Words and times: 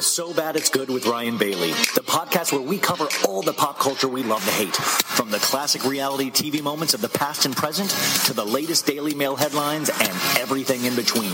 To 0.00 0.06
So 0.06 0.32
Bad 0.32 0.56
It's 0.56 0.70
Good 0.70 0.88
with 0.88 1.04
Ryan 1.04 1.36
Bailey, 1.36 1.72
the 1.94 2.02
podcast 2.06 2.52
where 2.52 2.62
we 2.62 2.78
cover 2.78 3.06
all 3.28 3.42
the 3.42 3.52
pop 3.52 3.78
culture 3.78 4.08
we 4.08 4.22
love 4.22 4.42
to 4.44 4.50
hate. 4.50 4.74
From 4.74 5.30
the 5.30 5.38
classic 5.38 5.84
reality 5.84 6.30
TV 6.30 6.62
moments 6.62 6.94
of 6.94 7.02
the 7.02 7.08
past 7.10 7.44
and 7.44 7.54
present 7.54 7.90
to 8.24 8.32
the 8.32 8.44
latest 8.44 8.86
Daily 8.86 9.14
Mail 9.14 9.36
headlines 9.36 9.90
and 9.90 10.10
everything 10.38 10.86
in 10.86 10.96
between. 10.96 11.32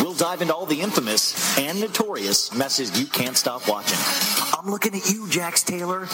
We'll 0.00 0.14
dive 0.14 0.40
into 0.40 0.54
all 0.54 0.64
the 0.64 0.80
infamous 0.80 1.58
and 1.58 1.78
notorious 1.78 2.54
messes 2.54 2.98
you 2.98 3.06
can't 3.06 3.36
stop 3.36 3.68
watching. 3.68 3.98
I'm 4.58 4.70
looking 4.70 4.94
at 4.94 5.10
you, 5.10 5.28
Jax 5.28 5.62
Taylor. 5.62 6.08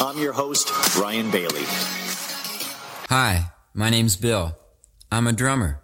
I'm 0.00 0.18
your 0.18 0.34
host, 0.34 0.70
Ryan 0.96 1.32
Bailey. 1.32 1.64
Hi, 3.08 3.50
my 3.72 3.90
name's 3.90 4.16
Bill. 4.16 4.56
I'm 5.10 5.26
a 5.26 5.32
drummer. 5.32 5.80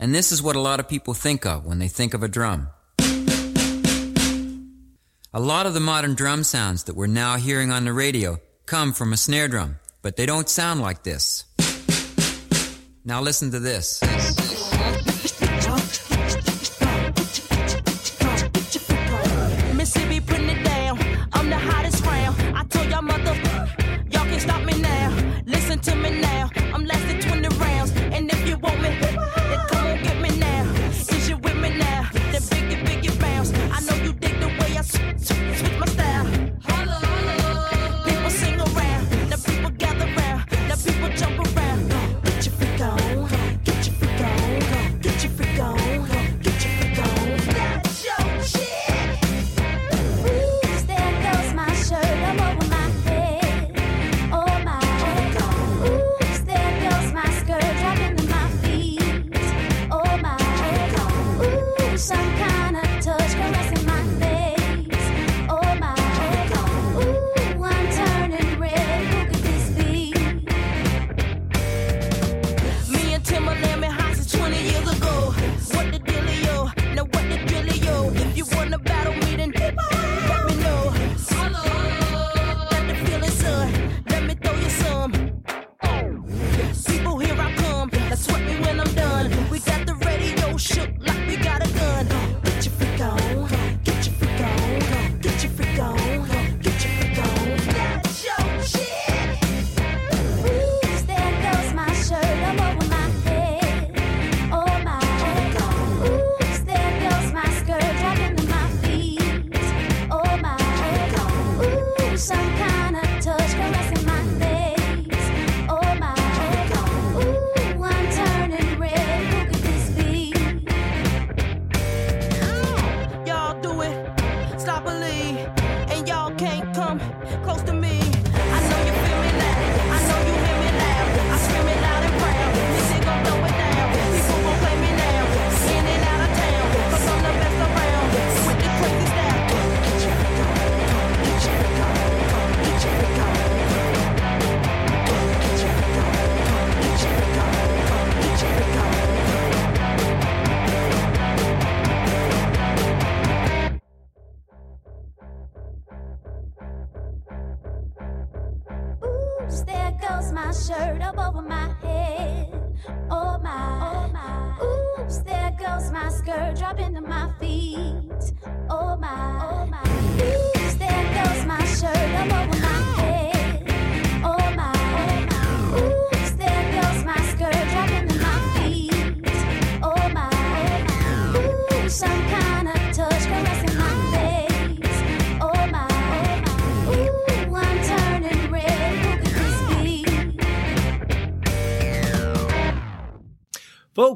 And 0.00 0.14
this 0.14 0.32
is 0.32 0.42
what 0.42 0.56
a 0.56 0.60
lot 0.60 0.80
of 0.80 0.88
people 0.88 1.12
think 1.12 1.44
of 1.44 1.66
when 1.66 1.78
they 1.78 1.88
think 1.88 2.14
of 2.14 2.22
a 2.22 2.28
drum. 2.28 2.70
A 5.38 5.48
lot 5.54 5.66
of 5.66 5.72
the 5.72 5.78
modern 5.78 6.16
drum 6.16 6.42
sounds 6.42 6.82
that 6.82 6.96
we're 6.96 7.06
now 7.06 7.36
hearing 7.36 7.70
on 7.70 7.84
the 7.84 7.92
radio 7.92 8.40
come 8.66 8.92
from 8.92 9.12
a 9.12 9.16
snare 9.16 9.46
drum, 9.46 9.78
but 10.02 10.16
they 10.16 10.26
don't 10.26 10.48
sound 10.48 10.80
like 10.80 11.04
this. 11.04 11.44
Now 13.04 13.20
listen 13.20 13.52
to 13.52 13.60
this. 13.60 14.02
Listen 25.46 25.78
to 25.78 25.94
me 25.94 26.20
now. 26.20 26.50
I'm 26.74 26.84
lasting 26.84 27.20
20 27.20 27.48
rounds. 27.58 27.92
And 27.92 28.28
if 28.32 28.48
you 28.48 28.58
want 28.58 28.82
me, 28.82 29.37
way 35.30 35.36
I 35.36 35.50
s- 35.50 35.52
s- 35.52 35.58
switch 35.58 35.78
my 35.80 35.87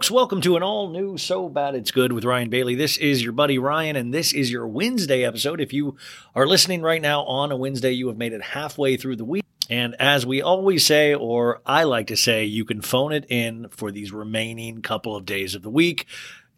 Folks, 0.03 0.11
welcome 0.11 0.41
to 0.41 0.57
an 0.57 0.65
all 0.65 0.89
new 0.89 1.17
So 1.17 1.49
Bad 1.49 1.77
It's 1.77 1.93
Good 1.93 2.13
with 2.13 2.25
Ryan 2.25 2.49
Bailey. 2.49 2.75
This 2.75 2.97
is 2.97 3.23
your 3.23 3.31
buddy 3.31 3.57
Ryan, 3.57 3.95
and 3.95 4.13
this 4.13 4.33
is 4.33 4.51
your 4.51 4.67
Wednesday 4.67 5.23
episode. 5.23 5.61
If 5.61 5.73
you 5.73 5.97
are 6.35 6.45
listening 6.45 6.83
right 6.83 7.01
now 7.01 7.23
on 7.23 7.53
a 7.53 7.57
Wednesday, 7.57 7.93
you 7.93 8.09
have 8.09 8.17
made 8.17 8.33
it 8.33 8.43
halfway 8.43 8.97
through 8.97 9.15
the 9.15 9.25
week. 9.25 9.45
And 9.71 9.95
as 10.01 10.27
we 10.27 10.43
always 10.43 10.85
say, 10.85 11.15
or 11.15 11.63
I 11.65 11.85
like 11.85 12.09
to 12.09 12.17
say, 12.17 12.45
you 12.45 12.65
can 12.65 12.83
phone 12.83 13.13
it 13.13 13.27
in 13.29 13.69
for 13.69 13.93
these 13.93 14.11
remaining 14.11 14.83
couple 14.83 15.15
of 15.15 15.25
days 15.25 15.55
of 15.55 15.63
the 15.63 15.71
week. 15.71 16.09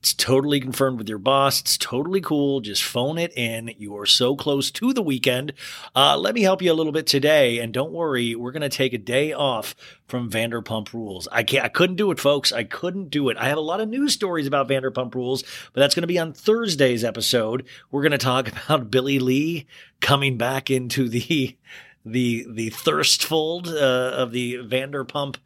It's 0.05 0.13
totally 0.13 0.61
confirmed 0.61 0.99
with 0.99 1.09
your 1.09 1.17
boss. 1.17 1.63
It's 1.63 1.79
totally 1.79 2.21
cool. 2.21 2.61
Just 2.61 2.83
phone 2.83 3.17
it 3.17 3.33
in. 3.39 3.71
You 3.79 3.97
are 3.97 4.05
so 4.05 4.37
close 4.37 4.71
to 4.73 4.93
the 4.93 5.01
weekend. 5.01 5.55
Uh, 5.97 6.19
let 6.19 6.35
me 6.35 6.43
help 6.43 6.61
you 6.61 6.71
a 6.71 6.75
little 6.75 6.93
bit 6.93 7.07
today. 7.07 7.59
And 7.59 7.73
don't 7.73 7.91
worry, 7.91 8.35
we're 8.35 8.53
going 8.53 8.61
to 8.61 8.69
take 8.69 8.93
a 8.93 8.99
day 8.99 9.33
off 9.33 9.75
from 10.07 10.31
Vanderpump 10.31 10.93
Rules. 10.93 11.27
I 11.33 11.43
can't, 11.43 11.65
I 11.65 11.69
couldn't 11.69 11.97
do 11.97 12.11
it, 12.11 12.21
folks. 12.21 12.53
I 12.53 12.65
couldn't 12.65 13.09
do 13.09 13.31
it. 13.31 13.39
I 13.39 13.49
have 13.49 13.57
a 13.57 13.63
lot 13.63 13.81
of 13.81 13.89
news 13.89 14.13
stories 14.13 14.47
about 14.47 14.69
Vanderpump 14.69 15.15
Rules, 15.15 15.43
but 15.73 15.81
that's 15.81 15.95
going 15.95 16.03
to 16.03 16.07
be 16.07 16.19
on 16.19 16.35
Thursday's 16.35 17.03
episode. 17.03 17.65
We're 17.91 18.03
going 18.03 18.13
to 18.13 18.19
talk 18.19 18.49
about 18.67 18.91
Billie 18.91 19.19
Lee 19.19 19.67
coming 20.03 20.37
back 20.37 20.71
into 20.71 21.09
the 21.09 21.57
the 22.05 22.47
the 22.51 22.69
thirst 22.69 23.25
fold 23.25 23.69
uh, 23.69 24.13
of 24.15 24.33
the 24.33 24.57
Vanderpump 24.59 25.37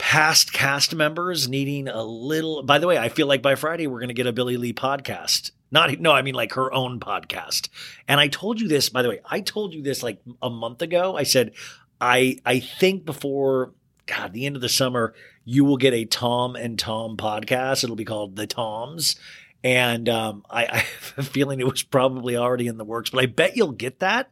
past 0.00 0.54
cast 0.54 0.94
members 0.94 1.46
needing 1.46 1.86
a 1.86 2.02
little. 2.02 2.62
By 2.62 2.78
the 2.78 2.86
way, 2.86 2.96
I 2.96 3.10
feel 3.10 3.26
like 3.26 3.42
by 3.42 3.54
Friday 3.54 3.86
we're 3.86 4.00
going 4.00 4.08
to 4.08 4.14
get 4.14 4.26
a 4.26 4.32
Billie 4.32 4.56
Lee 4.56 4.72
podcast. 4.72 5.50
Not 5.70 6.00
no, 6.00 6.10
I 6.10 6.22
mean 6.22 6.34
like 6.34 6.54
her 6.54 6.72
own 6.72 6.98
podcast. 6.98 7.68
And 8.08 8.18
I 8.18 8.28
told 8.28 8.60
you 8.60 8.66
this, 8.66 8.88
by 8.88 9.02
the 9.02 9.10
way. 9.10 9.20
I 9.24 9.40
told 9.40 9.74
you 9.74 9.82
this 9.82 10.02
like 10.02 10.20
a 10.40 10.48
month 10.48 10.80
ago. 10.80 11.16
I 11.16 11.24
said 11.24 11.52
I 12.00 12.38
I 12.46 12.60
think 12.60 13.04
before 13.04 13.74
God 14.06 14.32
the 14.32 14.46
end 14.46 14.56
of 14.56 14.62
the 14.62 14.68
summer 14.70 15.14
you 15.44 15.64
will 15.64 15.76
get 15.76 15.92
a 15.92 16.06
Tom 16.06 16.56
and 16.56 16.78
Tom 16.78 17.16
podcast. 17.18 17.84
It'll 17.84 17.94
be 17.94 18.04
called 18.04 18.36
the 18.36 18.46
Toms. 18.46 19.16
And 19.62 20.08
um, 20.08 20.44
I, 20.48 20.64
I 20.72 20.76
have 20.78 21.14
a 21.18 21.22
feeling 21.22 21.60
it 21.60 21.66
was 21.66 21.82
probably 21.82 22.36
already 22.36 22.66
in 22.66 22.78
the 22.78 22.84
works, 22.84 23.10
but 23.10 23.22
I 23.22 23.26
bet 23.26 23.56
you'll 23.56 23.72
get 23.72 24.00
that. 24.00 24.30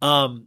Um, 0.00 0.46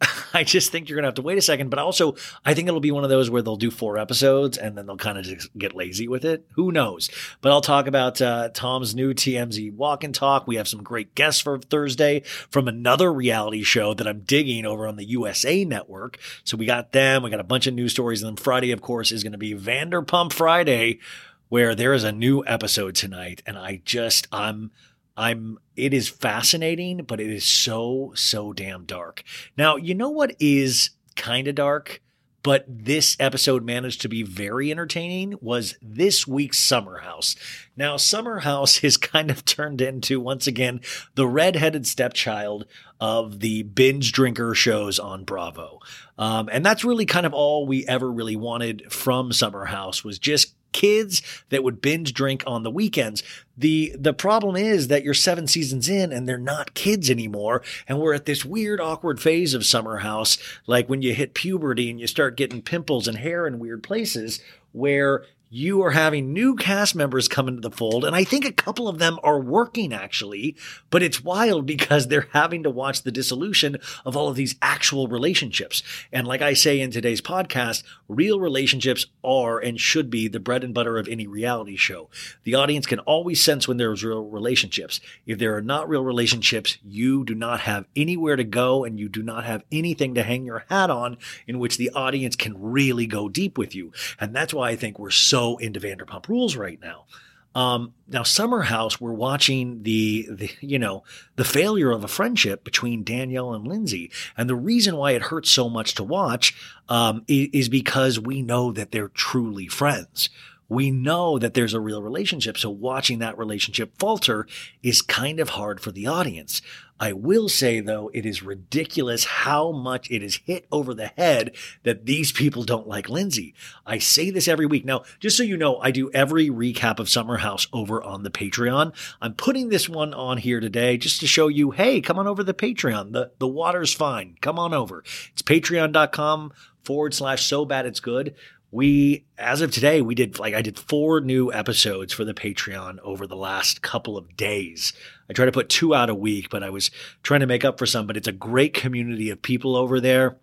I 0.34 0.44
just 0.44 0.70
think 0.70 0.88
you're 0.88 0.96
going 0.96 1.04
to 1.04 1.08
have 1.08 1.14
to 1.14 1.22
wait 1.22 1.38
a 1.38 1.42
second. 1.42 1.70
But 1.70 1.78
also, 1.78 2.14
I 2.44 2.54
think 2.54 2.68
it'll 2.68 2.80
be 2.80 2.90
one 2.90 3.04
of 3.04 3.10
those 3.10 3.30
where 3.30 3.42
they'll 3.42 3.56
do 3.56 3.70
four 3.70 3.98
episodes 3.98 4.56
and 4.56 4.76
then 4.76 4.86
they'll 4.86 4.96
kind 4.96 5.18
of 5.18 5.24
just 5.24 5.56
get 5.56 5.74
lazy 5.74 6.06
with 6.06 6.24
it. 6.24 6.46
Who 6.54 6.70
knows? 6.70 7.10
But 7.40 7.52
I'll 7.52 7.60
talk 7.60 7.86
about 7.86 8.20
uh, 8.20 8.50
Tom's 8.50 8.94
new 8.94 9.12
TMZ 9.12 9.74
walk 9.74 10.04
and 10.04 10.14
talk. 10.14 10.46
We 10.46 10.56
have 10.56 10.68
some 10.68 10.82
great 10.82 11.14
guests 11.14 11.40
for 11.40 11.58
Thursday 11.58 12.20
from 12.50 12.68
another 12.68 13.12
reality 13.12 13.62
show 13.62 13.94
that 13.94 14.06
I'm 14.06 14.20
digging 14.20 14.66
over 14.66 14.86
on 14.86 14.96
the 14.96 15.04
USA 15.04 15.64
network. 15.64 16.18
So 16.44 16.56
we 16.56 16.66
got 16.66 16.92
them. 16.92 17.22
We 17.22 17.30
got 17.30 17.40
a 17.40 17.44
bunch 17.44 17.66
of 17.66 17.74
news 17.74 17.92
stories. 17.92 18.22
And 18.22 18.36
then 18.36 18.42
Friday, 18.42 18.72
of 18.72 18.80
course, 18.80 19.10
is 19.10 19.22
going 19.22 19.32
to 19.32 19.38
be 19.38 19.54
Vanderpump 19.54 20.32
Friday, 20.32 21.00
where 21.48 21.74
there 21.74 21.94
is 21.94 22.04
a 22.04 22.12
new 22.12 22.44
episode 22.46 22.94
tonight. 22.94 23.42
And 23.46 23.58
I 23.58 23.80
just, 23.84 24.28
I'm, 24.30 24.70
I'm 25.18 25.58
it 25.76 25.92
is 25.92 26.08
fascinating, 26.08 27.02
but 27.02 27.20
it 27.20 27.28
is 27.28 27.44
so 27.44 28.12
so 28.14 28.52
damn 28.52 28.84
dark. 28.84 29.24
Now, 29.56 29.76
you 29.76 29.94
know 29.94 30.10
what 30.10 30.36
is 30.38 30.90
kind 31.16 31.48
of 31.48 31.56
dark, 31.56 32.00
but 32.44 32.64
this 32.68 33.16
episode 33.18 33.64
managed 33.64 34.00
to 34.02 34.08
be 34.08 34.22
very 34.22 34.70
entertaining 34.70 35.34
was 35.40 35.76
this 35.82 36.26
week's 36.26 36.58
Summer 36.58 36.98
House. 36.98 37.34
Now, 37.76 37.96
Summer 37.96 38.38
House 38.38 38.84
is 38.84 38.96
kind 38.96 39.30
of 39.30 39.44
turned 39.44 39.80
into 39.80 40.20
once 40.20 40.46
again 40.46 40.80
the 41.16 41.26
redheaded 41.26 41.84
stepchild 41.86 42.66
of 43.00 43.40
the 43.40 43.64
binge 43.64 44.12
drinker 44.12 44.54
shows 44.54 45.00
on 45.00 45.24
Bravo. 45.24 45.80
Um, 46.16 46.48
and 46.52 46.64
that's 46.64 46.84
really 46.84 47.06
kind 47.06 47.26
of 47.26 47.34
all 47.34 47.66
we 47.66 47.86
ever 47.86 48.10
really 48.10 48.36
wanted 48.36 48.92
from 48.92 49.32
Summer 49.32 49.64
House 49.64 50.04
was 50.04 50.18
just 50.20 50.54
kids 50.72 51.22
that 51.50 51.62
would 51.62 51.80
binge 51.80 52.12
drink 52.12 52.42
on 52.46 52.62
the 52.62 52.70
weekends. 52.70 53.22
The 53.56 53.94
the 53.98 54.12
problem 54.12 54.56
is 54.56 54.88
that 54.88 55.02
you're 55.02 55.14
7 55.14 55.46
seasons 55.46 55.88
in 55.88 56.12
and 56.12 56.28
they're 56.28 56.38
not 56.38 56.74
kids 56.74 57.10
anymore 57.10 57.62
and 57.88 57.98
we're 57.98 58.14
at 58.14 58.26
this 58.26 58.44
weird 58.44 58.80
awkward 58.80 59.20
phase 59.20 59.54
of 59.54 59.66
Summer 59.66 59.98
House 59.98 60.38
like 60.66 60.88
when 60.88 61.02
you 61.02 61.14
hit 61.14 61.34
puberty 61.34 61.90
and 61.90 61.98
you 61.98 62.06
start 62.06 62.36
getting 62.36 62.62
pimples 62.62 63.08
and 63.08 63.18
hair 63.18 63.46
in 63.46 63.58
weird 63.58 63.82
places 63.82 64.40
where 64.72 65.24
you 65.50 65.82
are 65.82 65.92
having 65.92 66.32
new 66.32 66.54
cast 66.56 66.94
members 66.94 67.26
come 67.26 67.48
into 67.48 67.62
the 67.62 67.70
fold, 67.70 68.04
and 68.04 68.14
I 68.14 68.24
think 68.24 68.44
a 68.44 68.52
couple 68.52 68.86
of 68.86 68.98
them 68.98 69.18
are 69.22 69.40
working 69.40 69.94
actually, 69.94 70.56
but 70.90 71.02
it's 71.02 71.24
wild 71.24 71.64
because 71.64 72.08
they're 72.08 72.28
having 72.32 72.62
to 72.64 72.70
watch 72.70 73.02
the 73.02 73.12
dissolution 73.12 73.78
of 74.04 74.16
all 74.16 74.28
of 74.28 74.36
these 74.36 74.56
actual 74.60 75.08
relationships. 75.08 75.82
And 76.12 76.26
like 76.26 76.42
I 76.42 76.52
say 76.52 76.80
in 76.80 76.90
today's 76.90 77.22
podcast, 77.22 77.82
real 78.08 78.40
relationships 78.40 79.06
are 79.24 79.58
and 79.58 79.80
should 79.80 80.10
be 80.10 80.28
the 80.28 80.40
bread 80.40 80.64
and 80.64 80.74
butter 80.74 80.98
of 80.98 81.08
any 81.08 81.26
reality 81.26 81.76
show. 81.76 82.10
The 82.44 82.54
audience 82.54 82.84
can 82.84 82.98
always 83.00 83.42
sense 83.42 83.66
when 83.66 83.78
there's 83.78 84.04
real 84.04 84.24
relationships. 84.24 85.00
If 85.24 85.38
there 85.38 85.56
are 85.56 85.62
not 85.62 85.88
real 85.88 86.04
relationships, 86.04 86.76
you 86.84 87.24
do 87.24 87.34
not 87.34 87.60
have 87.60 87.86
anywhere 87.96 88.36
to 88.36 88.44
go 88.44 88.84
and 88.84 88.98
you 88.98 89.08
do 89.08 89.22
not 89.22 89.44
have 89.44 89.64
anything 89.72 90.14
to 90.14 90.22
hang 90.22 90.44
your 90.44 90.66
hat 90.68 90.90
on 90.90 91.16
in 91.46 91.58
which 91.58 91.78
the 91.78 91.90
audience 91.90 92.36
can 92.36 92.60
really 92.60 93.06
go 93.06 93.30
deep 93.30 93.56
with 93.56 93.74
you. 93.74 93.92
And 94.20 94.36
that's 94.36 94.52
why 94.52 94.70
I 94.70 94.76
think 94.76 94.98
we're 94.98 95.10
so 95.10 95.37
into 95.60 95.80
Vanderpump 95.80 96.28
Rules 96.28 96.56
right 96.56 96.80
now. 96.80 97.06
Um, 97.54 97.94
now, 98.06 98.22
Summer 98.22 98.62
House, 98.62 99.00
we're 99.00 99.12
watching 99.12 99.82
the, 99.82 100.28
the, 100.30 100.50
you 100.60 100.78
know, 100.78 101.02
the 101.36 101.44
failure 101.44 101.90
of 101.90 102.04
a 102.04 102.08
friendship 102.08 102.62
between 102.62 103.02
Danielle 103.02 103.54
and 103.54 103.66
Lindsay. 103.66 104.10
And 104.36 104.48
the 104.48 104.54
reason 104.54 104.96
why 104.96 105.12
it 105.12 105.22
hurts 105.22 105.50
so 105.50 105.68
much 105.68 105.94
to 105.94 106.04
watch, 106.04 106.54
um, 106.88 107.24
is, 107.26 107.48
is 107.52 107.68
because 107.68 108.20
we 108.20 108.42
know 108.42 108.70
that 108.72 108.92
they're 108.92 109.08
truly 109.08 109.66
friends. 109.66 110.30
We 110.68 110.90
know 110.90 111.38
that 111.38 111.54
there's 111.54 111.74
a 111.74 111.80
real 111.80 112.02
relationship. 112.02 112.58
So 112.58 112.70
watching 112.70 113.18
that 113.20 113.38
relationship 113.38 113.98
falter 113.98 114.46
is 114.82 115.00
kind 115.00 115.40
of 115.40 115.50
hard 115.50 115.80
for 115.80 115.90
the 115.90 116.06
audience. 116.06 116.60
I 117.00 117.12
will 117.12 117.48
say 117.48 117.80
though, 117.80 118.10
it 118.12 118.26
is 118.26 118.42
ridiculous 118.42 119.24
how 119.24 119.72
much 119.72 120.10
it 120.10 120.22
is 120.22 120.40
hit 120.44 120.66
over 120.72 120.94
the 120.94 121.12
head 121.16 121.54
that 121.84 122.06
these 122.06 122.32
people 122.32 122.64
don't 122.64 122.88
like 122.88 123.08
Lindsay. 123.08 123.54
I 123.86 123.98
say 123.98 124.30
this 124.30 124.48
every 124.48 124.66
week. 124.66 124.84
Now, 124.84 125.02
just 125.20 125.36
so 125.36 125.42
you 125.42 125.56
know, 125.56 125.78
I 125.78 125.90
do 125.90 126.10
every 126.12 126.48
recap 126.48 126.98
of 126.98 127.08
Summer 127.08 127.38
House 127.38 127.68
over 127.72 128.02
on 128.02 128.22
the 128.22 128.30
Patreon. 128.30 128.92
I'm 129.20 129.34
putting 129.34 129.68
this 129.68 129.88
one 129.88 130.12
on 130.12 130.38
here 130.38 130.60
today 130.60 130.96
just 130.96 131.20
to 131.20 131.26
show 131.26 131.48
you, 131.48 131.70
hey, 131.70 132.00
come 132.00 132.18
on 132.18 132.26
over 132.26 132.42
the 132.42 132.54
Patreon. 132.54 133.12
The, 133.12 133.30
the 133.38 133.48
water's 133.48 133.92
fine. 133.92 134.36
Come 134.40 134.58
on 134.58 134.74
over. 134.74 135.00
It's 135.32 135.42
patreon.com 135.42 136.52
forward 136.82 137.12
slash 137.12 137.46
so 137.46 137.64
bad 137.64 137.84
it's 137.84 138.00
good 138.00 138.34
we 138.70 139.24
as 139.38 139.60
of 139.62 139.70
today 139.70 140.02
we 140.02 140.14
did 140.14 140.38
like 140.38 140.54
i 140.54 140.60
did 140.60 140.78
four 140.78 141.20
new 141.20 141.52
episodes 141.52 142.12
for 142.12 142.24
the 142.24 142.34
patreon 142.34 142.98
over 143.00 143.26
the 143.26 143.36
last 143.36 143.80
couple 143.80 144.16
of 144.16 144.36
days 144.36 144.92
i 145.30 145.32
try 145.32 145.46
to 145.46 145.52
put 145.52 145.68
two 145.68 145.94
out 145.94 146.10
a 146.10 146.14
week 146.14 146.50
but 146.50 146.62
i 146.62 146.68
was 146.68 146.90
trying 147.22 147.40
to 147.40 147.46
make 147.46 147.64
up 147.64 147.78
for 147.78 147.86
some 147.86 148.06
but 148.06 148.16
it's 148.16 148.28
a 148.28 148.32
great 148.32 148.74
community 148.74 149.30
of 149.30 149.40
people 149.40 149.74
over 149.74 150.00
there 150.00 150.36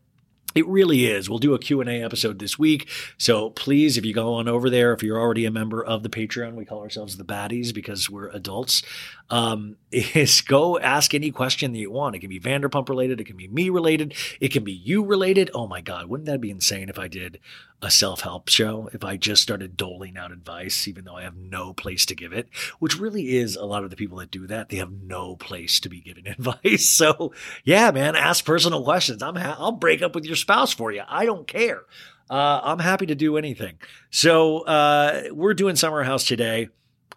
it 0.55 0.65
really 0.67 1.05
is. 1.05 1.29
We'll 1.29 1.39
do 1.39 1.53
a 1.53 1.59
Q&A 1.59 2.01
episode 2.01 2.39
this 2.39 2.57
week. 2.57 2.89
So 3.17 3.49
please, 3.49 3.97
if 3.97 4.05
you 4.05 4.13
go 4.13 4.35
on 4.35 4.47
over 4.47 4.69
there, 4.69 4.93
if 4.93 5.03
you're 5.03 5.19
already 5.19 5.45
a 5.45 5.51
member 5.51 5.83
of 5.83 6.01
the 6.01 6.09
Patreon, 6.09 6.53
we 6.55 6.63
call 6.63 6.79
ourselves 6.79 7.17
the 7.17 7.25
baddies 7.25 7.73
because 7.73 8.09
we're 8.09 8.29
adults, 8.29 8.81
um, 9.29 9.77
is 9.91 10.41
go 10.41 10.79
ask 10.79 11.13
any 11.13 11.31
question 11.31 11.71
that 11.71 11.79
you 11.79 11.91
want. 11.91 12.15
It 12.15 12.19
can 12.19 12.29
be 12.29 12.39
Vanderpump 12.39 12.89
related. 12.89 13.19
It 13.19 13.25
can 13.25 13.37
be 13.37 13.47
me 13.47 13.69
related. 13.69 14.13
It 14.39 14.51
can 14.51 14.63
be 14.63 14.71
you 14.71 15.03
related. 15.03 15.49
Oh 15.53 15.67
my 15.67 15.81
God. 15.81 16.07
Wouldn't 16.07 16.27
that 16.27 16.41
be 16.41 16.51
insane 16.51 16.89
if 16.89 16.99
I 16.99 17.07
did 17.07 17.39
a 17.81 17.89
self-help 17.89 18.49
show? 18.49 18.89
If 18.93 19.03
I 19.03 19.17
just 19.17 19.41
started 19.41 19.77
doling 19.77 20.17
out 20.17 20.31
advice, 20.31 20.87
even 20.87 21.05
though 21.05 21.15
I 21.15 21.23
have 21.23 21.37
no 21.37 21.73
place 21.73 22.05
to 22.07 22.15
give 22.15 22.33
it, 22.33 22.49
which 22.79 22.99
really 22.99 23.37
is 23.37 23.55
a 23.55 23.65
lot 23.65 23.83
of 23.83 23.89
the 23.89 23.95
people 23.95 24.17
that 24.19 24.31
do 24.31 24.47
that. 24.47 24.69
They 24.69 24.77
have 24.77 24.91
no 24.91 25.35
place 25.35 25.79
to 25.81 25.89
be 25.89 26.01
giving 26.01 26.27
advice. 26.27 26.89
So 26.89 27.33
yeah, 27.63 27.91
man, 27.91 28.15
ask 28.15 28.45
personal 28.45 28.83
questions. 28.83 29.23
I'm, 29.23 29.35
ha- 29.35 29.57
I'll 29.57 29.71
break 29.71 30.01
up 30.01 30.15
with 30.15 30.25
your 30.25 30.35
spouse 30.35 30.73
for 30.73 30.91
you. 30.91 31.03
I 31.07 31.25
don't 31.25 31.47
care. 31.47 31.83
Uh, 32.29 32.59
I'm 32.63 32.79
happy 32.79 33.05
to 33.05 33.15
do 33.15 33.37
anything. 33.37 33.77
So 34.09 34.61
uh, 34.61 35.25
we're 35.31 35.53
doing 35.53 35.75
Summer 35.75 36.03
House 36.03 36.25
today. 36.25 36.69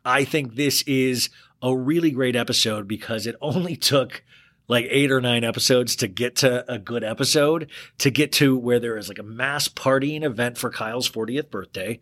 I 0.05 0.25
think 0.25 0.55
this 0.55 0.83
is 0.83 1.31
a 1.63 1.77
really 1.77 2.11
great 2.11 2.37
episode 2.37 2.87
because 2.87 3.27
it 3.27 3.37
only 3.41 3.77
took 3.77 4.23
like 4.69 4.87
eight 4.91 5.11
or 5.11 5.21
nine 5.21 5.45
episodes 5.45 5.97
to 5.97 6.09
get 6.09 6.37
to 6.37 6.71
a 6.71 6.79
good 6.79 7.03
episode, 7.03 7.71
to 7.99 8.11
get 8.11 8.33
to 8.33 8.57
where 8.57 8.79
there 8.79 8.97
is 8.97 9.09
like 9.09 9.19
a 9.19 9.23
mass 9.23 9.67
partying 9.67 10.23
event 10.23 10.59
for 10.59 10.71
Kyle's 10.71 11.09
40th 11.09 11.51
birthday. 11.51 12.01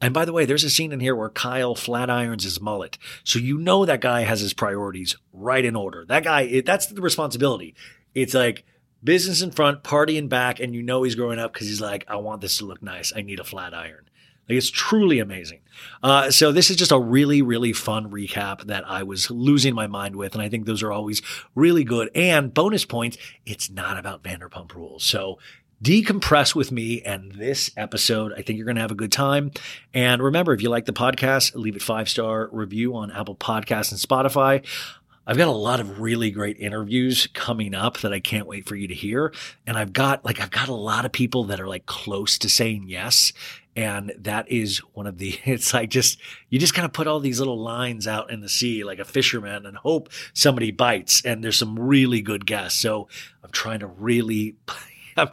And 0.00 0.14
by 0.14 0.24
the 0.24 0.32
way, 0.32 0.44
there's 0.44 0.64
a 0.64 0.70
scene 0.70 0.92
in 0.92 1.00
here 1.00 1.16
where 1.16 1.28
Kyle 1.28 1.74
flat 1.74 2.10
irons 2.10 2.44
his 2.44 2.60
mullet. 2.60 2.98
So 3.24 3.38
you 3.38 3.58
know 3.58 3.84
that 3.84 4.00
guy 4.00 4.22
has 4.22 4.40
his 4.40 4.52
priorities 4.52 5.16
right 5.32 5.64
in 5.64 5.74
order. 5.74 6.04
That 6.04 6.24
guy, 6.24 6.60
that's 6.60 6.86
the 6.86 7.00
responsibility. 7.00 7.74
It's 8.14 8.34
like 8.34 8.64
business 9.02 9.42
in 9.42 9.50
front, 9.50 9.82
party 9.82 10.16
in 10.16 10.28
back, 10.28 10.60
and 10.60 10.74
you 10.74 10.82
know 10.82 11.02
he's 11.02 11.14
growing 11.14 11.38
up 11.38 11.52
because 11.52 11.68
he's 11.68 11.80
like, 11.80 12.04
I 12.08 12.16
want 12.16 12.40
this 12.40 12.58
to 12.58 12.64
look 12.64 12.82
nice. 12.82 13.12
I 13.14 13.22
need 13.22 13.40
a 13.40 13.44
flat 13.44 13.74
iron. 13.74 14.08
Like 14.48 14.58
it's 14.58 14.70
truly 14.70 15.18
amazing. 15.18 15.60
Uh, 16.02 16.30
so 16.30 16.52
this 16.52 16.70
is 16.70 16.76
just 16.76 16.92
a 16.92 16.98
really, 16.98 17.42
really 17.42 17.72
fun 17.72 18.10
recap 18.10 18.62
that 18.64 18.88
I 18.88 19.02
was 19.02 19.30
losing 19.30 19.74
my 19.74 19.86
mind 19.86 20.16
with, 20.16 20.34
and 20.34 20.42
I 20.42 20.48
think 20.48 20.66
those 20.66 20.82
are 20.82 20.92
always 20.92 21.22
really 21.54 21.84
good. 21.84 22.10
And 22.14 22.52
bonus 22.52 22.84
points, 22.84 23.16
it's 23.46 23.70
not 23.70 23.98
about 23.98 24.22
Vanderpump 24.22 24.74
Rules. 24.74 25.04
So 25.04 25.38
decompress 25.82 26.54
with 26.54 26.72
me 26.72 27.02
and 27.02 27.32
this 27.32 27.70
episode. 27.76 28.32
I 28.32 28.42
think 28.42 28.56
you're 28.56 28.66
going 28.66 28.76
to 28.76 28.82
have 28.82 28.90
a 28.90 28.96
good 28.96 29.12
time. 29.12 29.52
And 29.94 30.22
remember, 30.22 30.52
if 30.52 30.62
you 30.62 30.70
like 30.70 30.86
the 30.86 30.92
podcast, 30.92 31.54
leave 31.54 31.76
it 31.76 31.82
five 31.82 32.08
star 32.08 32.48
review 32.52 32.96
on 32.96 33.10
Apple 33.10 33.36
Podcasts 33.36 33.92
and 33.92 34.00
Spotify. 34.00 34.64
I've 35.26 35.36
got 35.36 35.48
a 35.48 35.52
lot 35.52 35.78
of 35.78 36.00
really 36.00 36.30
great 36.30 36.58
interviews 36.58 37.28
coming 37.34 37.74
up 37.74 37.98
that 37.98 38.14
I 38.14 38.18
can't 38.18 38.46
wait 38.46 38.66
for 38.66 38.76
you 38.76 38.88
to 38.88 38.94
hear. 38.94 39.34
And 39.66 39.76
I've 39.76 39.92
got 39.92 40.24
like, 40.24 40.40
I've 40.40 40.50
got 40.50 40.70
a 40.70 40.74
lot 40.74 41.04
of 41.04 41.12
people 41.12 41.44
that 41.44 41.60
are 41.60 41.68
like 41.68 41.84
close 41.84 42.38
to 42.38 42.48
saying 42.48 42.84
yes. 42.88 43.34
And 43.78 44.12
that 44.18 44.50
is 44.50 44.78
one 44.94 45.06
of 45.06 45.18
the, 45.18 45.38
it's 45.44 45.72
like 45.72 45.88
just, 45.88 46.18
you 46.50 46.58
just 46.58 46.74
kind 46.74 46.84
of 46.84 46.92
put 46.92 47.06
all 47.06 47.20
these 47.20 47.38
little 47.38 47.62
lines 47.62 48.08
out 48.08 48.28
in 48.28 48.40
the 48.40 48.48
sea 48.48 48.82
like 48.82 48.98
a 48.98 49.04
fisherman 49.04 49.66
and 49.66 49.76
hope 49.76 50.08
somebody 50.34 50.72
bites. 50.72 51.22
And 51.24 51.44
there's 51.44 51.56
some 51.58 51.78
really 51.78 52.20
good 52.20 52.44
guests. 52.44 52.80
So 52.80 53.06
I'm 53.44 53.52
trying 53.52 53.78
to 53.78 53.86
really 53.86 54.56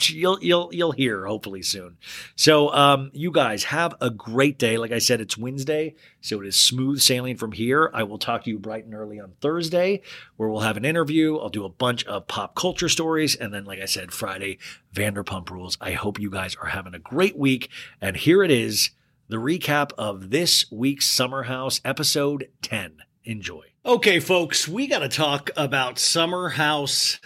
you'll 0.09 0.39
you'll 0.41 0.69
you'll 0.73 0.91
hear 0.91 1.25
hopefully 1.25 1.61
soon. 1.61 1.97
So 2.35 2.73
um, 2.73 3.11
you 3.13 3.31
guys 3.31 3.65
have 3.65 3.95
a 4.01 4.09
great 4.09 4.57
day. 4.57 4.77
Like 4.77 4.91
I 4.91 4.99
said, 4.99 5.21
it's 5.21 5.37
Wednesday, 5.37 5.95
so 6.21 6.41
it 6.41 6.47
is 6.47 6.57
smooth 6.57 6.99
sailing 6.99 7.37
from 7.37 7.51
here. 7.51 7.89
I 7.93 8.03
will 8.03 8.17
talk 8.17 8.43
to 8.43 8.49
you 8.49 8.59
bright 8.59 8.85
and 8.85 8.93
early 8.93 9.19
on 9.19 9.33
Thursday, 9.41 10.01
where 10.37 10.49
we'll 10.49 10.61
have 10.61 10.77
an 10.77 10.85
interview. 10.85 11.37
I'll 11.37 11.49
do 11.49 11.65
a 11.65 11.69
bunch 11.69 12.05
of 12.05 12.27
pop 12.27 12.55
culture 12.55 12.89
stories, 12.89 13.35
and 13.35 13.53
then, 13.53 13.65
like 13.65 13.79
I 13.79 13.85
said, 13.85 14.11
Friday 14.11 14.57
Vanderpump 14.93 15.49
Rules. 15.49 15.77
I 15.81 15.91
hope 15.91 16.19
you 16.19 16.29
guys 16.29 16.55
are 16.55 16.69
having 16.69 16.93
a 16.93 16.99
great 16.99 17.37
week. 17.37 17.69
And 18.01 18.17
here 18.17 18.43
it 18.43 18.51
is, 18.51 18.91
the 19.27 19.37
recap 19.37 19.91
of 19.97 20.29
this 20.29 20.71
week's 20.71 21.07
Summer 21.07 21.43
House 21.43 21.81
episode 21.83 22.49
ten. 22.61 22.97
Enjoy. 23.23 23.63
Okay, 23.83 24.19
folks, 24.19 24.67
we 24.67 24.87
got 24.87 24.99
to 24.99 25.09
talk 25.09 25.49
about 25.55 25.99
Summer 25.99 26.49
House 26.49 27.19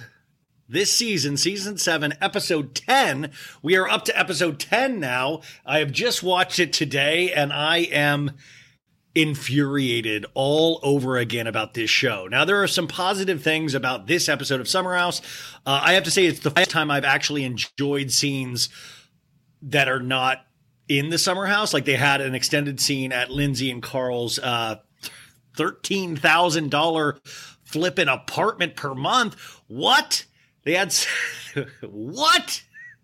this 0.70 0.94
season, 0.94 1.36
season 1.36 1.78
seven, 1.78 2.14
episode 2.22 2.76
10. 2.76 3.32
We 3.64 3.76
are 3.76 3.90
up 3.90 4.06
to 4.06 4.18
episode 4.18 4.60
10 4.60 5.00
now. 5.00 5.42
I 5.66 5.80
have 5.80 5.92
just 5.92 6.22
watched 6.22 6.60
it 6.60 6.72
today 6.72 7.34
and 7.34 7.52
I 7.52 7.78
am 7.78 8.34
infuriated 9.16 10.28
all 10.36 10.80
over 10.84 11.18
again 11.18 11.48
about 11.48 11.74
this 11.74 11.90
show. 11.90 12.28
Now, 12.28 12.46
there 12.46 12.62
are 12.62 12.68
some 12.68 12.88
positive 12.88 13.42
things 13.42 13.74
about 13.74 14.06
this 14.06 14.30
episode 14.30 14.62
of 14.62 14.70
Summer 14.70 14.96
House. 14.96 15.22
Uh, 15.66 15.82
I 15.84 15.94
have 15.94 16.04
to 16.04 16.12
say, 16.12 16.28
it's 16.28 16.42
the 16.42 16.52
first 16.52 16.70
time 16.70 16.92
I've 16.92 17.04
actually 17.04 17.44
enjoyed 17.44 18.12
scenes 18.12 18.70
that 19.64 19.90
are 19.90 20.02
not 20.02 20.46
in 20.88 21.10
the 21.10 21.18
Summer 21.18 21.48
House. 21.48 21.74
Like 21.74 21.86
they 21.86 21.96
had 21.96 22.22
an 22.22 22.36
extended 22.36 22.80
scene 22.80 23.12
at 23.12 23.32
Lindsay 23.32 23.72
and 23.72 23.82
Carl's 23.82 24.38
uh, 24.38 24.76
$13,000 25.58 27.20
flipping 27.64 28.08
apartment 28.08 28.76
per 28.76 28.94
month. 28.94 29.36
What? 29.68 30.26
They 30.64 30.74
had 30.74 30.94
what? 31.82 32.64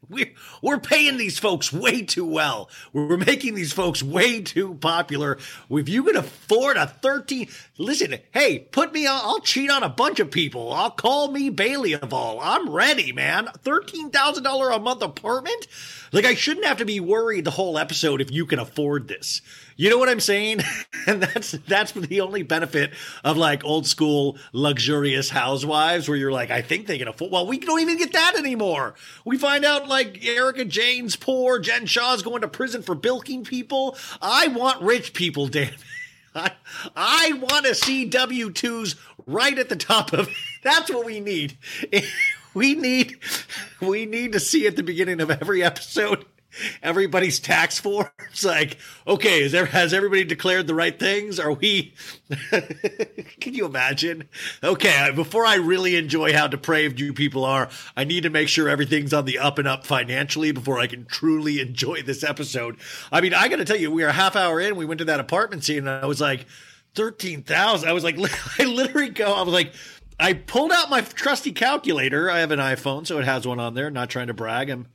We're, 0.09 0.33
we're 0.61 0.79
paying 0.79 1.17
these 1.17 1.39
folks 1.39 1.73
way 1.73 2.03
too 2.03 2.25
well. 2.25 2.69
We're 2.93 3.17
making 3.17 3.55
these 3.55 3.73
folks 3.73 4.03
way 4.03 4.41
too 4.41 4.75
popular. 4.75 5.37
If 5.69 5.89
you 5.89 6.03
can 6.03 6.15
afford 6.15 6.77
a 6.77 6.87
13, 6.87 7.47
listen, 7.77 8.19
hey, 8.31 8.59
put 8.59 8.93
me 8.93 9.07
on, 9.07 9.19
I'll 9.23 9.39
cheat 9.39 9.71
on 9.71 9.83
a 9.83 9.89
bunch 9.89 10.19
of 10.19 10.31
people. 10.31 10.71
I'll 10.73 10.91
call 10.91 11.31
me 11.31 11.49
Bailey 11.49 11.93
of 11.93 12.13
all. 12.13 12.39
I'm 12.39 12.69
ready, 12.69 13.11
man. 13.11 13.47
$13,000 13.63 14.75
a 14.75 14.79
month 14.79 15.01
apartment? 15.01 15.67
Like, 16.11 16.25
I 16.25 16.35
shouldn't 16.35 16.65
have 16.65 16.77
to 16.77 16.85
be 16.85 16.99
worried 16.99 17.45
the 17.45 17.51
whole 17.51 17.77
episode 17.77 18.21
if 18.21 18.31
you 18.31 18.45
can 18.45 18.59
afford 18.59 19.07
this. 19.07 19.41
You 19.77 19.89
know 19.89 19.97
what 19.97 20.09
I'm 20.09 20.19
saying? 20.19 20.61
and 21.07 21.21
that's 21.21 21.51
that's 21.51 21.91
the 21.91 22.21
only 22.21 22.43
benefit 22.43 22.93
of 23.23 23.37
like 23.37 23.63
old 23.63 23.85
school 23.85 24.37
luxurious 24.53 25.29
housewives 25.29 26.07
where 26.07 26.17
you're 26.17 26.31
like, 26.31 26.51
I 26.51 26.61
think 26.61 26.87
they 26.87 26.97
can 26.97 27.07
afford 27.07 27.31
well, 27.31 27.47
we 27.47 27.59
don't 27.59 27.81
even 27.81 27.97
get 27.97 28.13
that 28.13 28.35
anymore. 28.37 28.95
We 29.25 29.37
find 29.37 29.65
out 29.65 29.87
like 29.87 30.25
Erika 30.25 30.65
Jayne's 30.65 31.15
poor, 31.15 31.59
Jen 31.59 31.85
Shah's 31.85 32.21
going 32.21 32.41
to 32.41 32.47
prison 32.47 32.81
for 32.81 32.95
bilking 32.95 33.43
people. 33.43 33.97
I 34.21 34.47
want 34.47 34.81
rich 34.81 35.13
people, 35.13 35.47
damn 35.47 35.73
it. 35.73 35.83
I, 36.35 36.51
I 36.95 37.33
want 37.33 37.65
to 37.65 37.73
see 37.73 38.05
W 38.05 38.49
2s 38.49 38.95
right 39.25 39.57
at 39.57 39.69
the 39.69 39.75
top 39.77 40.11
of 40.11 40.29
That's 40.63 40.89
what 40.89 41.05
we 41.05 41.19
need. 41.19 41.57
We 42.53 42.75
need 42.75 43.17
we 43.81 44.05
need 44.05 44.31
to 44.31 44.39
see 44.39 44.65
at 44.67 44.75
the 44.75 44.83
beginning 44.83 45.21
of 45.21 45.29
every 45.29 45.61
episode 45.63 46.25
everybody's 46.81 47.39
tax 47.39 47.79
forms 47.79 48.09
like 48.43 48.77
okay 49.07 49.43
is 49.43 49.51
there 49.51 49.65
has 49.65 49.93
everybody 49.93 50.23
declared 50.23 50.67
the 50.67 50.73
right 50.73 50.99
things 50.99 51.39
are 51.39 51.51
we 51.51 51.93
can 53.39 53.53
you 53.53 53.65
imagine 53.65 54.27
okay 54.63 55.11
before 55.15 55.45
i 55.45 55.55
really 55.55 55.95
enjoy 55.95 56.33
how 56.33 56.47
depraved 56.47 56.99
you 56.99 57.13
people 57.13 57.43
are 57.43 57.69
i 57.95 58.03
need 58.03 58.23
to 58.23 58.29
make 58.29 58.47
sure 58.47 58.69
everything's 58.69 59.13
on 59.13 59.25
the 59.25 59.37
up 59.37 59.57
and 59.57 59.67
up 59.67 59.85
financially 59.85 60.51
before 60.51 60.79
i 60.79 60.87
can 60.87 61.05
truly 61.05 61.59
enjoy 61.65 62.01
this 62.01 62.23
episode 62.23 62.77
i 63.11 63.21
mean 63.21 63.33
i 63.33 63.47
gotta 63.47 63.65
tell 63.65 63.77
you 63.77 63.91
we 63.91 64.03
are 64.03 64.09
a 64.09 64.13
half 64.13 64.35
hour 64.35 64.59
in 64.59 64.75
we 64.75 64.85
went 64.85 64.99
to 64.99 65.05
that 65.05 65.19
apartment 65.19 65.63
scene 65.63 65.79
and 65.79 65.89
i 65.89 66.05
was 66.05 66.21
like 66.21 66.45
13000 66.95 67.87
i 67.87 67.93
was 67.93 68.03
like 68.03 68.17
i 68.59 68.63
literally 68.63 69.09
go 69.09 69.33
i 69.33 69.41
was 69.41 69.53
like 69.53 69.73
I 70.17 70.33
pulled 70.33 70.71
out 70.71 70.89
my 70.89 71.01
trusty 71.01 71.51
calculator. 71.51 72.31
I 72.31 72.39
have 72.39 72.51
an 72.51 72.59
iPhone, 72.59 73.05
so 73.05 73.19
it 73.19 73.25
has 73.25 73.45
one 73.45 73.59
on 73.59 73.73
there. 73.73 73.89
Not 73.89 74.09
trying 74.09 74.27
to 74.27 74.33
brag. 74.33 74.69
I'm 74.69 74.87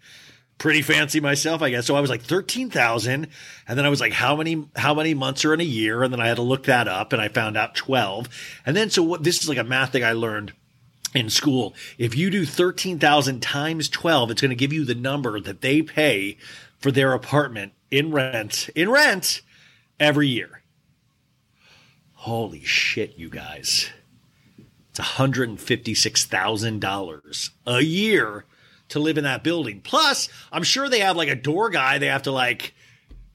pretty 0.60 0.82
fancy 0.82 1.20
myself, 1.20 1.62
I 1.62 1.70
guess. 1.70 1.86
So 1.86 1.96
I 1.96 2.00
was 2.00 2.10
like 2.10 2.22
13,000. 2.22 3.26
And 3.66 3.78
then 3.78 3.84
I 3.84 3.88
was 3.88 4.00
like, 4.00 4.12
how 4.12 4.36
many, 4.36 4.68
how 4.76 4.94
many 4.94 5.14
months 5.14 5.44
are 5.44 5.52
in 5.52 5.60
a 5.60 5.64
year? 5.64 6.04
And 6.04 6.12
then 6.12 6.20
I 6.20 6.28
had 6.28 6.36
to 6.36 6.42
look 6.42 6.62
that 6.64 6.86
up 6.86 7.12
and 7.12 7.20
I 7.20 7.26
found 7.28 7.56
out 7.56 7.74
12. 7.74 8.28
And 8.64 8.76
then, 8.76 8.90
so 8.90 9.02
what, 9.02 9.24
this 9.24 9.42
is 9.42 9.48
like 9.48 9.58
a 9.58 9.64
math 9.64 9.90
thing 9.90 10.04
I 10.04 10.12
learned 10.12 10.52
in 11.14 11.30
school. 11.30 11.74
If 11.98 12.14
you 12.14 12.30
do 12.30 12.44
13,000 12.44 13.40
times 13.40 13.88
12, 13.88 14.30
it's 14.30 14.42
going 14.42 14.50
to 14.50 14.54
give 14.54 14.72
you 14.72 14.84
the 14.84 14.94
number 14.94 15.40
that 15.40 15.62
they 15.62 15.82
pay 15.82 16.36
for 16.78 16.92
their 16.92 17.14
apartment 17.14 17.72
in 17.90 18.12
rent, 18.12 18.68
in 18.76 18.88
rent 18.90 19.40
every 19.98 20.28
year. 20.28 20.62
Holy 22.12 22.62
shit, 22.62 23.16
you 23.16 23.30
guys. 23.30 23.90
It's 24.90 25.00
$156,000 25.00 27.50
a 27.66 27.80
year 27.80 28.44
to 28.90 28.98
live 28.98 29.18
in 29.18 29.24
that 29.24 29.42
building. 29.42 29.80
Plus, 29.80 30.28
I'm 30.52 30.62
sure 30.62 30.88
they 30.88 31.00
have 31.00 31.16
like 31.16 31.28
a 31.28 31.34
door 31.34 31.70
guy 31.70 31.98
they 31.98 32.06
have 32.06 32.22
to 32.22 32.32
like 32.32 32.74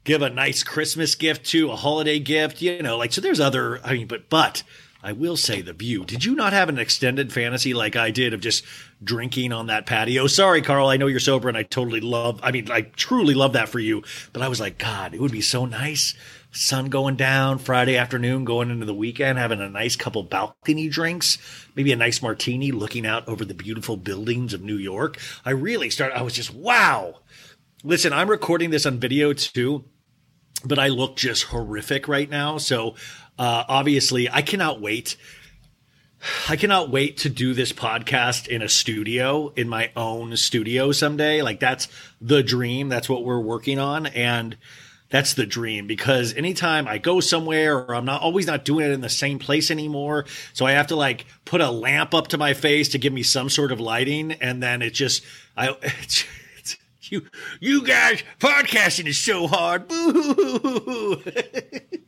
give 0.04 0.22
a 0.22 0.30
nice 0.30 0.64
Christmas 0.64 1.16
gift 1.16 1.46
to, 1.48 1.72
a 1.72 1.76
holiday 1.76 2.20
gift, 2.20 2.62
you 2.62 2.82
know, 2.82 2.98
like 2.98 3.12
so 3.12 3.22
there's 3.22 3.40
other 3.40 3.82
I 3.84 3.94
mean, 3.94 4.08
but 4.08 4.30
but 4.30 4.64
I 5.04 5.12
will 5.12 5.38
say 5.38 5.62
the 5.62 5.74
view. 5.74 6.06
Did 6.06 6.26
you 6.26 6.36
not 6.36 6.54
have 6.54 6.70
an 6.70 6.80
extended 6.80 7.32
fantasy 7.32 7.74
like 7.74 7.96
I 7.96 8.10
did 8.12 8.34
of 8.34 8.40
just 8.40 8.64
drinking 9.04 9.52
on 9.52 9.68
that 9.68 9.86
patio? 9.86 10.28
Sorry, 10.28 10.62
Carl, 10.62 10.88
I 10.88 10.98
know 10.98 11.08
you're 11.08 11.20
sober 11.20 11.50
and 11.50 11.58
I 11.58 11.64
totally 11.64 12.02
love 12.02 12.40
I 12.44 12.52
mean, 12.52 12.72
I 12.72 12.82
truly 12.82 13.34
love 13.34 13.54
that 13.54 13.70
for 13.70 13.80
you, 13.80 14.04
but 14.32 14.42
I 14.42 14.48
was 14.48 14.60
like, 14.60 14.78
God, 14.78 15.14
it 15.14 15.22
would 15.22 15.32
be 15.32 15.42
so 15.42 15.66
nice 15.66 16.16
sun 16.56 16.88
going 16.88 17.18
down 17.18 17.60
Friday 17.60 17.98
afternoon, 17.98 18.46
going 18.46 18.72
into 18.72 18.86
the 18.86 18.94
weekend, 18.94 19.38
having 19.38 19.60
a 19.60 19.70
nice 19.70 19.96
couple 19.96 20.24
balcony 20.24 20.88
drinks, 20.88 21.38
maybe 21.76 21.92
a 21.92 21.98
nice 21.98 22.22
martini, 22.22 22.72
looking 22.72 23.06
out 23.06 23.28
over 23.28 23.44
the 23.44 23.54
beautiful 23.54 23.98
buildings 23.98 24.54
of 24.54 24.62
New 24.62 24.78
York. 24.78 25.20
I 25.44 25.52
really 25.52 25.90
started, 25.90 26.18
I 26.18 26.22
was 26.22 26.34
just, 26.34 26.54
wow. 26.54 27.20
Listen, 27.84 28.14
I'm 28.14 28.30
recording 28.30 28.70
this 28.70 28.86
on 28.86 29.00
video 29.00 29.34
too, 29.34 29.84
but 30.64 30.80
I 30.80 30.88
look 30.88 31.18
just 31.18 31.44
horrific 31.44 32.08
right 32.08 32.30
now. 32.30 32.58
So, 32.58 32.96
uh, 33.38 33.66
obviously, 33.68 34.30
I 34.30 34.42
cannot 34.42 34.80
wait. 34.80 35.18
I 36.48 36.56
cannot 36.56 36.90
wait 36.90 37.18
to 37.18 37.30
do 37.30 37.54
this 37.54 37.74
podcast 37.74 38.48
in 38.48 38.62
a 38.62 38.70
studio, 38.70 39.50
in 39.58 39.68
my 39.68 39.92
own 39.96 40.38
studio 40.38 40.94
someday. 40.94 41.42
Like, 41.42 41.60
that's 41.60 41.90
the 42.22 42.42
dream. 42.42 42.88
That's 42.88 43.10
what 43.10 43.26
we're 43.26 43.42
working 43.42 43.78
on. 43.78 44.06
And, 44.08 44.56
that's 45.10 45.34
the 45.34 45.46
dream 45.46 45.88
because 45.88 46.34
anytime 46.34 46.88
I 46.88 46.98
go 46.98 47.20
somewhere 47.20 47.78
or 47.78 47.96
I'm 47.96 48.06
not 48.06 48.22
always 48.22 48.48
not 48.48 48.66
doing 48.66 48.86
it 48.86 48.92
in 48.92 49.02
the 49.02 49.10
same 49.10 49.40
place 49.40 49.70
anymore. 49.70 50.26
So 50.54 50.66
I 50.66 50.72
have 50.72 50.88
to 50.88 50.96
like 50.96 51.26
put 51.46 51.62
a 51.62 51.70
lamp 51.70 52.14
up 52.14 52.30
to 52.30 52.38
my 52.38 52.54
face 52.54 52.90
to 52.90 52.98
give 52.98 53.14
me 53.14 53.24
some 53.24 53.50
sort 53.50 53.72
of 53.72 53.80
lighting. 53.80 54.34
And 54.34 54.62
then 54.62 54.82
it 54.82 54.92
just, 54.92 55.24
I, 55.56 55.70
it's, 55.82 56.26
it's, 56.58 56.78
you, 57.04 57.28
you 57.60 57.84
guys, 57.84 58.24
podcasting 58.40 59.06
is 59.06 59.18
so 59.18 59.48
hard. 59.48 59.92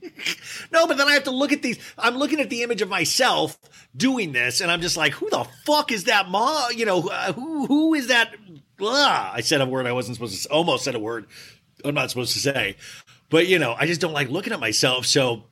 No, 0.71 0.87
but 0.87 0.97
then 0.97 1.07
I 1.07 1.13
have 1.13 1.25
to 1.25 1.31
look 1.31 1.51
at 1.51 1.61
these. 1.61 1.79
I'm 1.97 2.17
looking 2.17 2.39
at 2.39 2.49
the 2.49 2.63
image 2.63 2.81
of 2.81 2.89
myself 2.89 3.57
doing 3.95 4.31
this, 4.31 4.61
and 4.61 4.71
I'm 4.71 4.81
just 4.81 4.97
like, 4.97 5.13
who 5.13 5.29
the 5.29 5.45
fuck 5.65 5.91
is 5.91 6.05
that 6.05 6.29
mom? 6.29 6.71
You 6.75 6.85
know, 6.85 7.01
who 7.01 7.65
who 7.67 7.93
is 7.93 8.07
that? 8.07 8.33
Blah. 8.77 9.31
I 9.33 9.41
said 9.41 9.61
a 9.61 9.65
word 9.65 9.87
I 9.87 9.91
wasn't 9.91 10.15
supposed 10.15 10.43
to. 10.43 10.49
Almost 10.49 10.83
said 10.83 10.95
a 10.95 10.99
word 10.99 11.27
I'm 11.85 11.95
not 11.95 12.09
supposed 12.09 12.33
to 12.33 12.39
say. 12.39 12.77
But 13.29 13.47
you 13.47 13.59
know, 13.59 13.75
I 13.77 13.85
just 13.85 14.01
don't 14.01 14.13
like 14.13 14.29
looking 14.29 14.53
at 14.53 14.59
myself. 14.59 15.05
So 15.05 15.43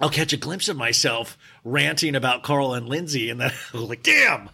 I'll 0.00 0.10
catch 0.10 0.32
a 0.32 0.36
glimpse 0.36 0.68
of 0.68 0.76
myself 0.76 1.38
ranting 1.64 2.14
about 2.14 2.42
Carl 2.42 2.74
and 2.74 2.88
Lindsay, 2.88 3.30
and 3.30 3.40
then 3.40 3.52
I'm 3.72 3.84
like, 3.88 4.02
damn. 4.02 4.50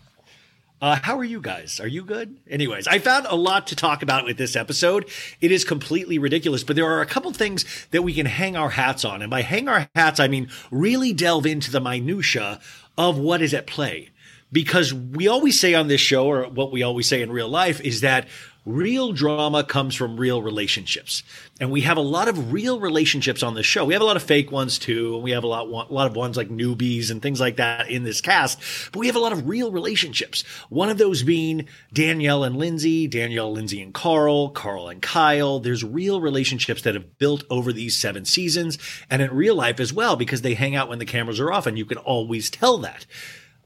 Uh, 0.81 0.99
how 1.01 1.17
are 1.17 1.25
you 1.25 1.41
guys? 1.41 1.79
Are 1.79 1.87
you 1.87 2.03
good? 2.03 2.39
Anyways, 2.51 2.89
I 2.89 2.99
found 2.99 3.27
a 3.29 3.37
lot 3.37 3.69
to 3.69 3.77
talk 3.77 4.03
about 4.03 4.25
with 4.25 4.37
this 4.37 4.57
episode. 4.57 5.09
It 5.41 5.53
is 5.53 5.65
completely 5.65 6.19
ridiculous, 6.19 6.65
but 6.65 6.75
there 6.75 6.91
are 6.91 7.01
a 7.01 7.07
couple 7.07 7.33
things 7.33 7.65
that 7.93 8.03
we 8.03 8.13
can 8.13 8.27
hang 8.27 8.57
our 8.57 8.71
hats 8.71 9.05
on. 9.05 9.23
And 9.23 9.31
by 9.31 9.43
hang 9.43 9.69
our 9.69 9.89
hats, 9.95 10.19
I 10.19 10.27
mean 10.27 10.49
really 10.73 11.13
delve 11.13 11.47
into 11.47 11.71
the 11.71 11.81
minutia 11.81 12.61
of 12.99 13.17
what 13.17 13.43
is 13.43 13.55
at 13.55 13.69
play. 13.69 14.11
Because 14.51 14.93
we 14.93 15.29
always 15.29 15.59
say 15.59 15.73
on 15.75 15.87
this 15.87 16.01
show, 16.01 16.27
or 16.27 16.49
what 16.49 16.73
we 16.73 16.83
always 16.83 17.07
say 17.07 17.23
in 17.23 17.31
real 17.31 17.49
life, 17.49 17.81
is 17.81 18.01
that 18.01 18.27
real 18.65 19.13
drama 19.13 19.65
comes 19.65 19.95
from 19.95 20.17
real 20.17 20.41
relationships. 20.41 21.23
And 21.61 21.71
we 21.71 21.81
have 21.83 21.97
a 21.97 22.03
lot 22.03 22.29
of 22.29 22.53
real 22.53 22.79
relationships 22.79 23.43
on 23.43 23.55
this 23.55 23.67
show. 23.67 23.85
We 23.85 23.95
have 23.95 24.03
a 24.03 24.07
lot 24.07 24.17
of 24.17 24.23
fake 24.23 24.53
ones 24.53 24.79
too. 24.79 25.15
And 25.15 25.23
we 25.23 25.33
have 25.33 25.45
a 25.45 25.49
lot, 25.49 25.67
a 25.67 25.93
lot 25.93 26.07
of 26.07 26.15
ones 26.15 26.37
like 26.37 26.49
newbies 26.49 27.11
and 27.11 27.21
things 27.21 27.41
like 27.41 27.57
that 27.57 27.91
in 27.91 28.05
this 28.05 28.21
cast. 28.21 28.61
But 28.93 29.01
we 29.01 29.07
have 29.07 29.17
a 29.17 29.21
lot 29.21 29.33
of 29.33 29.49
real 29.49 29.73
relationships. 29.73 30.43
One 30.69 30.91
of 30.91 30.99
those 30.99 31.23
being 31.23 31.67
Danielle 31.93 32.45
and 32.45 32.57
Lindsay, 32.57 33.09
Danielle, 33.09 33.53
Lindsay 33.53 33.83
and 33.83 33.93
Carl, 33.93 34.51
Carl 34.51 34.89
and 34.89 35.03
Kyle. 35.03 35.59
There's 35.59 35.85
real 35.85 36.21
relationships 36.21 36.83
that 36.83 36.95
have 36.95 37.19
built 37.19 37.45
over 37.51 37.73
these 37.73 37.99
seven 37.99 38.25
seasons 38.25 38.79
and 39.11 39.21
in 39.21 39.35
real 39.35 39.57
life 39.57 39.81
as 39.81 39.93
well 39.93 40.15
because 40.15 40.43
they 40.43 40.55
hang 40.55 40.77
out 40.77 40.89
when 40.89 40.99
the 41.01 41.05
cameras 41.05 41.41
are 41.41 41.53
off 41.53 41.67
and 41.67 41.77
you 41.77 41.85
can 41.85 41.99
always 41.99 42.49
tell 42.49 42.79
that. 42.79 43.07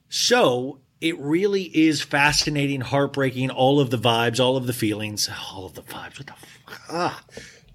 So 0.09 0.81
it 1.01 1.19
really 1.19 1.65
is 1.65 2.03
fascinating, 2.03 2.81
heartbreaking, 2.81 3.51
all 3.51 3.81
of 3.81 3.91
the 3.91 3.99
vibes, 3.99 4.41
all 4.41 4.57
of 4.57 4.67
the 4.67 4.73
feelings, 4.73 5.29
all 5.53 5.67
of 5.67 5.75
the 5.75 5.83
vibes. 5.83 6.19
What 6.19 6.27
the 6.27 6.33
fuck? 6.33 6.81
Ah, 6.91 7.25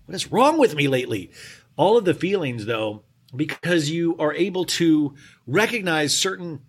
what 0.05 0.15
is 0.15 0.31
wrong 0.31 0.57
with 0.57 0.75
me 0.75 0.87
lately? 0.87 1.31
All 1.77 1.97
of 1.97 2.05
the 2.05 2.13
feelings, 2.13 2.65
though, 2.65 3.03
because 3.35 3.89
you 3.89 4.17
are 4.17 4.33
able 4.33 4.65
to 4.65 5.15
recognize 5.45 6.17
certain 6.17 6.61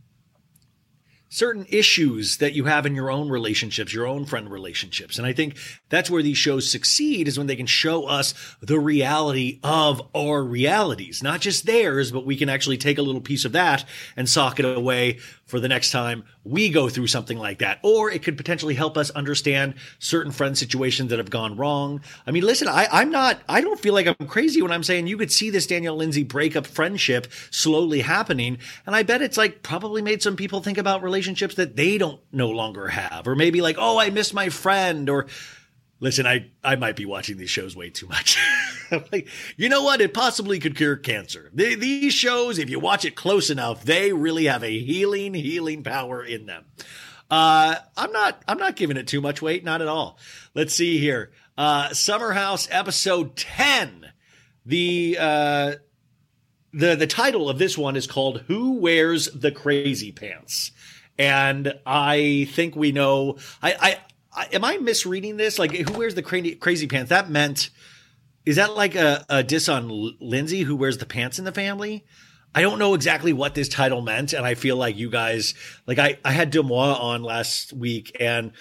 certain 1.32 1.64
issues 1.70 2.36
that 2.36 2.52
you 2.52 2.64
have 2.64 2.84
in 2.84 2.94
your 2.94 3.10
own 3.10 3.30
relationships, 3.30 3.94
your 3.94 4.06
own 4.06 4.26
friend 4.26 4.50
relationships. 4.50 5.16
And 5.16 5.26
I 5.26 5.32
think 5.32 5.56
that's 5.88 6.10
where 6.10 6.22
these 6.22 6.36
shows 6.36 6.70
succeed 6.70 7.26
is 7.26 7.38
when 7.38 7.46
they 7.46 7.56
can 7.56 7.64
show 7.64 8.04
us 8.04 8.34
the 8.60 8.78
reality 8.78 9.58
of 9.64 10.02
our 10.14 10.44
realities, 10.44 11.22
not 11.22 11.40
just 11.40 11.64
theirs, 11.64 12.12
but 12.12 12.26
we 12.26 12.36
can 12.36 12.50
actually 12.50 12.76
take 12.76 12.98
a 12.98 13.02
little 13.02 13.22
piece 13.22 13.46
of 13.46 13.52
that 13.52 13.86
and 14.14 14.28
sock 14.28 14.60
it 14.60 14.66
away 14.66 15.20
for 15.52 15.60
the 15.60 15.68
next 15.68 15.90
time 15.90 16.24
we 16.44 16.70
go 16.70 16.88
through 16.88 17.06
something 17.06 17.36
like 17.36 17.58
that. 17.58 17.78
Or 17.82 18.10
it 18.10 18.22
could 18.22 18.38
potentially 18.38 18.74
help 18.74 18.96
us 18.96 19.10
understand 19.10 19.74
certain 19.98 20.32
friend 20.32 20.56
situations 20.56 21.10
that 21.10 21.18
have 21.18 21.28
gone 21.28 21.58
wrong. 21.58 22.00
I 22.26 22.30
mean, 22.30 22.42
listen, 22.42 22.68
I, 22.68 22.88
I'm 22.90 23.10
not, 23.10 23.38
I 23.50 23.60
don't 23.60 23.78
feel 23.78 23.92
like 23.92 24.06
I'm 24.06 24.26
crazy 24.26 24.62
when 24.62 24.72
I'm 24.72 24.82
saying 24.82 25.08
you 25.08 25.18
could 25.18 25.30
see 25.30 25.50
this 25.50 25.66
Danielle 25.66 25.96
Lindsay 25.96 26.24
breakup 26.24 26.66
friendship 26.66 27.26
slowly 27.50 28.00
happening. 28.00 28.56
And 28.86 28.96
I 28.96 29.02
bet 29.02 29.20
it's 29.20 29.36
like 29.36 29.62
probably 29.62 30.00
made 30.00 30.22
some 30.22 30.36
people 30.36 30.62
think 30.62 30.78
about 30.78 31.02
relationships 31.02 31.56
that 31.56 31.76
they 31.76 31.98
don't 31.98 32.22
no 32.32 32.48
longer 32.48 32.88
have. 32.88 33.28
Or 33.28 33.36
maybe 33.36 33.60
like, 33.60 33.76
oh, 33.78 33.98
I 33.98 34.08
miss 34.08 34.32
my 34.32 34.48
friend. 34.48 35.10
Or 35.10 35.26
listen, 36.02 36.26
I, 36.26 36.50
I 36.64 36.74
might 36.74 36.96
be 36.96 37.06
watching 37.06 37.36
these 37.36 37.48
shows 37.48 37.76
way 37.76 37.88
too 37.88 38.08
much. 38.08 38.36
like, 39.12 39.28
you 39.56 39.68
know 39.68 39.84
what? 39.84 40.00
It 40.00 40.12
possibly 40.12 40.58
could 40.58 40.76
cure 40.76 40.96
cancer. 40.96 41.48
The, 41.54 41.76
these 41.76 42.12
shows, 42.12 42.58
if 42.58 42.68
you 42.68 42.80
watch 42.80 43.04
it 43.04 43.14
close 43.14 43.50
enough, 43.50 43.84
they 43.84 44.12
really 44.12 44.46
have 44.46 44.64
a 44.64 44.78
healing, 44.80 45.32
healing 45.32 45.84
power 45.84 46.24
in 46.24 46.46
them. 46.46 46.64
Uh, 47.30 47.76
I'm 47.96 48.10
not, 48.10 48.42
I'm 48.48 48.58
not 48.58 48.74
giving 48.74 48.96
it 48.96 49.06
too 49.06 49.20
much 49.20 49.40
weight. 49.40 49.64
Not 49.64 49.80
at 49.80 49.86
all. 49.86 50.18
Let's 50.54 50.74
see 50.74 50.98
here. 50.98 51.30
Uh, 51.56 51.94
Summer 51.94 52.32
House 52.32 52.66
episode 52.70 53.36
10. 53.36 54.10
The, 54.66 55.16
uh, 55.20 55.72
the, 56.72 56.96
the 56.96 57.06
title 57.06 57.48
of 57.48 57.58
this 57.58 57.78
one 57.78 57.94
is 57.94 58.08
called 58.08 58.42
Who 58.48 58.72
Wears 58.72 59.26
the 59.26 59.52
Crazy 59.52 60.10
Pants? 60.10 60.72
And 61.16 61.78
I 61.86 62.48
think 62.50 62.74
we 62.74 62.90
know, 62.90 63.38
I, 63.62 63.76
I, 63.80 63.98
Am 64.52 64.64
I 64.64 64.78
misreading 64.78 65.36
this? 65.36 65.58
Like, 65.58 65.72
who 65.72 65.98
wears 65.98 66.14
the 66.14 66.22
crazy, 66.22 66.54
crazy 66.54 66.86
pants? 66.86 67.10
That 67.10 67.30
meant, 67.30 67.70
is 68.46 68.56
that 68.56 68.74
like 68.74 68.94
a, 68.94 69.24
a 69.28 69.42
diss 69.42 69.68
on 69.68 70.16
Lindsay 70.20 70.62
who 70.62 70.76
wears 70.76 70.98
the 70.98 71.06
pants 71.06 71.38
in 71.38 71.44
the 71.44 71.52
family? 71.52 72.04
I 72.54 72.62
don't 72.62 72.78
know 72.78 72.94
exactly 72.94 73.32
what 73.32 73.54
this 73.54 73.68
title 73.68 74.02
meant. 74.02 74.32
And 74.32 74.44
I 74.44 74.54
feel 74.54 74.76
like 74.76 74.96
you 74.96 75.10
guys, 75.10 75.54
like 75.86 75.98
I, 75.98 76.18
I 76.24 76.32
had 76.32 76.52
Demois 76.52 76.98
on 77.00 77.22
last 77.22 77.72
week 77.72 78.16
and 78.20 78.52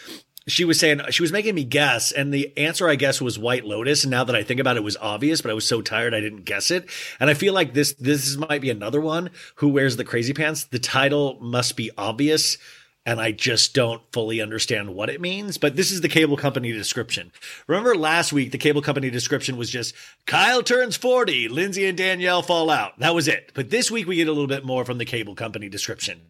she 0.48 0.66
was 0.66 0.80
saying, 0.80 1.02
she 1.12 1.22
was 1.22 1.32
making 1.32 1.56
me 1.56 1.64
guess. 1.64 2.12
And 2.12 2.34
the 2.34 2.56
answer, 2.58 2.90
I 2.90 2.96
guess, 2.96 3.22
was 3.22 3.38
White 3.38 3.66
Lotus. 3.66 4.04
And 4.04 4.12
now 4.12 4.24
that 4.24 4.36
I 4.36 4.44
think 4.44 4.60
about 4.60 4.76
it, 4.76 4.80
it 4.80 4.84
was 4.84 4.98
obvious, 4.98 5.42
but 5.42 5.52
I 5.52 5.54
was 5.54 5.68
so 5.68 5.82
tired 5.82 6.14
I 6.14 6.20
didn't 6.20 6.46
guess 6.46 6.72
it. 6.72 6.90
And 7.20 7.30
I 7.30 7.34
feel 7.34 7.54
like 7.54 7.74
this, 7.74 7.94
this 7.94 8.36
might 8.38 8.62
be 8.62 8.70
another 8.70 9.02
one 9.02 9.30
who 9.56 9.70
wears 9.70 9.98
the 9.98 10.04
crazy 10.04 10.34
pants. 10.34 10.66
The 10.66 10.80
title 10.80 11.38
must 11.42 11.76
be 11.76 11.92
obvious 11.98 12.58
and 13.06 13.20
I 13.20 13.32
just 13.32 13.74
don't 13.74 14.02
fully 14.12 14.42
understand 14.42 14.94
what 14.94 15.10
it 15.10 15.22
means. 15.22 15.58
But 15.58 15.76
this 15.76 15.92
is 15.92 16.02
the 16.02 16.10
cable 16.10 16.38
company 16.38 16.72
description. 16.72 17.32
Remember 17.68 17.96
last 17.96 18.32
week, 18.32 18.52
the 18.52 18.58
cable 18.58 18.82
company 18.82 19.10
description 19.10 19.58
was 19.58 19.70
just 19.70 19.96
Kyle 20.26 20.62
turns 20.62 20.96
40, 20.96 21.48
Lindsay 21.48 21.86
and 21.86 21.98
Danielle 21.98 22.42
fall 22.42 22.70
out. 22.70 23.00
That 23.00 23.16
was 23.16 23.28
it. 23.28 23.52
But 23.54 23.70
this 23.70 23.90
week, 23.90 24.08
we 24.08 24.18
get 24.18 24.28
a 24.28 24.32
little 24.32 24.48
bit 24.48 24.66
more 24.66 24.86
from 24.86 24.98
the 24.98 25.06
cable 25.06 25.36
company 25.36 25.70
description. 25.70 26.22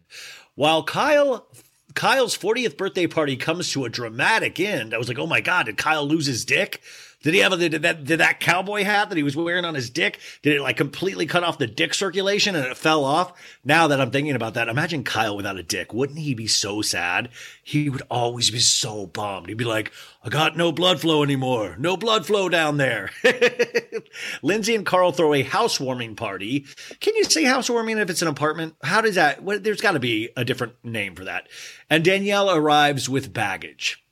While 0.54 0.82
Kyle 0.84 1.46
Kyle's 1.94 2.36
40th 2.36 2.76
birthday 2.76 3.06
party 3.06 3.36
comes 3.36 3.70
to 3.72 3.84
a 3.84 3.90
dramatic 3.90 4.58
end. 4.58 4.94
I 4.94 4.98
was 4.98 5.08
like, 5.08 5.18
oh 5.18 5.26
my 5.26 5.40
God, 5.40 5.66
did 5.66 5.76
Kyle 5.76 6.06
lose 6.06 6.26
his 6.26 6.44
dick? 6.44 6.80
Did 7.22 7.34
he 7.34 7.40
have 7.40 7.52
a, 7.52 7.68
did 7.68 7.82
that, 7.82 8.04
did 8.04 8.20
that 8.20 8.40
cowboy 8.40 8.84
hat 8.84 9.08
that 9.08 9.16
he 9.16 9.22
was 9.22 9.36
wearing 9.36 9.64
on 9.64 9.74
his 9.74 9.90
dick? 9.90 10.18
Did 10.42 10.56
it 10.56 10.62
like 10.62 10.76
completely 10.76 11.26
cut 11.26 11.44
off 11.44 11.58
the 11.58 11.66
dick 11.66 11.94
circulation 11.94 12.54
and 12.54 12.66
it 12.66 12.76
fell 12.76 13.04
off? 13.04 13.32
Now 13.64 13.86
that 13.88 14.00
I'm 14.00 14.10
thinking 14.10 14.34
about 14.34 14.54
that, 14.54 14.68
imagine 14.68 15.04
Kyle 15.04 15.36
without 15.36 15.58
a 15.58 15.62
dick. 15.62 15.94
Wouldn't 15.94 16.18
he 16.18 16.34
be 16.34 16.46
so 16.46 16.82
sad? 16.82 17.28
He 17.62 17.88
would 17.88 18.02
always 18.10 18.50
be 18.50 18.58
so 18.58 19.06
bummed. 19.06 19.48
He'd 19.48 19.56
be 19.56 19.64
like, 19.64 19.92
I 20.24 20.28
got 20.28 20.56
no 20.56 20.72
blood 20.72 21.00
flow 21.00 21.22
anymore. 21.22 21.76
No 21.78 21.96
blood 21.96 22.26
flow 22.26 22.48
down 22.48 22.76
there. 22.76 23.10
Lindsay 24.42 24.74
and 24.74 24.86
Carl 24.86 25.12
throw 25.12 25.34
a 25.34 25.42
housewarming 25.42 26.16
party. 26.16 26.66
Can 27.00 27.14
you 27.16 27.24
say 27.24 27.44
housewarming 27.44 27.98
if 27.98 28.10
it's 28.10 28.22
an 28.22 28.28
apartment? 28.28 28.74
How 28.82 29.00
does 29.00 29.14
that, 29.14 29.44
there's 29.62 29.80
got 29.80 29.92
to 29.92 30.00
be 30.00 30.30
a 30.36 30.44
different 30.44 30.74
name 30.84 31.14
for 31.14 31.24
that. 31.24 31.48
And 31.88 32.04
Danielle 32.04 32.50
arrives 32.50 33.08
with 33.08 33.32
baggage. 33.32 34.04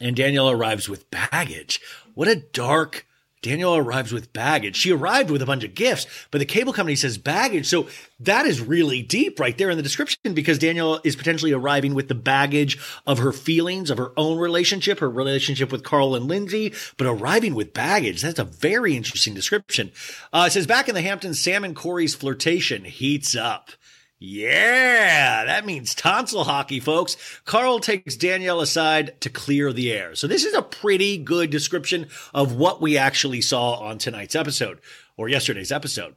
And 0.00 0.16
Danielle 0.16 0.50
arrives 0.50 0.88
with 0.88 1.10
baggage. 1.10 1.80
What 2.14 2.28
a 2.28 2.36
dark. 2.36 3.06
Danielle 3.44 3.76
arrives 3.76 4.10
with 4.10 4.32
baggage. 4.32 4.74
She 4.74 4.90
arrived 4.90 5.30
with 5.30 5.42
a 5.42 5.46
bunch 5.46 5.64
of 5.64 5.74
gifts, 5.74 6.06
but 6.30 6.38
the 6.38 6.46
cable 6.46 6.72
company 6.72 6.96
says 6.96 7.18
baggage. 7.18 7.66
So 7.66 7.88
that 8.18 8.46
is 8.46 8.62
really 8.62 9.02
deep 9.02 9.38
right 9.38 9.56
there 9.58 9.68
in 9.68 9.76
the 9.76 9.82
description 9.82 10.32
because 10.32 10.58
Danielle 10.58 10.98
is 11.04 11.14
potentially 11.14 11.52
arriving 11.52 11.92
with 11.92 12.08
the 12.08 12.14
baggage 12.14 12.78
of 13.06 13.18
her 13.18 13.32
feelings, 13.32 13.90
of 13.90 13.98
her 13.98 14.12
own 14.16 14.38
relationship, 14.38 15.00
her 15.00 15.10
relationship 15.10 15.70
with 15.70 15.84
Carl 15.84 16.14
and 16.14 16.26
Lindsay, 16.26 16.72
but 16.96 17.06
arriving 17.06 17.54
with 17.54 17.74
baggage. 17.74 18.22
That's 18.22 18.38
a 18.38 18.44
very 18.44 18.96
interesting 18.96 19.34
description. 19.34 19.92
Uh, 20.32 20.44
it 20.46 20.52
says 20.52 20.66
back 20.66 20.88
in 20.88 20.94
the 20.94 21.02
Hamptons, 21.02 21.38
Sam 21.38 21.64
and 21.64 21.76
Corey's 21.76 22.14
flirtation 22.14 22.84
heats 22.84 23.36
up. 23.36 23.72
Yeah, 24.26 25.44
that 25.44 25.66
means 25.66 25.94
tonsil 25.94 26.44
hockey, 26.44 26.80
folks. 26.80 27.16
Carl 27.44 27.78
takes 27.78 28.16
Danielle 28.16 28.62
aside 28.62 29.20
to 29.20 29.28
clear 29.28 29.70
the 29.72 29.92
air. 29.92 30.14
So 30.14 30.26
this 30.26 30.44
is 30.44 30.54
a 30.54 30.62
pretty 30.62 31.18
good 31.18 31.50
description 31.50 32.08
of 32.32 32.56
what 32.56 32.80
we 32.80 32.96
actually 32.96 33.42
saw 33.42 33.74
on 33.74 33.98
tonight's 33.98 34.34
episode 34.34 34.80
or 35.18 35.28
yesterday's 35.28 35.70
episode. 35.70 36.14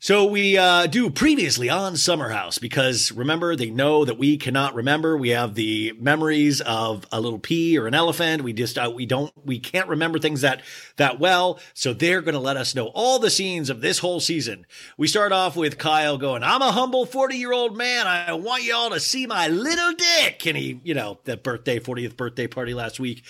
So 0.00 0.26
we 0.26 0.56
uh, 0.56 0.86
do 0.86 1.10
previously 1.10 1.68
on 1.68 1.96
Summer 1.96 2.28
House 2.28 2.58
because 2.58 3.10
remember 3.10 3.56
they 3.56 3.70
know 3.70 4.04
that 4.04 4.16
we 4.16 4.36
cannot 4.36 4.76
remember. 4.76 5.16
We 5.16 5.30
have 5.30 5.56
the 5.56 5.92
memories 5.98 6.60
of 6.60 7.04
a 7.10 7.20
little 7.20 7.40
pea 7.40 7.76
or 7.76 7.88
an 7.88 7.94
elephant. 7.94 8.44
We 8.44 8.52
just 8.52 8.78
uh, 8.78 8.92
we 8.94 9.06
don't 9.06 9.32
we 9.44 9.58
can't 9.58 9.88
remember 9.88 10.20
things 10.20 10.42
that 10.42 10.62
that 10.98 11.18
well. 11.18 11.58
So 11.74 11.92
they're 11.92 12.22
going 12.22 12.36
to 12.36 12.40
let 12.40 12.56
us 12.56 12.76
know 12.76 12.92
all 12.94 13.18
the 13.18 13.28
scenes 13.28 13.70
of 13.70 13.80
this 13.80 13.98
whole 13.98 14.20
season. 14.20 14.66
We 14.96 15.08
start 15.08 15.32
off 15.32 15.56
with 15.56 15.78
Kyle 15.78 16.16
going, 16.16 16.44
"I'm 16.44 16.62
a 16.62 16.70
humble 16.70 17.04
40 17.04 17.36
year 17.36 17.52
old 17.52 17.76
man. 17.76 18.06
I 18.06 18.34
want 18.34 18.62
y'all 18.62 18.90
to 18.90 19.00
see 19.00 19.26
my 19.26 19.48
little 19.48 19.94
dick." 19.94 20.46
And 20.46 20.56
he, 20.56 20.80
you 20.84 20.94
know, 20.94 21.18
that 21.24 21.42
birthday 21.42 21.80
40th 21.80 22.16
birthday 22.16 22.46
party 22.46 22.72
last 22.72 23.00
week. 23.00 23.24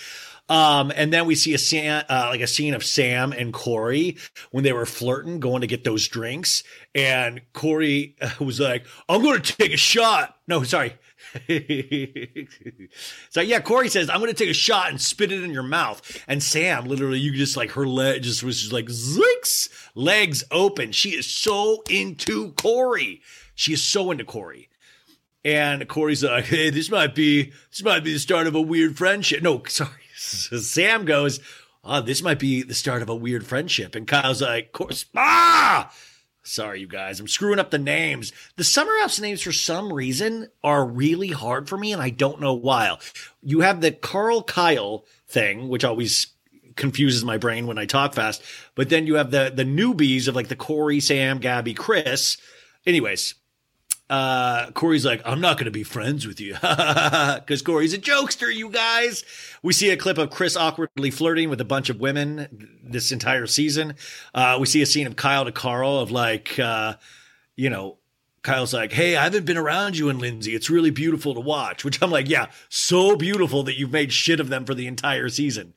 Um, 0.49 0.91
and 0.95 1.13
then 1.13 1.27
we 1.27 1.35
see 1.35 1.53
a 1.53 1.59
Sam, 1.59 2.03
uh, 2.09 2.27
like 2.31 2.41
a 2.41 2.47
scene 2.47 2.73
of 2.73 2.83
Sam 2.83 3.31
and 3.31 3.53
Corey 3.53 4.17
when 4.51 4.63
they 4.63 4.73
were 4.73 4.87
flirting, 4.87 5.39
going 5.39 5.61
to 5.61 5.67
get 5.67 5.83
those 5.83 6.07
drinks. 6.07 6.63
And 6.95 7.41
Corey 7.53 8.15
uh, 8.19 8.31
was 8.39 8.59
like, 8.59 8.85
I'm 9.07 9.21
going 9.21 9.39
to 9.41 9.55
take 9.57 9.71
a 9.71 9.77
shot. 9.77 10.35
No, 10.47 10.63
sorry. 10.63 10.95
so 13.29 13.41
yeah, 13.41 13.59
Corey 13.59 13.89
says, 13.89 14.09
I'm 14.09 14.19
going 14.19 14.33
to 14.33 14.37
take 14.37 14.49
a 14.49 14.53
shot 14.53 14.89
and 14.89 14.99
spit 14.99 15.31
it 15.31 15.43
in 15.43 15.51
your 15.51 15.63
mouth. 15.63 16.23
And 16.27 16.41
Sam, 16.41 16.85
literally, 16.85 17.19
you 17.19 17.33
just 17.33 17.55
like 17.55 17.71
her 17.71 17.85
leg 17.85 18.23
just 18.23 18.43
was 18.43 18.59
just 18.59 18.73
like 18.73 18.87
zinks, 18.87 19.69
legs 19.93 20.43
open. 20.49 20.91
She 20.91 21.09
is 21.11 21.27
so 21.27 21.83
into 21.89 22.53
Corey. 22.53 23.21
She 23.53 23.73
is 23.73 23.83
so 23.83 24.09
into 24.09 24.23
Corey. 24.23 24.69
And 25.45 25.87
Corey's 25.87 26.23
like, 26.23 26.45
hey, 26.45 26.69
this 26.69 26.89
might 26.89 27.15
be, 27.15 27.51
this 27.69 27.83
might 27.83 28.03
be 28.03 28.13
the 28.13 28.19
start 28.19 28.47
of 28.47 28.55
a 28.55 28.61
weird 28.61 28.97
friendship. 28.97 29.43
No, 29.43 29.63
sorry. 29.67 29.91
Sam 30.61 31.05
goes, 31.05 31.39
oh, 31.83 32.01
this 32.01 32.21
might 32.21 32.39
be 32.39 32.63
the 32.63 32.73
start 32.73 33.01
of 33.01 33.09
a 33.09 33.15
weird 33.15 33.45
friendship. 33.45 33.95
And 33.95 34.07
Kyle's 34.07 34.41
like, 34.41 34.71
course, 34.71 35.05
ah! 35.15 35.91
Sorry, 36.43 36.81
you 36.81 36.87
guys. 36.87 37.19
I'm 37.19 37.27
screwing 37.27 37.59
up 37.59 37.69
the 37.69 37.77
names. 37.77 38.31
The 38.55 38.63
Summer 38.63 38.91
House 39.01 39.19
names, 39.19 39.41
for 39.41 39.51
some 39.51 39.93
reason, 39.93 40.47
are 40.63 40.85
really 40.85 41.27
hard 41.29 41.69
for 41.69 41.77
me, 41.77 41.93
and 41.93 42.01
I 42.01 42.09
don't 42.09 42.41
know 42.41 42.53
why. 42.53 42.97
You 43.43 43.59
have 43.59 43.81
the 43.81 43.91
Carl 43.91 44.43
Kyle 44.43 45.05
thing, 45.27 45.67
which 45.67 45.83
always 45.83 46.27
confuses 46.75 47.23
my 47.23 47.37
brain 47.37 47.67
when 47.67 47.77
I 47.77 47.85
talk 47.85 48.13
fast. 48.13 48.41
But 48.73 48.89
then 48.89 49.05
you 49.05 49.15
have 49.15 49.31
the 49.31 49.51
the 49.53 49.65
newbies 49.65 50.27
of 50.27 50.35
like 50.35 50.47
the 50.47 50.55
Corey, 50.55 50.99
Sam, 50.99 51.39
Gabby, 51.39 51.73
Chris. 51.73 52.37
Anyways, 52.85 53.35
uh, 54.09 54.71
Corey's 54.71 55.05
like, 55.05 55.21
I'm 55.25 55.39
not 55.39 55.57
going 55.57 55.65
to 55.65 55.71
be 55.71 55.83
friends 55.83 56.25
with 56.25 56.39
you 56.41 56.53
because 56.61 57.61
Corey's 57.61 57.93
a 57.93 57.97
jokester, 57.99 58.53
you 58.53 58.69
guys. 58.69 59.23
We 59.61 59.73
see 59.73 59.91
a 59.91 59.97
clip 59.97 60.17
of 60.17 60.31
Chris 60.31 60.57
awkwardly 60.57 61.11
flirting 61.11 61.49
with 61.49 61.61
a 61.61 61.65
bunch 61.65 61.89
of 61.89 61.99
women 61.99 62.79
this 62.83 63.11
entire 63.11 63.45
season. 63.45 63.95
Uh, 64.33 64.57
we 64.59 64.65
see 64.65 64.81
a 64.81 64.85
scene 64.85 65.05
of 65.05 65.15
Kyle 65.15 65.45
to 65.45 65.51
Carl 65.51 65.99
of 65.99 66.09
like, 66.09 66.57
uh, 66.57 66.95
you 67.55 67.69
know, 67.69 67.97
Kyle's 68.41 68.73
like, 68.73 68.91
Hey, 68.93 69.15
I 69.15 69.25
haven't 69.25 69.45
been 69.45 69.57
around 69.57 69.97
you 69.97 70.09
and 70.09 70.19
Lindsay. 70.19 70.55
It's 70.55 70.69
really 70.69 70.91
beautiful 70.91 71.35
to 71.35 71.41
watch, 71.41 71.85
which 71.85 72.01
I'm 72.01 72.11
like, 72.11 72.29
Yeah, 72.29 72.47
so 72.67 73.15
beautiful 73.15 73.63
that 73.63 73.77
you've 73.77 73.91
made 73.91 74.11
shit 74.11 74.39
of 74.39 74.49
them 74.49 74.65
for 74.65 74.73
the 74.73 74.87
entire 74.87 75.29
season. 75.29 75.73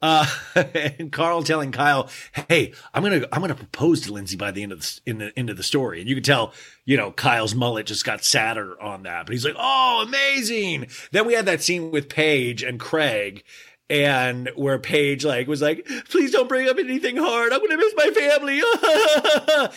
Uh, 0.00 0.26
and 0.54 1.10
Carl 1.10 1.42
telling 1.42 1.72
Kyle, 1.72 2.08
"Hey, 2.48 2.72
I'm 2.94 3.02
gonna 3.02 3.26
I'm 3.32 3.40
gonna 3.40 3.54
propose 3.54 4.02
to 4.02 4.12
Lindsay 4.12 4.36
by 4.36 4.50
the 4.50 4.62
end 4.62 4.72
of 4.72 4.80
the 4.80 5.00
in 5.06 5.18
the 5.18 5.36
end 5.36 5.50
of 5.50 5.56
the 5.56 5.62
story." 5.62 6.00
And 6.00 6.08
you 6.08 6.14
can 6.14 6.22
tell, 6.22 6.52
you 6.84 6.96
know, 6.96 7.10
Kyle's 7.10 7.54
mullet 7.54 7.86
just 7.86 8.04
got 8.04 8.24
sadder 8.24 8.80
on 8.80 9.02
that. 9.02 9.26
But 9.26 9.32
he's 9.32 9.44
like, 9.44 9.56
"Oh, 9.58 10.04
amazing!" 10.06 10.86
Then 11.10 11.26
we 11.26 11.34
had 11.34 11.46
that 11.46 11.62
scene 11.62 11.90
with 11.90 12.08
Paige 12.08 12.62
and 12.62 12.78
Craig, 12.78 13.42
and 13.90 14.50
where 14.54 14.78
Paige 14.78 15.24
like 15.24 15.46
was 15.46 15.62
like, 15.62 15.86
"Please 16.08 16.30
don't 16.30 16.48
bring 16.48 16.68
up 16.68 16.78
anything 16.78 17.16
hard. 17.16 17.52
I'm 17.52 17.60
gonna 17.60 17.76
miss 17.76 17.94
my 17.96 18.10
family." 18.10 18.60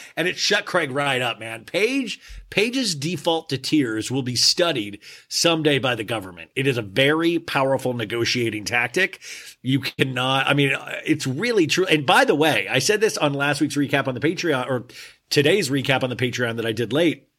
and 0.18 0.28
it 0.28 0.38
shut 0.38 0.66
Craig 0.66 0.92
right 0.92 1.22
up, 1.22 1.40
man. 1.40 1.66
Paige 1.66 2.20
Paige's 2.50 2.94
default 2.94 3.50
to 3.50 3.58
tears 3.58 4.12
will 4.12 4.22
be 4.22 4.36
studied 4.36 5.00
someday 5.30 5.80
by 5.80 5.96
the 5.96 6.04
government. 6.04 6.52
It 6.56 6.68
is 6.68 6.78
a 6.78 6.82
very 6.82 7.40
powerful 7.40 7.94
negotiating 7.94 8.66
tactic. 8.66 9.22
You 9.62 9.80
cannot. 9.80 10.48
I 10.48 10.54
mean, 10.54 10.76
it's 11.06 11.26
really 11.26 11.66
true. 11.66 11.86
And 11.86 12.06
by 12.06 12.26
the 12.26 12.36
way, 12.36 12.68
I 12.70 12.80
said 12.80 13.02
this 13.02 13.18
on 13.18 13.34
last 13.34 13.62
week's 13.62 13.78
recap 13.78 14.08
on 14.08 14.14
the 14.14 14.20
Patreon 14.20 14.70
or 14.70 14.86
today's 15.30 15.70
recap 15.70 16.04
on 16.04 16.10
the 16.10 16.16
Patreon 16.16 16.58
that 16.58 16.66
I 16.66 16.74
did 16.74 16.92
late 16.92 17.31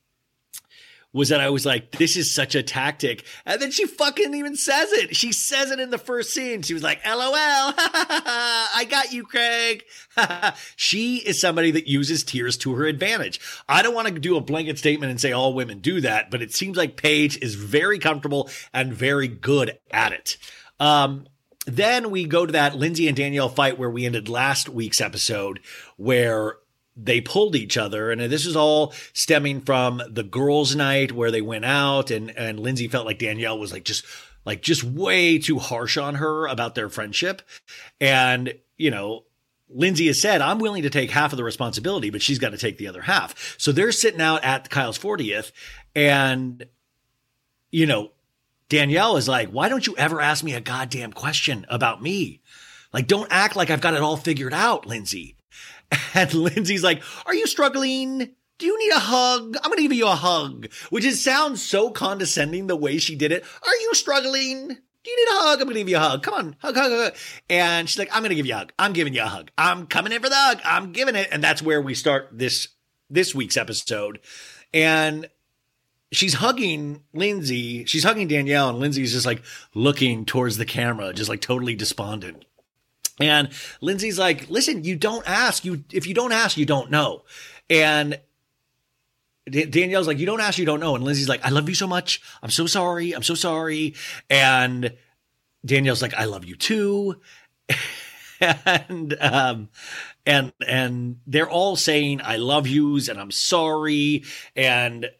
was 1.12 1.28
that 1.28 1.40
I 1.40 1.50
was 1.50 1.66
like, 1.66 1.92
this 1.92 2.16
is 2.16 2.32
such 2.32 2.54
a 2.54 2.62
tactic. 2.62 3.24
And 3.44 3.60
then 3.60 3.70
she 3.70 3.86
fucking 3.86 4.34
even 4.34 4.56
says 4.56 4.92
it. 4.92 5.14
She 5.14 5.32
says 5.32 5.70
it 5.70 5.78
in 5.78 5.90
the 5.90 5.98
first 5.98 6.32
scene. 6.32 6.62
She 6.62 6.74
was 6.74 6.82
like, 6.82 7.04
LOL, 7.06 7.32
I 7.34 8.86
got 8.88 9.12
you, 9.12 9.24
Craig. 9.24 9.84
she 10.76 11.16
is 11.16 11.40
somebody 11.40 11.70
that 11.72 11.88
uses 11.88 12.24
tears 12.24 12.56
to 12.58 12.74
her 12.74 12.86
advantage. 12.86 13.40
I 13.68 13.82
don't 13.82 13.94
want 13.94 14.08
to 14.08 14.18
do 14.18 14.36
a 14.36 14.40
blanket 14.40 14.78
statement 14.78 15.10
and 15.10 15.20
say 15.20 15.32
all 15.32 15.54
women 15.54 15.80
do 15.80 16.00
that, 16.00 16.30
but 16.30 16.42
it 16.42 16.54
seems 16.54 16.76
like 16.76 16.96
Paige 16.96 17.36
is 17.42 17.54
very 17.54 17.98
comfortable 17.98 18.48
and 18.72 18.94
very 18.94 19.28
good 19.28 19.78
at 19.90 20.12
it. 20.12 20.38
Um, 20.80 21.26
then 21.66 22.10
we 22.10 22.24
go 22.24 22.44
to 22.46 22.52
that 22.52 22.74
Lindsay 22.74 23.06
and 23.06 23.16
Danielle 23.16 23.48
fight 23.48 23.78
where 23.78 23.90
we 23.90 24.06
ended 24.06 24.28
last 24.28 24.68
week's 24.68 25.00
episode, 25.00 25.60
where 25.96 26.56
they 26.96 27.20
pulled 27.20 27.56
each 27.56 27.76
other. 27.76 28.10
And 28.10 28.20
this 28.20 28.46
is 28.46 28.56
all 28.56 28.92
stemming 29.12 29.62
from 29.62 30.02
the 30.08 30.22
girls' 30.22 30.76
night 30.76 31.12
where 31.12 31.30
they 31.30 31.40
went 31.40 31.64
out 31.64 32.10
and, 32.10 32.30
and 32.36 32.60
Lindsay 32.60 32.88
felt 32.88 33.06
like 33.06 33.18
Danielle 33.18 33.58
was 33.58 33.72
like 33.72 33.84
just 33.84 34.04
like 34.44 34.62
just 34.62 34.84
way 34.84 35.38
too 35.38 35.58
harsh 35.58 35.96
on 35.96 36.16
her 36.16 36.46
about 36.46 36.74
their 36.74 36.88
friendship. 36.88 37.42
And, 38.00 38.54
you 38.76 38.90
know, 38.90 39.24
Lindsay 39.68 40.08
has 40.08 40.20
said, 40.20 40.40
I'm 40.40 40.58
willing 40.58 40.82
to 40.82 40.90
take 40.90 41.10
half 41.10 41.32
of 41.32 41.36
the 41.36 41.44
responsibility, 41.44 42.10
but 42.10 42.22
she's 42.22 42.38
got 42.38 42.50
to 42.50 42.58
take 42.58 42.76
the 42.76 42.88
other 42.88 43.02
half. 43.02 43.56
So 43.58 43.72
they're 43.72 43.92
sitting 43.92 44.20
out 44.20 44.44
at 44.44 44.68
Kyle's 44.68 44.98
40th 44.98 45.52
and, 45.94 46.66
you 47.70 47.86
know, 47.86 48.10
Danielle 48.68 49.16
is 49.16 49.28
like, 49.28 49.50
why 49.50 49.68
don't 49.68 49.86
you 49.86 49.94
ever 49.96 50.20
ask 50.20 50.42
me 50.42 50.54
a 50.54 50.60
goddamn 50.60 51.12
question 51.12 51.66
about 51.68 52.02
me? 52.02 52.40
Like, 52.92 53.06
don't 53.06 53.28
act 53.30 53.56
like 53.56 53.70
I've 53.70 53.80
got 53.80 53.94
it 53.94 54.00
all 54.00 54.16
figured 54.16 54.54
out, 54.54 54.86
Lindsay. 54.86 55.36
And 56.14 56.32
Lindsay's 56.34 56.82
like, 56.82 57.02
Are 57.26 57.34
you 57.34 57.46
struggling? 57.46 58.30
Do 58.58 58.66
you 58.66 58.78
need 58.78 58.92
a 58.92 59.00
hug? 59.00 59.56
I'm 59.56 59.70
going 59.70 59.78
to 59.78 59.82
give 59.82 59.92
you 59.92 60.06
a 60.06 60.14
hug, 60.14 60.68
which 60.90 61.04
is 61.04 61.22
sounds 61.22 61.62
so 61.62 61.90
condescending 61.90 62.68
the 62.68 62.76
way 62.76 62.98
she 62.98 63.16
did 63.16 63.32
it. 63.32 63.44
Are 63.66 63.76
you 63.76 63.94
struggling? 63.94 64.68
Do 64.68 65.10
you 65.10 65.16
need 65.16 65.32
a 65.32 65.40
hug? 65.40 65.60
I'm 65.60 65.64
going 65.64 65.74
to 65.74 65.80
give 65.80 65.88
you 65.88 65.96
a 65.96 66.00
hug. 66.00 66.22
Come 66.22 66.34
on, 66.34 66.56
hug, 66.60 66.76
hug, 66.76 66.92
hug. 66.92 67.14
And 67.50 67.88
she's 67.88 67.98
like, 67.98 68.14
I'm 68.14 68.22
going 68.22 68.30
to 68.30 68.36
give 68.36 68.46
you 68.46 68.54
a 68.54 68.58
hug. 68.58 68.72
I'm 68.78 68.92
giving 68.92 69.14
you 69.14 69.22
a 69.22 69.26
hug. 69.26 69.50
I'm 69.58 69.86
coming 69.86 70.12
in 70.12 70.22
for 70.22 70.28
the 70.28 70.36
hug. 70.36 70.60
I'm 70.64 70.92
giving 70.92 71.16
it. 71.16 71.28
And 71.32 71.42
that's 71.42 71.60
where 71.60 71.82
we 71.82 71.94
start 71.94 72.28
this, 72.30 72.68
this 73.10 73.34
week's 73.34 73.56
episode. 73.56 74.20
And 74.72 75.28
she's 76.12 76.34
hugging 76.34 77.02
Lindsay. 77.12 77.84
She's 77.86 78.04
hugging 78.04 78.28
Danielle 78.28 78.68
and 78.68 78.78
Lindsay's 78.78 79.12
just 79.12 79.26
like 79.26 79.42
looking 79.74 80.24
towards 80.24 80.56
the 80.56 80.64
camera, 80.64 81.12
just 81.12 81.28
like 81.28 81.40
totally 81.40 81.74
despondent. 81.74 82.44
And 83.20 83.50
Lindsay's 83.80 84.18
like, 84.18 84.48
listen, 84.50 84.84
you 84.84 84.96
don't 84.96 85.28
ask. 85.28 85.64
You 85.64 85.84
if 85.92 86.06
you 86.06 86.14
don't 86.14 86.32
ask, 86.32 86.56
you 86.56 86.66
don't 86.66 86.90
know. 86.90 87.24
And 87.68 88.18
Danielle's 89.48 90.06
like, 90.06 90.18
you 90.18 90.26
don't 90.26 90.40
ask, 90.40 90.58
you 90.58 90.66
don't 90.66 90.80
know. 90.80 90.94
And 90.94 91.04
Lindsay's 91.04 91.28
like, 91.28 91.44
I 91.44 91.50
love 91.50 91.68
you 91.68 91.74
so 91.74 91.86
much. 91.86 92.22
I'm 92.42 92.50
so 92.50 92.66
sorry. 92.66 93.12
I'm 93.12 93.22
so 93.22 93.34
sorry. 93.34 93.94
And 94.30 94.94
Danielle's 95.64 96.02
like, 96.02 96.14
I 96.14 96.24
love 96.24 96.44
you 96.44 96.56
too. 96.56 97.20
and 98.40 99.16
um 99.20 99.68
and 100.26 100.52
and 100.66 101.20
they're 101.26 101.50
all 101.50 101.76
saying 101.76 102.20
I 102.22 102.36
love 102.36 102.66
yous 102.66 103.08
and 103.08 103.20
I'm 103.20 103.30
sorry. 103.30 104.24
And 104.56 105.10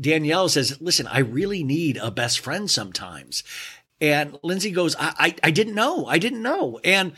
Danielle 0.00 0.48
says, 0.48 0.80
listen, 0.80 1.06
I 1.06 1.20
really 1.20 1.62
need 1.62 1.96
a 1.96 2.10
best 2.10 2.40
friend 2.40 2.70
sometimes. 2.70 3.44
And 4.00 4.36
Lindsay 4.42 4.72
goes, 4.72 4.96
I, 4.96 5.14
I, 5.18 5.34
I 5.44 5.50
didn't 5.52 5.74
know. 5.74 6.06
I 6.06 6.18
didn't 6.18 6.42
know. 6.42 6.80
And 6.82 7.12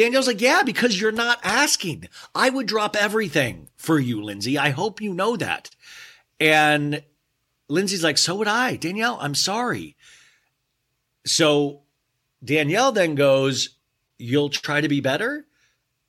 Danielle's 0.00 0.26
like, 0.26 0.40
yeah, 0.40 0.62
because 0.64 0.98
you're 0.98 1.12
not 1.12 1.40
asking. 1.44 2.08
I 2.34 2.48
would 2.48 2.66
drop 2.66 2.96
everything 2.96 3.68
for 3.76 3.98
you, 3.98 4.22
Lindsay. 4.22 4.56
I 4.56 4.70
hope 4.70 5.02
you 5.02 5.12
know 5.12 5.36
that. 5.36 5.68
And 6.40 7.02
Lindsay's 7.68 8.02
like, 8.02 8.16
so 8.16 8.36
would 8.36 8.48
I. 8.48 8.76
Danielle, 8.76 9.18
I'm 9.20 9.34
sorry. 9.34 9.98
So 11.26 11.82
Danielle 12.42 12.92
then 12.92 13.14
goes, 13.14 13.76
you'll 14.16 14.48
try 14.48 14.80
to 14.80 14.88
be 14.88 15.02
better? 15.02 15.44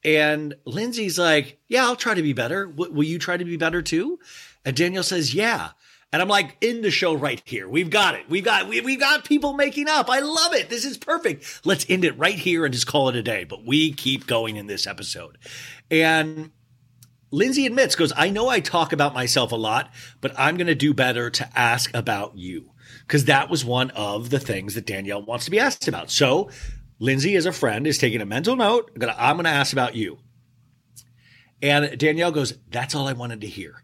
And 0.06 0.54
Lindsay's 0.64 1.20
like, 1.20 1.60
yeah, 1.68 1.84
I'll 1.84 1.98
try 1.98 2.14
to 2.14 2.22
be 2.22 2.32
better. 2.32 2.68
W- 2.68 2.94
will 2.94 3.04
you 3.04 3.20
try 3.20 3.36
to 3.36 3.44
be 3.44 3.58
better 3.58 3.82
too? 3.82 4.20
And 4.64 4.74
Danielle 4.74 5.04
says, 5.04 5.36
yeah. 5.36 5.72
And 6.14 6.22
I'm 6.22 6.28
like, 6.28 6.58
in 6.60 6.82
the 6.82 6.92
show 6.92 7.14
right 7.14 7.42
here. 7.46 7.70
We've 7.70 7.90
got 7.90 8.16
it. 8.16 8.30
We've 8.30 8.44
got, 8.44 8.68
we, 8.68 8.82
we've 8.82 9.00
got 9.00 9.24
people 9.24 9.54
making 9.54 9.88
up. 9.88 10.10
I 10.10 10.20
love 10.20 10.54
it. 10.54 10.70
This 10.70 10.84
is 10.84 10.98
perfect. 10.98 11.62
Let's 11.64 11.86
end 11.90 12.04
it 12.04 12.18
right 12.18 12.36
here 12.36 12.66
and 12.66 12.74
just 12.74 12.88
call 12.88 13.08
it 13.10 13.16
a 13.16 13.24
day. 13.24 13.46
But 13.46 13.66
we 13.66 13.94
keep 13.94 14.28
going 14.28 14.58
in 14.58 14.68
this 14.68 14.86
episode. 14.86 15.38
And 15.90 16.52
Lindsay 17.32 17.66
admits, 17.66 17.96
goes, 17.96 18.12
I 18.16 18.30
know 18.30 18.50
I 18.50 18.60
talk 18.60 18.92
about 18.92 19.14
myself 19.14 19.54
a 19.54 19.56
lot, 19.56 19.90
but 20.20 20.38
I'm 20.38 20.58
going 20.58 20.68
to 20.68 20.76
do 20.76 20.94
better 20.94 21.30
to 21.30 21.50
ask 21.58 21.90
about 21.94 22.38
you. 22.38 22.72
Cause 23.08 23.26
that 23.26 23.50
was 23.50 23.64
one 23.64 23.90
of 23.92 24.30
the 24.30 24.40
things 24.40 24.76
that 24.76 24.86
Danielle 24.86 25.24
wants 25.24 25.46
to 25.46 25.52
be 25.52 25.60
asked 25.60 25.88
about. 25.88 26.12
So 26.12 26.50
Lindsay, 27.00 27.36
as 27.36 27.46
a 27.46 27.52
friend, 27.54 27.88
is 27.88 27.98
taking 27.98 28.22
a 28.22 28.26
mental 28.26 28.56
note. 28.56 28.92
I'm 28.96 29.36
going 29.38 29.46
to 29.46 29.50
ask 29.50 29.72
about 29.72 29.96
you. 29.96 30.20
And 31.62 31.98
Danielle 31.98 32.32
goes, 32.32 32.58
that's 32.70 32.96
all 32.96 33.08
I 33.08 33.14
wanted 33.14 33.42
to 33.42 33.48
hear. 33.48 33.84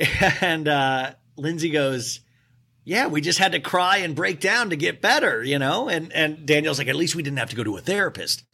And 0.40 0.66
uh, 0.66 1.12
Lindsay 1.36 1.70
goes, 1.70 2.20
yeah, 2.84 3.06
we 3.06 3.20
just 3.20 3.38
had 3.38 3.52
to 3.52 3.60
cry 3.60 3.98
and 3.98 4.16
break 4.16 4.40
down 4.40 4.70
to 4.70 4.76
get 4.76 5.02
better, 5.02 5.44
you 5.44 5.58
know? 5.58 5.88
And 5.88 6.12
and 6.12 6.46
Daniel's 6.46 6.78
like, 6.78 6.88
at 6.88 6.96
least 6.96 7.14
we 7.14 7.22
didn't 7.22 7.38
have 7.38 7.50
to 7.50 7.56
go 7.56 7.64
to 7.64 7.76
a 7.76 7.80
therapist. 7.80 8.44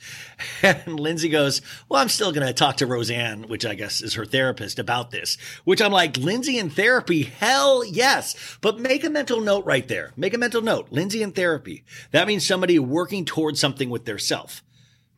And 0.63 0.99
Lindsay 1.01 1.29
goes, 1.29 1.63
Well, 1.89 2.01
I'm 2.01 2.09
still 2.09 2.33
gonna 2.33 2.53
talk 2.53 2.79
to 2.79 2.87
Roseanne, 2.87 3.49
which 3.49 3.65
I 3.65 3.75
guess 3.75 4.03
is 4.03 4.15
her 4.15 4.27
therapist, 4.27 4.79
about 4.79 5.11
this. 5.11 5.39
Which 5.65 5.81
I'm 5.81 5.93
like, 5.93 6.17
Lindsay 6.17 6.59
in 6.59 6.71
therapy, 6.71 7.23
hell 7.23 7.85
yes. 7.85 8.59
But 8.61 8.81
make 8.81 9.05
a 9.05 9.11
mental 9.11 9.41
note 9.41 9.65
right 9.65 9.87
there. 9.87 10.13
Make 10.17 10.35
a 10.35 10.39
mental 10.39 10.61
note. 10.61 10.89
Lindsay 10.91 11.23
in 11.23 11.33
therapy. 11.33 11.85
That 12.11 12.27
means 12.27 12.47
somebody 12.47 12.79
working 12.79 13.25
towards 13.25 13.61
something 13.61 13.89
with 13.91 14.05
their 14.05 14.19
self, 14.19 14.63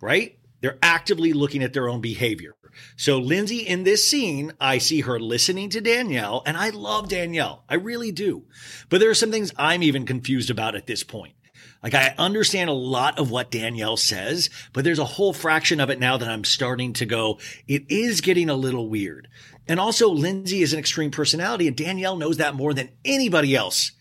right? 0.00 0.38
They're 0.60 0.78
actively 0.82 1.32
looking 1.32 1.62
at 1.62 1.72
their 1.72 1.88
own 1.88 2.00
behavior. 2.00 2.54
So 2.96 3.18
Lindsay 3.18 3.58
in 3.58 3.84
this 3.84 4.08
scene, 4.08 4.52
I 4.60 4.78
see 4.78 5.02
her 5.02 5.18
listening 5.20 5.70
to 5.70 5.80
Danielle 5.80 6.42
and 6.46 6.56
I 6.56 6.70
love 6.70 7.08
Danielle. 7.08 7.64
I 7.68 7.74
really 7.74 8.12
do. 8.12 8.44
But 8.88 9.00
there 9.00 9.10
are 9.10 9.14
some 9.14 9.30
things 9.30 9.52
I'm 9.56 9.82
even 9.82 10.06
confused 10.06 10.50
about 10.50 10.74
at 10.74 10.86
this 10.86 11.04
point. 11.04 11.34
Like 11.82 11.94
I 11.94 12.14
understand 12.18 12.70
a 12.70 12.74
lot 12.74 13.18
of 13.18 13.30
what 13.30 13.50
Danielle 13.50 13.96
says, 13.96 14.50
but 14.72 14.84
there's 14.84 14.98
a 14.98 15.04
whole 15.04 15.32
fraction 15.32 15.80
of 15.80 15.90
it 15.90 16.00
now 16.00 16.16
that 16.16 16.28
I'm 16.28 16.44
starting 16.44 16.92
to 16.94 17.06
go, 17.06 17.38
it 17.66 17.84
is 17.88 18.20
getting 18.20 18.50
a 18.50 18.54
little 18.54 18.88
weird. 18.88 19.28
And 19.68 19.78
also 19.78 20.08
Lindsay 20.08 20.62
is 20.62 20.72
an 20.72 20.78
extreme 20.78 21.10
personality 21.10 21.68
and 21.68 21.76
Danielle 21.76 22.16
knows 22.16 22.38
that 22.38 22.54
more 22.54 22.74
than 22.74 22.90
anybody 23.04 23.54
else. 23.54 23.92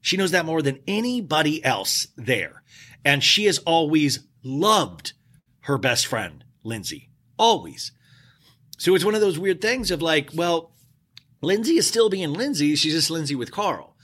She 0.00 0.16
knows 0.16 0.30
that 0.30 0.46
more 0.46 0.62
than 0.62 0.80
anybody 0.86 1.62
else 1.64 2.08
there. 2.16 2.62
And 3.04 3.22
she 3.22 3.44
has 3.44 3.58
always 3.58 4.20
loved 4.42 5.12
her 5.62 5.78
best 5.78 6.06
friend, 6.06 6.44
Lindsay. 6.62 7.10
Always. 7.38 7.92
So 8.76 8.94
it's 8.94 9.04
one 9.04 9.14
of 9.14 9.20
those 9.20 9.38
weird 9.38 9.60
things 9.60 9.90
of 9.90 10.02
like, 10.02 10.30
well, 10.34 10.72
Lindsay 11.42 11.76
is 11.76 11.86
still 11.86 12.10
being 12.10 12.32
Lindsay. 12.32 12.74
She's 12.76 12.94
just 12.94 13.10
Lindsay 13.10 13.34
with 13.34 13.52
Carl. 13.52 13.96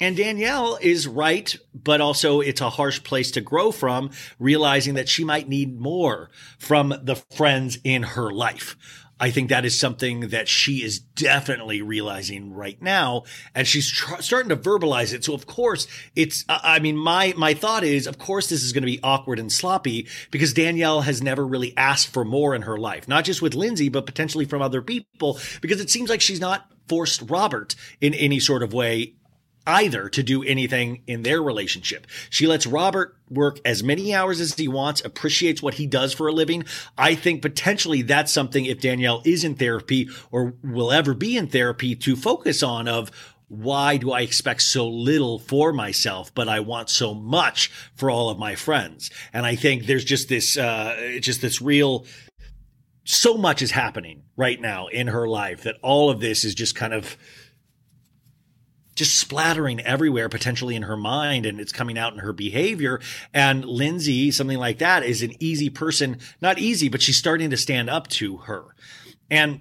And 0.00 0.16
Danielle 0.16 0.78
is 0.80 1.06
right, 1.06 1.56
but 1.74 2.00
also 2.00 2.40
it's 2.40 2.60
a 2.60 2.70
harsh 2.70 3.04
place 3.04 3.30
to 3.32 3.40
grow 3.40 3.70
from, 3.70 4.10
realizing 4.40 4.94
that 4.94 5.08
she 5.08 5.22
might 5.22 5.48
need 5.48 5.78
more 5.78 6.30
from 6.58 6.92
the 7.02 7.14
friends 7.14 7.78
in 7.84 8.02
her 8.02 8.32
life. 8.32 8.76
I 9.22 9.30
think 9.30 9.50
that 9.50 9.64
is 9.64 9.78
something 9.78 10.30
that 10.30 10.48
she 10.48 10.82
is 10.82 10.98
definitely 10.98 11.80
realizing 11.80 12.52
right 12.52 12.82
now, 12.82 13.22
and 13.54 13.68
she's 13.68 13.88
tr- 13.88 14.20
starting 14.20 14.48
to 14.48 14.56
verbalize 14.56 15.14
it. 15.14 15.22
So 15.22 15.32
of 15.32 15.46
course, 15.46 15.86
it's. 16.16 16.44
I 16.48 16.80
mean, 16.80 16.96
my 16.96 17.32
my 17.36 17.54
thought 17.54 17.84
is, 17.84 18.08
of 18.08 18.18
course, 18.18 18.48
this 18.48 18.64
is 18.64 18.72
going 18.72 18.82
to 18.82 18.86
be 18.86 18.98
awkward 19.00 19.38
and 19.38 19.52
sloppy 19.52 20.08
because 20.32 20.52
Danielle 20.52 21.02
has 21.02 21.22
never 21.22 21.46
really 21.46 21.72
asked 21.76 22.08
for 22.08 22.24
more 22.24 22.52
in 22.56 22.62
her 22.62 22.76
life, 22.76 23.06
not 23.06 23.24
just 23.24 23.40
with 23.40 23.54
Lindsay, 23.54 23.88
but 23.88 24.06
potentially 24.06 24.44
from 24.44 24.60
other 24.60 24.82
people, 24.82 25.38
because 25.60 25.80
it 25.80 25.88
seems 25.88 26.10
like 26.10 26.20
she's 26.20 26.40
not 26.40 26.68
forced 26.88 27.22
Robert 27.30 27.76
in 28.00 28.14
any 28.14 28.40
sort 28.40 28.64
of 28.64 28.72
way 28.74 29.14
either 29.66 30.08
to 30.08 30.22
do 30.22 30.42
anything 30.42 31.02
in 31.06 31.22
their 31.22 31.42
relationship. 31.42 32.06
She 32.30 32.46
lets 32.46 32.66
Robert 32.66 33.16
work 33.30 33.60
as 33.64 33.82
many 33.82 34.14
hours 34.14 34.40
as 34.40 34.54
he 34.54 34.68
wants, 34.68 35.04
appreciates 35.04 35.62
what 35.62 35.74
he 35.74 35.86
does 35.86 36.12
for 36.12 36.28
a 36.28 36.32
living. 36.32 36.64
I 36.98 37.14
think 37.14 37.42
potentially 37.42 38.02
that's 38.02 38.32
something 38.32 38.66
if 38.66 38.80
Danielle 38.80 39.22
is 39.24 39.44
in 39.44 39.54
therapy 39.54 40.08
or 40.30 40.54
will 40.62 40.92
ever 40.92 41.14
be 41.14 41.36
in 41.36 41.48
therapy 41.48 41.94
to 41.96 42.16
focus 42.16 42.62
on 42.62 42.88
of 42.88 43.10
why 43.48 43.98
do 43.98 44.12
I 44.12 44.22
expect 44.22 44.62
so 44.62 44.88
little 44.88 45.38
for 45.38 45.74
myself, 45.74 46.34
but 46.34 46.48
I 46.48 46.60
want 46.60 46.88
so 46.88 47.12
much 47.12 47.70
for 47.94 48.10
all 48.10 48.30
of 48.30 48.38
my 48.38 48.54
friends? 48.54 49.10
And 49.32 49.44
I 49.44 49.56
think 49.56 49.84
there's 49.84 50.06
just 50.06 50.30
this, 50.30 50.56
uh, 50.56 51.18
just 51.20 51.42
this 51.42 51.60
real, 51.60 52.06
so 53.04 53.36
much 53.36 53.60
is 53.60 53.72
happening 53.72 54.22
right 54.36 54.58
now 54.58 54.86
in 54.86 55.08
her 55.08 55.28
life 55.28 55.64
that 55.64 55.76
all 55.82 56.08
of 56.08 56.20
this 56.20 56.44
is 56.44 56.54
just 56.54 56.74
kind 56.74 56.94
of, 56.94 57.18
just 58.94 59.18
splattering 59.18 59.80
everywhere 59.80 60.28
potentially 60.28 60.76
in 60.76 60.82
her 60.82 60.96
mind 60.96 61.46
and 61.46 61.60
it's 61.60 61.72
coming 61.72 61.98
out 61.98 62.12
in 62.12 62.20
her 62.20 62.32
behavior. 62.32 63.00
And 63.32 63.64
Lindsay, 63.64 64.30
something 64.30 64.58
like 64.58 64.78
that 64.78 65.02
is 65.02 65.22
an 65.22 65.32
easy 65.40 65.70
person, 65.70 66.18
not 66.40 66.58
easy, 66.58 66.88
but 66.88 67.02
she's 67.02 67.16
starting 67.16 67.50
to 67.50 67.56
stand 67.56 67.88
up 67.88 68.08
to 68.08 68.38
her. 68.38 68.74
And 69.30 69.60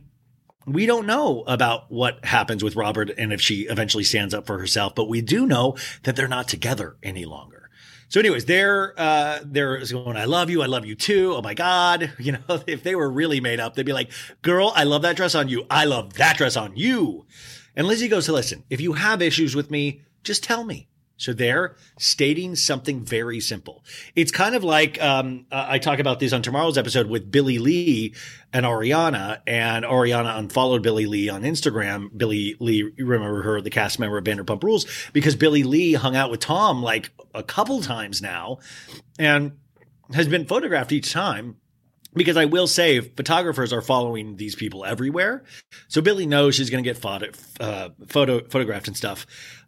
we 0.66 0.86
don't 0.86 1.08
know 1.08 1.44
about 1.48 1.92
what 1.92 2.24
happens 2.26 2.64
with 2.64 2.76
Robert 2.76 3.10
and 3.18 3.34
if 3.34 3.42
she 3.42 3.62
eventually 3.62 4.04
stands 4.04 4.34
up 4.34 4.46
for 4.46 4.60
herself, 4.60 4.94
but 4.96 5.10
we 5.10 5.22
do 5.22 5.48
know 5.48 5.76
that 6.04 6.16
they're 6.16 6.28
not 6.28 6.48
together 6.48 6.98
any 7.02 7.26
longer. 7.26 7.70
So, 8.10 8.20
anyways, 8.20 8.44
they're 8.44 8.94
uh, 9.00 9.40
they're 9.46 9.80
going. 9.86 10.18
I 10.18 10.26
love 10.26 10.50
you. 10.50 10.62
I 10.62 10.66
love 10.66 10.86
you 10.86 10.96
too. 10.96 11.34
Oh 11.34 11.42
my 11.42 11.54
god! 11.54 12.12
You 12.20 12.34
know, 12.34 12.62
if 12.68 12.84
they 12.84 12.94
were 12.94 13.10
really 13.10 13.40
made 13.40 13.62
up, 13.62 13.74
they'd 13.74 13.86
be 13.86 13.94
like, 13.94 14.12
"Girl, 14.42 14.74
I 14.76 14.84
love 14.84 15.04
that 15.04 15.16
dress 15.16 15.34
on 15.34 15.48
you. 15.48 15.66
I 15.72 15.86
love 15.86 16.16
that 16.16 16.36
dress 16.36 16.58
on 16.58 16.76
you." 16.76 17.26
And 17.76 17.88
Lizzie 17.88 18.08
goes, 18.08 18.28
listen, 18.30 18.64
if 18.70 18.82
you 18.82 18.94
have 18.94 19.22
issues 19.22 19.56
with 19.56 19.72
me, 19.72 20.02
just 20.24 20.44
tell 20.44 20.64
me. 20.64 20.88
So 21.22 21.34
they're 21.34 21.76
stating 22.00 22.56
something 22.56 23.06
very 23.06 23.40
simple. 23.40 23.86
It's 24.16 24.32
kind 24.32 24.56
of 24.56 24.64
like 24.64 25.00
um, 25.00 25.46
I 25.52 25.78
talk 25.78 26.00
about 26.00 26.20
this 26.20 26.34
on 26.34 26.42
tomorrow's 26.42 26.80
episode 26.80 27.08
with 27.08 27.30
Billie 27.30 27.60
Lee 27.60 28.16
and 28.52 28.66
Ariana, 28.66 29.42
and 29.46 29.86
Ariana 29.86 30.40
unfollowed 30.40 30.82
Billie 30.82 31.06
Lee 31.06 31.30
on 31.30 31.44
Instagram. 31.44 32.10
Billie 32.18 32.56
Lee, 32.60 32.92
you 32.98 33.06
remember 33.06 33.44
her, 33.44 33.62
the 33.62 33.70
cast 33.70 34.00
member 34.00 34.18
of 34.18 34.24
Vanderpump 34.24 34.64
Rules, 34.64 34.88
because 35.14 35.36
Billie 35.36 35.62
Lee 35.62 35.94
hung 35.94 36.16
out 36.16 36.32
with 36.32 36.40
Tom 36.40 36.82
like 36.82 37.12
a 37.36 37.44
couple 37.44 37.82
times 37.82 38.20
now, 38.20 38.58
and 39.20 39.52
has 40.16 40.28
been 40.28 40.48
photographed 40.48 40.92
each 40.92 41.14
time 41.14 41.58
because 42.14 42.38
I 42.38 42.46
will 42.46 42.68
say 42.68 43.00
photographers 43.00 43.72
are 43.74 43.82
following 43.82 44.36
these 44.36 44.56
people 44.56 44.86
everywhere. 44.86 45.44
So 45.88 46.02
Billie 46.02 46.26
knows 46.26 46.56
she's 46.56 46.70
going 46.70 46.84
to 46.84 46.90
get 46.90 46.98
photo, 46.98 47.32
uh, 47.60 47.90
photo, 48.08 48.44
photographed 48.48 48.88
and 48.88 48.98
stuff. 48.98 49.26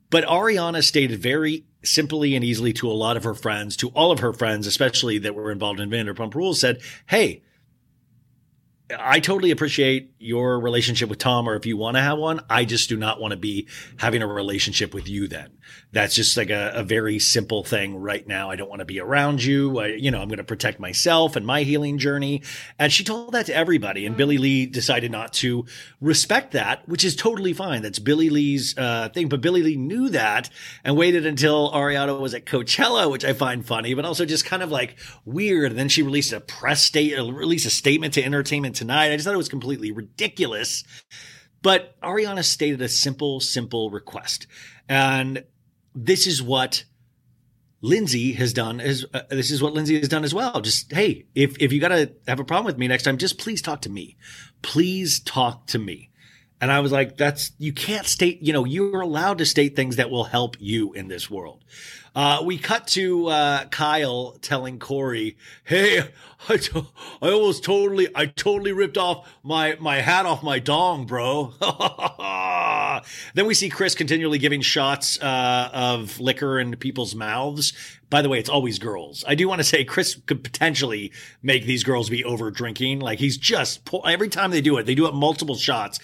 But 0.10 0.26
Ariana 0.26 0.84
stated 0.84 1.20
very 1.20 1.66
simply 1.84 2.36
and 2.36 2.44
easily 2.44 2.74
to 2.74 2.90
a 2.90 2.94
lot 2.94 3.18
of 3.18 3.24
her 3.24 3.34
friends, 3.34 3.76
to 3.78 3.90
all 3.90 4.12
of 4.12 4.20
her 4.20 4.34
friends, 4.34 4.68
especially 4.68 5.18
that 5.20 5.36
were 5.36 5.52
involved 5.52 5.80
in 5.80 5.90
Vanderpump 5.90 6.36
Rules, 6.36 6.60
said, 6.60 6.82
Hey, 7.08 7.42
I 9.00 9.20
totally 9.20 9.52
appreciate 9.52 10.14
your 10.20 10.60
relationship 10.60 11.10
with 11.10 11.20
Tom, 11.20 11.48
or 11.48 11.56
if 11.56 11.66
you 11.66 11.78
want 11.78 11.98
to 11.98 12.02
have 12.02 12.18
one, 12.18 12.42
I 12.50 12.66
just 12.66 12.90
do 12.90 12.98
not 12.98 13.20
want 13.20 13.32
to 13.32 13.38
be 13.38 13.68
having 13.98 14.22
a 14.22 14.28
relationship 14.28 14.94
with 14.94 15.08
you 15.08 15.28
then. 15.28 15.50
That's 15.92 16.16
just 16.16 16.36
like 16.38 16.50
a, 16.50 16.72
a 16.76 16.84
very 16.84 17.20
simple 17.20 17.64
thing 17.64 17.96
right 17.96 18.28
now. 18.28 18.50
I 18.50 18.56
don't 18.56 18.70
want 18.70 18.80
to 18.80 18.86
be 18.86 19.00
around 19.00 19.44
you. 19.44 19.80
I, 19.80 19.88
you 19.88 20.12
know, 20.12 20.22
I'm 20.22 20.28
going 20.28 20.38
to 20.38 20.44
protect 20.44 20.80
myself 20.80 21.36
and 21.36 21.46
my 21.46 21.64
healing 21.64 21.98
journey. 21.98 22.42
And 22.80 22.92
she 22.92 23.04
told 23.04 23.34
that 23.34 23.46
to 23.46 23.56
everybody. 23.56 24.06
And 24.06 24.18
Billie 24.18 24.38
Lee 24.38 24.66
decided 24.66 25.12
not 25.12 25.34
to 25.34 25.66
respect 26.02 26.52
that, 26.54 26.88
which 26.88 27.04
is 27.04 27.16
totally 27.16 27.54
fine. 27.54 27.82
That's 27.82 28.00
Billie 28.00 28.30
Lee's 28.30 28.78
uh, 28.78 29.10
thing. 29.10 29.30
But 29.30 29.42
Billie 29.42 29.64
Lee 29.64 29.76
knew 29.76 30.10
that 30.10 30.50
and 30.84 30.98
waited 30.98 31.26
until 31.26 31.72
Ariana 31.72 32.20
was 32.20 32.34
at 32.34 32.46
Coachella, 32.46 33.10
which 33.10 33.24
I 33.24 33.34
find 33.34 33.66
funny, 33.66 33.94
but 33.94 34.06
also 34.06 34.26
just 34.26 34.46
kind 34.46 34.64
of 34.64 34.72
like 34.72 34.98
weird. 35.26 35.72
And 35.72 35.80
then 35.80 35.90
she 35.90 36.02
released 36.02 36.34
a 36.34 36.40
press 36.40 36.84
state, 36.84 37.16
released 37.18 37.66
a 37.66 37.70
statement 37.70 38.16
to 38.16 38.24
Entertainment 38.24 38.76
Tonight. 38.84 39.14
I 39.14 39.16
just 39.16 39.24
thought 39.24 39.34
it 39.34 39.38
was 39.38 39.48
completely 39.48 39.94
ridiculous. 39.94 40.84
But 41.62 41.98
Ariana 42.02 42.44
stated 42.44 42.82
a 42.82 42.90
simple, 42.90 43.40
simple 43.40 43.90
request. 43.90 44.46
And 44.90 45.46
this 45.96 46.28
is 46.28 46.44
what 46.44 46.84
Lindsay 47.80 48.34
has 48.34 48.52
done 48.52 48.82
as 48.82 49.06
uh, 49.14 49.22
this 49.30 49.52
is 49.52 49.64
what 49.64 49.72
Lindsay 49.72 49.98
has 50.00 50.10
done 50.10 50.26
as 50.26 50.34
well. 50.34 50.60
Just 50.60 50.92
hey, 50.92 51.28
if 51.34 51.56
if 51.62 51.72
you 51.72 51.80
got 51.80 51.90
to 51.90 52.12
have 52.28 52.42
a 52.42 52.44
problem 52.44 52.66
with 52.66 52.78
me 52.78 52.90
next 52.90 53.04
time, 53.04 53.18
just 53.18 53.38
please 53.38 53.62
talk 53.62 53.84
to 53.84 53.90
me. 53.90 54.18
Please 54.62 55.22
talk 55.22 55.66
to 55.68 55.80
me. 55.80 56.10
And 56.60 56.70
I 56.70 56.82
was 56.82 56.92
like, 56.92 57.16
that's 57.16 57.54
you 57.58 57.72
can't 57.72 58.06
state, 58.06 58.42
you 58.42 58.52
know, 58.52 58.66
you're 58.66 59.00
allowed 59.00 59.38
to 59.38 59.46
state 59.46 59.78
things 59.78 59.96
that 59.96 60.10
will 60.10 60.26
help 60.26 60.58
you 60.60 60.92
in 60.92 61.08
this 61.08 61.30
world. 61.30 61.64
Uh, 62.16 62.42
we 62.46 62.58
cut 62.60 62.86
to 62.88 63.28
uh, 63.28 63.66
Kyle 63.66 64.38
telling 64.42 64.78
Corey, 64.78 65.36
"Hey, 65.64 66.00
I, 66.50 66.60
I 67.22 67.32
almost 67.32 67.64
totally, 67.64 68.08
I 68.14 68.28
totally 68.28 68.72
ripped 68.72 68.98
off 68.98 69.28
my 69.42 69.78
my 69.80 70.02
hat 70.02 70.26
off 70.26 70.44
my 70.44 70.60
dong, 70.60 71.06
bro." 71.08 71.54
then 73.34 73.48
we 73.48 73.56
see 73.56 73.70
Chris 73.70 73.96
continually 73.96 74.38
giving 74.38 74.62
shots 74.62 75.20
uh, 75.22 75.70
of 75.74 76.20
liquor 76.20 76.60
into 76.60 76.78
people's 76.78 77.16
mouths. 77.16 77.74
By 78.14 78.22
the 78.22 78.30
way, 78.30 78.38
it's 78.38 78.48
always 78.48 78.78
girls. 78.78 79.26
I 79.28 79.34
do 79.34 79.48
want 79.48 79.58
to 79.58 79.64
say 79.64 79.84
Chris 79.84 80.14
could 80.28 80.44
potentially 80.44 81.12
make 81.42 81.66
these 81.66 81.84
girls 81.84 82.12
be 82.12 82.24
over 82.24 82.52
drinking. 82.52 83.00
Like 83.00 83.18
he's 83.18 83.38
just 83.38 83.86
pour- 83.86 84.08
every 84.08 84.30
time 84.30 84.52
they 84.52 84.62
do 84.62 84.78
it, 84.78 84.86
they 84.86 84.94
do 84.94 85.08
it 85.08 85.16
multiple 85.16 85.56
shots 85.56 86.00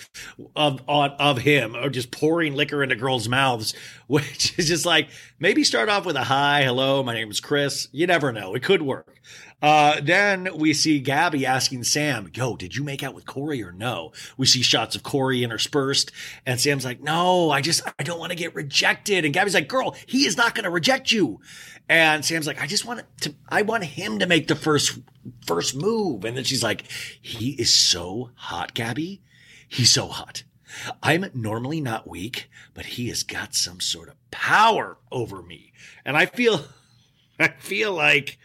of 0.55 0.81
on, 0.87 1.11
of 1.19 1.37
him 1.37 1.75
or 1.75 1.87
just 1.87 2.09
pouring 2.09 2.55
liquor 2.55 2.81
into 2.81 2.95
girls' 2.95 3.29
mouths, 3.29 3.75
which 4.07 4.57
is 4.57 4.67
just 4.67 4.87
like 4.87 5.09
maybe 5.39 5.63
start 5.63 5.87
off 5.87 6.07
with 6.07 6.15
a 6.15 6.23
hi, 6.23 6.63
hello, 6.63 7.03
my 7.03 7.13
name 7.13 7.29
is 7.29 7.39
Chris. 7.39 7.87
You 7.91 8.07
never 8.07 8.33
know, 8.33 8.55
it 8.55 8.63
could 8.63 8.81
work. 8.81 9.21
Uh, 9.61 9.99
then 10.01 10.47
we 10.55 10.73
see 10.73 10.99
Gabby 10.99 11.45
asking 11.45 11.83
Sam, 11.83 12.31
yo, 12.33 12.55
did 12.55 12.75
you 12.75 12.83
make 12.83 13.03
out 13.03 13.13
with 13.13 13.25
Corey 13.25 13.61
or 13.61 13.71
no? 13.71 14.13
We 14.37 14.45
see 14.45 14.61
shots 14.61 14.95
of 14.95 15.03
Corey 15.03 15.43
interspersed 15.43 16.11
and 16.45 16.59
Sam's 16.59 16.85
like, 16.85 17.01
no, 17.01 17.51
I 17.51 17.61
just, 17.61 17.81
I 17.99 18.03
don't 18.03 18.19
want 18.19 18.31
to 18.31 18.37
get 18.37 18.55
rejected. 18.55 19.25
And 19.25 19.33
Gabby's 19.33 19.53
like, 19.53 19.67
girl, 19.67 19.95
he 20.07 20.25
is 20.25 20.37
not 20.37 20.55
going 20.55 20.63
to 20.63 20.69
reject 20.69 21.11
you. 21.11 21.41
And 21.89 22.23
Sam's 22.23 22.47
like, 22.47 22.61
I 22.61 22.67
just 22.67 22.85
want 22.85 23.01
to, 23.21 23.35
I 23.49 23.63
want 23.63 23.83
him 23.83 24.19
to 24.19 24.27
make 24.27 24.47
the 24.47 24.55
first, 24.55 24.99
first 25.45 25.75
move. 25.75 26.23
And 26.23 26.37
then 26.37 26.43
she's 26.43 26.63
like, 26.63 26.83
he 27.21 27.51
is 27.51 27.73
so 27.73 28.31
hot, 28.35 28.73
Gabby. 28.73 29.21
He's 29.67 29.91
so 29.91 30.07
hot. 30.07 30.43
I'm 31.01 31.25
normally 31.33 31.81
not 31.81 32.07
weak, 32.07 32.49
but 32.73 32.85
he 32.85 33.09
has 33.09 33.23
got 33.23 33.55
some 33.55 33.79
sort 33.79 34.07
of 34.07 34.15
power 34.31 34.97
over 35.11 35.41
me. 35.41 35.73
And 36.05 36.15
I 36.15 36.27
feel, 36.27 36.61
I 37.39 37.49
feel 37.49 37.93
like 37.93 38.37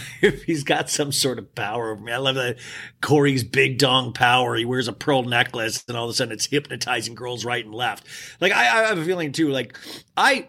if 0.22 0.42
he's 0.44 0.64
got 0.64 0.90
some 0.90 1.12
sort 1.12 1.38
of 1.38 1.54
power 1.54 1.92
over 1.92 2.00
me. 2.00 2.12
I 2.12 2.18
love 2.18 2.34
that 2.36 2.58
Corey's 3.00 3.44
big 3.44 3.78
dong 3.78 4.12
power. 4.12 4.54
He 4.56 4.64
wears 4.64 4.88
a 4.88 4.92
pearl 4.92 5.22
necklace 5.22 5.84
and 5.88 5.96
all 5.96 6.04
of 6.04 6.10
a 6.10 6.14
sudden 6.14 6.32
it's 6.32 6.46
hypnotizing 6.46 7.14
girls 7.14 7.44
right 7.44 7.64
and 7.64 7.74
left. 7.74 8.06
Like 8.40 8.52
I, 8.52 8.62
I 8.62 8.86
have 8.88 8.98
a 8.98 9.04
feeling 9.04 9.32
too, 9.32 9.48
like 9.48 9.76
I, 10.16 10.48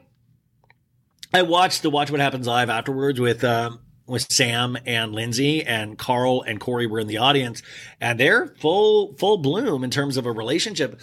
I 1.33 1.41
watched 1.41 1.81
the 1.81 1.89
Watch 1.89 2.11
What 2.11 2.19
Happens 2.19 2.47
Live 2.47 2.69
afterwards 2.69 3.19
with, 3.19 3.43
um, 3.43 3.79
with 4.05 4.31
Sam 4.31 4.77
and 4.85 5.13
Lindsay 5.13 5.63
and 5.63 5.97
Carl 5.97 6.41
and 6.41 6.59
Corey 6.59 6.87
were 6.87 6.99
in 6.99 7.07
the 7.07 7.17
audience 7.17 7.63
and 7.99 8.19
they're 8.19 8.47
full, 8.59 9.15
full 9.15 9.37
bloom 9.37 9.83
in 9.83 9.89
terms 9.89 10.17
of 10.17 10.25
a 10.25 10.31
relationship. 10.31 10.99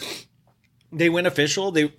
They 0.92 1.08
went 1.08 1.26
official. 1.26 1.72
They, 1.72 1.92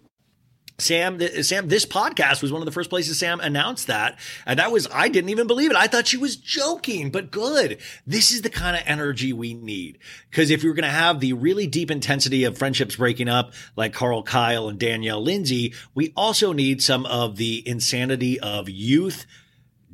Sam, 0.82 1.20
th- 1.20 1.46
Sam, 1.46 1.68
this 1.68 1.86
podcast 1.86 2.42
was 2.42 2.52
one 2.52 2.62
of 2.62 2.66
the 2.66 2.72
first 2.72 2.90
places 2.90 3.20
Sam 3.20 3.40
announced 3.40 3.88
that. 3.88 4.20
And 4.46 4.60
that 4.60 4.72
was, 4.72 4.88
I 4.92 5.10
didn't 5.10 5.30
even 5.30 5.48
believe 5.48 5.72
it. 5.72 5.78
I 5.78 5.88
thought 5.88 6.08
she 6.08 6.18
was 6.18 6.36
joking, 6.36 7.12
but 7.12 7.32
good. 7.32 7.80
This 8.06 8.32
is 8.32 8.42
the 8.42 8.50
kind 8.50 8.76
of 8.76 8.84
energy 8.86 9.34
we 9.34 9.54
need. 9.54 10.00
Cause 10.32 10.50
if 10.50 10.64
you're 10.64 10.74
going 10.74 10.84
to 10.84 10.90
have 10.90 11.20
the 11.20 11.34
really 11.34 11.68
deep 11.68 11.92
intensity 11.92 12.44
of 12.44 12.58
friendships 12.58 12.96
breaking 12.96 13.30
up, 13.30 13.54
like 13.76 13.94
Carl 13.94 14.24
Kyle 14.24 14.68
and 14.68 14.80
Danielle 14.80 15.22
Lindsay, 15.22 15.74
we 15.94 16.14
also 16.16 16.54
need 16.54 16.82
some 16.82 17.06
of 17.06 17.38
the 17.38 17.68
insanity 17.68 18.40
of 18.40 18.70
youth 18.70 19.26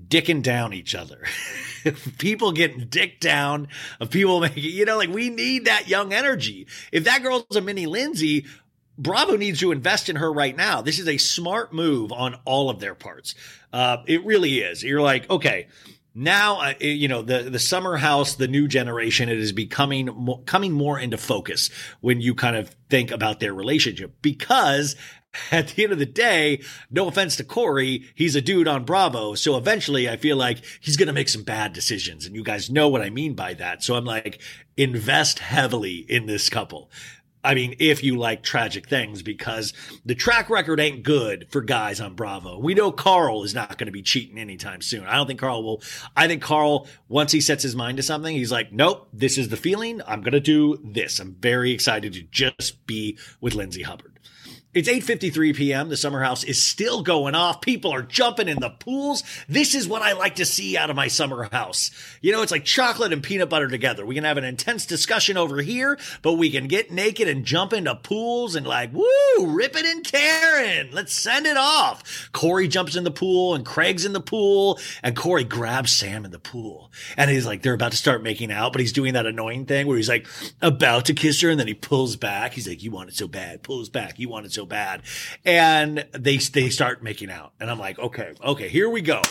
dicking 0.08 0.42
down 0.42 0.74
each 0.74 0.96
other. 0.96 1.24
people 2.18 2.52
getting 2.52 2.88
dicked 2.88 3.22
down, 3.22 3.68
of 4.00 4.10
people 4.10 4.40
making, 4.42 4.64
you 4.64 4.86
know, 4.86 4.98
like 4.98 5.10
we 5.10 5.30
need 5.30 5.66
that 5.66 5.88
young 5.88 6.14
energy. 6.14 6.68
If 6.92 7.06
that 7.06 7.24
girl's 7.24 7.56
a 7.56 7.62
mini 7.62 7.86
Lindsay, 7.86 8.46
Bravo 8.98 9.38
needs 9.38 9.60
to 9.60 9.72
invest 9.72 10.10
in 10.10 10.16
her 10.16 10.32
right 10.32 10.56
now. 10.56 10.82
This 10.82 11.00
is 11.00 11.08
a 11.08 11.18
smart 11.18 11.74
move 11.74 12.12
on 12.12 12.36
all 12.46 12.70
of 12.70 12.80
their 12.80 12.96
parts. 12.96 13.36
Uh, 13.72 13.98
it 14.08 14.26
really 14.26 14.60
is. 14.60 14.84
You're 14.84 15.02
like, 15.02 15.30
okay, 15.30 15.68
now 16.18 16.62
uh, 16.62 16.74
you 16.80 17.08
know 17.08 17.22
the 17.22 17.44
the 17.44 17.60
summer 17.60 17.96
house, 17.96 18.36
the 18.36 18.48
new 18.48 18.68
generation. 18.68 19.30
It 19.30 19.38
is 19.38 19.52
becoming 19.52 20.08
mo- 20.08 20.42
coming 20.46 20.72
more 20.72 21.00
into 21.00 21.18
focus 21.18 21.70
when 22.02 22.22
you 22.22 22.34
kind 22.34 22.56
of 22.56 22.76
think 22.90 23.12
about 23.12 23.40
their 23.40 23.54
relationship 23.54 24.22
because. 24.22 24.96
At 25.52 25.68
the 25.68 25.84
end 25.84 25.94
of 25.94 26.00
the 26.00 26.06
day, 26.08 26.64
no 26.90 27.08
offense 27.08 27.36
to 27.36 27.44
Corey, 27.44 28.06
he's 28.16 28.36
a 28.36 28.42
dude 28.42 28.68
on 28.68 28.86
Bravo. 28.86 29.36
So 29.36 29.56
eventually 29.56 30.10
I 30.10 30.18
feel 30.18 30.36
like 30.36 30.64
he's 30.80 30.98
going 30.98 31.08
to 31.08 31.14
make 31.14 31.30
some 31.30 31.44
bad 31.44 31.74
decisions. 31.74 32.26
And 32.26 32.34
you 32.36 32.44
guys 32.44 32.72
know 32.72 32.88
what 32.88 33.04
I 33.04 33.12
mean 33.12 33.36
by 33.36 33.54
that. 33.56 33.84
So 33.84 33.96
I'm 33.96 34.06
like, 34.06 34.42
invest 34.78 35.38
heavily 35.40 35.98
in 35.98 36.26
this 36.26 36.50
couple. 36.50 36.90
I 37.48 37.56
mean, 37.56 37.78
if 37.80 38.04
you 38.04 38.18
like 38.18 38.44
tragic 38.44 38.90
things, 38.90 39.22
because 39.22 39.72
the 40.04 40.16
track 40.16 40.50
record 40.50 40.82
ain't 40.82 41.02
good 41.02 41.48
for 41.50 41.62
guys 41.62 42.02
on 42.02 42.14
Bravo. 42.14 42.60
We 42.60 42.74
know 42.74 42.92
Carl 42.92 43.44
is 43.44 43.56
not 43.56 43.78
going 43.78 43.86
to 43.86 43.92
be 43.94 44.02
cheating 44.02 44.38
anytime 44.38 44.82
soon. 44.82 45.06
I 45.06 45.16
don't 45.16 45.28
think 45.28 45.40
Carl 45.40 45.64
will. 45.64 45.82
I 46.14 46.28
think 46.28 46.42
Carl, 46.42 46.88
once 47.08 47.32
he 47.32 47.40
sets 47.40 47.64
his 47.64 47.74
mind 47.74 47.96
to 47.98 48.04
something, 48.04 48.36
he's 48.36 48.52
like, 48.52 48.74
nope, 48.74 49.08
this 49.14 49.38
is 49.38 49.48
the 49.48 49.56
feeling. 49.56 50.02
I'm 50.06 50.20
going 50.20 50.34
to 50.34 50.42
do 50.42 50.78
this. 50.84 51.22
I'm 51.22 51.36
very 51.40 51.72
excited 51.72 52.12
to 52.14 52.24
just 52.24 52.86
be 52.86 53.18
with 53.40 53.56
Lindsay 53.56 53.84
Hubbard. 53.84 54.17
It's 54.78 54.88
8:53 54.88 55.56
p.m. 55.56 55.90
The 55.90 55.98
summer 55.98 56.22
house 56.22 56.44
is 56.44 56.64
still 56.64 57.02
going 57.02 57.34
off. 57.34 57.62
People 57.62 57.92
are 57.92 58.04
jumping 58.04 58.48
in 58.48 58.60
the 58.60 58.70
pools. 58.70 59.24
This 59.50 59.74
is 59.74 59.88
what 59.88 60.04
I 60.04 60.14
like 60.14 60.36
to 60.36 60.46
see 60.46 60.78
out 60.78 60.92
of 60.92 60.96
my 60.96 61.08
summer 61.08 61.50
house. 61.52 61.90
You 62.22 62.32
know, 62.32 62.44
it's 62.44 62.52
like 62.52 62.64
chocolate 62.64 63.12
and 63.12 63.24
peanut 63.24 63.50
butter 63.50 63.68
together. 63.68 64.06
We 64.06 64.14
can 64.14 64.24
have 64.24 64.38
an 64.38 64.44
intense 64.44 64.86
discussion 64.86 65.36
over 65.36 65.64
here, 65.64 65.98
but 66.22 66.34
we 66.34 66.52
can 66.52 66.68
get 66.68 66.92
naked 66.92 67.28
and 67.28 67.44
jump 67.44 67.74
into 67.74 67.96
pools 67.96 68.54
and 68.54 68.68
like, 68.68 68.94
woo, 68.94 69.48
rip 69.48 69.76
it 69.76 69.84
and 69.84 70.06
tearing. 70.06 70.92
Let's 70.92 71.12
send 71.12 71.48
it 71.48 71.58
off. 71.58 72.30
Corey 72.32 72.68
jumps 72.68 72.96
in 72.96 73.04
the 73.04 73.10
pool 73.10 73.56
and 73.56 73.66
Craig's 73.66 74.06
in 74.06 74.14
the 74.14 74.22
pool 74.22 74.80
and 75.02 75.16
Corey 75.16 75.44
grabs 75.44 75.92
Sam 75.92 76.24
in 76.24 76.30
the 76.30 76.38
pool. 76.38 76.92
And 77.18 77.32
he's 77.32 77.48
like, 77.48 77.64
they're 77.64 77.74
about 77.74 77.94
to 77.94 77.98
start 77.98 78.22
making 78.22 78.52
out, 78.52 78.74
but 78.74 78.82
he's 78.82 78.94
doing 78.94 79.14
that 79.14 79.26
annoying 79.26 79.66
thing 79.66 79.88
where 79.88 79.98
he's 79.98 80.08
like 80.08 80.28
about 80.62 81.06
to 81.06 81.16
kiss 81.16 81.42
her 81.42 81.50
and 81.50 81.60
then 81.60 81.66
he 81.66 81.74
pulls 81.74 82.16
back. 82.16 82.54
He's 82.54 82.68
like, 82.68 82.84
you 82.84 82.92
want 82.92 83.10
it 83.10 83.16
so 83.16 83.28
bad. 83.28 83.64
Pulls 83.64 83.90
back. 83.90 84.20
You 84.20 84.30
want 84.30 84.46
it 84.46 84.52
so 84.52 84.67
bad. 84.68 85.02
And 85.46 86.06
they, 86.12 86.38
they 86.38 86.70
start 86.70 87.04
making 87.04 87.32
out. 87.32 87.54
And 87.60 87.70
I'm 87.70 87.80
like, 87.80 88.00
okay, 88.00 88.34
okay, 88.44 88.70
here 88.70 88.90
we 88.90 89.02
go. 89.02 89.22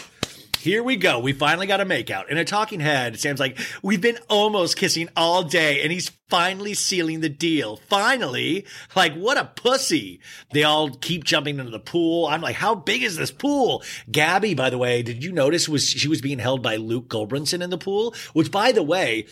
Here 0.66 0.82
we 0.82 0.96
go. 0.96 1.20
We 1.20 1.32
finally 1.32 1.68
got 1.68 1.80
a 1.80 1.84
makeout. 1.84 2.28
In 2.28 2.38
a 2.38 2.44
talking 2.44 2.80
head, 2.80 3.20
Sam's 3.20 3.38
like, 3.38 3.56
we've 3.82 4.00
been 4.00 4.18
almost 4.28 4.76
kissing 4.76 5.08
all 5.16 5.44
day 5.44 5.80
and 5.82 5.92
he's 5.92 6.10
finally 6.28 6.74
sealing 6.74 7.20
the 7.20 7.28
deal. 7.28 7.76
Finally. 7.76 8.66
Like, 8.96 9.14
what 9.14 9.38
a 9.38 9.44
pussy. 9.44 10.20
They 10.52 10.64
all 10.64 10.90
keep 10.90 11.22
jumping 11.22 11.60
into 11.60 11.70
the 11.70 11.78
pool. 11.78 12.26
I'm 12.26 12.40
like, 12.40 12.56
how 12.56 12.74
big 12.74 13.04
is 13.04 13.16
this 13.16 13.30
pool? 13.30 13.84
Gabby, 14.10 14.54
by 14.54 14.70
the 14.70 14.78
way, 14.78 15.02
did 15.02 15.22
you 15.22 15.30
notice 15.30 15.68
was 15.68 15.88
she 15.88 16.08
was 16.08 16.20
being 16.20 16.40
held 16.40 16.62
by 16.62 16.74
Luke 16.74 17.08
Gulbranson 17.08 17.62
in 17.62 17.70
the 17.70 17.78
pool? 17.78 18.12
Which, 18.32 18.50
by 18.50 18.72
the 18.72 18.82
way, 18.82 19.26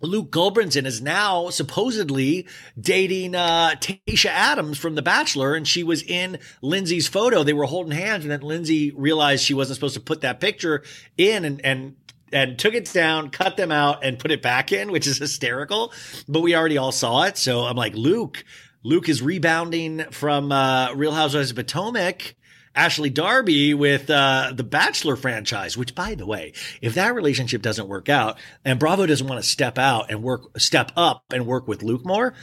Luke 0.00 0.30
Gulbranson 0.30 0.86
is 0.86 1.00
now 1.00 1.50
supposedly 1.50 2.46
dating 2.80 3.34
uh, 3.34 3.70
Tasha 3.80 4.30
Adams 4.30 4.78
from 4.78 4.94
The 4.94 5.02
Bachelor, 5.02 5.54
and 5.54 5.66
she 5.66 5.82
was 5.82 6.02
in 6.02 6.38
Lindsay's 6.62 7.08
photo. 7.08 7.42
They 7.42 7.52
were 7.52 7.64
holding 7.64 7.92
hands, 7.92 8.24
and 8.24 8.30
then 8.30 8.40
Lindsay 8.40 8.92
realized 8.92 9.44
she 9.44 9.54
wasn't 9.54 9.76
supposed 9.76 9.94
to 9.94 10.00
put 10.00 10.20
that 10.20 10.40
picture 10.40 10.82
in, 11.16 11.44
and 11.44 11.64
and 11.64 11.96
and 12.32 12.58
took 12.58 12.74
it 12.74 12.92
down, 12.92 13.30
cut 13.30 13.56
them 13.56 13.72
out, 13.72 14.04
and 14.04 14.18
put 14.18 14.30
it 14.30 14.42
back 14.42 14.70
in, 14.70 14.92
which 14.92 15.06
is 15.06 15.18
hysterical. 15.18 15.92
But 16.28 16.40
we 16.40 16.54
already 16.54 16.78
all 16.78 16.92
saw 16.92 17.22
it, 17.24 17.36
so 17.38 17.62
I'm 17.64 17.76
like, 17.76 17.94
Luke, 17.94 18.44
Luke 18.82 19.08
is 19.08 19.22
rebounding 19.22 20.04
from 20.10 20.52
uh, 20.52 20.94
Real 20.94 21.12
Housewives 21.12 21.50
of 21.50 21.56
Potomac. 21.56 22.34
Ashley 22.74 23.10
Darby 23.10 23.74
with 23.74 24.10
uh, 24.10 24.52
the 24.54 24.64
Bachelor 24.64 25.16
franchise, 25.16 25.76
which, 25.76 25.94
by 25.94 26.14
the 26.14 26.26
way, 26.26 26.52
if 26.80 26.94
that 26.94 27.14
relationship 27.14 27.62
doesn't 27.62 27.88
work 27.88 28.08
out 28.08 28.38
and 28.64 28.78
Bravo 28.78 29.06
doesn't 29.06 29.26
want 29.26 29.42
to 29.42 29.48
step 29.48 29.78
out 29.78 30.10
and 30.10 30.22
work, 30.22 30.58
step 30.58 30.92
up 30.96 31.24
and 31.32 31.46
work 31.46 31.66
with 31.66 31.82
Luke 31.82 32.04
more, 32.04 32.34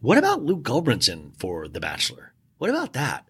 what 0.00 0.18
about 0.18 0.42
Luke 0.42 0.62
Gulbranson 0.62 1.32
for 1.38 1.68
The 1.68 1.80
Bachelor? 1.80 2.32
What 2.58 2.70
about 2.70 2.94
that? 2.94 3.26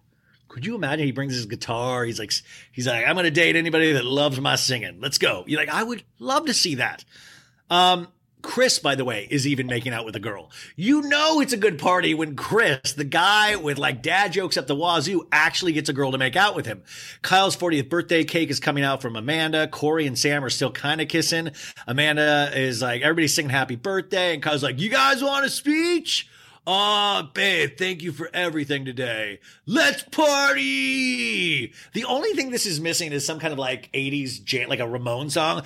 Could 0.47 0.65
you 0.65 0.75
imagine 0.75 1.05
he 1.05 1.13
brings 1.13 1.33
his 1.33 1.45
guitar? 1.45 2.03
He's 2.03 2.19
like, 2.19 2.33
he's 2.73 2.85
like, 2.85 3.05
I'm 3.05 3.15
going 3.15 3.23
to 3.23 3.31
date 3.31 3.55
anybody 3.55 3.93
that 3.93 4.03
loves 4.03 4.39
my 4.39 4.57
singing. 4.57 4.99
Let's 4.99 5.17
go. 5.17 5.45
You're 5.47 5.59
like, 5.61 5.69
I 5.69 5.81
would 5.81 6.03
love 6.19 6.47
to 6.47 6.53
see 6.53 6.75
that. 6.75 7.05
Um, 7.69 8.09
Chris, 8.41 8.79
by 8.79 8.95
the 8.95 9.05
way, 9.05 9.27
is 9.29 9.45
even 9.45 9.67
making 9.67 9.93
out 9.93 10.05
with 10.05 10.15
a 10.15 10.19
girl. 10.19 10.49
You 10.75 11.01
know 11.01 11.39
it's 11.41 11.53
a 11.53 11.57
good 11.57 11.77
party 11.77 12.13
when 12.13 12.35
Chris, 12.35 12.93
the 12.93 13.03
guy 13.03 13.55
with 13.55 13.77
like 13.77 14.01
dad 14.01 14.33
jokes 14.33 14.57
at 14.57 14.67
the 14.67 14.75
wazoo, 14.75 15.27
actually 15.31 15.73
gets 15.73 15.89
a 15.89 15.93
girl 15.93 16.11
to 16.11 16.17
make 16.17 16.35
out 16.35 16.55
with 16.55 16.65
him. 16.65 16.83
Kyle's 17.21 17.55
40th 17.55 17.89
birthday 17.89 18.23
cake 18.23 18.49
is 18.49 18.59
coming 18.59 18.83
out 18.83 19.01
from 19.01 19.15
Amanda. 19.15 19.67
Corey 19.67 20.07
and 20.07 20.17
Sam 20.17 20.43
are 20.43 20.49
still 20.49 20.71
kind 20.71 21.01
of 21.01 21.07
kissing. 21.07 21.51
Amanda 21.87 22.51
is 22.55 22.81
like, 22.81 23.01
everybody's 23.01 23.33
singing 23.33 23.51
happy 23.51 23.75
birthday. 23.75 24.33
And 24.33 24.41
Kyle's 24.41 24.63
like, 24.63 24.79
you 24.79 24.89
guys 24.89 25.21
want 25.23 25.45
a 25.45 25.49
speech? 25.49 26.27
Aw, 26.67 27.23
babe, 27.33 27.71
thank 27.75 28.03
you 28.03 28.11
for 28.11 28.29
everything 28.35 28.85
today. 28.85 29.39
Let's 29.65 30.03
party! 30.03 31.73
The 31.93 32.05
only 32.05 32.33
thing 32.33 32.51
this 32.51 32.67
is 32.67 32.79
missing 32.79 33.11
is 33.11 33.25
some 33.25 33.39
kind 33.39 33.51
of 33.51 33.57
like 33.57 33.91
80s 33.93 34.43
jam, 34.43 34.69
like 34.69 34.79
a 34.79 34.87
Ramon 34.87 35.31
song. 35.31 35.63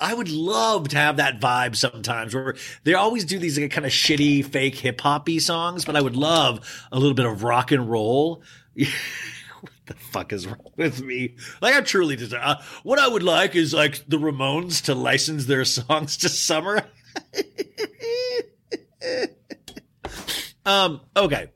I 0.00 0.14
would 0.16 0.30
love 0.30 0.88
to 0.88 0.96
have 0.96 1.18
that 1.18 1.40
vibe 1.40 1.76
sometimes 1.76 2.34
where 2.34 2.56
they 2.84 2.94
always 2.94 3.26
do 3.26 3.38
these 3.38 3.58
like, 3.58 3.70
kind 3.70 3.84
of 3.84 3.92
shitty, 3.92 4.42
fake 4.46 4.76
hip 4.76 5.02
hoppy 5.02 5.40
songs, 5.40 5.84
but 5.84 5.94
I 5.94 6.00
would 6.00 6.16
love 6.16 6.86
a 6.90 6.98
little 6.98 7.14
bit 7.14 7.26
of 7.26 7.42
rock 7.42 7.72
and 7.72 7.90
roll. 7.90 8.42
what 8.74 9.72
the 9.84 9.92
fuck 9.92 10.32
is 10.32 10.46
wrong 10.46 10.72
with 10.78 11.02
me? 11.02 11.34
Like, 11.60 11.74
I'm 11.74 11.84
truly 11.84 12.16
just, 12.16 12.32
uh, 12.32 12.56
what 12.82 12.98
I 12.98 13.08
would 13.08 13.22
like 13.22 13.56
is 13.56 13.74
like 13.74 14.08
the 14.08 14.16
Ramones 14.16 14.82
to 14.84 14.94
license 14.94 15.44
their 15.44 15.66
songs 15.66 16.16
to 16.16 16.30
summer. 16.30 16.82
um, 20.66 21.00
okay. 21.16 21.48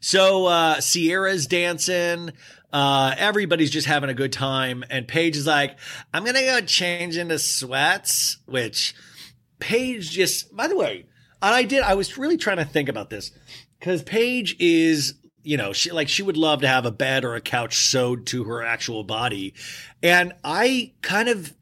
So 0.00 0.46
uh 0.46 0.80
Ciara's 0.80 1.46
dancing. 1.46 2.32
Uh, 2.74 3.14
everybody's 3.18 3.70
just 3.70 3.86
having 3.86 4.10
a 4.10 4.14
good 4.14 4.32
time, 4.32 4.82
and 4.90 5.06
Paige 5.06 5.36
is 5.36 5.46
like, 5.46 5.78
"I'm 6.12 6.24
gonna 6.24 6.42
go 6.42 6.60
change 6.60 7.16
into 7.16 7.38
sweats." 7.38 8.38
Which 8.46 8.96
Paige 9.60 10.10
just, 10.10 10.54
by 10.54 10.66
the 10.66 10.76
way, 10.76 11.06
and 11.40 11.54
I 11.54 11.62
did. 11.62 11.84
I 11.84 11.94
was 11.94 12.18
really 12.18 12.36
trying 12.36 12.56
to 12.56 12.64
think 12.64 12.88
about 12.88 13.10
this 13.10 13.30
because 13.78 14.02
Paige 14.02 14.56
is, 14.58 15.14
you 15.44 15.56
know, 15.56 15.72
she 15.72 15.92
like 15.92 16.08
she 16.08 16.24
would 16.24 16.36
love 16.36 16.62
to 16.62 16.68
have 16.68 16.84
a 16.84 16.90
bed 16.90 17.24
or 17.24 17.36
a 17.36 17.40
couch 17.40 17.76
sewed 17.76 18.26
to 18.26 18.42
her 18.42 18.64
actual 18.64 19.04
body, 19.04 19.54
and 20.02 20.32
I 20.42 20.94
kind 21.00 21.28
of, 21.28 21.54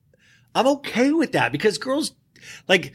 I'm 0.55 0.67
okay 0.67 1.13
with 1.13 1.33
that 1.33 1.53
because 1.53 1.77
girls, 1.77 2.13
like, 2.69 2.95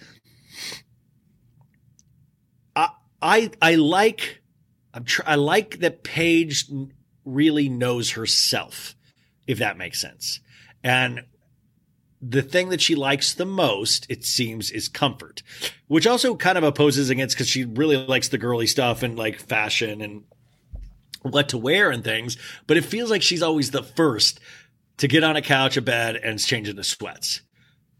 I 3.22 3.52
I 3.62 3.76
like 3.76 4.42
I'm 4.94 5.04
tr- 5.04 5.24
I 5.26 5.36
like 5.36 5.80
that 5.80 6.04
Paige 6.04 6.70
really 7.26 7.70
knows 7.70 8.12
herself, 8.12 8.96
if 9.46 9.60
that 9.60 9.78
makes 9.78 10.02
sense. 10.02 10.40
And 10.84 11.26
the 12.22 12.42
thing 12.42 12.70
that 12.70 12.82
she 12.82 12.96
likes 12.96 13.34
the 13.34 13.46
most, 13.46 14.08
it 14.10 14.24
seems, 14.24 14.72
is 14.72 14.88
comfort, 14.88 15.44
which 15.88 16.08
also 16.08 16.36
kind 16.36 16.58
of 16.58 16.64
opposes 16.64 17.10
against 17.10 17.36
because 17.36 17.48
she 17.48 17.66
really 17.66 17.98
likes 17.98 18.30
the 18.30 18.38
girly 18.38 18.66
stuff 18.66 19.04
and 19.04 19.18
like 19.18 19.40
fashion 19.40 20.02
and 20.02 20.24
what 21.22 21.50
to 21.50 21.58
wear 21.58 21.92
and 21.92 22.04
things. 22.04 22.38
But 22.66 22.78
it 22.78 22.86
feels 22.86 23.12
like 23.12 23.22
she's 23.22 23.44
always 23.44 23.72
the 23.72 23.84
first 23.84 24.40
to 24.98 25.08
get 25.08 25.24
on 25.24 25.36
a 25.36 25.42
couch, 25.42 25.78
a 25.78 25.82
bed, 25.82 26.16
and 26.16 26.40
change 26.44 26.70
into 26.70 26.84
sweats 26.84 27.42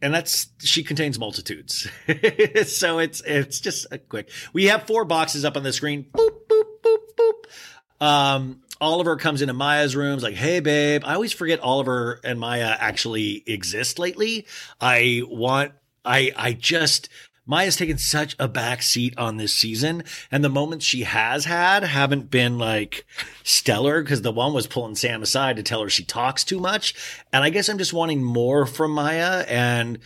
and 0.02 0.14
that's 0.14 0.48
she 0.60 0.84
contains 0.84 1.18
multitudes. 1.18 1.88
so 2.66 3.00
it's 3.00 3.22
it's 3.22 3.60
just 3.60 3.88
a 3.92 3.98
quick. 3.98 4.30
We 4.54 4.66
have 4.66 4.84
four 4.84 5.06
boxes 5.06 5.46
up 5.46 5.58
on 5.58 5.64
the 5.64 5.74
screen. 5.74 6.06
Boop 6.12 6.30
boop 6.50 6.64
boop 6.84 6.98
boop. 7.18 8.06
Um, 8.06 8.62
Oliver 8.80 9.18
comes 9.18 9.42
into 9.42 9.54
Mya's 9.54 9.96
rooms 9.96 10.22
like, 10.22 10.36
"Hey 10.36 10.60
babe, 10.60 11.04
I 11.06 11.16
always 11.16 11.34
forget 11.34 11.60
Oliver 11.60 12.20
and 12.24 12.40
Mya 12.40 12.78
actually 12.80 13.44
exist 13.48 13.98
lately. 13.98 14.46
I 14.80 15.24
want 15.28 15.72
I 16.06 16.32
I 16.36 16.54
just 16.54 17.10
Mya's 17.48 17.78
taken 17.78 17.98
such 17.98 18.36
a 18.38 18.48
back 18.48 18.84
seat 18.84 19.18
on 19.18 19.38
this 19.38 19.54
season, 19.54 20.04
and 20.30 20.44
the 20.44 20.50
moments 20.50 20.86
she 20.86 21.04
has 21.04 21.46
had 21.46 21.84
haven't 21.84 22.30
been 22.30 22.58
like 22.58 23.06
stellar 23.44 24.04
because 24.04 24.22
the 24.22 24.32
one 24.32 24.54
was 24.54 24.68
pulling 24.68 24.96
Sam 24.96 25.24
aside 25.24 25.56
to 25.56 25.64
tell 25.64 25.82
her 25.82 25.90
she 25.90 26.04
talks 26.04 26.44
too 26.44 26.60
much. 26.60 26.94
And 27.32 27.44
I 27.44 27.50
guess 27.50 27.70
I'm 27.70 27.78
just 27.78 27.94
wanting 27.94 28.22
more 28.22 28.66
from 28.66 28.94
Mya. 28.94 29.46
And, 29.48 30.00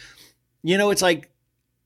you 0.61 0.77
know, 0.77 0.91
it's 0.91 1.01
like, 1.01 1.31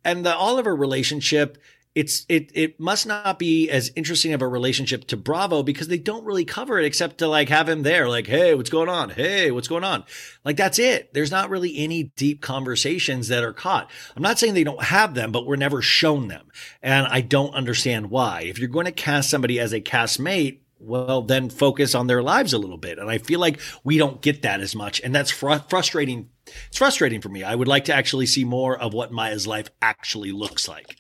and 0.04 0.26
the 0.26 0.36
Oliver 0.36 0.76
relationship 0.76 1.58
it's 1.96 2.26
it 2.28 2.52
it 2.54 2.80
must 2.80 3.08
not 3.08 3.40
be 3.40 3.70
as 3.70 3.92
interesting 3.96 4.34
of 4.34 4.42
a 4.42 4.48
relationship 4.48 5.08
to 5.08 5.18
Bravo 5.18 5.64
because 5.64 5.88
they 5.88 5.98
don't 5.98 6.26
really 6.26 6.44
cover 6.44 6.78
it 6.78 6.86
except 6.86 7.20
to 7.20 7.28
like 7.28 7.48
have 7.48 7.70
him 7.70 7.84
there, 7.84 8.10
like, 8.10 8.28
hey, 8.28 8.54
what's 8.54 8.70
going 8.70 8.90
on? 8.90 9.12
Hey, 9.12 9.50
what's 9.50 9.70
going 9.70 9.86
on? 9.86 10.04
Like 10.44 10.58
that's 10.58 10.78
it. 10.78 11.14
There's 11.14 11.32
not 11.32 11.50
really 11.50 11.78
any 11.78 12.04
deep 12.18 12.42
conversations 12.42 13.30
that 13.30 13.44
are 13.44 13.54
caught. 13.54 13.90
I'm 14.16 14.24
not 14.24 14.38
saying 14.38 14.54
they 14.54 14.66
don't 14.66 14.84
have 14.84 15.14
them, 15.16 15.32
but 15.32 15.46
we're 15.46 15.56
never 15.56 15.82
shown 15.82 16.28
them, 16.28 16.52
and 16.84 17.08
I 17.08 17.22
don't 17.22 17.56
understand 17.56 18.12
why. 18.12 18.42
If 18.42 18.60
you're 18.60 18.68
going 18.68 18.86
to 18.86 18.92
cast 18.92 19.30
somebody 19.30 19.58
as 19.58 19.72
a 19.72 19.80
castmate, 19.80 20.60
well, 20.80 21.22
then 21.22 21.50
focus 21.50 21.96
on 21.96 22.08
their 22.08 22.22
lives 22.22 22.52
a 22.54 22.58
little 22.58 22.78
bit. 22.78 23.00
And 23.00 23.10
I 23.10 23.18
feel 23.18 23.40
like 23.40 23.60
we 23.84 23.98
don't 23.98 24.22
get 24.22 24.42
that 24.42 24.60
as 24.60 24.76
much. 24.76 25.02
And 25.02 25.16
that's 25.16 25.32
fr- 25.32 25.56
frustrating. 25.70 26.30
It's 26.68 26.78
frustrating 26.78 27.22
for 27.22 27.30
me. 27.30 27.44
I 27.44 27.56
would 27.56 27.68
like 27.68 27.86
to 27.86 27.94
actually 27.94 28.26
see 28.26 28.44
more 28.44 28.78
of 28.78 28.94
what 28.94 29.12
Mya's 29.12 29.48
life 29.48 29.70
actually 29.82 30.32
looks 30.32 30.68
like. 30.68 30.98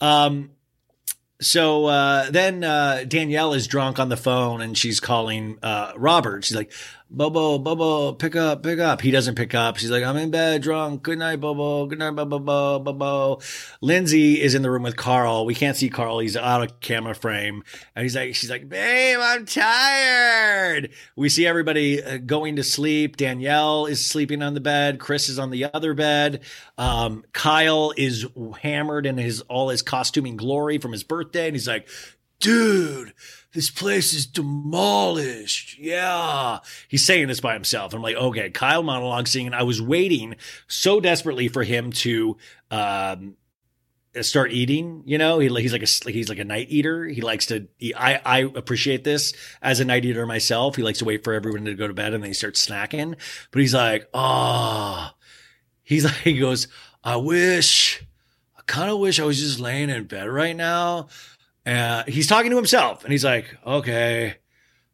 Um, 0.00 0.50
so 1.40 1.86
uh, 1.86 2.30
then 2.30 2.64
uh, 2.64 3.04
Danielle 3.06 3.54
is 3.54 3.66
drunk 3.66 3.98
on 3.98 4.08
the 4.08 4.16
phone 4.16 4.60
and 4.60 4.76
she's 4.78 5.00
calling 5.00 5.58
uh, 5.62 5.92
Robert. 5.96 6.44
She's 6.44 6.56
like, 6.56 6.72
Bobo, 7.10 7.58
Bobo, 7.58 8.12
pick 8.12 8.34
up, 8.34 8.62
pick 8.62 8.80
up. 8.80 9.00
He 9.00 9.10
doesn't 9.12 9.36
pick 9.36 9.54
up. 9.54 9.76
She's 9.76 9.90
like, 9.90 10.02
I'm 10.02 10.16
in 10.16 10.30
bed, 10.30 10.62
drunk. 10.62 11.02
Good 11.02 11.18
night, 11.18 11.40
Bobo. 11.40 11.86
Good 11.86 11.98
night, 11.98 12.10
Bobo, 12.10 12.38
Bobo, 12.38 12.78
Bobo. 12.80 13.40
Lindsay 13.80 14.40
is 14.40 14.54
in 14.54 14.62
the 14.62 14.70
room 14.70 14.82
with 14.82 14.96
Carl. 14.96 15.46
We 15.46 15.54
can't 15.54 15.76
see 15.76 15.90
Carl. 15.90 16.18
He's 16.18 16.36
out 16.36 16.62
of 16.62 16.80
camera 16.80 17.14
frame. 17.14 17.62
And 17.94 18.02
he's 18.02 18.16
like, 18.16 18.34
she's 18.34 18.50
like, 18.50 18.68
babe, 18.68 19.18
I'm 19.20 19.46
tired. 19.46 20.90
We 21.14 21.28
see 21.28 21.46
everybody 21.46 22.02
uh, 22.02 22.16
going 22.16 22.56
to 22.56 22.64
sleep. 22.64 23.16
Danielle 23.16 23.86
is 23.86 24.04
sleeping 24.04 24.42
on 24.42 24.54
the 24.54 24.60
bed. 24.60 24.98
Chris 24.98 25.28
is 25.28 25.38
on 25.38 25.50
the 25.50 25.72
other 25.72 25.94
bed. 25.94 26.40
Um, 26.78 27.24
Kyle 27.32 27.92
is 27.96 28.26
hammered 28.60 29.06
in 29.06 29.18
his, 29.18 29.42
all 29.42 29.68
his 29.68 29.82
costuming 29.82 30.36
glory 30.36 30.78
from 30.78 30.90
his 30.90 31.04
birthday. 31.04 31.46
And 31.46 31.54
he's 31.54 31.68
like, 31.68 31.86
dude, 32.40 33.12
this 33.54 33.70
place 33.70 34.12
is 34.12 34.26
demolished. 34.26 35.78
Yeah. 35.78 36.58
He's 36.88 37.06
saying 37.06 37.28
this 37.28 37.40
by 37.40 37.54
himself. 37.54 37.94
I'm 37.94 38.02
like, 38.02 38.16
okay, 38.16 38.50
Kyle 38.50 38.82
monologue 38.82 39.28
singing. 39.28 39.54
I 39.54 39.62
was 39.62 39.80
waiting 39.80 40.36
so 40.66 41.00
desperately 41.00 41.48
for 41.48 41.62
him 41.62 41.92
to, 41.92 42.36
um, 42.70 43.36
start 44.22 44.52
eating 44.52 45.02
you 45.06 45.18
know 45.18 45.40
he, 45.40 45.48
he's 45.60 45.72
like 45.72 45.82
a 45.82 46.10
he's 46.12 46.28
like 46.28 46.38
a 46.38 46.44
night 46.44 46.68
eater 46.70 47.04
he 47.04 47.20
likes 47.20 47.46
to 47.46 47.66
i 47.96 48.20
i 48.24 48.38
appreciate 48.54 49.02
this 49.02 49.32
as 49.60 49.80
a 49.80 49.84
night 49.84 50.04
eater 50.04 50.24
myself 50.24 50.76
he 50.76 50.84
likes 50.84 51.00
to 51.00 51.04
wait 51.04 51.24
for 51.24 51.32
everyone 51.32 51.64
to 51.64 51.74
go 51.74 51.88
to 51.88 51.94
bed 51.94 52.14
and 52.14 52.22
then 52.22 52.30
he 52.30 52.34
starts 52.34 52.64
snacking 52.64 53.16
but 53.50 53.60
he's 53.60 53.74
like 53.74 54.08
oh 54.14 55.10
he's 55.82 56.04
like 56.04 56.14
he 56.14 56.38
goes 56.38 56.68
i 57.02 57.16
wish 57.16 58.04
i 58.56 58.62
kind 58.66 58.88
of 58.88 59.00
wish 59.00 59.18
i 59.18 59.24
was 59.24 59.40
just 59.40 59.58
laying 59.58 59.90
in 59.90 60.04
bed 60.04 60.28
right 60.28 60.54
now 60.54 61.08
and 61.64 62.08
he's 62.08 62.26
talking 62.26 62.50
to 62.50 62.56
himself 62.56 63.04
and 63.04 63.12
he's 63.12 63.24
like, 63.24 63.56
okay, 63.66 64.36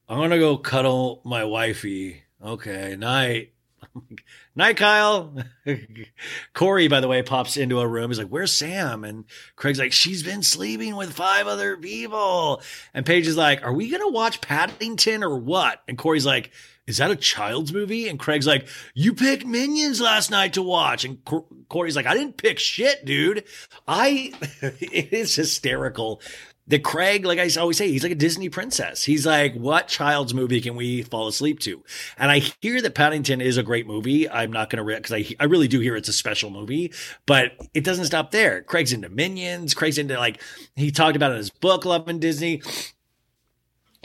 I'm 0.08 0.18
going 0.18 0.30
to 0.30 0.38
go 0.38 0.56
cuddle 0.56 1.20
my 1.24 1.44
wifey. 1.44 2.22
Okay, 2.42 2.96
night. 2.96 3.52
night, 4.56 4.76
Kyle. 4.76 5.34
Corey, 6.54 6.88
by 6.88 7.00
the 7.00 7.08
way, 7.08 7.22
pops 7.22 7.56
into 7.56 7.80
a 7.80 7.86
room. 7.86 8.10
He's 8.10 8.18
like, 8.18 8.28
where's 8.28 8.52
Sam? 8.52 9.04
And 9.04 9.24
Craig's 9.56 9.78
like, 9.78 9.92
she's 9.92 10.22
been 10.22 10.42
sleeping 10.42 10.96
with 10.96 11.12
five 11.12 11.46
other 11.46 11.76
people. 11.76 12.62
And 12.94 13.06
Paige 13.06 13.26
is 13.26 13.36
like, 13.36 13.64
are 13.64 13.72
we 13.72 13.88
going 13.90 14.02
to 14.02 14.12
watch 14.12 14.40
Paddington 14.40 15.22
or 15.22 15.36
what? 15.36 15.80
And 15.88 15.98
Corey's 15.98 16.26
like, 16.26 16.50
is 16.86 16.96
that 16.96 17.10
a 17.10 17.16
child's 17.16 17.72
movie? 17.72 18.08
And 18.08 18.18
Craig's 18.18 18.48
like, 18.48 18.66
you 18.94 19.14
picked 19.14 19.46
Minions 19.46 20.00
last 20.00 20.30
night 20.30 20.54
to 20.54 20.62
watch. 20.62 21.04
And 21.04 21.18
Corey's 21.68 21.94
like, 21.94 22.06
I 22.06 22.14
didn't 22.14 22.36
pick 22.36 22.58
shit, 22.58 23.04
dude. 23.04 23.44
I, 23.86 24.32
it 24.60 25.12
is 25.12 25.36
hysterical 25.36 26.20
that 26.66 26.84
Craig, 26.84 27.24
like 27.24 27.38
I 27.38 27.48
always 27.58 27.76
say, 27.76 27.90
he's 27.90 28.02
like 28.02 28.12
a 28.12 28.16
Disney 28.16 28.48
princess. 28.48 29.04
He's 29.04 29.26
like, 29.26 29.54
what 29.54 29.88
child's 29.88 30.32
movie 30.32 30.60
can 30.60 30.76
we 30.76 31.02
fall 31.02 31.26
asleep 31.26 31.58
to? 31.60 31.82
And 32.16 32.30
I 32.30 32.38
hear 32.60 32.80
that 32.80 32.94
Paddington 32.94 33.40
is 33.40 33.56
a 33.56 33.62
great 33.62 33.86
movie. 33.86 34.28
I'm 34.30 34.52
not 34.52 34.70
going 34.70 34.86
to, 34.86 34.94
because 34.94 35.12
I, 35.12 35.26
I 35.40 35.44
really 35.44 35.66
do 35.66 35.80
hear 35.80 35.96
it's 35.96 36.08
a 36.08 36.12
special 36.12 36.50
movie, 36.50 36.92
but 37.26 37.52
it 37.74 37.82
doesn't 37.82 38.04
stop 38.04 38.30
there. 38.30 38.62
Craig's 38.62 38.92
into 38.92 39.08
Minions. 39.08 39.74
Craig's 39.74 39.98
into 39.98 40.16
like, 40.16 40.40
he 40.76 40.92
talked 40.92 41.16
about 41.16 41.32
in 41.32 41.38
his 41.38 41.50
book, 41.50 41.84
Love 41.84 42.08
and 42.08 42.20
Disney. 42.20 42.62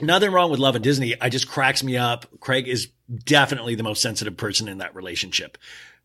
Nothing 0.00 0.32
wrong 0.32 0.50
with 0.50 0.60
Love 0.60 0.74
and 0.74 0.84
Disney. 0.84 1.14
I 1.20 1.28
just 1.28 1.48
cracks 1.48 1.82
me 1.82 1.96
up. 1.96 2.26
Craig 2.40 2.68
is 2.68 2.88
definitely 3.24 3.76
the 3.76 3.82
most 3.82 4.02
sensitive 4.02 4.36
person 4.36 4.68
in 4.68 4.78
that 4.78 4.94
relationship. 4.94 5.56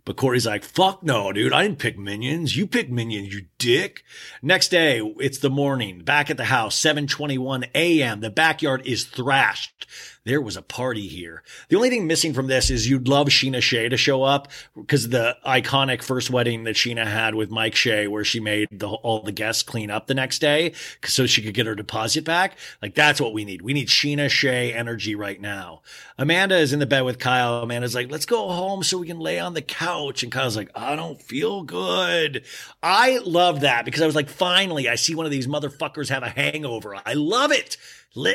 But 0.03 0.15
Corey's 0.15 0.47
like, 0.47 0.63
fuck 0.63 1.03
no, 1.03 1.31
dude. 1.31 1.53
I 1.53 1.63
didn't 1.63 1.79
pick 1.79 1.97
minions. 1.97 2.57
You 2.57 2.65
picked 2.65 2.89
minions, 2.89 3.33
you 3.33 3.45
dick. 3.57 4.03
Next 4.41 4.69
day, 4.69 4.99
it's 5.19 5.37
the 5.37 5.49
morning. 5.49 5.99
Back 6.03 6.29
at 6.29 6.37
the 6.37 6.45
house, 6.45 6.75
721 6.75 7.65
a.m. 7.75 8.21
The 8.21 8.29
backyard 8.29 8.81
is 8.85 9.03
thrashed 9.03 9.85
there 10.23 10.41
was 10.41 10.55
a 10.55 10.61
party 10.61 11.07
here. 11.07 11.41
The 11.69 11.75
only 11.75 11.89
thing 11.89 12.05
missing 12.05 12.33
from 12.33 12.47
this 12.47 12.69
is 12.69 12.87
you'd 12.87 13.07
love 13.07 13.27
Scheana 13.27 13.61
Shay 13.61 13.89
to 13.89 13.97
show 13.97 14.21
up 14.21 14.49
because 14.75 15.09
the 15.09 15.35
iconic 15.45 16.03
first 16.03 16.29
wedding 16.29 16.63
that 16.65 16.75
Scheana 16.75 17.07
had 17.07 17.33
with 17.33 17.49
Mike 17.49 17.75
Shay, 17.75 18.07
where 18.07 18.23
she 18.23 18.39
made 18.39 18.67
the, 18.71 18.87
all 18.87 19.23
the 19.23 19.31
guests 19.31 19.63
clean 19.63 19.89
up 19.89 20.05
the 20.05 20.13
next 20.13 20.39
day 20.39 20.73
so 21.03 21.25
she 21.25 21.41
could 21.41 21.55
get 21.55 21.65
her 21.65 21.73
deposit 21.73 22.23
back. 22.23 22.57
Like 22.81 22.93
that's 22.93 23.19
what 23.19 23.33
we 23.33 23.45
need. 23.45 23.63
We 23.63 23.73
need 23.73 23.87
Scheana 23.87 24.29
Shay 24.29 24.73
energy 24.73 25.15
right 25.15 25.41
now. 25.41 25.81
Amanda 26.19 26.55
is 26.57 26.71
in 26.71 26.79
the 26.79 26.85
bed 26.85 27.01
with 27.01 27.17
Kyle. 27.17 27.63
Amanda's 27.63 27.95
like, 27.95 28.11
let's 28.11 28.27
go 28.27 28.49
home 28.49 28.83
so 28.83 28.99
we 28.99 29.07
can 29.07 29.19
lay 29.19 29.39
on 29.39 29.55
the 29.55 29.61
couch. 29.61 30.21
And 30.21 30.31
Kyle's 30.31 30.55
like, 30.55 30.69
I 30.75 30.95
don't 30.95 31.19
feel 31.19 31.63
good. 31.63 32.43
I 32.83 33.17
love 33.25 33.61
that 33.61 33.85
because 33.85 34.03
I 34.03 34.05
was 34.05 34.15
like, 34.15 34.29
finally, 34.29 34.87
I 34.87 34.95
see 34.95 35.15
one 35.15 35.25
of 35.25 35.31
these 35.31 35.47
motherfuckers 35.47 36.09
have 36.09 36.21
a 36.21 36.29
hangover. 36.29 36.95
I 37.03 37.13
love 37.13 37.51
it. 37.51 37.77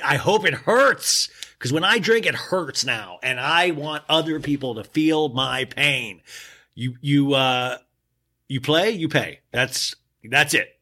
I 0.03 0.17
hope 0.17 0.47
it 0.47 0.55
hurts 0.55 1.29
because 1.59 1.73
when 1.73 1.85
I 1.85 1.99
drink, 1.99 2.27
it 2.27 2.35
hurts 2.35 2.85
now, 2.85 3.19
and 3.23 3.41
I 3.41 3.71
want 3.71 4.05
other 4.09 4.41
people 4.41 4.75
to 4.75 4.85
feel 4.85 5.31
my 5.31 5.65
pain. 5.65 6.21
You 6.75 6.97
you 7.01 7.35
uh 7.35 7.79
you 8.49 8.61
play, 8.61 8.91
you 8.91 9.09
pay. 9.09 9.41
That's 9.53 9.95
that's 10.25 10.55
it. 10.55 10.79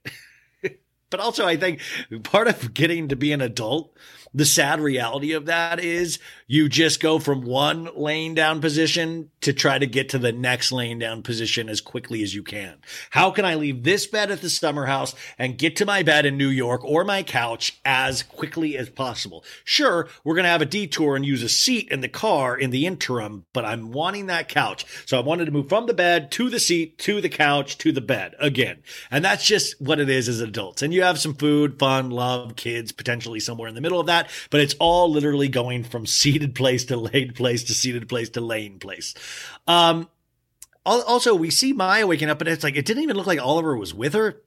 but 1.11 1.21
also, 1.21 1.47
I 1.47 1.57
think 1.57 1.81
part 2.25 2.49
of 2.49 2.75
getting 2.75 3.09
to 3.09 3.17
be 3.17 3.33
an 3.33 3.41
adult 3.41 3.97
the 4.35 4.45
sad 4.45 4.81
reality 4.81 5.33
of 5.33 5.47
that 5.47 5.79
is 5.79 6.19
you 6.49 6.69
just 6.69 7.01
go 7.01 7.21
from 7.21 7.43
one 7.43 7.89
laying 7.95 8.35
down 8.35 8.61
position 8.61 9.31
to 9.41 9.53
try 9.53 9.79
to 9.79 9.87
get 9.87 10.09
to 10.09 10.19
the 10.19 10.33
next 10.33 10.73
laying 10.73 10.99
down 10.99 11.23
position 11.23 11.69
as 11.69 11.81
quickly 11.81 12.23
as 12.23 12.35
you 12.35 12.43
can. 12.43 12.77
How 13.11 13.31
can 13.31 13.45
I 13.45 13.55
leave 13.55 13.85
this 13.85 14.07
bed 14.07 14.33
at 14.33 14.41
the 14.41 14.51
summer 14.51 14.87
house 14.87 15.15
and 15.39 15.57
get 15.57 15.77
to 15.77 15.87
my 15.87 16.03
bed 16.03 16.27
in 16.27 16.37
New 16.37 16.49
York 16.49 16.85
or 16.85 17.05
my 17.05 17.23
couch 17.23 17.79
as 17.85 18.25
quickly 18.25 18.77
as 18.77 18.91
possible? 18.91 19.45
Sure, 19.63 20.09
we're 20.25 20.35
going 20.35 20.45
to 20.45 20.51
have 20.51 20.63
a 20.63 20.67
detour 20.67 21.15
and 21.15 21.25
use 21.25 21.43
a 21.43 21.49
seat 21.49 21.89
in 21.91 22.01
the 22.01 22.09
car 22.09 22.57
in 22.57 22.71
the 22.71 22.87
interim, 22.87 23.45
but 23.53 23.65
I'm 23.65 23.93
wanting 23.93 24.27
that 24.27 24.49
couch. 24.49 24.85
So 25.07 25.17
I 25.17 25.23
wanted 25.23 25.45
to 25.45 25.53
move 25.53 25.69
from 25.69 25.87
the 25.87 25.95
bed 25.95 26.33
to 26.33 26.51
the 26.51 26.61
seat 26.61 26.99
to 26.99 27.21
the 27.21 27.29
couch 27.29 27.79
to 27.79 27.93
the 27.93 28.01
bed 28.01 28.35
again. 28.41 28.83
And 29.13 29.25
that's 29.25 29.47
just 29.47 29.81
what 29.81 30.01
it 30.01 30.09
is 30.09 30.29
as 30.29 30.41
adults. 30.41 30.83
And 30.83 30.93
you 30.93 31.03
have 31.03 31.21
some 31.21 31.35
food, 31.35 31.79
fun, 31.79 32.11
love, 32.11 32.57
kids, 32.57 32.91
potentially 32.91 33.39
somewhere 33.39 33.69
in 33.69 33.77
the 33.77 33.81
middle 33.81 34.01
of 34.01 34.07
that 34.07 34.24
but 34.51 34.61
it's 34.61 34.75
all 34.79 35.11
literally 35.11 35.49
going 35.49 35.85
from 35.85 36.07
seated 36.07 36.55
place 36.55 36.85
to 36.87 36.97
laid 36.97 37.35
place 37.35 37.65
to 37.65 37.75
seated 37.75 38.09
place 38.09 38.31
to 38.31 38.41
laying 38.41 38.79
place. 38.79 39.15
Um, 39.67 40.09
also, 40.87 41.35
we 41.35 41.51
see 41.51 41.73
Mya 41.73 42.07
waking 42.07 42.29
up, 42.29 42.41
and 42.41 42.49
it's 42.49 42.65
like 42.65 42.77
it 42.77 42.85
didn't 42.85 43.03
even 43.03 43.17
look 43.17 43.27
like 43.27 43.41
Oliver 43.41 43.77
was 43.77 43.95
with 43.95 44.13
her. 44.15 44.43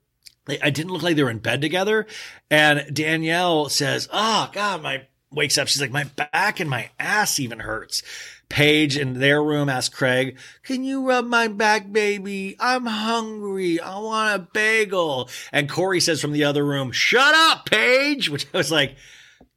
It 0.47 0.73
didn't 0.73 0.91
look 0.91 1.03
like 1.03 1.15
they 1.15 1.23
were 1.23 1.31
in 1.31 1.39
bed 1.39 1.61
together. 1.61 2.05
And 2.51 2.93
Danielle 2.93 3.69
says, 3.69 4.07
"Oh 4.11 4.49
God, 4.53 4.81
my." 4.83 5.07
Wakes 5.29 5.57
up. 5.57 5.67
She's 5.67 5.81
like, 5.81 5.91
my 5.91 6.05
back 6.05 6.61
and 6.61 6.69
my 6.69 6.89
ass 6.97 7.37
even 7.37 7.59
hurts. 7.59 8.01
Paige 8.49 8.97
in 8.97 9.19
their 9.19 9.43
room 9.43 9.67
asks 9.67 9.93
Craig, 9.93 10.37
can 10.63 10.83
you 10.83 11.05
rub 11.05 11.25
my 11.25 11.49
back, 11.49 11.91
baby? 11.91 12.55
I'm 12.59 12.85
hungry. 12.85 13.79
I 13.79 13.99
want 13.99 14.35
a 14.35 14.47
bagel. 14.53 15.29
And 15.51 15.69
Corey 15.69 15.99
says 15.99 16.21
from 16.21 16.31
the 16.31 16.45
other 16.45 16.65
room, 16.65 16.91
shut 16.91 17.35
up, 17.35 17.69
Paige, 17.69 18.29
which 18.31 18.47
I 18.53 18.57
was 18.57 18.71
like, 18.71 18.95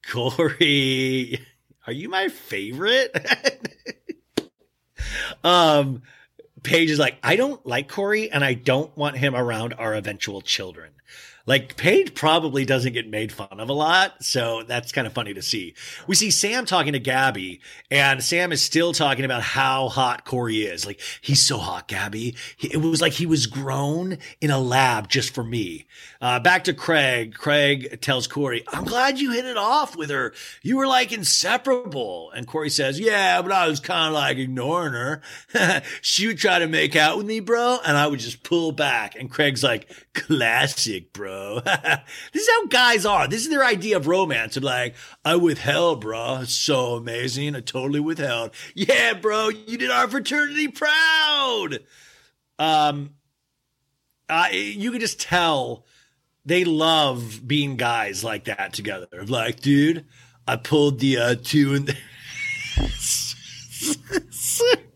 Corey, 0.08 1.40
are 1.86 1.92
you 1.92 2.08
my 2.08 2.28
favorite? 2.28 3.14
um, 5.44 6.02
Paige 6.62 6.90
is 6.90 6.98
like, 6.98 7.18
I 7.22 7.36
don't 7.36 7.64
like 7.66 7.88
Corey 7.88 8.30
and 8.30 8.44
I 8.44 8.54
don't 8.54 8.94
want 8.96 9.16
him 9.16 9.34
around 9.34 9.74
our 9.74 9.94
eventual 9.94 10.40
children. 10.40 10.90
Like 11.46 11.76
Paige 11.76 12.14
probably 12.14 12.64
doesn't 12.64 12.92
get 12.92 13.08
made 13.08 13.32
fun 13.32 13.58
of 13.58 13.68
a 13.68 13.72
lot, 13.72 14.22
so 14.22 14.62
that's 14.62 14.92
kind 14.92 15.06
of 15.06 15.12
funny 15.12 15.34
to 15.34 15.42
see. 15.42 15.74
We 16.06 16.14
see 16.14 16.30
Sam 16.30 16.66
talking 16.66 16.92
to 16.92 16.98
Gabby, 16.98 17.60
and 17.90 18.22
Sam 18.22 18.52
is 18.52 18.62
still 18.62 18.92
talking 18.92 19.24
about 19.24 19.42
how 19.42 19.88
hot 19.88 20.24
Corey 20.24 20.62
is. 20.62 20.86
Like 20.86 21.00
he's 21.20 21.46
so 21.46 21.58
hot, 21.58 21.88
Gabby. 21.88 22.36
It 22.60 22.80
was 22.80 23.00
like 23.00 23.12
he 23.12 23.26
was 23.26 23.46
grown 23.46 24.18
in 24.40 24.50
a 24.50 24.58
lab 24.58 25.08
just 25.08 25.34
for 25.34 25.42
me. 25.42 25.86
Uh, 26.20 26.38
back 26.38 26.64
to 26.64 26.74
Craig. 26.74 27.34
Craig 27.34 28.00
tells 28.00 28.26
Corey, 28.26 28.62
"I'm 28.68 28.84
glad 28.84 29.18
you 29.18 29.32
hit 29.32 29.46
it 29.46 29.56
off 29.56 29.96
with 29.96 30.10
her. 30.10 30.34
You 30.62 30.76
were 30.76 30.86
like 30.86 31.12
inseparable." 31.12 32.30
And 32.32 32.46
Corey 32.46 32.70
says, 32.70 33.00
"Yeah, 33.00 33.40
but 33.42 33.52
I 33.52 33.66
was 33.66 33.80
kind 33.80 34.08
of 34.08 34.14
like 34.14 34.36
ignoring 34.36 34.92
her. 34.92 35.22
she 36.02 36.26
would 36.26 36.38
try 36.38 36.58
to 36.58 36.68
make 36.68 36.94
out 36.96 37.16
with 37.16 37.26
me, 37.26 37.40
bro, 37.40 37.78
and 37.84 37.96
I 37.96 38.06
would 38.06 38.20
just 38.20 38.42
pull 38.42 38.72
back." 38.72 39.16
And 39.16 39.30
Craig's 39.30 39.64
like, 39.64 39.90
"Classic, 40.20 41.12
bro." 41.12 41.60
this 41.64 42.42
is 42.42 42.48
how 42.48 42.66
guys 42.66 43.04
are. 43.06 43.26
This 43.28 43.42
is 43.42 43.50
their 43.50 43.64
idea 43.64 43.96
of 43.96 44.06
romance. 44.06 44.54
They're 44.54 44.62
like, 44.62 44.94
I 45.24 45.36
withheld, 45.36 46.00
bro. 46.00 46.44
So 46.44 46.94
amazing. 46.94 47.56
I 47.56 47.60
totally 47.60 48.00
withheld. 48.00 48.52
Yeah, 48.74 49.14
bro, 49.14 49.48
you 49.48 49.78
did 49.78 49.90
our 49.90 50.08
fraternity 50.08 50.68
proud. 50.68 51.80
Um, 52.58 53.10
uh, 54.28 54.48
you 54.52 54.90
can 54.92 55.00
just 55.00 55.20
tell 55.20 55.84
they 56.44 56.64
love 56.64 57.40
being 57.46 57.76
guys 57.76 58.22
like 58.22 58.44
that 58.44 58.72
together. 58.72 59.24
Like, 59.26 59.60
dude, 59.60 60.06
I 60.46 60.56
pulled 60.56 61.00
the 61.00 61.18
uh, 61.18 61.34
two 61.42 61.74
and. 61.74 61.96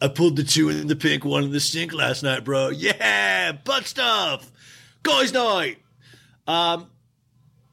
I 0.00 0.08
pulled 0.08 0.36
the 0.36 0.44
two 0.44 0.68
in 0.68 0.86
the 0.86 0.96
pink, 0.96 1.24
one 1.24 1.44
in 1.44 1.50
the 1.50 1.60
sink 1.60 1.92
last 1.92 2.22
night, 2.22 2.44
bro. 2.44 2.68
Yeah, 2.68 3.52
butt 3.52 3.86
stuff. 3.86 4.50
Guys' 5.02 5.32
night. 5.32 5.78
Um, 6.46 6.90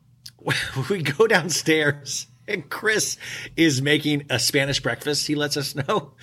we 0.90 1.02
go 1.02 1.28
downstairs 1.28 2.28
and 2.48 2.70
Chris 2.70 3.18
is 3.56 3.82
making 3.82 4.26
a 4.30 4.40
Spanish 4.40 4.80
breakfast. 4.80 5.28
He 5.28 5.36
lets 5.36 5.58
us 5.58 5.76
know. 5.76 6.14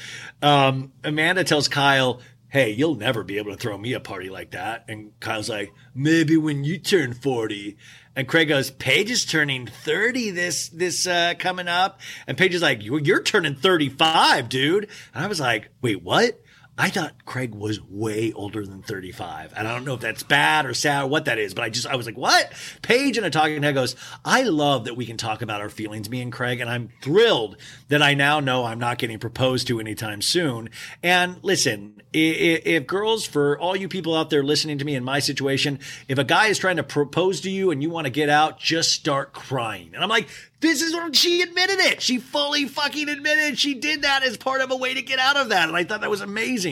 Um, 0.43 0.93
Amanda 1.05 1.45
tells 1.45 1.69
Kyle, 1.69 2.21
Hey, 2.51 2.71
you'll 2.71 2.95
never 2.95 3.25
be 3.25 3.37
able 3.37 3.53
to 3.53 3.59
throw 3.59 3.77
me 3.77 3.93
a 3.93 4.01
party 4.01 4.31
like 4.31 4.53
that. 4.53 4.87
And 4.89 5.19
Kyle's 5.21 5.51
like, 5.51 5.73
Maybe 5.95 6.37
when 6.37 6.65
you 6.65 6.79
turn 6.79 7.13
40. 7.15 7.77
And 8.19 8.27
Craig 8.27 8.49
goes, 8.49 8.73
Paige 8.73 9.13
is 9.13 9.25
turning 9.25 9.69
30 9.69 10.33
this, 10.33 10.71
this, 10.71 11.07
uh, 11.07 11.35
coming 11.39 11.69
up. 11.69 12.01
And 12.27 12.37
Paige 12.37 12.53
is 12.57 12.63
like, 12.63 12.83
you're, 12.83 13.23
turning 13.23 13.55
35, 13.55 14.49
dude. 14.49 14.89
And 15.15 15.25
I 15.25 15.29
was 15.29 15.39
like, 15.39 15.69
wait, 15.83 16.03
what? 16.03 16.43
I 16.81 16.91
thought 16.91 17.25
Craig 17.27 17.57
was 17.57 17.83
way 17.83 18.33
older 18.33 18.65
than 18.65 18.83
35. 18.83 19.53
And 19.57 19.67
I 19.67 19.75
don't 19.75 19.85
know 19.85 19.95
if 19.95 20.01
that's 20.01 20.23
bad 20.23 20.65
or 20.65 20.75
sad 20.75 21.05
or 21.05 21.07
what 21.09 21.25
that 21.25 21.37
is, 21.37 21.53
but 21.53 21.65
I 21.65 21.71
just, 21.71 21.89
I 21.89 21.97
was 21.97 22.07
like, 22.07 22.17
what? 22.17 22.53
Paige 22.83 23.19
in 23.19 23.25
a 23.25 23.31
talking 23.31 23.61
head 23.65 23.75
goes, 23.75 23.97
I 24.25 24.45
love 24.45 24.85
that 24.85 24.97
we 24.97 25.05
can 25.05 25.17
talk 25.17 25.43
about 25.43 25.61
our 25.61 25.71
feelings, 25.71 26.09
me 26.09 26.23
and 26.23 26.33
Craig. 26.33 26.61
And 26.61 26.71
I'm 26.71 26.91
thrilled 27.03 27.57
that 27.89 28.01
I 28.01 28.15
now 28.15 28.39
know 28.39 28.65
I'm 28.65 28.79
not 28.79 28.99
getting 28.99 29.19
proposed 29.19 29.67
to 29.67 29.81
anytime 29.81 30.23
soon. 30.23 30.71
And 31.03 31.43
listen, 31.43 32.01
if, 32.13 32.65
if 32.65 32.87
girls, 32.87 33.27
for 33.27 33.59
all 33.59 33.75
you 33.75 33.89
people 33.89 34.15
out 34.15 34.31
there 34.31 34.45
listening 34.45 34.79
to 34.79 34.85
me 34.85 34.95
in 34.95 35.03
my 35.03 35.19
situation, 35.19 35.81
if 36.07 36.19
a 36.19 36.25
guy 36.25 36.47
is 36.47 36.59
trying 36.59 36.77
to 36.77 36.85
propose 36.85 37.41
to 37.41 37.51
you 37.51 37.73
and 37.73 37.83
you 37.83 37.91
want 37.91 38.07
to 38.07 38.11
get 38.11 38.29
out, 38.29 38.61
just 38.61 38.93
start 38.93 39.33
crying. 39.33 39.91
And 39.95 40.03
I'm 40.05 40.09
like, 40.09 40.29
this 40.61 40.83
is 40.83 40.93
what 40.93 41.15
she 41.15 41.43
admitted 41.43 41.79
it. 41.79 42.03
She 42.03 42.19
fully 42.19 42.67
fucking 42.67 43.09
admitted 43.09 43.59
she 43.59 43.75
did 43.75 44.03
that 44.03 44.25
as 44.25 44.37
part 44.37 44.61
of 44.61 44.71
a 44.71 44.77
way 44.77 44.95
to 44.95 45.03
get 45.03 45.19
out 45.21 45.37
of 45.37 45.51
that. 45.51 45.69
And 45.69 45.77
I 45.77 45.85
thought 45.85 46.01
that 46.01 46.11
was 46.11 46.21
amazing. 46.21 46.68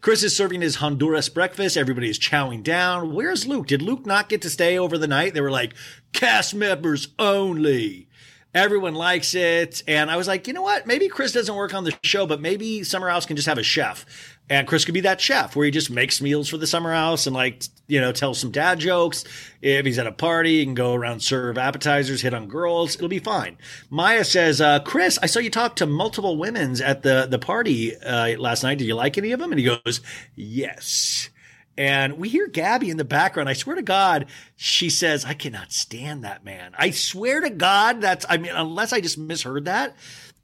Chris 0.00 0.22
is 0.22 0.36
serving 0.36 0.60
his 0.60 0.76
Honduras 0.76 1.28
breakfast. 1.28 1.76
Everybody 1.76 2.10
is 2.10 2.18
chowing 2.18 2.62
down. 2.62 3.14
Where's 3.14 3.46
Luke? 3.46 3.66
Did 3.66 3.82
Luke 3.82 4.06
not 4.06 4.28
get 4.28 4.42
to 4.42 4.50
stay 4.50 4.78
over 4.78 4.98
the 4.98 5.06
night? 5.06 5.34
They 5.34 5.40
were 5.40 5.50
like, 5.50 5.74
cast 6.12 6.54
members 6.54 7.08
only. 7.18 8.08
Everyone 8.54 8.94
likes 8.94 9.34
it. 9.34 9.82
And 9.86 10.10
I 10.10 10.16
was 10.16 10.26
like, 10.26 10.46
you 10.46 10.52
know 10.52 10.62
what? 10.62 10.86
Maybe 10.86 11.08
Chris 11.08 11.32
doesn't 11.32 11.54
work 11.54 11.74
on 11.74 11.84
the 11.84 11.96
show, 12.02 12.26
but 12.26 12.40
maybe 12.40 12.82
Summer 12.82 13.08
House 13.08 13.26
can 13.26 13.36
just 13.36 13.48
have 13.48 13.58
a 13.58 13.62
chef. 13.62 14.06
And 14.50 14.66
Chris 14.66 14.84
could 14.84 14.94
be 14.94 15.02
that 15.02 15.20
chef 15.20 15.54
where 15.54 15.66
he 15.66 15.70
just 15.70 15.90
makes 15.90 16.22
meals 16.22 16.48
for 16.48 16.56
the 16.56 16.66
summer 16.66 16.92
house 16.92 17.26
and 17.26 17.36
like, 17.36 17.64
you 17.86 18.00
know, 18.00 18.12
tells 18.12 18.38
some 18.38 18.50
dad 18.50 18.78
jokes. 18.78 19.24
If 19.60 19.84
he's 19.84 19.98
at 19.98 20.06
a 20.06 20.12
party, 20.12 20.58
he 20.58 20.64
can 20.64 20.74
go 20.74 20.94
around, 20.94 21.20
serve 21.20 21.58
appetizers, 21.58 22.22
hit 22.22 22.32
on 22.32 22.48
girls. 22.48 22.94
It'll 22.94 23.08
be 23.08 23.18
fine. 23.18 23.58
Mya 23.90 24.24
says, 24.24 24.60
uh, 24.60 24.80
Chris, 24.80 25.18
I 25.22 25.26
saw 25.26 25.40
you 25.40 25.50
talk 25.50 25.76
to 25.76 25.86
multiple 25.86 26.38
women's 26.38 26.80
at 26.80 27.02
the, 27.02 27.26
the 27.28 27.38
party, 27.38 27.94
uh, 27.96 28.38
last 28.38 28.62
night. 28.62 28.78
Did 28.78 28.86
you 28.86 28.94
like 28.94 29.18
any 29.18 29.32
of 29.32 29.40
them? 29.40 29.52
And 29.52 29.58
he 29.60 29.66
goes, 29.66 30.00
yes. 30.34 31.28
And 31.76 32.18
we 32.18 32.28
hear 32.28 32.48
Gabby 32.48 32.90
in 32.90 32.96
the 32.96 33.04
background. 33.04 33.48
I 33.48 33.52
swear 33.52 33.76
to 33.76 33.82
God, 33.82 34.26
she 34.56 34.90
says, 34.90 35.24
I 35.24 35.34
cannot 35.34 35.72
stand 35.72 36.24
that 36.24 36.44
man. 36.44 36.72
I 36.76 36.90
swear 36.90 37.40
to 37.40 37.50
God, 37.50 38.00
that's, 38.00 38.26
I 38.28 38.38
mean, 38.38 38.50
unless 38.52 38.92
I 38.92 39.00
just 39.00 39.16
misheard 39.16 39.66
that. 39.66 39.94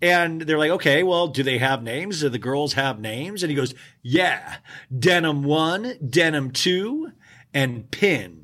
And 0.03 0.42
they're 0.42 0.59
like, 0.59 0.70
okay, 0.72 1.03
well, 1.03 1.28
do 1.28 1.42
they 1.42 1.59
have 1.59 1.82
names? 1.82 2.20
Do 2.20 2.28
the 2.28 2.38
girls 2.38 2.74
have 2.74 3.01
names? 3.01 3.42
And 3.42 3.51
he 3.51 3.57
goes, 3.57 3.74
yeah, 4.03 4.57
Denim 4.97 5.42
1, 5.45 5.99
Denim 6.11 6.51
2, 6.51 7.12
and 7.55 7.90
Pin. 7.90 8.43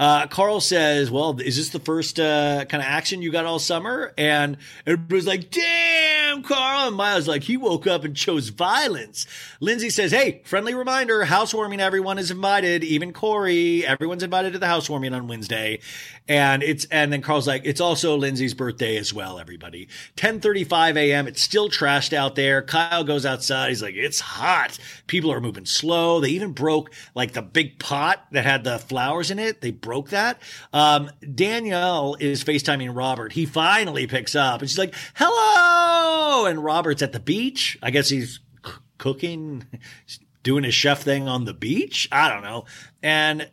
Uh, 0.00 0.26
Carl 0.28 0.60
says, 0.60 1.10
"Well, 1.10 1.38
is 1.40 1.58
this 1.58 1.68
the 1.68 1.78
first 1.78 2.18
uh, 2.18 2.64
kind 2.64 2.82
of 2.82 2.88
action 2.88 3.20
you 3.20 3.30
got 3.30 3.44
all 3.44 3.58
summer?" 3.58 4.14
And 4.16 4.56
everybody's 4.86 5.26
like, 5.26 5.50
"Damn, 5.50 6.42
Carl!" 6.42 6.88
And 6.88 6.96
Miles 6.96 7.28
like, 7.28 7.42
"He 7.42 7.58
woke 7.58 7.86
up 7.86 8.02
and 8.02 8.16
chose 8.16 8.48
violence." 8.48 9.26
Lindsay 9.60 9.90
says, 9.90 10.10
"Hey, 10.10 10.40
friendly 10.46 10.72
reminder: 10.72 11.26
housewarming. 11.26 11.80
Everyone 11.80 12.18
is 12.18 12.30
invited, 12.30 12.82
even 12.82 13.12
Corey. 13.12 13.84
Everyone's 13.84 14.22
invited 14.22 14.54
to 14.54 14.58
the 14.58 14.68
housewarming 14.68 15.12
on 15.12 15.28
Wednesday." 15.28 15.80
And 16.26 16.62
it's 16.62 16.86
and 16.86 17.12
then 17.12 17.20
Carl's 17.20 17.46
like, 17.46 17.62
"It's 17.66 17.80
also 17.82 18.16
Lindsay's 18.16 18.54
birthday 18.54 18.96
as 18.96 19.12
well, 19.12 19.38
everybody." 19.38 19.86
10:35 20.16 20.96
a.m. 20.96 21.26
It's 21.26 21.42
still 21.42 21.68
trashed 21.68 22.14
out 22.14 22.36
there. 22.36 22.62
Kyle 22.62 23.04
goes 23.04 23.26
outside. 23.26 23.68
He's 23.68 23.82
like, 23.82 23.96
"It's 23.96 24.20
hot. 24.20 24.78
People 25.08 25.30
are 25.30 25.42
moving 25.42 25.66
slow. 25.66 26.20
They 26.20 26.30
even 26.30 26.52
broke 26.52 26.90
like 27.14 27.32
the 27.34 27.42
big 27.42 27.78
pot 27.78 28.24
that 28.30 28.46
had 28.46 28.64
the 28.64 28.78
flowers 28.78 29.30
in 29.30 29.38
it. 29.38 29.60
They 29.60 29.72
broke 29.90 30.10
that." 30.10 30.40
Um, 30.72 31.10
Danielle 31.34 32.16
is 32.20 32.44
FaceTiming 32.44 32.94
Robert. 32.94 33.32
He 33.32 33.44
finally 33.44 34.06
picks 34.06 34.36
up 34.36 34.60
and 34.60 34.70
she's 34.70 34.78
like, 34.78 34.94
"Hello!" 35.14 36.46
And 36.46 36.62
Robert's 36.62 37.02
at 37.02 37.10
the 37.12 37.18
beach. 37.18 37.76
I 37.82 37.90
guess 37.90 38.08
he's 38.08 38.38
c- 38.64 38.72
cooking, 38.98 39.66
doing 40.44 40.62
his 40.62 40.74
chef 40.74 41.02
thing 41.02 41.26
on 41.26 41.44
the 41.44 41.54
beach. 41.54 42.08
I 42.12 42.28
don't 42.28 42.44
know. 42.44 42.66
And 43.02 43.50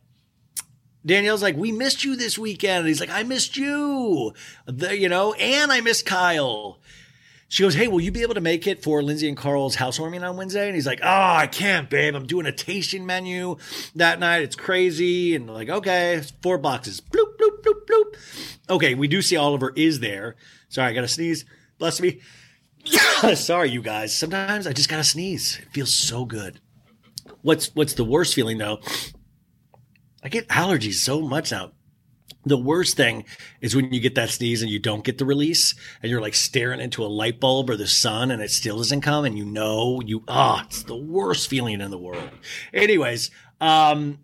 Danielle's 1.04 1.42
like, 1.42 1.58
"We 1.58 1.72
missed 1.72 2.04
you 2.04 2.16
this 2.16 2.38
weekend." 2.38 2.82
And 2.82 2.88
he's 2.88 3.00
like, 3.00 3.10
"I 3.10 3.24
missed 3.24 3.58
you." 3.58 4.34
The, 4.68 4.96
you 4.96 5.10
know, 5.10 5.34
and 5.34 5.72
I 5.72 5.82
missed 5.82 6.06
Kyle. 6.06 6.78
She 7.50 7.64
goes, 7.64 7.76
Hey, 7.76 7.88
will 7.88 8.02
you 8.02 8.12
be 8.12 8.22
able 8.22 8.34
to 8.34 8.42
make 8.42 8.68
it 8.68 8.84
for 8.84 9.02
Lindsay 9.02 9.28
and 9.28 9.38
Carl's 9.38 9.76
housewarming 9.76 10.24
on 10.24 10.38
Wednesday? 10.38 10.68
And 10.68 10.76
he's 10.76 10.86
like, 10.86 11.00
Oh, 11.02 11.34
I 11.34 11.48
can't, 11.48 11.90
babe. 11.90 12.16
I'm 12.16 12.26
doing 12.26 12.46
a 12.46 12.52
tasting 12.52 13.06
menu 13.06 13.58
that 13.96 14.20
night. 14.20 14.42
It's 14.42 14.56
crazy. 14.56 15.36
And 15.36 15.50
like, 15.50 15.70
okay, 15.70 16.22
four 16.42 16.58
boxes. 16.58 17.00
Bloop, 17.00 17.38
bloop, 17.38 17.62
bloop, 17.64 17.86
bloop. 17.90 18.16
Okay, 18.70 18.96
we 18.96 19.08
do 19.08 19.22
see 19.22 19.38
Oliver 19.38 19.72
is 19.76 20.00
there. 20.00 20.36
Sorry, 20.70 20.90
I 20.90 20.94
gotta 20.94 21.08
sneeze. 21.08 21.46
Bless 21.78 22.02
me. 22.02 22.20
Sorry, 23.36 23.70
you 23.70 23.82
guys. 23.82 24.16
Sometimes 24.16 24.68
I 24.68 24.74
just 24.74 24.90
gotta 24.90 25.04
sneeze. 25.04 25.60
It 25.62 25.72
feels 25.72 25.94
so 25.94 26.26
good. 26.26 26.60
What's 27.42 27.74
what's 27.76 27.94
the 27.94 28.04
worst 28.04 28.34
feeling 28.34 28.58
though? 28.58 28.80
I 30.24 30.30
get 30.30 30.48
allergies 30.50 30.96
so 30.96 31.22
much 31.22 31.52
now. 31.52 31.72
The 32.48 32.58
worst 32.58 32.98
thing 32.98 33.26
is 33.62 33.76
when 33.76 33.94
you 33.94 34.00
get 34.00 34.16
that 34.16 34.30
sneeze 34.30 34.62
and 34.62 34.72
you 34.72 34.80
don't 34.80 35.04
get 35.04 35.18
the 35.18 35.26
release 35.26 35.76
and 36.02 36.10
you're 36.10 36.22
like 36.22 36.36
staring 36.36 36.80
into 36.80 37.04
a 37.04 37.08
light 37.08 37.40
bulb 37.40 37.70
or 37.70 37.78
the 37.78 37.88
sun 37.88 38.32
and 38.32 38.42
it 38.42 38.52
still 38.52 38.78
doesn't 38.78 39.02
come 39.02 39.26
and 39.26 39.38
you 39.38 39.46
know 39.46 40.02
you 40.06 40.24
ah, 40.28 40.64
it's 40.66 40.84
the 40.84 40.96
worst 40.96 41.50
feeling 41.50 41.82
in 41.82 41.92
the 41.92 41.98
world. 41.98 42.30
Anyways, 42.74 43.32
um 43.60 44.20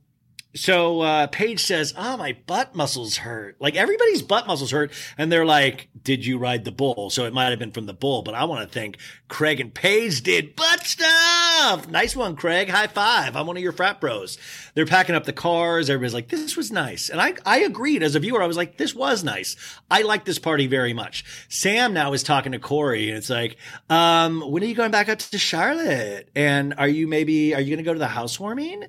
so 0.56 1.02
uh, 1.02 1.28
Paige 1.28 1.60
says, 1.60 1.94
"Ah, 1.98 2.16
my 2.18 2.38
butt 2.46 2.76
muscles 2.76 3.18
hurt. 3.18 3.56
Like 3.60 3.76
everybody's 3.76 4.22
butt 4.22 4.46
muscles 4.46 4.72
hurt." 4.72 4.92
And 5.18 5.32
they're 5.32 5.46
like, 5.46 5.90
"Did 6.04 6.26
you 6.26 6.38
ride 6.38 6.64
the 6.64 6.72
bull?" 6.72 7.10
So 7.10 7.26
it 7.26 7.34
might 7.34 7.50
have 7.50 7.60
been 7.60 7.72
from 7.72 7.88
the 7.88 7.94
bull, 7.94 8.22
but 8.22 8.36
I 8.36 8.44
want 8.46 8.68
to 8.68 8.72
think 8.72 8.98
Craig 9.28 9.60
and 9.60 9.74
Paige 9.74 10.22
did 10.22 10.56
butt 10.56 10.86
stuff. 10.86 11.88
Nice 11.90 12.16
one, 12.16 12.36
Craig. 12.36 12.70
High 12.70 12.88
five. 12.88 13.36
I'm 13.36 13.48
one 13.48 13.58
of 13.58 13.64
your 13.64 13.72
frat 13.72 14.00
bros. 14.00 14.38
They're 14.76 14.86
packing 14.86 15.16
up 15.16 15.26
the 15.26 15.34
cars. 15.34 15.90
Everybody's 15.90 16.14
like, 16.14 16.30
"This 16.30 16.56
was 16.56 16.72
nice," 16.72 17.10
and 17.10 17.20
I 17.20 17.34
I 17.46 17.60
agreed 17.60 18.04
as 18.04 18.16
a 18.16 18.20
viewer. 18.20 18.44
I 18.44 18.48
was 18.48 18.58
like, 18.58 18.78
"This 18.78 18.94
was 18.94 19.24
nice. 19.24 19.56
I 19.90 20.04
like 20.04 20.26
this 20.26 20.40
party 20.40 20.68
very 20.68 20.94
much." 20.94 21.26
Sam 21.50 21.94
now 21.94 22.14
is 22.14 22.22
talking 22.22 22.52
to 22.52 22.60
Corey, 22.60 23.10
and 23.10 23.18
it's 23.18 23.30
like, 23.30 23.58
um, 23.90 24.42
"When 24.42 24.62
are 24.62 24.68
you 24.68 24.76
going 24.76 24.92
back 24.92 25.10
up 25.10 25.18
to 25.18 25.38
Charlotte? 25.40 26.30
And 26.36 26.76
are 26.78 26.88
you 26.88 27.08
maybe 27.08 27.56
are 27.56 27.62
you 27.62 27.68
going 27.68 27.78
to 27.78 27.84
go 27.84 27.94
to 27.94 28.00
the 28.00 28.08
housewarming?" 28.08 28.84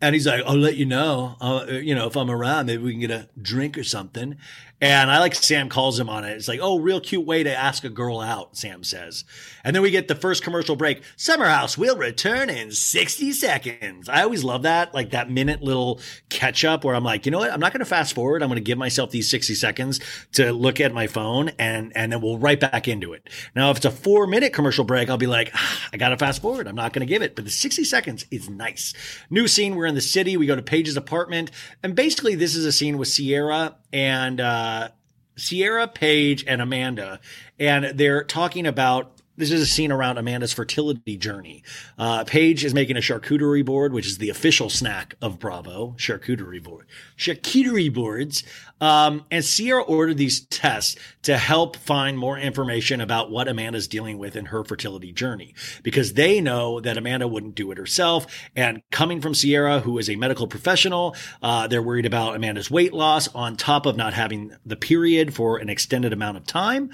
And 0.00 0.14
he's 0.14 0.26
like, 0.26 0.42
"I'll 0.46 0.56
let 0.56 0.76
you 0.76 0.86
know." 0.86 1.09
Uh, 1.40 1.66
you 1.70 1.94
know, 1.94 2.06
if 2.06 2.16
I'm 2.16 2.30
around, 2.30 2.66
maybe 2.66 2.82
we 2.82 2.92
can 2.92 3.00
get 3.00 3.10
a 3.10 3.28
drink 3.40 3.76
or 3.76 3.84
something. 3.84 4.36
And 4.82 5.10
I 5.10 5.18
like 5.18 5.34
Sam 5.34 5.68
calls 5.68 6.00
him 6.00 6.08
on 6.08 6.24
it. 6.24 6.30
It's 6.30 6.48
like, 6.48 6.60
oh, 6.62 6.78
real 6.78 7.00
cute 7.00 7.26
way 7.26 7.42
to 7.42 7.54
ask 7.54 7.84
a 7.84 7.90
girl 7.90 8.18
out, 8.18 8.56
Sam 8.56 8.82
says. 8.82 9.24
And 9.62 9.76
then 9.76 9.82
we 9.82 9.90
get 9.90 10.08
the 10.08 10.14
first 10.14 10.42
commercial 10.42 10.74
break. 10.74 11.02
Summer 11.16 11.44
House 11.44 11.76
will 11.76 11.98
return 11.98 12.48
in 12.48 12.72
60 12.72 13.32
seconds. 13.32 14.08
I 14.08 14.22
always 14.22 14.42
love 14.42 14.62
that, 14.62 14.94
like 14.94 15.10
that 15.10 15.30
minute 15.30 15.62
little 15.62 16.00
catch 16.30 16.64
up 16.64 16.82
where 16.82 16.94
I'm 16.94 17.04
like, 17.04 17.26
you 17.26 17.32
know 17.32 17.40
what? 17.40 17.52
I'm 17.52 17.60
not 17.60 17.74
going 17.74 17.80
to 17.80 17.84
fast 17.86 18.14
forward. 18.14 18.42
I'm 18.42 18.48
going 18.48 18.56
to 18.56 18.64
give 18.64 18.78
myself 18.78 19.10
these 19.10 19.30
60 19.30 19.54
seconds 19.54 20.00
to 20.32 20.50
look 20.50 20.80
at 20.80 20.94
my 20.94 21.06
phone 21.06 21.50
and, 21.58 21.92
and 21.94 22.10
then 22.10 22.22
we'll 22.22 22.38
right 22.38 22.58
back 22.58 22.88
into 22.88 23.12
it. 23.12 23.28
Now, 23.54 23.70
if 23.70 23.78
it's 23.78 23.86
a 23.86 23.90
four 23.90 24.26
minute 24.26 24.54
commercial 24.54 24.84
break, 24.84 25.10
I'll 25.10 25.18
be 25.18 25.26
like, 25.26 25.50
ah, 25.54 25.88
I 25.92 25.98
got 25.98 26.08
to 26.08 26.16
fast 26.16 26.40
forward. 26.40 26.66
I'm 26.66 26.74
not 26.74 26.94
going 26.94 27.06
to 27.06 27.12
give 27.12 27.20
it. 27.20 27.36
But 27.36 27.44
the 27.44 27.50
60 27.50 27.84
seconds 27.84 28.24
is 28.30 28.48
nice. 28.48 28.94
New 29.28 29.46
scene. 29.46 29.74
We're 29.74 29.86
in 29.86 29.94
the 29.94 30.00
city. 30.00 30.38
We 30.38 30.46
go 30.46 30.56
to 30.56 30.62
Paige's 30.62 30.96
apartment. 31.00 31.50
And 31.82 31.94
basically, 31.94 32.34
this 32.36 32.54
is 32.54 32.64
a 32.64 32.72
scene 32.72 32.98
with 32.98 33.12
Ciara 33.12 33.76
and, 33.92 34.40
uh, 34.40 34.90
Ciara, 35.36 35.88
Paige, 35.88 36.44
and 36.46 36.60
Amanda, 36.60 37.20
and 37.58 37.98
they're 37.98 38.24
talking 38.24 38.66
about. 38.66 39.19
This 39.36 39.52
is 39.52 39.62
a 39.62 39.66
scene 39.66 39.90
around 39.90 40.18
Amanda's 40.18 40.52
fertility 40.52 41.16
journey. 41.16 41.62
Uh, 41.96 42.24
Paige 42.24 42.64
is 42.64 42.74
making 42.74 42.98
a 42.98 43.00
charcuterie 43.00 43.64
board, 43.64 43.92
which 43.92 44.06
is 44.06 44.18
the 44.18 44.28
official 44.28 44.68
snack 44.68 45.14
of 45.22 45.38
Bravo. 45.38 45.94
Charcuterie 45.96 46.62
board, 46.62 46.86
charcuterie 47.16 47.92
boards. 47.92 48.42
Um, 48.82 49.24
and 49.30 49.44
Ciara 49.44 49.82
ordered 49.82 50.18
these 50.18 50.40
tests 50.46 50.96
to 51.22 51.38
help 51.38 51.76
find 51.76 52.18
more 52.18 52.38
information 52.38 53.00
about 53.00 53.30
what 53.30 53.48
Amanda's 53.48 53.88
dealing 53.88 54.18
with 54.18 54.36
in 54.36 54.46
her 54.46 54.64
fertility 54.64 55.12
journey, 55.12 55.54
because 55.82 56.14
they 56.14 56.40
know 56.40 56.80
that 56.80 56.98
Amanda 56.98 57.26
wouldn't 57.28 57.54
do 57.54 57.70
it 57.70 57.78
herself. 57.78 58.26
And 58.56 58.82
coming 58.90 59.20
from 59.20 59.34
Ciara, 59.34 59.80
who 59.80 59.98
is 59.98 60.10
a 60.10 60.16
medical 60.16 60.48
professional, 60.48 61.14
uh, 61.42 61.66
they're 61.66 61.82
worried 61.82 62.06
about 62.06 62.36
Amanda's 62.36 62.70
weight 62.70 62.92
loss 62.92 63.28
on 63.28 63.56
top 63.56 63.86
of 63.86 63.96
not 63.96 64.12
having 64.12 64.54
the 64.66 64.76
period 64.76 65.34
for 65.34 65.58
an 65.58 65.70
extended 65.70 66.12
amount 66.12 66.36
of 66.36 66.46
time. 66.46 66.90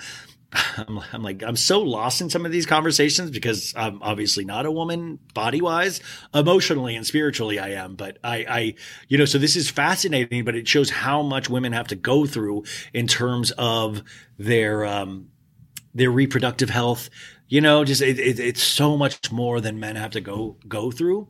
I'm, 0.52 1.00
I'm, 1.12 1.22
like, 1.22 1.42
I'm 1.42 1.56
so 1.56 1.80
lost 1.80 2.20
in 2.20 2.30
some 2.30 2.46
of 2.46 2.52
these 2.52 2.66
conversations 2.66 3.30
because 3.30 3.74
I'm 3.76 4.02
obviously 4.02 4.44
not 4.44 4.66
a 4.66 4.70
woman 4.70 5.18
body 5.34 5.60
wise, 5.60 6.00
emotionally 6.34 6.96
and 6.96 7.06
spiritually 7.06 7.58
I 7.58 7.70
am. 7.70 7.96
But 7.96 8.18
I, 8.22 8.36
I, 8.48 8.74
you 9.08 9.18
know, 9.18 9.24
so 9.24 9.38
this 9.38 9.56
is 9.56 9.70
fascinating, 9.70 10.44
but 10.44 10.54
it 10.54 10.68
shows 10.68 10.90
how 10.90 11.22
much 11.22 11.48
women 11.48 11.72
have 11.72 11.88
to 11.88 11.96
go 11.96 12.26
through 12.26 12.64
in 12.92 13.06
terms 13.06 13.52
of 13.52 14.02
their, 14.38 14.84
um, 14.84 15.28
their 15.94 16.10
reproductive 16.10 16.70
health. 16.70 17.10
You 17.48 17.60
know, 17.60 17.84
just 17.84 18.02
it, 18.02 18.18
it, 18.18 18.40
it's 18.40 18.62
so 18.62 18.96
much 18.96 19.30
more 19.30 19.60
than 19.60 19.78
men 19.78 19.96
have 19.96 20.12
to 20.12 20.20
go 20.20 20.56
go 20.66 20.90
through. 20.90 21.28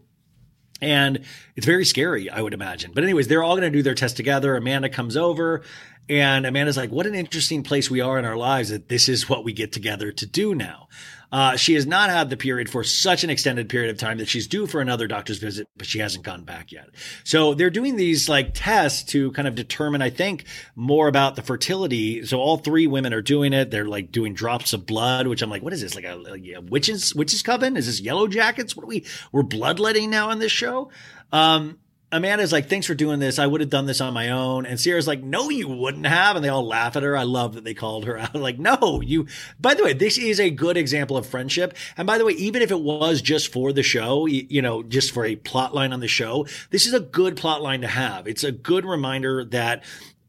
And 0.80 1.24
it's 1.54 1.64
very 1.64 1.84
scary, 1.86 2.28
I 2.28 2.42
would 2.42 2.52
imagine. 2.52 2.92
But 2.94 3.04
anyways, 3.04 3.28
they're 3.28 3.42
all 3.42 3.56
going 3.56 3.70
to 3.70 3.76
do 3.76 3.82
their 3.82 3.94
test 3.94 4.16
together. 4.16 4.56
Amanda 4.56 4.90
comes 4.90 5.16
over 5.16 5.62
and 6.08 6.46
Amanda's 6.46 6.76
like, 6.76 6.90
what 6.90 7.06
an 7.06 7.14
interesting 7.14 7.62
place 7.62 7.90
we 7.90 8.00
are 8.00 8.18
in 8.18 8.24
our 8.24 8.36
lives 8.36 8.70
that 8.70 8.88
this 8.88 9.08
is 9.08 9.28
what 9.28 9.44
we 9.44 9.52
get 9.52 9.72
together 9.72 10.12
to 10.12 10.26
do 10.26 10.54
now. 10.54 10.88
Uh, 11.32 11.56
she 11.56 11.74
has 11.74 11.86
not 11.86 12.08
had 12.08 12.30
the 12.30 12.36
period 12.36 12.70
for 12.70 12.84
such 12.84 13.24
an 13.24 13.30
extended 13.30 13.68
period 13.68 13.90
of 13.90 13.98
time 13.98 14.18
that 14.18 14.28
she's 14.28 14.46
due 14.46 14.66
for 14.66 14.80
another 14.80 15.08
doctor's 15.08 15.38
visit, 15.38 15.68
but 15.76 15.86
she 15.86 15.98
hasn't 15.98 16.24
gone 16.24 16.44
back 16.44 16.70
yet. 16.70 16.88
So 17.24 17.54
they're 17.54 17.68
doing 17.68 17.96
these 17.96 18.28
like 18.28 18.52
tests 18.54 19.02
to 19.10 19.32
kind 19.32 19.48
of 19.48 19.56
determine, 19.56 20.02
I 20.02 20.10
think, 20.10 20.44
more 20.76 21.08
about 21.08 21.34
the 21.34 21.42
fertility. 21.42 22.24
So 22.24 22.38
all 22.38 22.58
three 22.58 22.86
women 22.86 23.12
are 23.12 23.22
doing 23.22 23.52
it. 23.52 23.70
They're 23.72 23.88
like 23.88 24.12
doing 24.12 24.34
drops 24.34 24.72
of 24.72 24.86
blood, 24.86 25.26
which 25.26 25.42
I'm 25.42 25.50
like, 25.50 25.62
what 25.62 25.72
is 25.72 25.80
this? 25.82 25.96
Like 25.96 26.04
a, 26.04 26.14
like 26.14 26.46
a 26.46 26.60
witch's 26.60 27.14
witch's 27.14 27.42
coven? 27.42 27.76
Is 27.76 27.86
this 27.86 28.00
Yellowjackets? 28.00 28.76
What 28.76 28.84
are 28.84 28.88
we? 28.88 29.04
We're 29.32 29.42
bloodletting 29.42 30.10
now 30.10 30.30
on 30.30 30.38
this 30.38 30.52
show. 30.52 30.90
Um, 31.32 31.80
Amanda's 32.12 32.52
like, 32.52 32.68
thanks 32.68 32.86
for 32.86 32.94
doing 32.94 33.18
this. 33.18 33.38
I 33.38 33.46
would 33.46 33.60
have 33.60 33.70
done 33.70 33.86
this 33.86 34.00
on 34.00 34.14
my 34.14 34.30
own. 34.30 34.64
And 34.64 34.78
Ciara's 34.78 35.08
like, 35.08 35.24
no, 35.24 35.50
you 35.50 35.66
wouldn't 35.66 36.06
have. 36.06 36.36
And 36.36 36.44
they 36.44 36.48
all 36.48 36.64
laugh 36.64 36.96
at 36.96 37.02
her. 37.02 37.16
I 37.16 37.24
love 37.24 37.54
that 37.54 37.64
they 37.64 37.74
called 37.74 38.04
her 38.04 38.16
out. 38.16 38.34
like, 38.34 38.58
no, 38.60 39.00
you, 39.04 39.26
by 39.58 39.74
the 39.74 39.82
way, 39.82 39.92
this 39.92 40.16
is 40.16 40.38
a 40.38 40.50
good 40.50 40.76
example 40.76 41.16
of 41.16 41.26
friendship. 41.26 41.76
And 41.96 42.06
by 42.06 42.18
the 42.18 42.24
way, 42.24 42.34
even 42.34 42.62
if 42.62 42.70
it 42.70 42.80
was 42.80 43.20
just 43.20 43.52
for 43.52 43.72
the 43.72 43.82
show, 43.82 44.26
you, 44.26 44.46
you 44.48 44.62
know, 44.62 44.84
just 44.84 45.12
for 45.12 45.24
a 45.24 45.34
plot 45.34 45.74
line 45.74 45.92
on 45.92 46.00
the 46.00 46.08
show, 46.08 46.46
this 46.70 46.86
is 46.86 46.94
a 46.94 47.00
good 47.00 47.36
plot 47.36 47.60
line 47.60 47.80
to 47.80 47.88
have. 47.88 48.28
It's 48.28 48.44
a 48.44 48.52
good 48.52 48.84
reminder 48.84 49.44
that, 49.46 49.82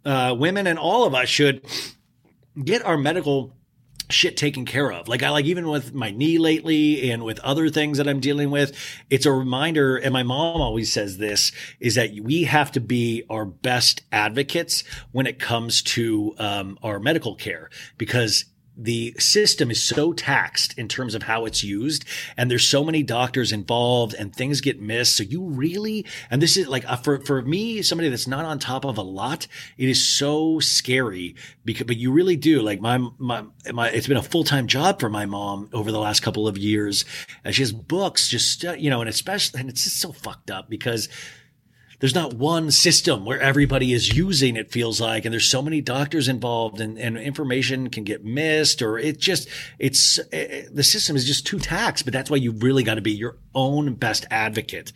uh, 0.03 0.35
women 0.37 0.67
and 0.67 0.79
all 0.79 1.05
of 1.05 1.13
us 1.13 1.29
should 1.29 1.63
get 2.63 2.83
our 2.85 2.97
medical 2.97 3.56
shit 4.09 4.37
taken 4.37 4.65
care 4.65 4.91
of. 4.91 5.07
Like 5.07 5.23
I 5.23 5.29
like 5.29 5.45
even 5.45 5.67
with 5.67 5.93
my 5.93 6.11
knee 6.11 6.37
lately 6.37 7.11
and 7.11 7.23
with 7.23 7.39
other 7.39 7.69
things 7.69 7.97
that 7.97 8.07
I'm 8.07 8.19
dealing 8.19 8.51
with, 8.51 8.75
it's 9.09 9.25
a 9.25 9.31
reminder. 9.31 9.97
And 9.97 10.13
my 10.13 10.23
mom 10.23 10.61
always 10.61 10.91
says 10.91 11.17
this 11.17 11.51
is 11.79 11.95
that 11.95 12.11
we 12.21 12.43
have 12.43 12.71
to 12.73 12.79
be 12.79 13.23
our 13.29 13.45
best 13.45 14.03
advocates 14.11 14.83
when 15.11 15.27
it 15.27 15.39
comes 15.39 15.81
to 15.81 16.35
um, 16.37 16.79
our 16.83 16.99
medical 16.99 17.35
care 17.35 17.69
because 17.97 18.45
the 18.77 19.15
system 19.17 19.71
is 19.71 19.81
so 19.81 20.13
taxed 20.13 20.77
in 20.77 20.87
terms 20.87 21.15
of 21.15 21.23
how 21.23 21.45
it's 21.45 21.63
used 21.63 22.05
and 22.37 22.49
there's 22.49 22.67
so 22.67 22.83
many 22.83 23.01
doctors 23.01 23.51
involved 23.51 24.13
and 24.13 24.35
things 24.35 24.61
get 24.61 24.79
missed. 24.79 25.17
So 25.17 25.23
you 25.23 25.43
really 25.43 26.05
and 26.29 26.41
this 26.41 26.55
is 26.57 26.67
like 26.67 26.87
uh, 26.89 26.95
for 26.97 27.19
for 27.19 27.41
me 27.41 27.81
somebody 27.81 28.09
that's 28.09 28.27
not 28.27 28.45
on 28.45 28.59
top 28.59 28.85
of 28.85 28.97
a 28.97 29.01
lot 29.01 29.47
it 29.77 29.89
is 29.89 30.05
so 30.05 30.59
scary 30.59 31.35
because 31.65 31.87
but 31.87 31.97
you 31.97 32.11
really 32.11 32.35
do. 32.35 32.61
Like 32.61 32.79
my 32.79 32.99
my, 33.17 33.43
my 33.73 33.89
it's 33.89 34.07
been 34.07 34.17
a 34.17 34.23
full-time 34.23 34.67
job 34.67 34.99
for 34.99 35.09
my 35.09 35.25
mom 35.25 35.69
over 35.73 35.91
the 35.91 35.99
last 35.99 36.21
couple 36.21 36.47
of 36.47 36.57
years 36.57 37.03
and 37.43 37.55
she 37.55 37.63
has 37.63 37.71
books 37.71 38.27
just 38.27 38.63
uh, 38.63 38.73
you 38.73 38.89
know 38.89 39.01
and 39.01 39.09
especially 39.09 39.59
and 39.59 39.69
it's 39.69 39.83
just 39.85 39.99
so 39.99 40.11
fucked 40.11 40.51
up 40.51 40.69
because 40.69 41.09
there's 41.99 42.15
not 42.15 42.33
one 42.33 42.69
system 42.69 43.25
where 43.25 43.41
everybody 43.41 43.91
is 43.91 44.15
using 44.15 44.55
it 44.55 44.71
feels 44.71 45.01
like 45.01 45.25
and 45.25 45.33
there's 45.33 45.49
so 45.49 45.61
many 45.61 45.81
doctors 45.81 46.27
involved 46.27 46.79
and, 46.79 46.97
and 46.97 47.17
information 47.17 47.89
can 47.89 48.03
get 48.03 48.23
missed 48.23 48.81
or 48.81 48.97
it 48.97 49.17
just 49.19 49.47
it's 49.79 50.19
eh, 50.31 50.63
the 50.71 50.83
system 50.83 51.15
is 51.15 51.25
just 51.25 51.47
too 51.47 51.59
taxed 51.59 52.05
but 52.05 52.13
that's 52.13 52.29
why 52.29 52.37
you 52.37 52.51
really 52.51 52.83
got 52.83 52.95
to 52.95 53.01
be 53.01 53.11
your 53.11 53.37
own 53.55 53.95
best 53.95 54.25
advocate. 54.29 54.93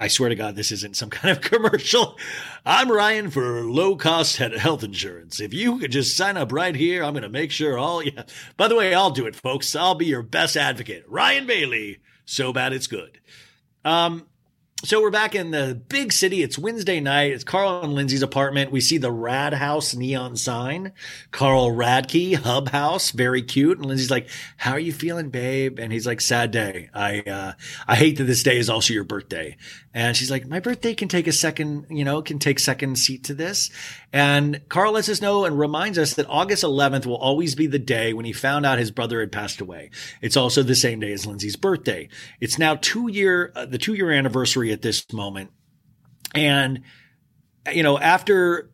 I 0.00 0.08
swear 0.08 0.28
to 0.28 0.34
god 0.34 0.56
this 0.56 0.72
isn't 0.72 0.96
some 0.96 1.10
kind 1.18 1.36
of 1.36 1.42
commercial. 1.42 2.18
I'm 2.66 2.90
ryan 2.90 3.30
for 3.30 3.62
low 3.62 3.96
cost 3.96 4.36
health 4.36 4.82
insurance. 4.82 5.40
If 5.40 5.54
you 5.54 5.78
could 5.78 5.92
just 5.92 6.16
sign 6.16 6.36
up 6.36 6.52
right 6.52 6.74
here 6.74 7.04
i'm 7.04 7.12
going 7.12 7.22
to 7.22 7.28
make 7.28 7.52
sure 7.52 7.78
all 7.78 8.02
yeah. 8.02 8.24
By 8.56 8.68
the 8.68 8.76
way 8.76 8.94
i'll 8.94 9.10
do 9.10 9.26
it 9.26 9.36
folks. 9.36 9.76
I'll 9.76 9.94
be 9.94 10.06
your 10.06 10.22
best 10.22 10.56
advocate. 10.56 11.04
Ryan 11.08 11.46
bailey 11.46 11.98
so 12.24 12.52
bad 12.52 12.72
it's 12.72 12.86
good. 12.86 13.20
Um 13.84 14.26
so 14.82 15.00
we're 15.00 15.10
back 15.10 15.34
in 15.34 15.50
the 15.50 15.80
big 15.88 16.12
city. 16.12 16.42
It's 16.42 16.58
Wednesday 16.58 17.00
night. 17.00 17.32
It's 17.32 17.44
Carl 17.44 17.82
and 17.82 17.94
Lindsay's 17.94 18.22
apartment. 18.22 18.70
We 18.70 18.82
see 18.82 18.98
the 18.98 19.10
Rad 19.10 19.54
House 19.54 19.94
neon 19.94 20.36
sign. 20.36 20.92
Carl 21.30 21.70
Radke, 21.70 22.34
Hub 22.34 22.68
House, 22.68 23.10
very 23.10 23.40
cute. 23.40 23.78
And 23.78 23.86
Lindsay's 23.86 24.10
like, 24.10 24.28
"How 24.58 24.72
are 24.72 24.78
you 24.78 24.92
feeling, 24.92 25.30
babe?" 25.30 25.78
And 25.78 25.90
he's 25.90 26.06
like, 26.06 26.20
"Sad 26.20 26.50
day. 26.50 26.90
I 26.92 27.20
uh, 27.20 27.52
I 27.88 27.96
hate 27.96 28.18
that 28.18 28.24
this 28.24 28.42
day 28.42 28.58
is 28.58 28.68
also 28.68 28.92
your 28.92 29.04
birthday." 29.04 29.56
And 29.94 30.14
she's 30.16 30.30
like, 30.30 30.46
"My 30.46 30.60
birthday 30.60 30.92
can 30.92 31.08
take 31.08 31.28
a 31.28 31.32
second, 31.32 31.86
you 31.88 32.04
know, 32.04 32.20
can 32.20 32.38
take 32.38 32.58
second 32.58 32.98
seat 32.98 33.24
to 33.24 33.34
this." 33.34 33.70
And 34.12 34.60
Carl 34.68 34.92
lets 34.92 35.08
us 35.08 35.22
know 35.22 35.44
and 35.46 35.58
reminds 35.58 35.98
us 35.98 36.14
that 36.14 36.26
August 36.28 36.62
11th 36.62 37.06
will 37.06 37.16
always 37.16 37.54
be 37.54 37.66
the 37.66 37.78
day 37.78 38.12
when 38.12 38.24
he 38.24 38.32
found 38.32 38.66
out 38.66 38.78
his 38.78 38.90
brother 38.90 39.20
had 39.20 39.32
passed 39.32 39.60
away. 39.60 39.90
It's 40.20 40.36
also 40.36 40.62
the 40.62 40.74
same 40.74 41.00
day 41.00 41.12
as 41.12 41.26
Lindsay's 41.26 41.56
birthday. 41.56 42.08
It's 42.40 42.58
now 42.58 42.76
two 42.76 43.08
year 43.08 43.50
uh, 43.56 43.64
the 43.64 43.78
two 43.78 43.94
year 43.94 44.10
anniversary 44.10 44.73
at 44.74 44.82
this 44.82 45.10
moment. 45.12 45.50
And, 46.34 46.82
you 47.72 47.82
know, 47.82 47.98
after 47.98 48.70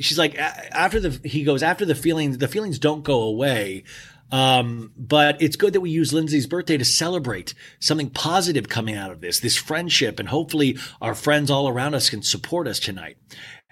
she's 0.00 0.18
like, 0.18 0.36
after 0.36 0.98
the, 0.98 1.28
he 1.28 1.44
goes, 1.44 1.62
after 1.62 1.84
the 1.84 1.94
feelings, 1.94 2.38
the 2.38 2.48
feelings 2.48 2.80
don't 2.80 3.04
go 3.04 3.22
away. 3.22 3.84
Um, 4.32 4.92
but 4.96 5.42
it's 5.42 5.56
good 5.56 5.74
that 5.74 5.82
we 5.82 5.90
use 5.90 6.14
Lindsay's 6.14 6.46
birthday 6.46 6.78
to 6.78 6.84
celebrate 6.86 7.54
something 7.78 8.08
positive 8.08 8.68
coming 8.68 8.96
out 8.96 9.10
of 9.10 9.20
this, 9.20 9.40
this 9.40 9.58
friendship. 9.58 10.18
And 10.18 10.30
hopefully 10.30 10.78
our 11.02 11.14
friends 11.14 11.50
all 11.50 11.68
around 11.68 11.94
us 11.94 12.08
can 12.08 12.22
support 12.22 12.66
us 12.66 12.80
tonight. 12.80 13.18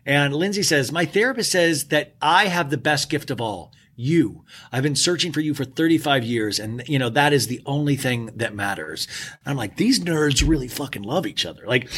And 0.05 0.35
Lindsay 0.35 0.63
says, 0.63 0.93
my 0.93 1.07
therapist 1.07 1.51
says 1.51 1.87
that 1.89 2.15
I 2.21 2.47
have 2.47 2.69
the 2.69 2.77
best 2.77 3.09
gift 3.09 3.31
of 3.31 3.41
all 3.41 3.73
you. 4.01 4.45
I've 4.73 4.83
been 4.83 4.97
searching 4.97 5.31
for 5.33 5.41
you 5.41 5.55
for 5.55 5.65
35 5.65 6.25
years 6.25 6.59
and 6.59 6.83
you 6.87 6.99
know 6.99 7.11
that 7.11 7.33
is 7.33 7.47
the 7.47 7.61
only 7.67 7.97
thing 7.97 8.31
that 8.35 8.55
matters. 8.55 9.07
I'm 9.45 9.57
like 9.57 9.77
these 9.77 10.01
nerds 10.01 10.47
really 10.47 10.69
fucking 10.69 11.03
love 11.03 11.27
each 11.27 11.45
other. 11.45 11.65
Like 11.67 11.89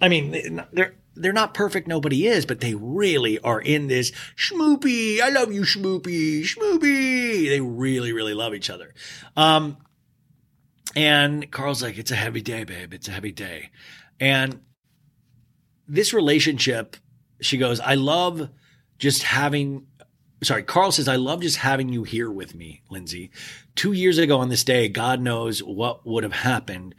I 0.00 0.08
mean 0.08 0.64
they're 0.72 0.94
they're 1.14 1.32
not 1.32 1.52
perfect 1.52 1.86
nobody 1.86 2.26
is, 2.26 2.46
but 2.46 2.60
they 2.60 2.74
really 2.74 3.38
are 3.40 3.60
in 3.60 3.88
this 3.88 4.10
schmoopy. 4.36 5.20
I 5.20 5.28
love 5.28 5.52
you 5.52 5.62
schmoopy, 5.62 6.42
schmoopy. 6.42 7.48
They 7.48 7.60
really 7.60 8.12
really 8.12 8.34
love 8.34 8.54
each 8.54 8.70
other. 8.70 8.94
Um 9.36 9.76
and 10.96 11.50
Carl's 11.50 11.82
like 11.82 11.98
it's 11.98 12.10
a 12.10 12.16
heavy 12.16 12.40
day, 12.40 12.64
babe. 12.64 12.94
It's 12.94 13.08
a 13.08 13.12
heavy 13.12 13.32
day. 13.32 13.70
And 14.18 14.60
this 15.86 16.14
relationship 16.14 16.96
she 17.42 17.58
goes, 17.58 17.80
I 17.80 17.94
love 17.94 18.50
just 18.98 19.22
having 19.22 19.86
sorry, 20.42 20.62
Carl 20.62 20.92
says, 20.92 21.08
I 21.08 21.16
love 21.16 21.42
just 21.42 21.58
having 21.58 21.88
you 21.88 22.02
here 22.02 22.30
with 22.30 22.54
me, 22.54 22.82
Lindsay. 22.90 23.30
Two 23.74 23.92
years 23.92 24.18
ago 24.18 24.38
on 24.38 24.48
this 24.48 24.64
day, 24.64 24.88
God 24.88 25.20
knows 25.20 25.62
what 25.62 26.06
would 26.06 26.24
have 26.24 26.32
happened 26.32 26.94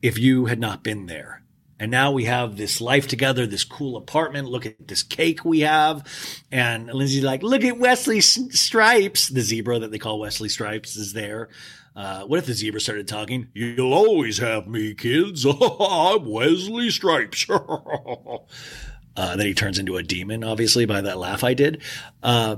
if 0.00 0.18
you 0.18 0.46
had 0.46 0.58
not 0.58 0.82
been 0.82 1.06
there. 1.06 1.42
And 1.78 1.90
now 1.90 2.12
we 2.12 2.26
have 2.26 2.56
this 2.56 2.80
life 2.80 3.08
together, 3.08 3.44
this 3.44 3.64
cool 3.64 3.96
apartment. 3.96 4.48
Look 4.48 4.66
at 4.66 4.86
this 4.86 5.02
cake 5.02 5.44
we 5.44 5.60
have. 5.60 6.06
And 6.52 6.86
Lindsay's 6.86 7.24
like, 7.24 7.42
look 7.42 7.64
at 7.64 7.78
Wesley 7.78 8.20
Stripes. 8.20 9.28
The 9.28 9.40
zebra 9.40 9.80
that 9.80 9.90
they 9.90 9.98
call 9.98 10.20
Wesley 10.20 10.48
Stripes 10.48 10.94
is 10.94 11.12
there. 11.12 11.48
Uh, 11.96 12.22
what 12.22 12.38
if 12.38 12.46
the 12.46 12.54
zebra 12.54 12.80
started 12.80 13.08
talking? 13.08 13.48
You'll 13.52 13.92
always 13.92 14.38
have 14.38 14.68
me, 14.68 14.94
kids. 14.94 15.44
I'm 15.80 16.24
Wesley 16.30 16.90
Stripes. 16.90 17.46
Uh, 19.16 19.36
then 19.36 19.46
he 19.46 19.54
turns 19.54 19.78
into 19.78 19.96
a 19.96 20.02
demon, 20.02 20.44
obviously, 20.44 20.86
by 20.86 21.00
that 21.00 21.18
laugh 21.18 21.44
I 21.44 21.54
did. 21.54 21.82
Uh, 22.22 22.56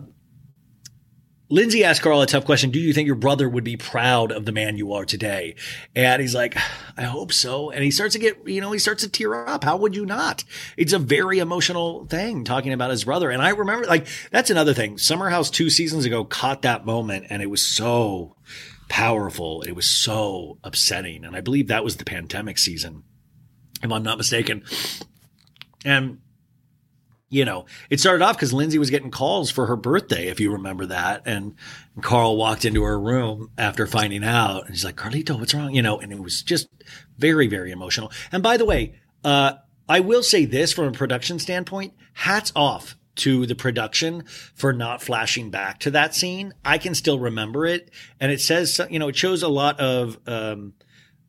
Lindsay 1.50 1.84
asked 1.84 2.00
Carl 2.00 2.22
a 2.22 2.26
tough 2.26 2.46
question. 2.46 2.70
Do 2.70 2.80
you 2.80 2.92
think 2.94 3.06
your 3.06 3.16
brother 3.16 3.48
would 3.48 3.64
be 3.64 3.76
proud 3.76 4.32
of 4.32 4.46
the 4.46 4.52
man 4.52 4.78
you 4.78 4.94
are 4.94 5.04
today? 5.04 5.56
And 5.94 6.22
he's 6.22 6.34
like, 6.34 6.56
I 6.96 7.02
hope 7.02 7.32
so. 7.32 7.70
And 7.70 7.84
he 7.84 7.90
starts 7.90 8.14
to 8.14 8.18
get, 8.18 8.48
you 8.48 8.60
know, 8.60 8.72
he 8.72 8.78
starts 8.78 9.02
to 9.02 9.10
tear 9.10 9.46
up. 9.46 9.62
How 9.62 9.76
would 9.76 9.94
you 9.94 10.06
not? 10.06 10.42
It's 10.76 10.94
a 10.94 10.98
very 10.98 11.38
emotional 11.38 12.06
thing 12.06 12.44
talking 12.44 12.72
about 12.72 12.90
his 12.90 13.04
brother. 13.04 13.30
And 13.30 13.42
I 13.42 13.50
remember, 13.50 13.86
like, 13.86 14.06
that's 14.30 14.50
another 14.50 14.74
thing. 14.74 14.96
Summer 14.96 15.28
House 15.28 15.50
two 15.50 15.68
seasons 15.68 16.06
ago 16.06 16.24
caught 16.24 16.62
that 16.62 16.86
moment 16.86 17.26
and 17.28 17.42
it 17.42 17.50
was 17.50 17.64
so 17.64 18.36
powerful. 18.88 19.62
It 19.62 19.76
was 19.76 19.86
so 19.86 20.58
upsetting. 20.64 21.24
And 21.24 21.36
I 21.36 21.40
believe 21.40 21.68
that 21.68 21.84
was 21.84 21.98
the 21.98 22.04
pandemic 22.04 22.56
season, 22.56 23.04
if 23.82 23.92
I'm 23.92 24.02
not 24.02 24.18
mistaken. 24.18 24.64
And 25.84 26.18
you 27.34 27.44
know, 27.44 27.66
it 27.90 27.98
started 27.98 28.24
off 28.24 28.36
because 28.36 28.52
Lindsay 28.52 28.78
was 28.78 28.90
getting 28.90 29.10
calls 29.10 29.50
for 29.50 29.66
her 29.66 29.76
birthday, 29.76 30.28
if 30.28 30.38
you 30.38 30.52
remember 30.52 30.86
that. 30.86 31.22
And, 31.26 31.56
Carl 32.00 32.36
walked 32.36 32.64
into 32.64 32.82
her 32.82 32.98
room 32.98 33.50
after 33.56 33.86
finding 33.86 34.24
out 34.24 34.62
and 34.62 34.70
he's 34.70 34.84
like, 34.84 34.96
Carlito, 34.96 35.38
what's 35.38 35.54
wrong? 35.54 35.74
You 35.74 35.82
know, 35.82 36.00
and 36.00 36.12
it 36.12 36.18
was 36.18 36.42
just 36.42 36.68
very, 37.18 37.46
very 37.46 37.70
emotional. 37.70 38.10
And 38.32 38.42
by 38.42 38.56
the 38.56 38.64
way, 38.64 38.98
uh, 39.22 39.54
I 39.88 40.00
will 40.00 40.24
say 40.24 40.44
this 40.44 40.72
from 40.72 40.86
a 40.86 40.92
production 40.92 41.38
standpoint, 41.38 41.94
hats 42.14 42.52
off 42.56 42.96
to 43.16 43.46
the 43.46 43.54
production 43.54 44.24
for 44.54 44.72
not 44.72 45.02
flashing 45.02 45.50
back 45.50 45.78
to 45.80 45.90
that 45.92 46.16
scene. 46.16 46.52
I 46.64 46.78
can 46.78 46.96
still 46.96 47.20
remember 47.20 47.64
it. 47.64 47.90
And 48.18 48.32
it 48.32 48.40
says, 48.40 48.80
you 48.90 48.98
know, 48.98 49.08
it 49.08 49.16
shows 49.16 49.44
a 49.44 49.48
lot 49.48 49.78
of, 49.78 50.18
um, 50.26 50.72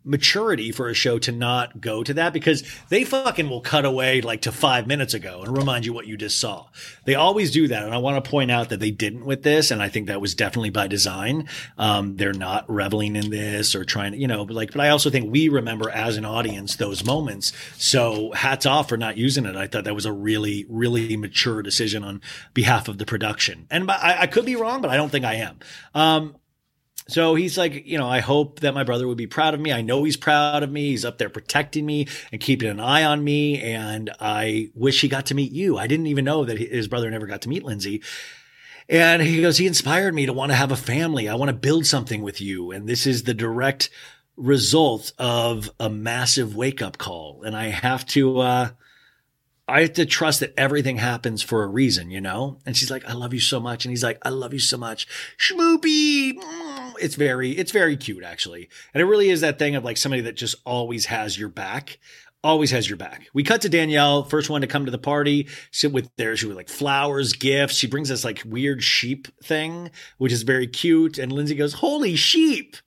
maturity 0.05 0.71
for 0.71 0.87
a 0.87 0.93
show 0.93 1.17
to 1.19 1.31
not 1.31 1.81
go 1.81 2.03
to 2.03 2.13
that 2.13 2.31
because 2.31 2.63
they 2.89 3.03
fucking 3.03 3.49
will 3.49 3.61
cut 3.61 3.85
away 3.85 4.21
like 4.21 4.41
to 4.43 4.51
five 4.51 4.87
minutes 4.87 5.13
ago 5.13 5.41
and 5.41 5.57
remind 5.57 5.85
you 5.85 5.93
what 5.93 6.07
you 6.07 6.15
just 6.15 6.39
saw. 6.39 6.67
They 7.05 7.15
always 7.15 7.51
do 7.51 7.67
that. 7.67 7.83
And 7.83 7.93
I 7.93 7.97
want 7.97 8.23
to 8.23 8.29
point 8.29 8.51
out 8.51 8.69
that 8.69 8.79
they 8.79 8.91
didn't 8.91 9.25
with 9.25 9.43
this. 9.43 9.71
And 9.71 9.81
I 9.81 9.89
think 9.89 10.07
that 10.07 10.21
was 10.21 10.35
definitely 10.35 10.69
by 10.69 10.87
design. 10.87 11.49
Um, 11.77 12.15
they're 12.15 12.33
not 12.33 12.69
reveling 12.69 13.15
in 13.15 13.31
this 13.31 13.75
or 13.75 13.83
trying 13.83 14.11
to, 14.11 14.17
you 14.17 14.27
know, 14.27 14.43
like, 14.43 14.71
but 14.71 14.81
I 14.81 14.89
also 14.89 15.09
think 15.09 15.31
we 15.31 15.49
remember 15.49 15.89
as 15.89 16.17
an 16.17 16.25
audience 16.25 16.75
those 16.75 17.03
moments. 17.03 17.51
So 17.77 18.31
hats 18.33 18.65
off 18.65 18.89
for 18.89 18.97
not 18.97 19.17
using 19.17 19.45
it. 19.45 19.55
I 19.55 19.67
thought 19.67 19.85
that 19.85 19.95
was 19.95 20.05
a 20.05 20.13
really, 20.13 20.65
really 20.69 21.17
mature 21.17 21.61
decision 21.61 22.03
on 22.03 22.21
behalf 22.53 22.87
of 22.87 22.99
the 22.99 23.05
production. 23.05 23.67
And 23.71 23.89
I, 23.89 24.21
I 24.21 24.27
could 24.27 24.45
be 24.45 24.55
wrong, 24.55 24.81
but 24.81 24.91
I 24.91 24.97
don't 24.97 25.09
think 25.09 25.25
I 25.25 25.35
am. 25.35 25.59
Um, 25.93 26.35
so 27.07 27.35
he's 27.35 27.57
like, 27.57 27.85
you 27.85 27.99
know, 27.99 28.09
I 28.09 28.19
hope 28.19 28.61
that 28.61 28.73
my 28.73 28.83
brother 28.83 29.07
would 29.07 29.17
be 29.17 29.27
proud 29.27 29.53
of 29.53 29.59
me. 29.59 29.71
I 29.71 29.81
know 29.81 30.03
he's 30.03 30.17
proud 30.17 30.63
of 30.63 30.71
me. 30.71 30.89
He's 30.89 31.05
up 31.05 31.19
there 31.19 31.29
protecting 31.29 31.85
me 31.85 32.07
and 32.31 32.41
keeping 32.41 32.69
an 32.69 32.79
eye 32.79 33.03
on 33.03 33.23
me. 33.23 33.61
And 33.61 34.09
I 34.19 34.71
wish 34.73 35.01
he 35.01 35.07
got 35.07 35.27
to 35.27 35.35
meet 35.35 35.51
you. 35.51 35.77
I 35.77 35.85
didn't 35.85 36.07
even 36.07 36.25
know 36.25 36.45
that 36.45 36.57
his 36.57 36.87
brother 36.87 37.11
never 37.11 37.27
got 37.27 37.41
to 37.43 37.49
meet 37.49 37.63
Lindsay. 37.63 38.01
And 38.89 39.21
he 39.21 39.41
goes, 39.41 39.57
he 39.57 39.67
inspired 39.67 40.15
me 40.15 40.25
to 40.25 40.33
want 40.33 40.51
to 40.51 40.55
have 40.55 40.71
a 40.71 40.75
family. 40.75 41.29
I 41.29 41.35
want 41.35 41.49
to 41.49 41.55
build 41.55 41.85
something 41.85 42.23
with 42.23 42.41
you. 42.41 42.71
And 42.71 42.87
this 42.87 43.05
is 43.05 43.23
the 43.23 43.33
direct 43.33 43.89
result 44.35 45.13
of 45.19 45.69
a 45.79 45.89
massive 45.89 46.55
wake 46.55 46.81
up 46.81 46.97
call. 46.97 47.43
And 47.43 47.55
I 47.55 47.67
have 47.67 48.05
to, 48.07 48.39
uh, 48.39 48.69
I 49.67 49.81
have 49.81 49.93
to 49.93 50.05
trust 50.05 50.41
that 50.41 50.53
everything 50.57 50.97
happens 50.97 51.41
for 51.41 51.63
a 51.63 51.67
reason, 51.67 52.11
you 52.11 52.21
know? 52.21 52.59
And 52.65 52.77
she's 52.77 52.91
like, 52.91 53.03
I 53.09 53.13
love 53.13 53.33
you 53.33 53.39
so 53.39 53.59
much. 53.59 53.83
And 53.83 53.91
he's 53.91 54.03
like, 54.03 54.19
I 54.21 54.29
love 54.29 54.53
you 54.53 54.59
so 54.59 54.77
much. 54.77 55.07
Schmoopy. 55.39 56.33
Mm. 56.33 56.93
It's 57.01 57.15
very, 57.15 57.51
it's 57.51 57.71
very 57.71 57.97
cute, 57.97 58.23
actually. 58.23 58.69
And 58.93 59.01
it 59.01 59.05
really 59.05 59.29
is 59.29 59.41
that 59.41 59.57
thing 59.57 59.75
of 59.75 59.83
like 59.83 59.97
somebody 59.97 60.21
that 60.23 60.35
just 60.35 60.55
always 60.65 61.07
has 61.07 61.37
your 61.37 61.49
back. 61.49 61.97
Always 62.43 62.69
has 62.69 62.87
your 62.87 62.97
back. 62.97 63.27
We 63.33 63.41
cut 63.41 63.61
to 63.61 63.69
Danielle, 63.69 64.23
first 64.23 64.51
one 64.51 64.61
to 64.61 64.67
come 64.67 64.85
to 64.85 64.91
the 64.91 64.99
party, 64.99 65.47
with 65.91 66.11
there. 66.15 66.37
She 66.37 66.45
with 66.45 66.55
like 66.55 66.69
flowers, 66.69 67.33
gifts. 67.33 67.75
She 67.75 67.87
brings 67.87 68.09
this 68.09 68.23
like 68.23 68.43
weird 68.45 68.83
sheep 68.83 69.27
thing, 69.43 69.89
which 70.19 70.31
is 70.31 70.43
very 70.43 70.67
cute. 70.67 71.17
And 71.17 71.31
Lindsay 71.31 71.55
goes, 71.55 71.73
Holy 71.73 72.15
sheep. 72.15 72.77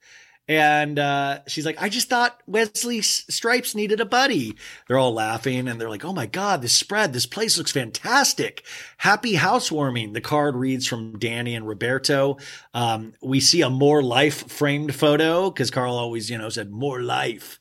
And 0.48 0.98
uh, 0.98 1.40
she's 1.46 1.66
like, 1.66 1.80
I 1.80 1.90
just 1.90 2.08
thought 2.08 2.40
Wesley 2.46 3.02
Stripes 3.02 3.74
needed 3.74 4.00
a 4.00 4.06
buddy. 4.06 4.56
They're 4.86 4.98
all 4.98 5.12
laughing 5.12 5.68
and 5.68 5.78
they're 5.78 5.90
like, 5.90 6.06
oh 6.06 6.14
my 6.14 6.24
God, 6.24 6.62
this 6.62 6.72
spread, 6.72 7.12
this 7.12 7.26
place 7.26 7.58
looks 7.58 7.72
fantastic. 7.72 8.64
Happy 8.96 9.34
housewarming. 9.34 10.14
The 10.14 10.22
card 10.22 10.56
reads 10.56 10.86
from 10.86 11.18
Danny 11.18 11.54
and 11.54 11.68
Roberto. 11.68 12.38
Um, 12.72 13.12
we 13.22 13.40
see 13.40 13.60
a 13.60 13.68
more 13.68 14.02
life 14.02 14.50
framed 14.50 14.94
photo 14.94 15.50
because 15.50 15.70
Carl 15.70 15.94
always, 15.94 16.30
you 16.30 16.38
know, 16.38 16.48
said 16.48 16.70
more 16.70 17.02
life. 17.02 17.60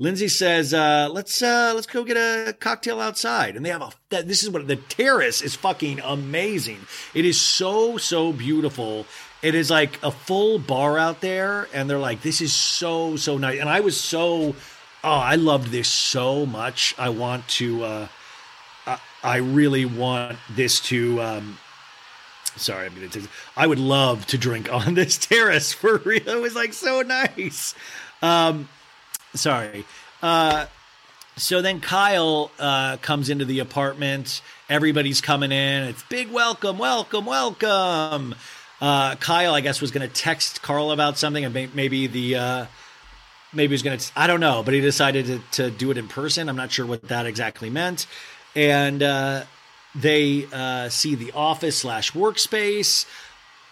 Lindsay 0.00 0.28
says, 0.28 0.72
uh, 0.72 1.08
let's, 1.10 1.42
uh, 1.42 1.72
let's 1.74 1.88
go 1.88 2.04
get 2.04 2.16
a 2.16 2.52
cocktail 2.52 3.00
outside. 3.00 3.56
And 3.56 3.66
they 3.66 3.70
have 3.70 3.82
a, 3.82 4.22
this 4.22 4.44
is 4.44 4.50
what 4.50 4.68
the 4.68 4.76
terrace 4.76 5.42
is 5.42 5.56
fucking 5.56 5.98
amazing. 6.04 6.78
It 7.14 7.24
is 7.24 7.40
so, 7.40 7.96
so 7.96 8.32
beautiful 8.32 9.06
it 9.42 9.54
is 9.54 9.70
like 9.70 10.02
a 10.02 10.10
full 10.10 10.58
bar 10.58 10.98
out 10.98 11.20
there, 11.20 11.68
and 11.72 11.88
they're 11.88 11.98
like, 11.98 12.22
"This 12.22 12.40
is 12.40 12.52
so 12.52 13.16
so 13.16 13.38
nice." 13.38 13.60
And 13.60 13.68
I 13.68 13.80
was 13.80 14.00
so, 14.00 14.54
oh, 15.04 15.10
I 15.10 15.36
loved 15.36 15.70
this 15.70 15.88
so 15.88 16.44
much. 16.44 16.94
I 16.98 17.08
want 17.10 17.46
to, 17.48 17.84
uh, 17.84 18.08
I 19.22 19.36
really 19.36 19.84
want 19.84 20.38
this 20.50 20.80
to. 20.80 21.20
Um, 21.22 21.58
sorry, 22.56 22.86
I'm 22.86 22.94
gonna. 22.94 23.08
Take, 23.08 23.28
I 23.56 23.66
would 23.66 23.78
love 23.78 24.26
to 24.26 24.38
drink 24.38 24.72
on 24.72 24.94
this 24.94 25.16
terrace 25.18 25.72
for 25.72 25.98
real. 25.98 26.28
It 26.28 26.40
was 26.40 26.54
like 26.54 26.72
so 26.72 27.02
nice. 27.02 27.74
Um, 28.22 28.68
sorry. 29.34 29.84
Uh, 30.20 30.66
so 31.36 31.62
then 31.62 31.80
Kyle 31.80 32.50
uh, 32.58 32.96
comes 32.96 33.30
into 33.30 33.44
the 33.44 33.60
apartment. 33.60 34.42
Everybody's 34.68 35.20
coming 35.20 35.52
in. 35.52 35.84
It's 35.84 36.02
big 36.02 36.32
welcome, 36.32 36.78
welcome, 36.78 37.26
welcome. 37.26 38.34
Uh, 38.80 39.16
Kyle, 39.16 39.54
I 39.54 39.60
guess, 39.60 39.80
was 39.80 39.90
going 39.90 40.08
to 40.08 40.14
text 40.14 40.62
Carl 40.62 40.92
about 40.92 41.18
something, 41.18 41.44
and 41.44 41.52
may- 41.52 41.68
maybe 41.74 42.06
the 42.06 42.36
uh, 42.36 42.66
maybe 43.52 43.70
he 43.70 43.74
was 43.74 43.82
going 43.82 43.98
to. 43.98 44.12
I 44.16 44.26
don't 44.26 44.40
know, 44.40 44.62
but 44.62 44.74
he 44.74 44.80
decided 44.80 45.26
to, 45.26 45.38
to 45.52 45.70
do 45.70 45.90
it 45.90 45.98
in 45.98 46.06
person. 46.08 46.48
I'm 46.48 46.56
not 46.56 46.70
sure 46.70 46.86
what 46.86 47.02
that 47.08 47.26
exactly 47.26 47.70
meant. 47.70 48.06
And 48.54 49.02
uh, 49.02 49.44
they 49.94 50.46
uh, 50.52 50.88
see 50.88 51.14
the 51.14 51.32
office 51.32 51.78
slash 51.78 52.12
workspace. 52.12 53.06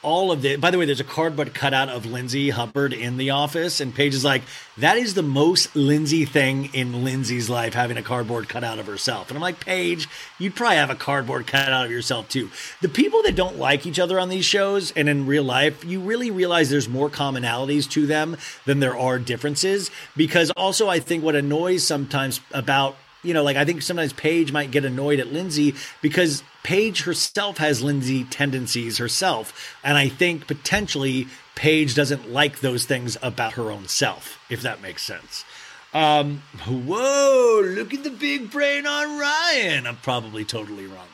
All 0.07 0.30
of 0.30 0.40
the. 0.40 0.54
By 0.54 0.70
the 0.70 0.78
way, 0.78 0.84
there's 0.84 1.00
a 1.00 1.04
cardboard 1.04 1.52
cutout 1.52 1.88
of 1.88 2.07
Lindsay 2.07 2.50
Hubbard 2.50 2.92
in 2.92 3.16
the 3.16 3.30
office, 3.30 3.80
and 3.80 3.92
Paige 3.92 4.14
is 4.14 4.24
like, 4.24 4.42
"That 4.78 4.96
is 4.96 5.14
the 5.14 5.22
most 5.24 5.74
Lindsay 5.74 6.24
thing 6.24 6.70
in 6.72 7.02
Lindsay's 7.02 7.50
life, 7.50 7.74
having 7.74 7.96
a 7.96 8.02
cardboard 8.02 8.48
cutout 8.48 8.78
of 8.78 8.86
herself." 8.86 9.30
And 9.30 9.36
I'm 9.36 9.42
like, 9.42 9.59
Paige, 9.59 10.09
you'd 10.38 10.54
probably 10.54 10.76
have 10.76 10.90
a 10.90 10.94
cardboard 10.94 11.48
cutout 11.48 11.86
of 11.86 11.90
yourself 11.90 12.28
too. 12.28 12.52
The 12.82 12.88
people 12.88 13.20
that 13.24 13.34
don't 13.34 13.59
like 13.59 13.84
each 13.84 13.98
other 13.98 14.20
on 14.20 14.28
these 14.28 14.44
shows 14.44 14.92
and 14.94 15.09
in 15.09 15.26
real 15.26 15.42
life, 15.42 15.84
you 15.84 15.98
really 15.98 16.30
realize 16.30 16.70
there's 16.70 16.88
more 16.88 17.11
commonalities 17.11 17.90
to 17.90 18.07
them 18.07 18.36
than 18.64 18.78
there 18.78 18.96
are 18.96 19.18
differences. 19.18 19.90
Because 20.16 20.52
also, 20.52 20.88
I 20.88 21.00
think 21.00 21.24
what 21.24 21.34
annoys 21.34 21.82
sometimes 21.82 22.40
about 22.52 22.96
you 23.26 23.34
know, 23.34 23.42
like 23.42 23.56
I 23.56 23.64
think 23.64 23.82
sometimes 23.82 24.12
Paige 24.12 24.52
might 24.52 24.70
get 24.70 24.84
annoyed 24.84 25.20
at 25.20 25.32
Lindsay 25.32 25.74
because 26.00 26.42
Paige 26.62 27.02
herself 27.02 27.58
has 27.58 27.82
Lindsay 27.82 28.24
tendencies 28.24 28.98
herself. 28.98 29.76
And 29.84 29.98
I 29.98 30.08
think 30.08 30.46
potentially 30.46 31.26
Paige 31.54 31.94
doesn't 31.94 32.30
like 32.30 32.60
those 32.60 32.84
things 32.84 33.16
about 33.22 33.54
her 33.54 33.70
own 33.70 33.88
self, 33.88 34.38
if 34.50 34.62
that 34.62 34.80
makes 34.80 35.02
sense. 35.02 35.44
Um, 35.92 36.42
whoa, 36.66 37.62
look 37.64 37.94
at 37.94 38.04
the 38.04 38.10
big 38.10 38.50
brain 38.50 38.86
on 38.86 39.18
Ryan. 39.18 39.86
I'm 39.86 39.96
probably 39.96 40.44
totally 40.44 40.86
wrong. 40.86 41.06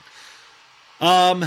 Um, 1.01 1.45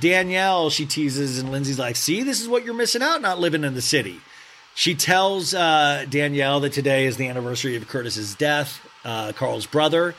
Danielle, 0.00 0.70
she 0.70 0.84
teases, 0.84 1.38
and 1.38 1.50
Lindsay's 1.50 1.78
like, 1.78 1.96
see, 1.96 2.22
this 2.22 2.40
is 2.40 2.48
what 2.48 2.64
you're 2.64 2.74
missing 2.74 3.02
out 3.02 3.22
not 3.22 3.38
living 3.38 3.64
in 3.64 3.74
the 3.74 3.82
city. 3.82 4.20
She 4.74 4.94
tells 4.94 5.54
uh, 5.54 6.04
Danielle 6.10 6.60
that 6.60 6.74
today 6.74 7.06
is 7.06 7.16
the 7.16 7.28
anniversary 7.28 7.76
of 7.76 7.88
Curtis's 7.88 8.34
death, 8.34 8.85
uh, 9.06 9.32
Carl's 9.32 9.66
brother. 9.66 10.14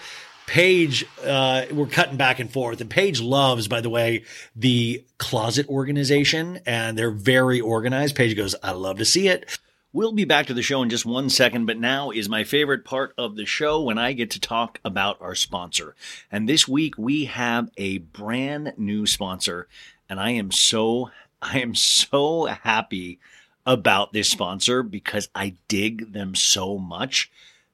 Paige, 0.47 1.05
uh, 1.25 1.65
we're 1.73 1.87
cutting 1.87 2.15
back 2.15 2.39
and 2.39 2.49
forth, 2.49 2.79
and 2.79 2.89
Paige 2.89 3.19
loves, 3.19 3.67
by 3.67 3.81
the 3.81 3.89
way, 3.89 4.23
the 4.55 5.03
closet 5.17 5.67
organization, 5.67 6.61
and 6.65 6.97
they're 6.97 7.11
very 7.11 7.59
organized. 7.59 8.15
Paige 8.15 8.37
goes, 8.37 8.55
"I 8.63 8.71
love 8.71 8.97
to 8.99 9.05
see 9.05 9.27
it." 9.27 9.59
We'll 9.91 10.13
be 10.13 10.25
back 10.25 10.45
to 10.45 10.53
the 10.53 10.61
show 10.61 10.81
in 10.83 10.89
just 10.89 11.05
one 11.05 11.29
second, 11.29 11.65
but 11.65 11.77
now 11.79 12.11
is 12.11 12.29
my 12.29 12.45
favorite 12.45 12.85
part 12.85 13.13
of 13.17 13.35
the 13.35 13.45
show 13.45 13.81
when 13.81 13.97
I 13.97 14.13
get 14.13 14.31
to 14.31 14.39
talk 14.39 14.79
about 14.85 15.17
our 15.19 15.35
sponsor. 15.35 15.95
And 16.31 16.47
this 16.47 16.67
week 16.67 16.97
we 16.97 17.25
have 17.25 17.69
a 17.75 17.97
brand 17.97 18.73
new 18.77 19.05
sponsor, 19.05 19.67
and 20.09 20.17
I 20.19 20.31
am 20.31 20.51
so 20.51 21.11
I 21.41 21.59
am 21.59 21.75
so 21.75 22.45
happy 22.45 23.19
about 23.65 24.13
this 24.13 24.29
sponsor 24.29 24.81
because 24.81 25.27
I 25.35 25.55
dig 25.67 26.13
them 26.13 26.35
so 26.35 26.77
much. 26.77 27.29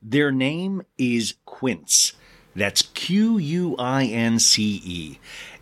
Their 0.05 0.33
name 0.33 0.83
is 0.97 1.35
Quince. 1.45 2.11
That's 2.55 2.81
Q 2.81 3.37
U 3.37 3.75
I 3.79 4.03
N 4.03 4.37
C 4.37 4.81
E. 4.83 5.19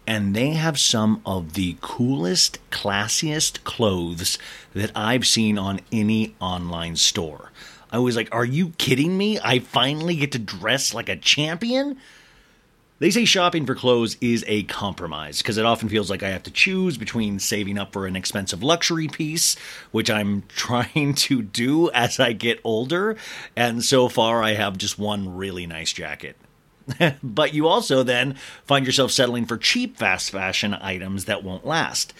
And 0.07 0.35
they 0.35 0.49
have 0.51 0.79
some 0.79 1.21
of 1.27 1.53
the 1.53 1.77
coolest, 1.79 2.57
classiest 2.71 3.63
clothes 3.63 4.39
that 4.73 4.91
I've 4.95 5.27
seen 5.27 5.59
on 5.59 5.79
any 5.91 6.35
online 6.39 6.95
store. 6.95 7.51
I 7.91 7.99
was 7.99 8.15
like, 8.15 8.29
are 8.33 8.43
you 8.45 8.69
kidding 8.79 9.15
me? 9.15 9.39
I 9.39 9.59
finally 9.59 10.15
get 10.15 10.31
to 10.31 10.39
dress 10.39 10.93
like 10.93 11.07
a 11.07 11.15
champion? 11.15 11.97
They 13.01 13.09
say 13.09 13.25
shopping 13.25 13.65
for 13.65 13.73
clothes 13.73 14.15
is 14.21 14.45
a 14.47 14.61
compromise 14.61 15.39
because 15.39 15.57
it 15.57 15.65
often 15.65 15.89
feels 15.89 16.11
like 16.11 16.21
I 16.21 16.29
have 16.29 16.43
to 16.43 16.51
choose 16.51 16.99
between 16.99 17.39
saving 17.39 17.79
up 17.79 17.93
for 17.93 18.05
an 18.05 18.15
expensive 18.15 18.61
luxury 18.61 19.07
piece, 19.07 19.55
which 19.89 20.11
I'm 20.11 20.43
trying 20.49 21.15
to 21.15 21.41
do 21.41 21.89
as 21.93 22.19
I 22.19 22.33
get 22.33 22.59
older. 22.63 23.17
And 23.55 23.83
so 23.83 24.07
far, 24.07 24.43
I 24.43 24.53
have 24.53 24.77
just 24.77 24.99
one 24.99 25.35
really 25.35 25.65
nice 25.65 25.91
jacket. 25.91 26.37
but 27.23 27.55
you 27.55 27.67
also 27.67 28.03
then 28.03 28.35
find 28.65 28.85
yourself 28.85 29.09
settling 29.09 29.47
for 29.47 29.57
cheap 29.57 29.97
fast 29.97 30.29
fashion 30.29 30.75
items 30.75 31.25
that 31.25 31.43
won't 31.43 31.65
last. 31.65 32.13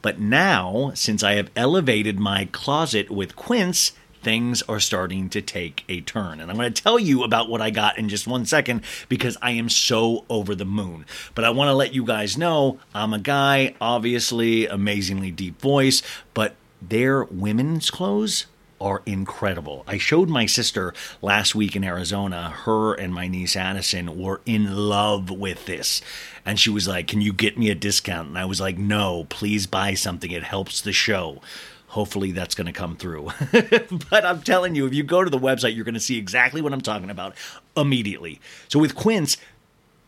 But 0.00 0.20
now, 0.20 0.92
since 0.94 1.24
I 1.24 1.32
have 1.34 1.50
elevated 1.56 2.20
my 2.20 2.44
closet 2.52 3.10
with 3.10 3.34
Quince, 3.34 3.94
things 4.22 4.62
are 4.62 4.80
starting 4.80 5.28
to 5.30 5.42
take 5.42 5.84
a 5.88 6.00
turn. 6.00 6.40
And 6.40 6.50
I'm 6.50 6.56
going 6.56 6.72
to 6.72 6.82
tell 6.82 6.98
you 6.98 7.24
about 7.24 7.48
what 7.48 7.60
I 7.60 7.70
got 7.70 7.98
in 7.98 8.08
just 8.08 8.26
one 8.26 8.44
second 8.44 8.82
because 9.08 9.36
I 9.42 9.52
am 9.52 9.68
so 9.68 10.24
over 10.28 10.54
the 10.54 10.64
moon. 10.64 11.06
But 11.34 11.44
I 11.44 11.50
want 11.50 11.68
to 11.68 11.74
let 11.74 11.94
you 11.94 12.04
guys 12.04 12.36
know 12.36 12.78
I'm 12.94 13.12
a 13.12 13.18
guy, 13.18 13.74
obviously, 13.80 14.66
amazingly 14.66 15.30
deep 15.30 15.60
voice, 15.60 16.02
but 16.34 16.56
their 16.80 17.24
women's 17.24 17.90
clothes 17.90 18.46
are 18.80 19.02
incredible. 19.04 19.84
I 19.86 19.98
showed 19.98 20.28
my 20.28 20.46
sister 20.46 20.94
last 21.20 21.54
week 21.54 21.76
in 21.76 21.84
Arizona. 21.84 22.48
Her 22.50 22.94
and 22.94 23.12
my 23.12 23.28
niece 23.28 23.54
Addison 23.54 24.18
were 24.18 24.40
in 24.46 24.74
love 24.74 25.30
with 25.30 25.66
this. 25.66 26.00
And 26.46 26.58
she 26.58 26.70
was 26.70 26.88
like, 26.88 27.06
Can 27.06 27.20
you 27.20 27.32
get 27.32 27.58
me 27.58 27.70
a 27.70 27.74
discount? 27.74 28.28
And 28.28 28.38
I 28.38 28.46
was 28.46 28.60
like, 28.60 28.78
No, 28.78 29.26
please 29.28 29.66
buy 29.66 29.94
something. 29.94 30.30
It 30.30 30.44
helps 30.44 30.80
the 30.80 30.92
show. 30.92 31.42
Hopefully 31.90 32.30
that's 32.30 32.54
going 32.54 32.68
to 32.68 32.72
come 32.72 32.94
through. 32.94 33.30
but 34.10 34.24
I'm 34.24 34.42
telling 34.42 34.76
you, 34.76 34.86
if 34.86 34.94
you 34.94 35.02
go 35.02 35.24
to 35.24 35.30
the 35.30 35.38
website, 35.38 35.74
you're 35.74 35.84
going 35.84 35.94
to 35.94 36.00
see 36.00 36.16
exactly 36.16 36.62
what 36.62 36.72
I'm 36.72 36.80
talking 36.80 37.10
about 37.10 37.34
immediately. 37.76 38.40
So 38.68 38.78
with 38.78 38.94
Quince, 38.94 39.36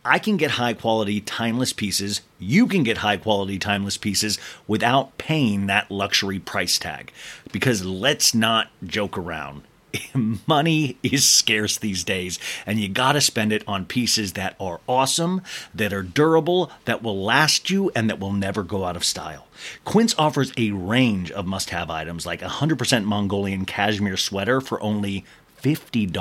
I 0.05 0.17
can 0.17 0.37
get 0.37 0.51
high 0.51 0.75
quality, 0.75 1.19
timeless 1.19 1.73
pieces. 1.73 2.21
You 2.39 2.67
can 2.67 2.83
get 2.83 2.99
high 2.99 3.17
quality, 3.17 3.59
timeless 3.59 3.97
pieces 3.97 4.39
without 4.65 5.17
paying 5.17 5.67
that 5.67 5.91
luxury 5.91 6.39
price 6.39 6.79
tag. 6.79 7.11
Because 7.51 7.83
let's 7.83 8.33
not 8.33 8.69
joke 8.85 9.17
around. 9.17 9.63
Money 10.47 10.97
is 11.03 11.27
scarce 11.27 11.77
these 11.77 12.03
days, 12.03 12.39
and 12.65 12.79
you 12.79 12.87
gotta 12.87 13.21
spend 13.21 13.53
it 13.53 13.63
on 13.67 13.85
pieces 13.85 14.33
that 14.33 14.55
are 14.59 14.79
awesome, 14.87 15.41
that 15.73 15.93
are 15.93 16.03
durable, 16.03 16.71
that 16.85 17.03
will 17.03 17.23
last 17.23 17.69
you, 17.69 17.91
and 17.95 18.09
that 18.09 18.19
will 18.19 18.31
never 18.31 18.63
go 18.63 18.85
out 18.85 18.95
of 18.95 19.03
style. 19.03 19.47
Quince 19.85 20.15
offers 20.17 20.51
a 20.57 20.71
range 20.71 21.31
of 21.31 21.45
must 21.45 21.69
have 21.69 21.89
items 21.89 22.25
like 22.25 22.41
a 22.41 22.47
100% 22.47 23.03
Mongolian 23.05 23.65
cashmere 23.65 24.17
sweater 24.17 24.59
for 24.59 24.81
only 24.81 25.25
$50, 25.61 26.11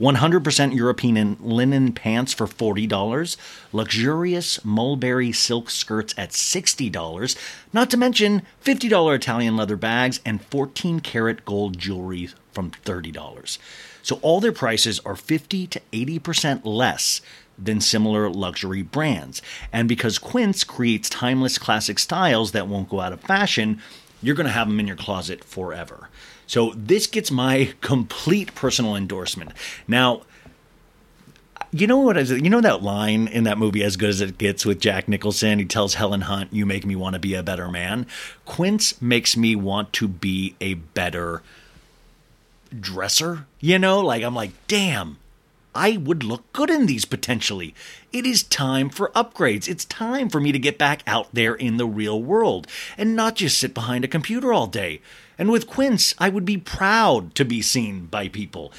100% 0.00 0.74
European 0.76 1.36
linen 1.40 1.92
pants 1.92 2.34
for 2.34 2.46
$40, 2.46 3.36
luxurious 3.72 4.64
mulberry 4.64 5.30
silk 5.30 5.70
skirts 5.70 6.12
at 6.18 6.30
$60, 6.30 7.36
not 7.72 7.88
to 7.90 7.96
mention 7.96 8.42
$50 8.64 9.14
Italian 9.14 9.56
leather 9.56 9.76
bags 9.76 10.20
and 10.24 10.44
14 10.44 10.98
karat 10.98 11.44
gold 11.44 11.78
jewelry 11.78 12.30
from 12.58 12.72
$30. 12.72 13.58
So 14.02 14.18
all 14.20 14.40
their 14.40 14.50
prices 14.50 14.98
are 15.06 15.14
50 15.14 15.68
to 15.68 15.80
80% 15.92 16.62
less 16.64 17.20
than 17.56 17.80
similar 17.80 18.28
luxury 18.28 18.82
brands. 18.82 19.40
And 19.72 19.88
because 19.88 20.18
Quince 20.18 20.64
creates 20.64 21.08
timeless 21.08 21.56
classic 21.56 22.00
styles 22.00 22.50
that 22.50 22.66
won't 22.66 22.88
go 22.88 22.98
out 22.98 23.12
of 23.12 23.20
fashion, 23.20 23.80
you're 24.20 24.34
going 24.34 24.48
to 24.48 24.52
have 24.52 24.66
them 24.66 24.80
in 24.80 24.88
your 24.88 24.96
closet 24.96 25.44
forever. 25.44 26.08
So 26.48 26.72
this 26.74 27.06
gets 27.06 27.30
my 27.30 27.74
complete 27.80 28.56
personal 28.56 28.96
endorsement. 28.96 29.52
Now, 29.86 30.22
you 31.70 31.86
know 31.86 31.98
what 31.98 32.16
is? 32.16 32.32
You 32.32 32.50
know 32.50 32.60
that 32.60 32.82
line 32.82 33.28
in 33.28 33.44
that 33.44 33.58
movie, 33.58 33.84
As 33.84 33.96
Good 33.96 34.08
as 34.08 34.20
It 34.20 34.36
Gets, 34.36 34.66
with 34.66 34.80
Jack 34.80 35.06
Nicholson? 35.06 35.60
He 35.60 35.64
tells 35.64 35.94
Helen 35.94 36.22
Hunt, 36.22 36.52
You 36.52 36.66
make 36.66 36.84
me 36.84 36.96
want 36.96 37.12
to 37.12 37.20
be 37.20 37.34
a 37.34 37.42
better 37.44 37.68
man. 37.68 38.06
Quince 38.46 39.00
makes 39.00 39.36
me 39.36 39.54
want 39.54 39.92
to 39.92 40.08
be 40.08 40.56
a 40.60 40.74
better 40.74 41.42
dresser. 42.70 43.46
You 43.60 43.78
know, 43.78 44.00
like 44.00 44.22
I'm 44.22 44.34
like, 44.34 44.52
damn, 44.66 45.18
I 45.74 45.96
would 45.96 46.24
look 46.24 46.52
good 46.52 46.70
in 46.70 46.86
these 46.86 47.04
potentially. 47.04 47.74
It 48.12 48.26
is 48.26 48.42
time 48.42 48.90
for 48.90 49.10
upgrades. 49.10 49.68
It's 49.68 49.84
time 49.84 50.28
for 50.28 50.40
me 50.40 50.50
to 50.52 50.58
get 50.58 50.78
back 50.78 51.02
out 51.06 51.28
there 51.32 51.54
in 51.54 51.76
the 51.76 51.86
real 51.86 52.22
world 52.22 52.66
and 52.96 53.14
not 53.14 53.36
just 53.36 53.58
sit 53.58 53.74
behind 53.74 54.04
a 54.04 54.08
computer 54.08 54.52
all 54.52 54.66
day. 54.66 55.00
And 55.38 55.50
with 55.50 55.68
Quince, 55.68 56.14
I 56.18 56.30
would 56.30 56.44
be 56.44 56.56
proud 56.56 57.34
to 57.36 57.44
be 57.44 57.62
seen 57.62 58.06
by 58.06 58.28
people 58.28 58.72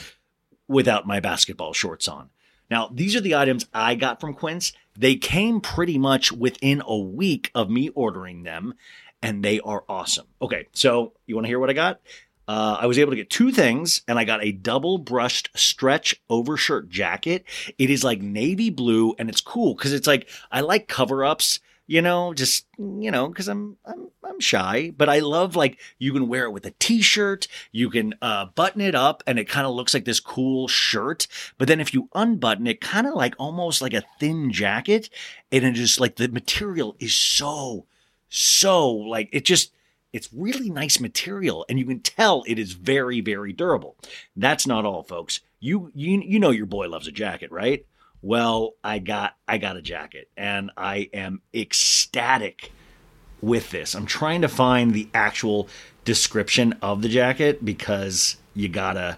without 0.68 1.08
my 1.08 1.20
basketball 1.20 1.74
shorts 1.74 2.08
on. 2.08 2.30
Now, 2.70 2.90
these 2.94 3.16
are 3.16 3.22
the 3.22 3.36
items 3.36 3.66
I 3.74 3.96
got 3.96 4.20
from 4.20 4.34
Quince. 4.34 4.74
They 4.98 5.16
came 5.16 5.62
pretty 5.62 5.98
much 5.98 6.32
within 6.32 6.84
a 6.86 6.98
week 6.98 7.50
of 7.56 7.70
me 7.70 7.90
ordering 7.90 8.44
them, 8.44 8.74
and 9.22 9.44
they 9.44 9.60
are 9.62 9.84
awesome. 9.88 10.28
Okay, 10.42 10.68
so 10.74 11.14
you 11.26 11.36
want 11.36 11.46
to 11.46 11.50
hear 11.50 11.60
what 11.60 11.70
I 11.70 11.74
got? 11.74 12.02
Uh, 12.50 12.80
I 12.80 12.88
was 12.88 12.98
able 12.98 13.12
to 13.12 13.16
get 13.16 13.30
two 13.30 13.52
things, 13.52 14.02
and 14.08 14.18
I 14.18 14.24
got 14.24 14.44
a 14.44 14.52
double 14.52 14.98
brushed 14.98 15.52
stretch 15.56 16.20
overshirt 16.32 16.90
jacket. 16.90 17.46
It 17.78 17.92
is 17.92 18.04
like 18.04 18.24
navy 18.24 18.72
blue, 18.72 19.14
and 19.20 19.30
it's 19.30 19.40
cool 19.40 19.76
because 19.76 19.94
it's 19.94 20.08
like 20.08 20.28
I 20.52 20.62
like 20.62 20.88
cover 20.88 21.24
ups, 21.24 21.60
you 21.86 22.02
know, 22.02 22.34
just 22.34 22.66
you 22.80 23.12
know, 23.12 23.28
because 23.28 23.48
I'm 23.48 23.78
I'm 23.86 24.08
I'm 24.24 24.40
shy, 24.40 24.92
but 24.98 25.10
I 25.10 25.20
love 25.20 25.56
like 25.56 25.78
you 26.00 26.12
can 26.12 26.28
wear 26.28 26.46
it 26.46 26.52
with 26.52 26.66
a 26.66 26.74
t-shirt, 26.80 27.48
you 27.72 27.92
can 27.92 28.16
uh, 28.20 28.48
button 28.56 28.82
it 28.82 28.96
up, 28.96 29.22
and 29.28 29.38
it 29.38 29.48
kind 29.48 29.68
of 29.68 29.76
looks 29.76 29.94
like 29.94 30.06
this 30.06 30.20
cool 30.20 30.68
shirt. 30.68 31.28
But 31.60 31.68
then 31.68 31.80
if 31.80 31.94
you 31.94 32.10
unbutton 32.16 32.66
it, 32.66 32.82
kind 32.82 33.06
of 33.06 33.14
like 33.14 33.36
almost 33.38 33.80
like 33.80 33.94
a 33.94 34.06
thin 34.20 34.52
jacket, 34.52 35.12
and 35.52 35.64
it 35.64 35.74
just 35.74 36.00
like 36.00 36.16
the 36.16 36.28
material 36.28 36.96
is 36.98 37.14
so 37.14 37.86
so 38.28 38.90
like 38.90 39.30
it 39.32 39.46
just 39.46 39.72
it's 40.14 40.30
really 40.34 40.70
nice 40.70 41.00
material 41.00 41.66
and 41.70 41.80
you 41.80 41.86
can 41.86 42.00
tell 42.00 42.44
it 42.48 42.60
is 42.60 42.74
very 42.74 43.22
very 43.22 43.54
durable 43.54 43.96
that's 44.36 44.68
not 44.68 44.86
all 44.86 45.04
folks 45.04 45.40
you 45.60 45.92
you 45.94 46.22
you 46.26 46.40
know 46.40 46.52
your 46.52 46.66
boy 46.66 46.88
loves 46.88 47.08
a 47.08 47.12
jacket 47.12 47.52
right 47.52 47.86
well 48.22 48.74
i 48.84 49.00
got 49.00 49.36
i 49.48 49.58
got 49.58 49.78
a 49.78 49.82
jacket 49.82 50.30
and 50.36 50.72
i 50.78 51.10
am 51.14 51.42
ecstatic 51.54 52.72
with 53.42 53.72
this 53.72 53.96
i'm 53.96 54.06
trying 54.06 54.42
to 54.42 54.48
find 54.48 54.94
the 54.94 55.10
actual 55.14 55.68
description 56.06 56.74
of 56.82 57.02
the 57.02 57.10
jacket 57.10 57.64
because 57.64 58.38
you 58.54 58.68
gotta 58.68 59.18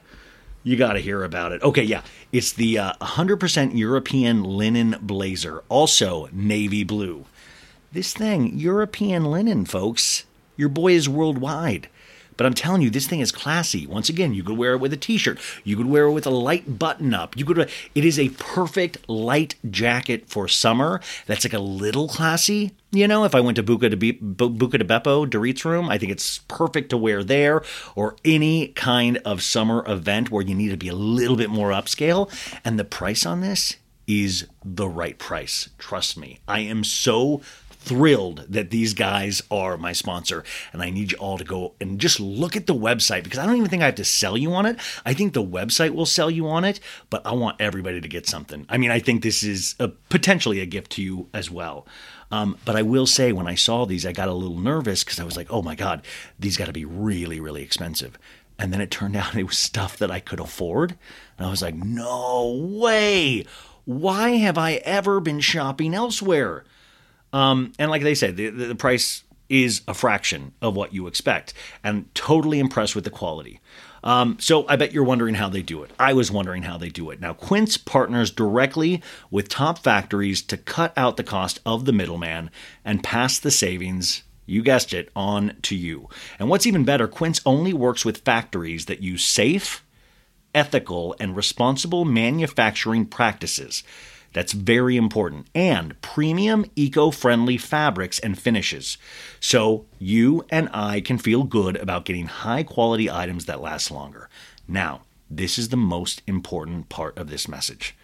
you 0.64 0.78
got 0.78 0.94
to 0.94 1.00
hear 1.00 1.24
about 1.24 1.52
it. 1.52 1.64
Okay, 1.64 1.84
yeah. 1.84 2.04
It's 2.32 2.54
the 2.54 2.78
uh, 2.78 2.94
100% 3.02 3.76
European 3.76 4.44
linen 4.44 4.96
blazer, 5.02 5.64
also 5.70 6.30
navy 6.32 6.84
blue. 6.84 7.26
This 7.92 8.14
thing, 8.14 8.58
European 8.58 9.26
linen, 9.26 9.66
folks. 9.66 10.26
Your 10.62 10.70
boy 10.70 10.92
is 10.92 11.10
worldwide. 11.10 11.90
But 12.38 12.46
I'm 12.46 12.54
telling 12.54 12.84
you, 12.84 12.92
this 12.92 13.08
thing 13.08 13.20
is 13.20 13.32
classy. 13.32 13.88
Once 13.88 14.10
again, 14.10 14.36
you 14.36 14.44
could 14.44 14.60
wear 14.60 14.74
it 14.74 14.78
with 14.78 14.94
a 14.94 14.98
t-shirt. 14.98 15.40
You 15.64 15.76
could 15.76 15.88
wear 15.88 16.06
it 16.06 16.12
with 16.12 16.28
a 16.28 16.30
light 16.30 16.78
button 16.78 17.16
up. 17.16 17.36
You 17.36 17.46
could. 17.46 17.68
It 17.96 18.06
is 18.06 18.20
a 18.20 18.30
perfect 18.30 19.10
light 19.10 19.56
jacket 19.72 20.30
for 20.30 20.48
summer. 20.48 21.02
That's 21.26 21.44
like 21.46 21.54
a 21.54 21.60
little 21.60 22.08
classy. 22.08 22.74
You 22.92 23.08
know, 23.08 23.24
if 23.24 23.34
I 23.34 23.40
went 23.42 23.56
to 23.56 23.64
Buca 23.64 23.90
de, 23.90 23.98
Be- 23.98 24.14
Buca 24.14 24.78
de 24.78 24.86
Beppo, 24.86 25.28
Dorit's 25.28 25.66
room, 25.66 25.90
I 25.90 25.98
think 25.98 26.12
it's 26.12 26.38
perfect 26.48 26.92
to 26.92 26.98
wear 26.98 27.24
there 27.24 27.64
or 27.96 28.16
any 28.24 28.68
kind 28.68 29.18
of 29.26 29.42
summer 29.42 29.84
event 29.88 30.30
where 30.30 30.44
you 30.44 30.54
need 30.54 30.70
to 30.70 30.78
be 30.78 30.90
a 30.90 30.96
little 30.96 31.38
bit 31.38 31.50
more 31.50 31.72
upscale. 31.72 32.30
And 32.64 32.78
the 32.78 32.86
price 32.86 33.26
on 33.26 33.42
this 33.42 33.78
is 34.06 34.46
the 34.64 34.88
right 34.88 35.18
price. 35.18 35.70
Trust 35.80 36.18
me. 36.18 36.40
I 36.48 36.60
am 36.60 36.84
so 36.84 37.42
thrilled 37.82 38.46
that 38.48 38.70
these 38.70 38.94
guys 38.94 39.42
are 39.50 39.76
my 39.76 39.92
sponsor. 39.92 40.44
And 40.72 40.82
I 40.82 40.92
need 40.92 41.12
you 41.12 41.18
all 41.18 41.38
to 41.38 41.44
go 41.44 41.74
and 41.82 42.00
just 42.00 42.20
look 42.20 42.56
at 42.56 42.68
the 42.68 42.76
website 42.76 43.24
because 43.24 43.40
I 43.40 43.46
don't 43.46 43.58
even 43.58 43.70
think 43.70 43.82
I 43.82 43.88
have 43.88 43.96
to 43.96 44.06
sell 44.06 44.38
you 44.38 44.54
on 44.54 44.66
it. 44.68 44.78
I 45.04 45.14
think 45.14 45.34
the 45.34 45.44
website 45.44 45.96
will 45.96 46.06
sell 46.06 46.30
you 46.30 46.48
on 46.48 46.64
it, 46.64 46.80
but 47.10 47.26
I 47.26 47.34
want 47.34 47.60
everybody 47.60 48.00
to 48.00 48.08
get 48.08 48.28
something. 48.28 48.66
I 48.70 48.78
mean, 48.78 48.92
I 48.92 49.00
think 49.00 49.24
this 49.24 49.42
is 49.42 49.76
a, 49.80 49.88
potentially 49.88 50.60
a 50.60 50.66
gift 50.66 50.92
to 50.94 51.04
you 51.04 51.28
as 51.34 51.50
well. 51.50 51.88
Um, 52.32 52.58
but 52.64 52.76
I 52.76 52.82
will 52.84 53.08
say, 53.08 53.34
when 53.34 53.48
I 53.48 53.56
saw 53.56 53.86
these, 53.86 54.06
I 54.06 54.14
got 54.14 54.30
a 54.30 54.34
little 54.34 54.60
nervous 54.60 55.04
because 55.04 55.20
I 55.20 55.26
was 55.26 55.36
like, 55.36 55.48
oh 55.50 55.62
my 55.62 55.76
God, 55.76 56.04
these 56.40 56.58
got 56.58 56.68
to 56.68 56.74
be 56.74 56.86
really, 56.86 57.40
really 57.40 57.64
expensive. 57.64 58.18
And 58.58 58.72
then 58.72 58.80
it 58.80 58.92
turned 58.92 59.16
out 59.18 59.36
it 59.36 59.44
was 59.44 59.58
stuff 59.58 59.98
that 59.98 60.12
I 60.12 60.20
could 60.20 60.40
afford. 60.40 60.98
And 61.38 61.48
I 61.48 61.50
was 61.50 61.62
like, 61.62 61.76
no 61.76 62.70
way. 62.80 63.46
Why 63.86 64.32
have 64.38 64.58
I 64.58 64.74
ever 64.86 65.20
been 65.20 65.40
shopping 65.40 65.96
elsewhere? 65.96 66.64
Um, 67.34 67.74
and 67.80 67.90
like 67.90 68.04
they 68.04 68.16
said, 68.16 68.38
the, 68.38 68.50
the 68.50 68.76
price 68.76 69.24
is 69.50 69.82
a 69.88 69.94
fraction 69.94 70.54
of 70.62 70.76
what 70.76 70.94
you 70.94 71.08
expect, 71.08 71.54
and 71.84 72.14
totally 72.16 72.60
impressed 72.60 72.96
with 72.96 73.04
the 73.04 73.10
quality. 73.10 73.60
Um, 74.04 74.38
so 74.40 74.68
I 74.68 74.78
bet 74.78 74.94
you're 74.94 75.04
wondering 75.04 75.36
how 75.36 75.50
they 75.50 75.62
do 75.62 75.84
it. 75.84 75.92
I 76.00 76.14
was 76.14 76.32
wondering 76.32 76.64
how 76.64 76.78
they 76.78 76.90
do 76.90 77.12
it. 77.12 77.20
Now, 77.20 77.34
Quince 77.34 77.78
partners 77.78 78.32
directly 78.32 79.04
with 79.30 79.50
top 79.50 79.80
factories 79.80 80.42
to 80.44 80.58
cut 80.58 80.94
out 80.98 81.18
the 81.18 81.24
cost 81.24 81.60
of 81.66 81.86
the 81.86 81.92
middleman 81.92 82.50
and 82.84 83.04
pass 83.04 83.38
the 83.38 83.52
savings. 83.52 84.24
You 84.46 84.64
guessed 84.64 84.94
it, 84.94 85.10
on 85.16 85.56
to 85.64 85.76
you. 85.76 86.10
And 86.40 86.50
what's 86.50 86.66
even 86.66 86.84
better, 86.84 87.08
Quince 87.08 87.42
only 87.46 87.74
works 87.74 88.04
with 88.04 88.26
factories 88.26 88.86
that 88.86 89.04
use 89.04 89.24
safe, 89.24 89.86
ethical, 90.56 91.16
and 91.20 91.36
responsible 91.36 92.06
manufacturing 92.06 93.06
practices. 93.06 93.84
That's 94.34 94.54
very 94.54 94.96
important. 94.96 95.48
And 95.54 96.00
premium 96.02 96.66
eco 96.76 97.12
friendly 97.12 97.58
fabrics 97.58 98.20
and 98.20 98.40
finishes. 98.40 98.98
So 99.40 99.86
you 100.00 100.46
and 100.50 100.70
I 100.74 101.02
can 101.02 101.18
feel 101.18 101.44
good 101.44 101.76
about 101.78 102.06
getting 102.06 102.28
high 102.28 102.64
quality 102.64 103.10
items 103.10 103.46
that 103.46 103.62
last 103.62 103.92
longer. 103.92 104.30
Now, 104.68 105.02
this 105.30 105.58
is 105.58 105.70
the 105.70 105.78
most 105.78 106.22
important 106.28 106.90
part 106.90 107.18
of 107.18 107.30
this 107.30 107.48
message. 107.48 107.96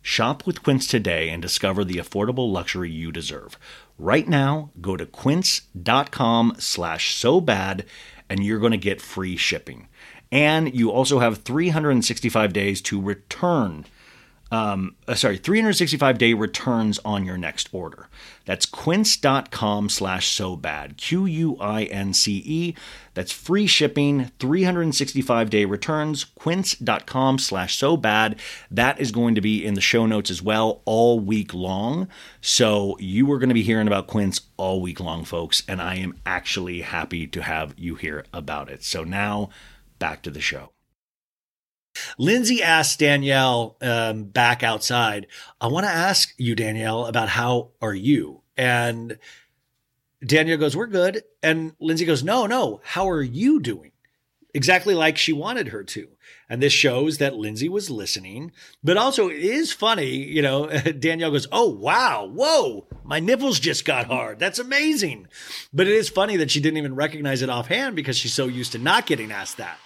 Shop 0.00 0.46
with 0.46 0.62
Quince 0.62 0.86
today 0.86 1.28
and 1.28 1.42
discover 1.42 1.84
the 1.84 1.96
affordable 1.96 2.50
luxury 2.50 2.90
you 2.90 3.12
deserve. 3.12 3.58
Right 3.98 4.28
now, 4.28 4.70
go 4.80 4.96
to 4.96 5.04
quince.com 5.04 6.56
slash 6.58 7.14
so 7.14 7.40
bad 7.40 7.84
and 8.28 8.44
you're 8.44 8.60
going 8.60 8.72
to 8.72 8.78
get 8.78 9.00
free 9.00 9.36
shipping. 9.36 9.88
And 10.30 10.74
you 10.74 10.90
also 10.90 11.18
have 11.18 11.38
365 11.38 12.52
days 12.52 12.80
to 12.82 13.00
return 13.00 13.86
um, 14.50 14.96
uh, 15.06 15.14
sorry, 15.14 15.36
365 15.36 16.18
day 16.18 16.34
returns 16.34 16.98
on 17.04 17.24
your 17.24 17.36
next 17.36 17.68
order. 17.72 18.08
That's 18.46 18.64
quince.com 18.64 19.90
slash 19.90 20.28
so 20.28 20.56
bad, 20.56 20.96
Q 20.96 21.26
U 21.26 21.56
I 21.60 21.84
N 21.84 22.14
C 22.14 22.42
E. 22.44 22.74
That's 23.12 23.32
free 23.32 23.66
shipping, 23.66 24.30
365 24.38 25.50
day 25.50 25.64
returns, 25.66 26.24
quince.com 26.24 27.38
slash 27.38 27.76
so 27.76 27.96
bad. 27.96 28.40
That 28.70 28.98
is 29.00 29.12
going 29.12 29.34
to 29.34 29.40
be 29.42 29.64
in 29.64 29.74
the 29.74 29.80
show 29.82 30.06
notes 30.06 30.30
as 30.30 30.42
well 30.42 30.80
all 30.86 31.20
week 31.20 31.52
long. 31.52 32.08
So 32.40 32.96
you 33.00 33.30
are 33.32 33.38
going 33.38 33.50
to 33.50 33.54
be 33.54 33.62
hearing 33.62 33.86
about 33.86 34.06
Quince 34.06 34.40
all 34.56 34.80
week 34.80 35.00
long, 35.00 35.24
folks, 35.24 35.62
and 35.68 35.82
I 35.82 35.96
am 35.96 36.18
actually 36.24 36.80
happy 36.80 37.26
to 37.26 37.42
have 37.42 37.74
you 37.76 37.96
hear 37.96 38.24
about 38.32 38.70
it. 38.70 38.82
So 38.82 39.04
now 39.04 39.50
back 39.98 40.22
to 40.22 40.30
the 40.30 40.40
show. 40.40 40.70
Lindsay 42.18 42.62
asked 42.62 42.98
Danielle 42.98 43.76
um, 43.80 44.24
back 44.24 44.62
outside, 44.62 45.26
I 45.60 45.68
want 45.68 45.86
to 45.86 45.90
ask 45.90 46.34
you, 46.38 46.54
Danielle, 46.54 47.06
about 47.06 47.28
how 47.28 47.70
are 47.80 47.94
you? 47.94 48.42
And 48.56 49.18
Danielle 50.24 50.58
goes, 50.58 50.76
We're 50.76 50.86
good. 50.86 51.22
And 51.42 51.74
Lindsay 51.80 52.04
goes, 52.04 52.24
No, 52.24 52.46
no, 52.46 52.80
how 52.84 53.08
are 53.08 53.22
you 53.22 53.60
doing? 53.60 53.92
Exactly 54.54 54.94
like 54.94 55.16
she 55.16 55.32
wanted 55.32 55.68
her 55.68 55.84
to. 55.84 56.08
And 56.48 56.62
this 56.62 56.72
shows 56.72 57.18
that 57.18 57.36
Lindsay 57.36 57.68
was 57.68 57.90
listening. 57.90 58.52
But 58.82 58.96
also, 58.96 59.28
it 59.28 59.40
is 59.40 59.72
funny, 59.72 60.16
you 60.16 60.42
know, 60.42 60.66
Danielle 60.98 61.30
goes, 61.30 61.46
Oh, 61.52 61.68
wow, 61.68 62.26
whoa, 62.26 62.86
my 63.04 63.20
nipples 63.20 63.60
just 63.60 63.84
got 63.84 64.06
hard. 64.06 64.38
That's 64.38 64.58
amazing. 64.58 65.28
But 65.72 65.86
it 65.86 65.94
is 65.94 66.08
funny 66.08 66.36
that 66.38 66.50
she 66.50 66.60
didn't 66.60 66.78
even 66.78 66.94
recognize 66.94 67.42
it 67.42 67.50
offhand 67.50 67.94
because 67.94 68.16
she's 68.16 68.34
so 68.34 68.46
used 68.46 68.72
to 68.72 68.78
not 68.78 69.06
getting 69.06 69.30
asked 69.30 69.58
that. 69.58 69.78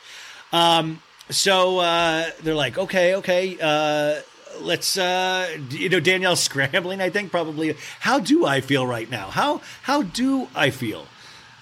Um, 0.52 1.02
so 1.32 1.78
uh, 1.78 2.30
they're 2.42 2.54
like, 2.54 2.78
okay, 2.78 3.16
okay, 3.16 3.56
uh, 3.60 4.20
let's, 4.60 4.96
uh, 4.96 5.48
you 5.70 5.88
know, 5.88 6.00
Danielle's 6.00 6.40
scrambling. 6.44 7.00
I 7.00 7.10
think 7.10 7.30
probably. 7.30 7.76
How 8.00 8.18
do 8.18 8.46
I 8.46 8.60
feel 8.60 8.86
right 8.86 9.10
now? 9.10 9.30
How 9.30 9.60
how 9.82 10.02
do 10.02 10.48
I 10.54 10.70
feel? 10.70 11.06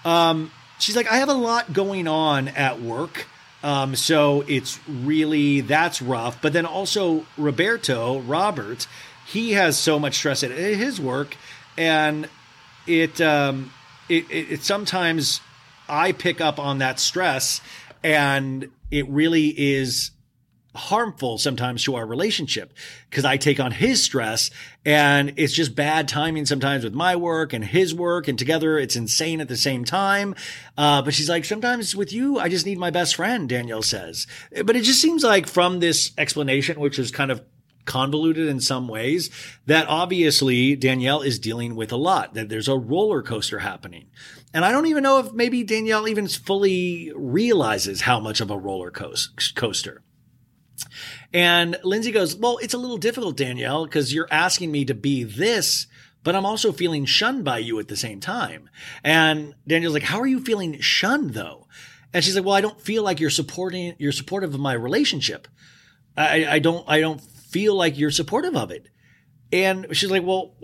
Um, 0.04 0.50
she's 0.78 0.96
like, 0.96 1.10
I 1.10 1.16
have 1.16 1.28
a 1.28 1.34
lot 1.34 1.72
going 1.72 2.08
on 2.08 2.48
at 2.48 2.80
work. 2.80 3.26
Um, 3.62 3.94
so 3.94 4.42
it's 4.48 4.80
really 4.88 5.60
that's 5.60 6.00
rough. 6.00 6.40
But 6.40 6.52
then 6.52 6.64
also 6.66 7.26
Roberto, 7.36 8.20
Robert, 8.20 8.86
he 9.26 9.52
has 9.52 9.78
so 9.78 9.98
much 9.98 10.14
stress 10.16 10.42
at 10.42 10.50
his 10.50 11.00
work, 11.00 11.36
and 11.76 12.28
it 12.86 13.20
um, 13.20 13.72
it, 14.08 14.30
it, 14.30 14.52
it 14.52 14.62
sometimes 14.62 15.40
I 15.88 16.12
pick 16.12 16.40
up 16.40 16.58
on 16.58 16.78
that 16.78 16.98
stress, 16.98 17.60
and 18.02 18.70
it 18.90 19.08
really 19.08 19.48
is 19.48 20.12
harmful 20.74 21.36
sometimes 21.36 21.82
to 21.84 21.96
our 21.96 22.06
relationship 22.06 22.72
because 23.08 23.24
I 23.24 23.36
take 23.36 23.58
on 23.58 23.72
his 23.72 24.02
stress 24.02 24.50
and 24.84 25.34
it's 25.36 25.52
just 25.52 25.74
bad 25.74 26.06
timing 26.06 26.46
sometimes 26.46 26.84
with 26.84 26.94
my 26.94 27.16
work 27.16 27.52
and 27.52 27.64
his 27.64 27.92
work 27.92 28.28
and 28.28 28.38
together 28.38 28.78
it's 28.78 28.94
insane 28.94 29.40
at 29.40 29.48
the 29.48 29.56
same 29.56 29.84
time. 29.84 30.34
Uh, 30.78 31.02
but 31.02 31.12
she's 31.12 31.28
like, 31.28 31.44
sometimes 31.44 31.96
with 31.96 32.12
you, 32.12 32.38
I 32.38 32.48
just 32.48 32.66
need 32.66 32.78
my 32.78 32.90
best 32.90 33.16
friend, 33.16 33.48
Danielle 33.48 33.82
says. 33.82 34.26
But 34.64 34.76
it 34.76 34.84
just 34.84 35.00
seems 35.00 35.24
like 35.24 35.48
from 35.48 35.80
this 35.80 36.12
explanation, 36.16 36.78
which 36.78 36.98
is 36.98 37.10
kind 37.10 37.32
of 37.32 37.42
convoluted 37.84 38.46
in 38.48 38.60
some 38.60 38.88
ways 38.88 39.30
that 39.66 39.88
obviously 39.88 40.76
Danielle 40.76 41.22
is 41.22 41.38
dealing 41.38 41.74
with 41.74 41.92
a 41.92 41.96
lot, 41.96 42.34
that 42.34 42.48
there's 42.48 42.68
a 42.68 42.76
roller 42.76 43.22
coaster 43.22 43.58
happening. 43.58 44.06
And 44.52 44.64
I 44.64 44.72
don't 44.72 44.86
even 44.86 45.02
know 45.02 45.18
if 45.18 45.32
maybe 45.32 45.62
Danielle 45.62 46.08
even 46.08 46.28
fully 46.28 47.12
realizes 47.14 48.02
how 48.02 48.20
much 48.20 48.40
of 48.40 48.50
a 48.50 48.58
roller 48.58 48.90
coaster. 48.90 50.02
And 51.32 51.76
Lindsay 51.84 52.10
goes, 52.10 52.34
Well, 52.34 52.58
it's 52.58 52.74
a 52.74 52.78
little 52.78 52.96
difficult, 52.96 53.36
Danielle, 53.36 53.84
because 53.84 54.12
you're 54.14 54.28
asking 54.30 54.72
me 54.72 54.84
to 54.86 54.94
be 54.94 55.24
this, 55.24 55.86
but 56.24 56.34
I'm 56.34 56.46
also 56.46 56.72
feeling 56.72 57.04
shunned 57.04 57.44
by 57.44 57.58
you 57.58 57.78
at 57.78 57.88
the 57.88 57.96
same 57.96 58.20
time. 58.20 58.68
And 59.04 59.54
Danielle's 59.66 59.94
like, 59.94 60.02
How 60.04 60.20
are 60.20 60.26
you 60.26 60.40
feeling 60.40 60.80
shunned 60.80 61.34
though? 61.34 61.66
And 62.12 62.24
she's 62.24 62.34
like, 62.34 62.44
well, 62.44 62.54
I 62.54 62.60
don't 62.60 62.80
feel 62.80 63.02
like 63.02 63.20
you're 63.20 63.30
supporting, 63.30 63.94
you're 63.98 64.12
supportive 64.12 64.54
of 64.54 64.60
my 64.60 64.72
relationship. 64.72 65.46
I, 66.16 66.46
I 66.46 66.58
don't, 66.58 66.84
I 66.88 67.00
don't 67.00 67.20
feel 67.50 67.74
like 67.74 67.98
you're 67.98 68.10
supportive 68.10 68.56
of 68.56 68.70
it. 68.70 68.88
And 69.52 69.88
she's 69.92 70.10
like, 70.10 70.22
well, 70.22 70.54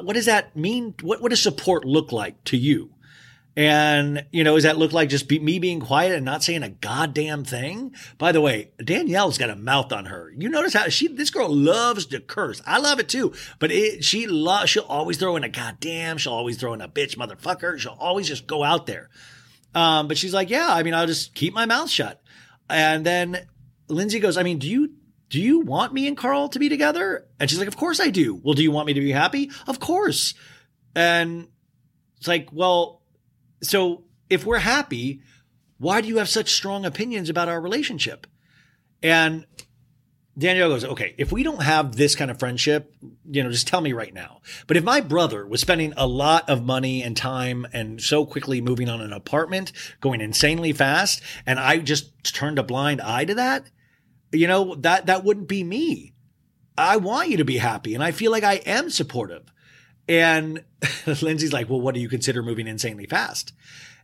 what 0.00 0.14
does 0.14 0.26
that 0.26 0.54
mean? 0.54 0.94
What, 1.00 1.22
what 1.22 1.30
does 1.30 1.42
support 1.42 1.84
look 1.84 2.12
like 2.12 2.44
to 2.44 2.56
you? 2.56 2.90
And, 3.56 4.24
you 4.30 4.44
know, 4.44 4.54
does 4.54 4.62
that 4.62 4.78
look 4.78 4.92
like 4.92 5.08
just 5.08 5.26
be, 5.26 5.38
me 5.38 5.58
being 5.58 5.80
quiet 5.80 6.12
and 6.12 6.24
not 6.24 6.44
saying 6.44 6.62
a 6.62 6.68
goddamn 6.68 7.44
thing? 7.44 7.94
By 8.16 8.30
the 8.32 8.40
way, 8.40 8.70
Danielle's 8.82 9.38
got 9.38 9.50
a 9.50 9.56
mouth 9.56 9.92
on 9.92 10.04
her. 10.04 10.32
You 10.36 10.48
notice 10.48 10.74
how 10.74 10.88
she, 10.88 11.08
this 11.08 11.30
girl 11.30 11.48
loves 11.48 12.06
to 12.06 12.20
curse. 12.20 12.62
I 12.64 12.78
love 12.78 13.00
it 13.00 13.08
too, 13.08 13.32
but 13.58 13.72
it, 13.72 14.04
she 14.04 14.26
loves, 14.26 14.70
she'll 14.70 14.84
always 14.84 15.16
throw 15.16 15.36
in 15.36 15.44
a 15.44 15.48
goddamn. 15.48 16.18
She'll 16.18 16.32
always 16.32 16.58
throw 16.58 16.74
in 16.74 16.80
a 16.80 16.88
bitch 16.88 17.16
motherfucker. 17.16 17.78
She'll 17.78 17.96
always 17.98 18.28
just 18.28 18.46
go 18.46 18.62
out 18.62 18.86
there. 18.86 19.10
Um, 19.74 20.08
but 20.08 20.16
she's 20.16 20.34
like, 20.34 20.48
yeah, 20.48 20.68
I 20.70 20.82
mean, 20.82 20.94
I'll 20.94 21.06
just 21.06 21.34
keep 21.34 21.52
my 21.52 21.66
mouth 21.66 21.90
shut. 21.90 22.22
And 22.68 23.04
then 23.04 23.48
Lindsay 23.88 24.20
goes, 24.20 24.36
I 24.36 24.42
mean, 24.42 24.58
do 24.58 24.68
you, 24.68 24.92
do 25.30 25.40
you 25.40 25.60
want 25.60 25.94
me 25.94 26.06
and 26.06 26.16
Carl 26.16 26.48
to 26.50 26.58
be 26.58 26.68
together? 26.68 27.26
And 27.38 27.48
she's 27.48 27.58
like, 27.58 27.68
of 27.68 27.76
course 27.76 28.00
I 28.00 28.10
do. 28.10 28.34
Well, 28.34 28.54
do 28.54 28.62
you 28.62 28.72
want 28.72 28.86
me 28.86 28.94
to 28.94 29.00
be 29.00 29.12
happy? 29.12 29.50
Of 29.66 29.80
course. 29.80 30.34
And 30.94 31.48
it's 32.18 32.28
like, 32.28 32.48
well, 32.52 33.02
so 33.62 34.04
if 34.28 34.44
we're 34.44 34.58
happy, 34.58 35.22
why 35.78 36.00
do 36.00 36.08
you 36.08 36.18
have 36.18 36.28
such 36.28 36.52
strong 36.52 36.84
opinions 36.84 37.30
about 37.30 37.48
our 37.48 37.60
relationship? 37.60 38.26
And 39.02 39.46
Danielle 40.36 40.68
goes, 40.68 40.84
okay, 40.84 41.14
if 41.16 41.30
we 41.30 41.42
don't 41.42 41.62
have 41.62 41.96
this 41.96 42.14
kind 42.16 42.30
of 42.30 42.38
friendship, 42.38 42.94
you 43.30 43.44
know, 43.44 43.50
just 43.50 43.68
tell 43.68 43.80
me 43.80 43.92
right 43.92 44.12
now. 44.12 44.40
But 44.66 44.76
if 44.76 44.84
my 44.84 45.00
brother 45.00 45.46
was 45.46 45.60
spending 45.60 45.92
a 45.96 46.06
lot 46.06 46.48
of 46.48 46.64
money 46.64 47.02
and 47.02 47.16
time 47.16 47.66
and 47.72 48.00
so 48.00 48.26
quickly 48.26 48.60
moving 48.60 48.88
on 48.88 49.00
an 49.00 49.12
apartment, 49.12 49.72
going 50.00 50.20
insanely 50.20 50.72
fast, 50.72 51.22
and 51.46 51.58
I 51.58 51.78
just 51.78 52.34
turned 52.34 52.58
a 52.58 52.62
blind 52.64 53.00
eye 53.00 53.24
to 53.26 53.34
that, 53.34 53.70
you 54.32 54.46
know, 54.46 54.74
that, 54.76 55.06
that 55.06 55.24
wouldn't 55.24 55.48
be 55.48 55.64
me. 55.64 56.14
I 56.76 56.96
want 56.96 57.28
you 57.28 57.36
to 57.38 57.44
be 57.44 57.58
happy 57.58 57.94
and 57.94 58.02
I 58.02 58.12
feel 58.12 58.30
like 58.30 58.44
I 58.44 58.54
am 58.54 58.90
supportive. 58.90 59.52
And 60.08 60.64
Lindsay's 61.22 61.52
like, 61.52 61.68
well, 61.68 61.80
what 61.80 61.94
do 61.94 62.00
you 62.00 62.08
consider 62.08 62.42
moving 62.42 62.66
insanely 62.66 63.06
fast? 63.06 63.52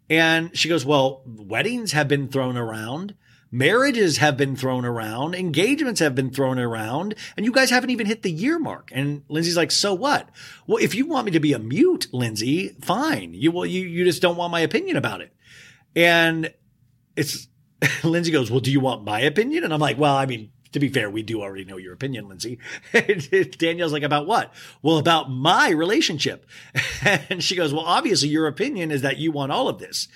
And 0.09 0.57
she 0.57 0.69
goes, 0.69 0.85
well, 0.85 1.23
weddings 1.27 1.93
have 1.93 2.09
been 2.09 2.29
thrown 2.29 2.57
around. 2.57 3.15
Marriages 3.51 4.19
have 4.19 4.37
been 4.37 4.57
thrown 4.57 4.85
around. 4.85 5.35
Engagements 5.35 6.01
have 6.01 6.15
been 6.15 6.31
thrown 6.31 6.59
around. 6.59 7.15
And 7.37 7.47
you 7.47 7.53
guys 7.53 7.71
haven't 7.71 7.91
even 7.91 8.07
hit 8.07 8.23
the 8.23 8.31
year 8.31 8.59
mark. 8.59 8.91
And 8.93 9.23
Lindsay's 9.29 9.57
like, 9.57 9.71
so 9.71 9.95
what? 9.95 10.29
Well, 10.67 10.79
if 10.79 10.95
you 10.95 11.07
want 11.07 11.27
me 11.27 11.33
to 11.33 11.41
be 11.41 11.53
a 11.53 11.59
mute, 11.59 12.09
Lindsay, 12.13 12.77
fine. 12.81 13.35
You, 13.35 13.53
well, 13.53 13.67
you, 13.67 13.83
you 13.83 14.05
just 14.05 14.23
don't 14.23 14.37
want 14.37 14.53
my 14.53 14.61
opinion 14.61 14.97
about 14.97 15.21
it. 15.21 15.33
And 15.95 16.53
it's, 17.17 17.49
Lindsay 18.05 18.33
goes, 18.33 18.51
well, 18.51 18.61
do 18.61 18.71
you 18.71 18.81
want 18.81 19.05
my 19.05 19.21
opinion? 19.21 19.65
And 19.65 19.73
I'm 19.73 19.81
like, 19.81 19.99
well, 19.99 20.15
I 20.15 20.27
mean, 20.27 20.51
to 20.73 20.81
be 20.81 20.89
fair, 20.89 21.11
we 21.11 21.23
do 21.23 21.43
already 21.43 21.65
know 21.65 21.77
your 21.77 21.93
opinion, 21.93 22.29
Lindsay. 22.29 22.59
Danielle's 23.59 23.93
like, 23.93 24.03
about 24.03 24.27
what? 24.27 24.53
Well, 24.83 24.99
about 24.99 25.31
my 25.31 25.71
relationship. 25.71 26.47
and 27.03 27.43
she 27.43 27.57
goes, 27.57 27.73
well, 27.73 27.85
obviously 27.85 28.29
your 28.29 28.47
opinion 28.47 28.91
is 28.91 29.03
that 29.03 29.19
you 29.19 29.33
want 29.33 29.53
all 29.53 29.69
of 29.69 29.79
this. 29.79 30.09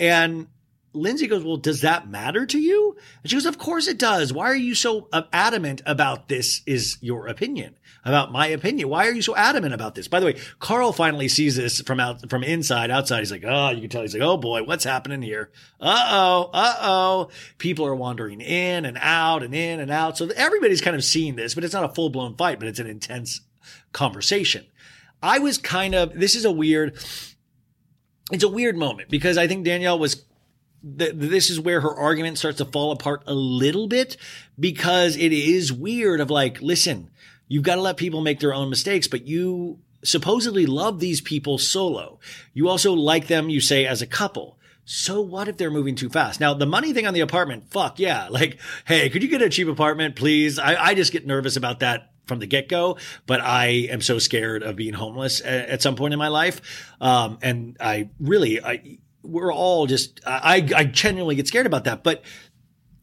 And 0.00 0.48
Lindsay 0.92 1.26
goes, 1.26 1.44
well, 1.44 1.56
does 1.56 1.82
that 1.82 2.08
matter 2.08 2.46
to 2.46 2.58
you? 2.58 2.96
And 3.22 3.30
she 3.30 3.36
goes, 3.36 3.46
of 3.46 3.58
course 3.58 3.88
it 3.88 3.98
does. 3.98 4.32
Why 4.32 4.46
are 4.46 4.56
you 4.56 4.74
so 4.74 5.08
uh, 5.12 5.22
adamant 5.32 5.82
about 5.86 6.28
this 6.28 6.62
is 6.66 6.98
your 7.00 7.26
opinion? 7.26 7.76
About 8.04 8.32
my 8.32 8.46
opinion? 8.46 8.88
Why 8.88 9.06
are 9.06 9.12
you 9.12 9.20
so 9.20 9.36
adamant 9.36 9.74
about 9.74 9.94
this? 9.94 10.08
By 10.08 10.20
the 10.20 10.26
way, 10.26 10.36
Carl 10.60 10.92
finally 10.92 11.28
sees 11.28 11.56
this 11.56 11.82
from 11.82 12.00
out, 12.00 12.30
from 12.30 12.42
inside, 12.42 12.90
outside. 12.90 13.18
He's 13.18 13.30
like, 13.30 13.44
oh, 13.46 13.70
you 13.70 13.82
can 13.82 13.90
tell. 13.90 14.02
He's 14.02 14.14
like, 14.14 14.22
oh 14.22 14.38
boy, 14.38 14.62
what's 14.62 14.84
happening 14.84 15.20
here? 15.20 15.50
Uh 15.78 16.08
oh, 16.10 16.50
uh 16.54 16.76
oh. 16.80 17.28
People 17.58 17.86
are 17.86 17.94
wandering 17.94 18.40
in 18.40 18.86
and 18.86 18.96
out 19.00 19.42
and 19.42 19.54
in 19.54 19.80
and 19.80 19.90
out. 19.90 20.16
So 20.16 20.28
everybody's 20.36 20.80
kind 20.80 20.96
of 20.96 21.04
seeing 21.04 21.36
this, 21.36 21.54
but 21.54 21.64
it's 21.64 21.74
not 21.74 21.84
a 21.84 21.94
full 21.94 22.08
blown 22.08 22.34
fight, 22.36 22.58
but 22.58 22.68
it's 22.68 22.78
an 22.78 22.86
intense 22.86 23.42
conversation. 23.92 24.64
I 25.22 25.40
was 25.40 25.58
kind 25.58 25.94
of, 25.94 26.14
this 26.14 26.34
is 26.34 26.44
a 26.44 26.52
weird, 26.52 26.96
it's 28.30 28.44
a 28.44 28.48
weird 28.48 28.76
moment 28.76 29.10
because 29.10 29.36
I 29.36 29.48
think 29.48 29.64
Danielle 29.64 29.98
was 29.98 30.24
th- 30.98 31.12
this 31.14 31.50
is 31.50 31.60
where 31.60 31.80
her 31.80 31.94
argument 31.94 32.38
starts 32.38 32.58
to 32.58 32.64
fall 32.64 32.92
apart 32.92 33.22
a 33.26 33.34
little 33.34 33.86
bit 33.86 34.16
because 34.58 35.16
it 35.16 35.32
is 35.32 35.72
weird 35.72 36.20
of 36.20 36.30
like, 36.30 36.60
listen, 36.60 37.10
you've 37.48 37.64
got 37.64 37.76
to 37.76 37.82
let 37.82 37.96
people 37.96 38.20
make 38.20 38.40
their 38.40 38.54
own 38.54 38.70
mistakes, 38.70 39.08
but 39.08 39.26
you 39.26 39.78
supposedly 40.04 40.66
love 40.66 41.00
these 41.00 41.20
people 41.20 41.58
solo. 41.58 42.18
You 42.54 42.68
also 42.68 42.92
like 42.92 43.26
them, 43.26 43.48
you 43.48 43.60
say, 43.60 43.86
as 43.86 44.02
a 44.02 44.06
couple. 44.06 44.58
So 44.84 45.20
what 45.20 45.48
if 45.48 45.58
they're 45.58 45.70
moving 45.70 45.96
too 45.96 46.08
fast? 46.08 46.40
Now, 46.40 46.54
the 46.54 46.66
money 46.66 46.92
thing 46.92 47.06
on 47.06 47.14
the 47.14 47.20
apartment, 47.20 47.70
fuck 47.70 47.98
yeah. 47.98 48.28
Like, 48.30 48.58
hey, 48.86 49.10
could 49.10 49.22
you 49.22 49.28
get 49.28 49.42
a 49.42 49.50
cheap 49.50 49.68
apartment, 49.68 50.16
please? 50.16 50.58
I, 50.58 50.76
I 50.76 50.94
just 50.94 51.12
get 51.12 51.26
nervous 51.26 51.56
about 51.56 51.80
that 51.80 52.12
from 52.26 52.38
the 52.38 52.46
get 52.46 52.68
go, 52.68 52.98
but 53.26 53.40
I 53.40 53.66
am 53.90 54.00
so 54.00 54.18
scared 54.18 54.62
of 54.62 54.76
being 54.76 54.92
homeless 54.92 55.40
at, 55.44 55.82
some 55.82 55.96
point 55.96 56.12
in 56.12 56.18
my 56.18 56.28
life. 56.28 56.94
Um, 57.00 57.38
and 57.42 57.76
I 57.80 58.10
really, 58.20 58.62
I, 58.62 58.98
we're 59.22 59.52
all 59.52 59.86
just 59.86 60.20
I 60.26 60.68
I 60.74 60.84
genuinely 60.84 61.34
get 61.34 61.46
scared 61.46 61.66
about 61.66 61.84
that. 61.84 62.02
But 62.02 62.22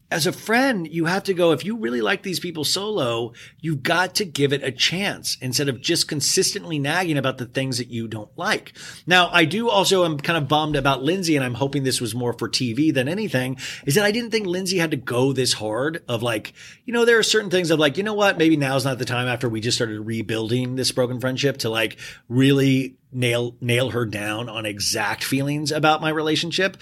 as 0.08 0.26
a 0.26 0.32
friend, 0.32 0.86
you 0.88 1.06
have 1.06 1.24
to 1.24 1.34
go, 1.34 1.50
if 1.50 1.64
you 1.64 1.76
really 1.76 2.00
like 2.00 2.22
these 2.22 2.38
people 2.38 2.62
solo, 2.62 3.32
you've 3.60 3.82
got 3.82 4.14
to 4.16 4.24
give 4.24 4.52
it 4.52 4.62
a 4.62 4.70
chance 4.70 5.36
instead 5.40 5.68
of 5.68 5.80
just 5.80 6.06
consistently 6.06 6.78
nagging 6.78 7.18
about 7.18 7.38
the 7.38 7.46
things 7.46 7.78
that 7.78 7.90
you 7.90 8.06
don't 8.06 8.30
like. 8.36 8.72
Now, 9.04 9.28
I 9.32 9.44
do 9.44 9.68
also 9.68 10.04
am 10.04 10.18
kind 10.18 10.36
of 10.36 10.46
bummed 10.46 10.76
about 10.76 11.02
Lindsay, 11.02 11.34
and 11.34 11.44
I'm 11.44 11.54
hoping 11.54 11.82
this 11.82 12.00
was 12.00 12.14
more 12.14 12.32
for 12.32 12.48
TV 12.48 12.94
than 12.94 13.08
anything, 13.08 13.58
is 13.84 13.96
that 13.96 14.04
I 14.04 14.12
didn't 14.12 14.30
think 14.30 14.46
Lindsay 14.46 14.78
had 14.78 14.92
to 14.92 14.96
go 14.96 15.32
this 15.32 15.54
hard 15.54 16.04
of 16.08 16.22
like, 16.22 16.52
you 16.84 16.92
know, 16.92 17.04
there 17.04 17.18
are 17.18 17.24
certain 17.24 17.50
things 17.50 17.72
of 17.72 17.80
like, 17.80 17.96
you 17.96 18.04
know 18.04 18.14
what, 18.14 18.38
maybe 18.38 18.56
now's 18.56 18.84
not 18.84 18.98
the 18.98 19.04
time 19.04 19.26
after 19.26 19.48
we 19.48 19.60
just 19.60 19.76
started 19.76 20.00
rebuilding 20.00 20.76
this 20.76 20.92
broken 20.92 21.18
friendship 21.18 21.58
to 21.58 21.68
like 21.68 21.98
really 22.28 22.96
nail, 23.10 23.56
nail 23.60 23.90
her 23.90 24.06
down 24.06 24.48
on 24.48 24.66
exact 24.66 25.24
feelings 25.24 25.72
about 25.72 26.00
my 26.00 26.10
relationship. 26.10 26.76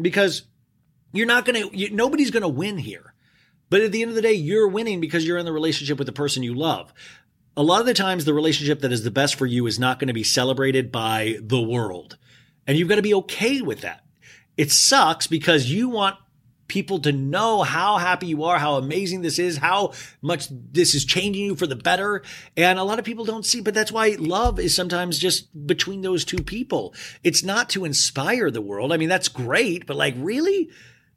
Because 0.00 0.42
you're 1.12 1.26
not 1.26 1.44
going 1.44 1.70
to, 1.70 1.76
you, 1.76 1.90
nobody's 1.90 2.30
going 2.30 2.42
to 2.42 2.48
win 2.48 2.78
here. 2.78 3.14
But 3.70 3.80
at 3.80 3.92
the 3.92 4.02
end 4.02 4.10
of 4.10 4.14
the 4.14 4.22
day, 4.22 4.34
you're 4.34 4.68
winning 4.68 5.00
because 5.00 5.26
you're 5.26 5.38
in 5.38 5.46
the 5.46 5.52
relationship 5.52 5.98
with 5.98 6.06
the 6.06 6.12
person 6.12 6.42
you 6.42 6.54
love. 6.54 6.92
A 7.56 7.62
lot 7.62 7.80
of 7.80 7.86
the 7.86 7.94
times, 7.94 8.24
the 8.24 8.34
relationship 8.34 8.80
that 8.80 8.92
is 8.92 9.04
the 9.04 9.10
best 9.10 9.34
for 9.34 9.46
you 9.46 9.66
is 9.66 9.78
not 9.78 9.98
going 9.98 10.08
to 10.08 10.14
be 10.14 10.24
celebrated 10.24 10.92
by 10.92 11.36
the 11.40 11.60
world. 11.60 12.18
And 12.66 12.76
you've 12.76 12.88
got 12.88 12.96
to 12.96 13.02
be 13.02 13.14
okay 13.14 13.62
with 13.62 13.80
that. 13.80 14.04
It 14.56 14.70
sucks 14.70 15.26
because 15.26 15.70
you 15.70 15.88
want 15.88 16.16
people 16.68 16.98
to 17.00 17.12
know 17.12 17.62
how 17.62 17.98
happy 17.98 18.26
you 18.26 18.44
are, 18.44 18.58
how 18.58 18.76
amazing 18.76 19.20
this 19.20 19.38
is, 19.38 19.58
how 19.58 19.92
much 20.22 20.48
this 20.50 20.94
is 20.94 21.04
changing 21.04 21.44
you 21.44 21.54
for 21.54 21.66
the 21.66 21.76
better. 21.76 22.22
And 22.56 22.78
a 22.78 22.84
lot 22.84 22.98
of 22.98 23.04
people 23.04 23.26
don't 23.26 23.44
see, 23.44 23.60
but 23.60 23.74
that's 23.74 23.92
why 23.92 24.16
love 24.18 24.58
is 24.58 24.74
sometimes 24.74 25.18
just 25.18 25.66
between 25.66 26.00
those 26.00 26.24
two 26.24 26.42
people. 26.42 26.94
It's 27.22 27.42
not 27.42 27.68
to 27.70 27.84
inspire 27.84 28.50
the 28.50 28.62
world. 28.62 28.90
I 28.92 28.96
mean, 28.96 29.10
that's 29.10 29.28
great, 29.28 29.86
but 29.86 29.96
like, 29.96 30.14
really? 30.16 30.70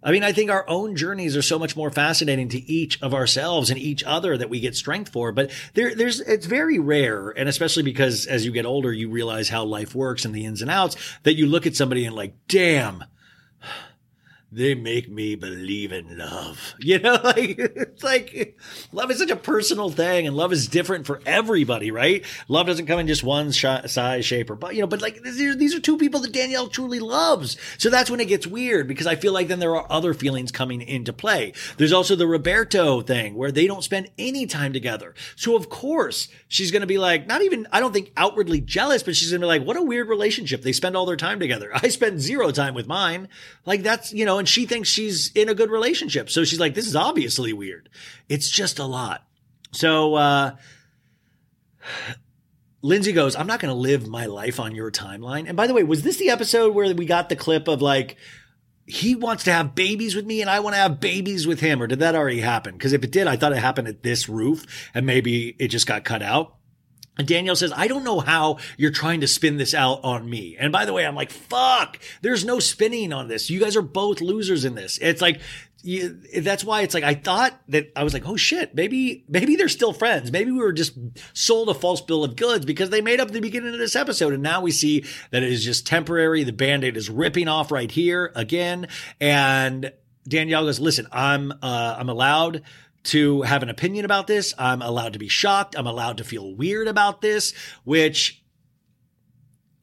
I 0.06 0.12
mean, 0.12 0.24
I 0.24 0.34
think 0.34 0.52
our 0.52 0.64
own 0.70 0.96
journeys 0.96 1.36
are 1.36 1.42
so 1.42 1.58
much 1.58 1.76
more 1.76 1.90
fascinating 1.90 2.48
to 2.50 2.72
each 2.72 3.02
of 3.02 3.16
ourselves 3.16 3.72
and 3.72 3.80
each 3.80 4.04
other 4.04 4.38
that 4.38 4.52
we 4.52 4.60
get 4.60 4.76
strength 4.76 5.12
for. 5.12 5.32
But 5.32 5.50
there, 5.74 5.96
there's, 5.96 6.22
it's 6.22 6.46
very 6.46 6.78
rare. 6.78 7.30
And 7.30 7.50
especially 7.50 7.82
because 7.82 8.28
as 8.28 8.46
you 8.46 8.52
get 8.52 8.68
older, 8.68 8.94
you 8.94 9.10
realize 9.10 9.50
how 9.50 9.64
life 9.66 9.96
works 9.96 10.24
and 10.24 10.34
the 10.34 10.46
ins 10.46 10.62
and 10.62 10.70
outs 10.70 10.96
that 11.24 11.34
you 11.34 11.48
look 11.48 11.66
at 11.66 11.76
somebody 11.76 12.06
and 12.06 12.16
like, 12.16 12.36
damn, 12.48 13.04
they 14.56 14.74
make 14.74 15.10
me 15.10 15.36
believe 15.36 15.92
in 15.92 16.18
love. 16.18 16.74
You 16.86 17.00
know, 17.00 17.20
like 17.24 17.58
it's 17.58 18.04
like 18.04 18.60
love 18.92 19.10
is 19.10 19.18
such 19.18 19.32
a 19.32 19.36
personal 19.36 19.90
thing, 19.90 20.28
and 20.28 20.36
love 20.36 20.54
is 20.54 20.68
different 20.68 21.08
for 21.08 21.20
everybody, 21.26 21.90
right? 21.90 22.24
Love 22.48 22.68
doesn't 22.68 22.86
come 22.86 23.00
in 23.00 23.08
just 23.08 23.24
one 23.24 23.52
sh- 23.52 23.66
size, 23.88 24.24
shape, 24.24 24.52
or 24.52 24.56
but 24.56 24.76
you 24.76 24.82
know. 24.82 24.88
But 24.88 25.02
like 25.02 25.24
these 25.24 25.74
are 25.74 25.80
two 25.80 25.98
people 25.98 26.20
that 26.20 26.32
Danielle 26.32 26.68
truly 26.68 27.00
loves, 27.00 27.58
so 27.80 27.90
that's 27.90 28.12
when 28.12 28.20
it 28.20 28.28
gets 28.28 28.46
weird 28.46 28.88
because 28.88 29.08
I 29.08 29.16
feel 29.16 29.34
like 29.34 29.48
then 29.48 29.58
there 29.58 29.76
are 29.76 29.88
other 29.90 30.14
feelings 30.14 30.52
coming 30.52 30.82
into 30.82 31.12
play. 31.12 31.54
There's 31.78 31.92
also 31.92 32.16
the 32.16 32.28
Roberto 32.28 33.02
thing 33.02 33.34
where 33.34 33.52
they 33.52 33.66
don't 33.66 33.84
spend 33.84 34.12
any 34.20 34.46
time 34.46 34.72
together, 34.74 35.16
so 35.36 35.56
of 35.56 35.70
course 35.70 36.28
she's 36.48 36.70
going 36.70 36.82
to 36.82 36.88
be 36.88 37.00
like, 37.00 37.26
not 37.26 37.42
even 37.42 37.68
I 37.72 37.80
don't 37.80 37.94
think 37.94 38.12
outwardly 38.16 38.62
jealous, 38.62 39.02
but 39.02 39.16
she's 39.16 39.32
going 39.32 39.42
to 39.42 39.46
be 39.46 39.60
like, 39.60 39.66
what 39.66 39.78
a 39.78 39.82
weird 39.82 40.08
relationship. 40.08 40.62
They 40.62 40.72
spend 40.72 40.96
all 40.96 41.08
their 41.08 41.18
time 41.18 41.40
together. 41.40 41.72
I 41.74 41.88
spend 41.88 42.22
zero 42.22 42.52
time 42.52 42.76
with 42.76 42.86
mine. 42.86 43.28
Like 43.66 43.82
that's 43.82 44.14
you 44.14 44.26
know 44.26 44.45
and 44.46 44.50
she 44.50 44.68
thinks 44.68 44.88
she's 44.88 45.32
in 45.34 45.50
a 45.50 45.56
good 45.56 45.72
relationship. 45.72 46.30
So 46.30 46.44
she's 46.44 46.60
like, 46.60 46.76
this 46.76 46.86
is 46.86 46.96
obviously 46.96 47.52
weird. 47.52 47.90
It's 48.30 48.48
just 48.48 48.78
a 48.78 48.86
lot. 48.86 49.26
So, 49.72 50.14
uh, 50.14 50.56
Lindsay 52.84 53.12
goes, 53.12 53.36
I'm 53.36 53.48
not 53.48 53.60
going 53.60 53.74
to 53.74 53.80
live 53.80 54.08
my 54.08 54.28
life 54.28 54.60
on 54.60 54.76
your 54.76 54.92
timeline. 54.92 55.48
And 55.48 55.58
by 55.58 55.66
the 55.66 55.74
way, 55.74 55.82
was 55.82 56.04
this 56.04 56.18
the 56.18 56.30
episode 56.30 56.76
where 56.76 56.94
we 56.94 57.08
got 57.08 57.30
the 57.30 57.36
clip 57.36 57.68
of 57.68 57.82
like, 57.82 58.18
he 58.86 59.16
wants 59.16 59.46
to 59.46 59.52
have 59.52 59.74
babies 59.74 60.16
with 60.16 60.28
me 60.28 60.42
and 60.42 60.50
I 60.52 60.60
want 60.60 60.76
to 60.76 60.80
have 60.80 61.00
babies 61.00 61.48
with 61.48 61.60
him? 61.60 61.82
Or 61.82 61.88
did 61.88 62.02
that 62.02 62.14
already 62.14 62.42
happen? 62.42 62.76
Because 62.76 62.94
if 62.94 63.04
it 63.04 63.12
did, 63.12 63.26
I 63.26 63.38
thought 63.38 63.52
it 63.52 63.58
happened 63.58 63.88
at 63.88 64.04
this 64.04 64.30
roof 64.30 64.64
and 64.94 65.08
maybe 65.08 65.56
it 65.58 65.70
just 65.70 65.88
got 65.88 66.04
cut 66.04 66.22
out. 66.22 66.54
And 67.18 67.28
Danielle 67.28 67.56
says, 67.56 67.72
I 67.76 67.88
don't 67.88 68.04
know 68.04 68.20
how 68.20 68.58
you're 68.78 68.92
trying 68.92 69.22
to 69.22 69.28
spin 69.28 69.58
this 69.58 69.74
out 69.74 70.04
on 70.04 70.30
me. 70.30 70.58
And 70.60 70.72
by 70.72 70.86
the 70.86 70.94
way, 70.94 71.06
I'm 71.06 71.16
like, 71.16 71.32
fuck, 71.32 72.00
there's 72.22 72.44
no 72.44 72.60
spinning 72.60 73.14
on 73.14 73.28
this. 73.28 73.50
You 73.50 73.60
guys 73.60 73.76
are 73.76 73.82
both 73.82 74.22
losers 74.22 74.66
in 74.66 74.76
this. 74.76 74.98
It's 75.02 75.22
like, 75.22 75.40
you, 75.82 76.20
that's 76.40 76.64
why 76.64 76.82
it's 76.82 76.94
like, 76.96 77.04
I 77.04 77.14
thought 77.14 77.58
that 77.70 77.92
I 77.96 78.04
was 78.04 78.14
like, 78.14 78.28
oh 78.28 78.36
shit, 78.36 78.74
maybe, 78.74 79.24
maybe 79.30 79.56
they're 79.56 79.70
still 79.70 79.94
friends. 79.94 80.32
Maybe 80.32 80.52
we 80.52 80.58
were 80.58 80.74
just 80.74 80.98
sold 81.34 81.70
a 81.70 81.76
false 81.76 82.02
bill 82.02 82.24
of 82.24 82.36
goods 82.36 82.66
because 82.66 82.90
they 82.90 83.02
made 83.02 83.20
up 83.20 83.30
the 83.30 83.40
beginning 83.40 83.74
of 83.74 83.80
this 83.80 83.96
episode. 83.96 84.34
And 84.34 84.42
now 84.42 84.62
we 84.62 84.72
see 84.72 85.06
that 85.30 85.44
it 85.44 85.52
is 85.52 85.64
just 85.64 85.86
temporary. 85.86 86.44
The 86.44 86.54
band-aid 86.54 86.98
is 86.98 87.10
ripping 87.10 87.48
off 87.48 87.72
right 87.72 87.92
here 87.92 88.32
again. 88.36 88.88
And 89.22 89.94
Danielle 90.28 90.66
goes, 90.66 90.80
listen, 90.80 91.08
I'm, 91.12 91.52
uh, 91.52 91.96
I'm 92.00 92.10
allowed 92.10 92.64
to 93.06 93.44
have 93.44 93.64
an 93.64 93.70
opinion 93.70 94.06
about 94.06 94.28
this. 94.28 94.54
I'm 94.58 94.82
allowed 94.82 95.14
to 95.14 95.20
be 95.20 95.28
shocked. 95.28 95.76
I'm 95.78 95.88
allowed 95.88 96.18
to 96.18 96.24
feel 96.24 96.56
weird 96.56 96.88
about 96.88 97.22
this, 97.22 97.54
which 97.84 98.44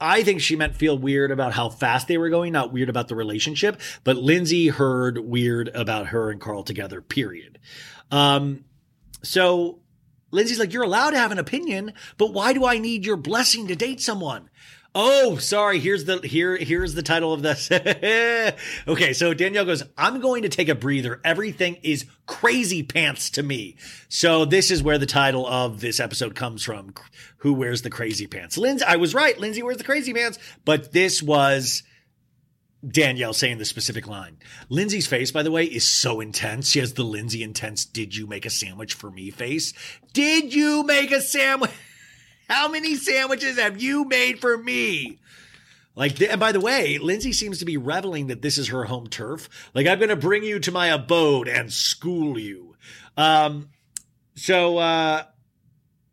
I 0.01 0.25
think 0.25 0.41
she 0.41 0.57
meant 0.57 0.75
feel 0.75 0.99
weird 0.99 1.31
about 1.31 1.53
how 1.53 1.69
fast 1.69 2.09
they 2.09 2.19
were 2.19 2.29
going, 2.29 2.53
not 2.53 2.73
weird 2.73 2.89
about 2.89 3.09
the 3.09 3.15
relationship. 3.15 3.81
But 4.03 4.17
Lindsay 4.17 4.69
heard 4.69 5.19
weird 5.19 5.69
about 5.69 6.09
her 6.09 6.31
and 6.31 6.41
Carl 6.41 6.65
together, 6.65 7.01
period. 7.01 7.61
Um, 8.11 8.65
so 9.23 9.79
Lindsay's 10.33 10.59
like, 10.59 10.73
You're 10.73 10.83
allowed 10.83 11.11
to 11.11 11.19
have 11.19 11.31
an 11.31 11.39
opinion, 11.39 11.93
but 12.19 12.33
why 12.33 12.53
do 12.53 12.65
I 12.67 12.79
need 12.79 13.07
your 13.07 13.17
blessing 13.17 13.69
to 13.69 13.77
date 13.77 14.01
someone? 14.01 14.51
Oh, 14.95 15.39
sorry. 15.39 15.79
Here's 15.79 16.05
the 16.05 16.19
here 16.19 16.57
here's 16.57 16.95
the 16.95 17.03
title 17.03 17.33
of 17.33 17.41
this. 17.41 17.71
okay, 18.89 19.13
so 19.15 19.33
Danielle 19.33 19.65
goes, 19.65 19.83
"I'm 19.97 20.21
going 20.21 20.43
to 20.43 20.51
take 20.51 20.69
a 20.69 20.75
breather. 20.75 21.21
Everything 21.25 21.79
is 21.83 22.05
crazy 22.27 22.83
pants 22.83 23.31
to 23.31 23.43
me." 23.43 23.77
So 24.11 24.45
this 24.45 24.71
is 24.71 24.83
where 24.83 24.99
the 24.99 25.07
title 25.07 25.47
of 25.47 25.81
this 25.81 25.99
episode 25.99 26.35
comes 26.35 26.63
from. 26.63 26.93
Who 27.39 27.55
wears 27.55 27.83
the 27.83 27.91
crazy 27.91 28.27
pants? 28.27 28.59
Lindsay, 28.59 28.85
I 28.85 28.97
was 28.97 29.15
right. 29.15 29.39
Lindsay 29.39 29.63
wears 29.63 29.79
the 29.79 29.85
crazy 29.85 30.13
pants, 30.13 30.39
but 30.67 30.93
this 30.93 31.23
was 31.23 31.83
Danielle 32.87 33.33
saying 33.33 33.59
the 33.59 33.65
specific 33.65 34.07
line. 34.07 34.39
Lindsay's 34.69 35.07
face, 35.07 35.31
by 35.31 35.43
the 35.43 35.51
way, 35.51 35.65
is 35.65 35.89
so 35.89 36.21
intense. 36.21 36.69
She 36.69 36.81
has 36.81 36.95
the 36.95 37.05
Lindsay 37.05 37.43
intense, 37.43 37.85
did 37.85 38.17
you 38.17 38.27
make 38.27 38.45
a 38.45 38.51
sandwich 38.51 38.95
for 38.95 39.11
me 39.11 39.31
face? 39.31 39.73
Did 40.13 40.53
you 40.53 40.83
make 40.83 41.13
a 41.13 41.21
sandwich? 41.21 41.71
How 42.53 42.69
many 42.69 42.97
sandwiches 42.97 43.59
have 43.59 43.81
you 43.81 44.05
made 44.05 44.39
for 44.39 44.59
me? 44.59 45.19
Like, 45.95 46.21
and 46.21 46.39
by 46.39 46.53
the 46.53 46.61
way, 46.61 46.99
Lindsay 46.99 47.33
seems 47.33 47.61
to 47.61 47.65
be 47.65 47.79
reveling 47.79 48.27
that 48.27 48.43
this 48.43 48.59
is 48.59 48.69
her 48.69 48.85
home 48.85 49.07
turf. 49.07 49.49
Like, 49.75 49.87
I'm 49.87 49.99
going 49.99 50.11
to 50.11 50.17
bring 50.17 50.45
you 50.45 50.59
to 50.61 50.71
my 50.71 50.89
abode 50.89 51.49
and 51.49 51.73
school 51.73 52.39
you. 52.39 52.77
Um, 53.17 53.71
so, 54.35 54.77
uh, 54.77 55.25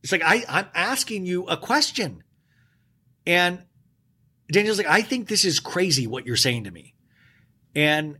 it's 0.01 0.13
like, 0.13 0.21
I, 0.23 0.45
I'm 0.47 0.67
asking 0.73 1.25
you 1.25 1.45
a 1.45 1.57
question. 1.57 2.23
And 3.27 3.65
Daniel's 4.49 4.77
like, 4.77 4.87
I 4.87 5.01
think 5.01 5.27
this 5.27 5.43
is 5.43 5.59
crazy 5.59 6.07
what 6.07 6.25
you're 6.25 6.37
saying 6.37 6.63
to 6.63 6.71
me. 6.71 6.95
And 7.75 8.17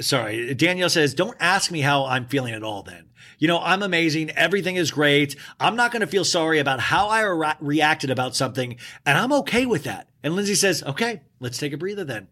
sorry, 0.00 0.54
Danielle 0.54 0.90
says, 0.90 1.12
don't 1.12 1.36
ask 1.40 1.72
me 1.72 1.80
how 1.80 2.06
I'm 2.06 2.26
feeling 2.26 2.54
at 2.54 2.62
all 2.62 2.84
then. 2.84 3.10
You 3.38 3.48
know, 3.48 3.60
I'm 3.60 3.82
amazing. 3.82 4.30
Everything 4.30 4.76
is 4.76 4.90
great. 4.90 5.36
I'm 5.58 5.76
not 5.76 5.92
going 5.92 6.00
to 6.00 6.06
feel 6.06 6.24
sorry 6.24 6.58
about 6.58 6.80
how 6.80 7.08
I 7.08 7.22
re- 7.22 7.54
reacted 7.60 8.10
about 8.10 8.36
something, 8.36 8.76
and 9.04 9.18
I'm 9.18 9.32
okay 9.32 9.66
with 9.66 9.84
that. 9.84 10.08
And 10.22 10.34
Lindsay 10.34 10.54
says, 10.54 10.82
okay, 10.82 11.22
let's 11.40 11.58
take 11.58 11.72
a 11.72 11.76
breather 11.76 12.04
then. 12.04 12.28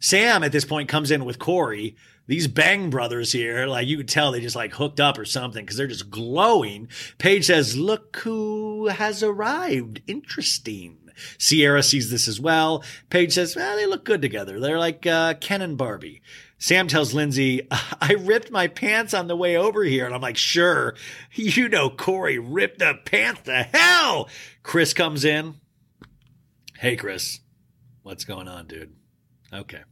Sam 0.00 0.42
at 0.42 0.52
this 0.52 0.64
point 0.64 0.88
comes 0.88 1.10
in 1.10 1.24
with 1.24 1.38
Corey. 1.38 1.96
These 2.26 2.48
Bang 2.48 2.88
brothers 2.88 3.32
here, 3.32 3.66
like 3.66 3.86
you 3.86 3.98
could 3.98 4.08
tell 4.08 4.32
they 4.32 4.40
just 4.40 4.56
like 4.56 4.74
hooked 4.74 4.98
up 4.98 5.18
or 5.18 5.26
something 5.26 5.64
because 5.64 5.76
they're 5.76 5.86
just 5.86 6.10
glowing. 6.10 6.88
Paige 7.18 7.46
says, 7.46 7.76
look 7.76 8.16
who 8.16 8.88
has 8.88 9.22
arrived. 9.22 10.00
Interesting. 10.06 11.10
Ciara 11.38 11.82
sees 11.82 12.10
this 12.10 12.26
as 12.26 12.40
well. 12.40 12.82
Paige 13.10 13.32
says, 13.32 13.54
well, 13.54 13.76
they 13.76 13.86
look 13.86 14.04
good 14.04 14.22
together. 14.22 14.58
They're 14.58 14.78
like 14.78 15.06
uh, 15.06 15.34
Ken 15.34 15.62
and 15.62 15.76
Barbie. 15.76 16.22
Sam 16.64 16.88
tells 16.88 17.12
Lindsay, 17.12 17.68
I 17.70 18.14
ripped 18.18 18.50
my 18.50 18.68
pants 18.68 19.12
on 19.12 19.26
the 19.26 19.36
way 19.36 19.54
over 19.54 19.84
here. 19.84 20.06
And 20.06 20.14
I'm 20.14 20.22
like, 20.22 20.38
sure. 20.38 20.94
You 21.34 21.68
know, 21.68 21.90
Corey 21.90 22.38
ripped 22.38 22.78
the 22.78 22.94
pants 23.04 23.42
to 23.42 23.64
hell. 23.64 24.30
Chris 24.62 24.94
comes 24.94 25.26
in. 25.26 25.56
Hey, 26.78 26.96
Chris. 26.96 27.40
What's 28.02 28.24
going 28.24 28.48
on, 28.48 28.66
dude? 28.66 28.94
Okay. 29.52 29.82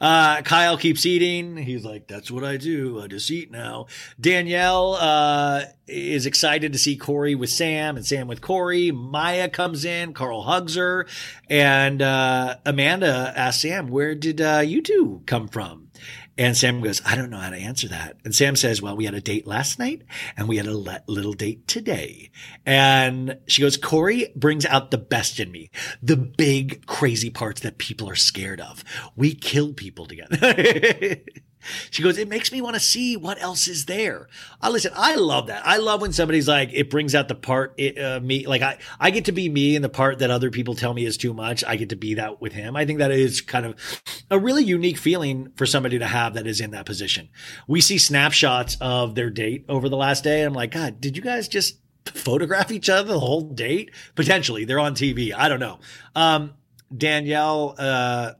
Uh, 0.00 0.42
Kyle 0.42 0.76
keeps 0.76 1.04
eating. 1.04 1.56
He's 1.56 1.84
like, 1.84 2.06
that's 2.06 2.30
what 2.30 2.44
I 2.44 2.58
do. 2.58 3.00
I 3.02 3.08
just 3.08 3.28
eat 3.32 3.50
now. 3.50 3.86
Danielle 4.20 4.98
uh, 5.00 5.64
is 5.88 6.26
excited 6.26 6.72
to 6.72 6.78
see 6.78 6.96
Corey 6.96 7.34
with 7.34 7.50
Sam 7.50 7.96
and 7.96 8.06
Sam 8.06 8.28
with 8.28 8.40
Corey. 8.40 8.92
Mya 8.92 9.48
comes 9.48 9.84
in. 9.84 10.12
Carl 10.12 10.42
hugs 10.42 10.76
her. 10.76 11.08
And 11.48 12.00
uh, 12.00 12.58
Amanda 12.64 13.32
asks 13.34 13.62
Sam, 13.62 13.88
where 13.88 14.14
did 14.14 14.40
uh, 14.40 14.62
you 14.64 14.80
two 14.80 15.22
come 15.26 15.48
from? 15.48 15.89
And 16.38 16.56
Sam 16.56 16.80
goes, 16.80 17.02
I 17.04 17.16
don't 17.16 17.30
know 17.30 17.38
how 17.38 17.50
to 17.50 17.56
answer 17.56 17.88
that. 17.88 18.16
And 18.24 18.34
Sam 18.34 18.56
says, 18.56 18.80
well, 18.80 18.96
we 18.96 19.04
had 19.04 19.14
a 19.14 19.20
date 19.20 19.46
last 19.46 19.78
night 19.78 20.02
and 20.36 20.48
we 20.48 20.56
had 20.56 20.66
a 20.66 20.76
le- 20.76 21.02
little 21.06 21.34
date 21.34 21.68
today. 21.68 22.30
And 22.64 23.38
she 23.46 23.62
goes, 23.62 23.76
Corey 23.76 24.32
brings 24.34 24.64
out 24.64 24.90
the 24.90 24.98
best 24.98 25.38
in 25.38 25.50
me, 25.52 25.70
the 26.02 26.16
big 26.16 26.86
crazy 26.86 27.30
parts 27.30 27.60
that 27.62 27.78
people 27.78 28.08
are 28.08 28.16
scared 28.16 28.60
of. 28.60 28.82
We 29.16 29.34
kill 29.34 29.72
people 29.74 30.06
together. 30.06 31.16
She 31.90 32.02
goes, 32.02 32.18
it 32.18 32.28
makes 32.28 32.52
me 32.52 32.60
want 32.60 32.74
to 32.74 32.80
see 32.80 33.16
what 33.16 33.40
else 33.40 33.68
is 33.68 33.86
there. 33.86 34.28
Uh, 34.62 34.70
listen, 34.70 34.92
I 34.94 35.16
love 35.16 35.48
that. 35.48 35.66
I 35.66 35.76
love 35.76 36.00
when 36.00 36.12
somebody's 36.12 36.48
like, 36.48 36.70
it 36.72 36.90
brings 36.90 37.14
out 37.14 37.28
the 37.28 37.34
part 37.34 37.74
it, 37.76 37.98
uh, 37.98 38.20
me. 38.20 38.46
Like 38.46 38.62
I, 38.62 38.78
I 38.98 39.10
get 39.10 39.26
to 39.26 39.32
be 39.32 39.48
me 39.48 39.76
in 39.76 39.82
the 39.82 39.88
part 39.88 40.18
that 40.20 40.30
other 40.30 40.50
people 40.50 40.74
tell 40.74 40.94
me 40.94 41.04
is 41.04 41.16
too 41.16 41.34
much. 41.34 41.62
I 41.64 41.76
get 41.76 41.90
to 41.90 41.96
be 41.96 42.14
that 42.14 42.40
with 42.40 42.52
him. 42.52 42.76
I 42.76 42.84
think 42.86 42.98
that 42.98 43.10
is 43.10 43.40
kind 43.40 43.66
of 43.66 44.02
a 44.30 44.38
really 44.38 44.64
unique 44.64 44.98
feeling 44.98 45.52
for 45.56 45.66
somebody 45.66 45.98
to 45.98 46.06
have 46.06 46.34
that 46.34 46.46
is 46.46 46.60
in 46.60 46.70
that 46.70 46.86
position. 46.86 47.28
We 47.66 47.80
see 47.80 47.98
snapshots 47.98 48.76
of 48.80 49.14
their 49.14 49.30
date 49.30 49.64
over 49.68 49.88
the 49.88 49.96
last 49.96 50.24
day. 50.24 50.42
I'm 50.42 50.54
like, 50.54 50.72
God, 50.72 51.00
did 51.00 51.16
you 51.16 51.22
guys 51.22 51.48
just 51.48 51.78
photograph 52.06 52.70
each 52.70 52.88
other 52.88 53.12
the 53.12 53.20
whole 53.20 53.42
date? 53.42 53.90
Potentially, 54.14 54.64
they're 54.64 54.78
on 54.78 54.94
TV. 54.94 55.32
I 55.34 55.48
don't 55.48 55.60
know. 55.60 55.78
Um, 56.14 56.54
Danielle, 56.96 57.74
uh, 57.78 58.32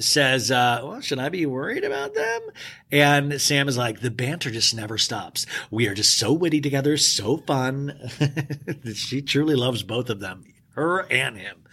says, 0.00 0.50
uh, 0.50 0.80
well, 0.82 1.00
should 1.00 1.18
I 1.18 1.28
be 1.28 1.46
worried 1.46 1.84
about 1.84 2.14
them? 2.14 2.40
And 2.90 3.40
Sam 3.40 3.68
is 3.68 3.76
like, 3.76 4.00
the 4.00 4.10
banter 4.10 4.50
just 4.50 4.74
never 4.74 4.98
stops. 4.98 5.46
We 5.70 5.86
are 5.88 5.94
just 5.94 6.18
so 6.18 6.32
witty 6.32 6.60
together, 6.60 6.96
so 6.96 7.38
fun. 7.38 8.10
she 8.94 9.22
truly 9.22 9.54
loves 9.54 9.82
both 9.82 10.10
of 10.10 10.20
them, 10.20 10.44
her 10.74 11.06
and 11.10 11.36
him. 11.36 11.64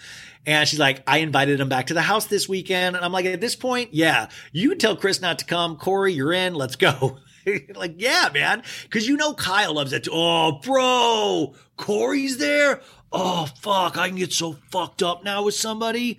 And 0.45 0.67
she's 0.67 0.79
like, 0.79 1.03
I 1.05 1.17
invited 1.17 1.59
him 1.59 1.67
back 1.67 1.87
to 1.87 1.93
the 1.93 2.01
house 2.01 2.25
this 2.25 2.47
weekend. 2.47 2.95
And 2.95 3.03
I'm 3.03 3.11
like, 3.11 3.25
at 3.25 3.41
this 3.41 3.55
point, 3.55 3.93
yeah, 3.93 4.29
you 4.53 4.75
tell 4.75 4.95
Chris 4.95 5.19
not 5.19 5.39
to 5.39 5.45
come. 5.45 5.75
Corey, 5.75 6.13
you're 6.13 6.31
in. 6.31 6.55
Let's 6.55 6.77
go. 6.77 7.17
like, 7.75 7.95
yeah, 7.97 8.29
man. 8.33 8.63
Cause 8.89 9.07
you 9.07 9.17
know 9.17 9.33
Kyle 9.33 9.73
loves 9.73 9.91
it 9.91 10.05
too. 10.05 10.11
Oh, 10.13 10.59
bro, 10.63 11.53
Corey's 11.75 12.37
there. 12.37 12.81
Oh, 13.11 13.47
fuck. 13.59 13.97
I 13.97 14.07
can 14.07 14.17
get 14.17 14.31
so 14.31 14.53
fucked 14.71 15.03
up 15.03 15.23
now 15.23 15.43
with 15.43 15.55
somebody. 15.55 16.17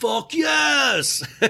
Fuck 0.00 0.34
yes. 0.34 1.22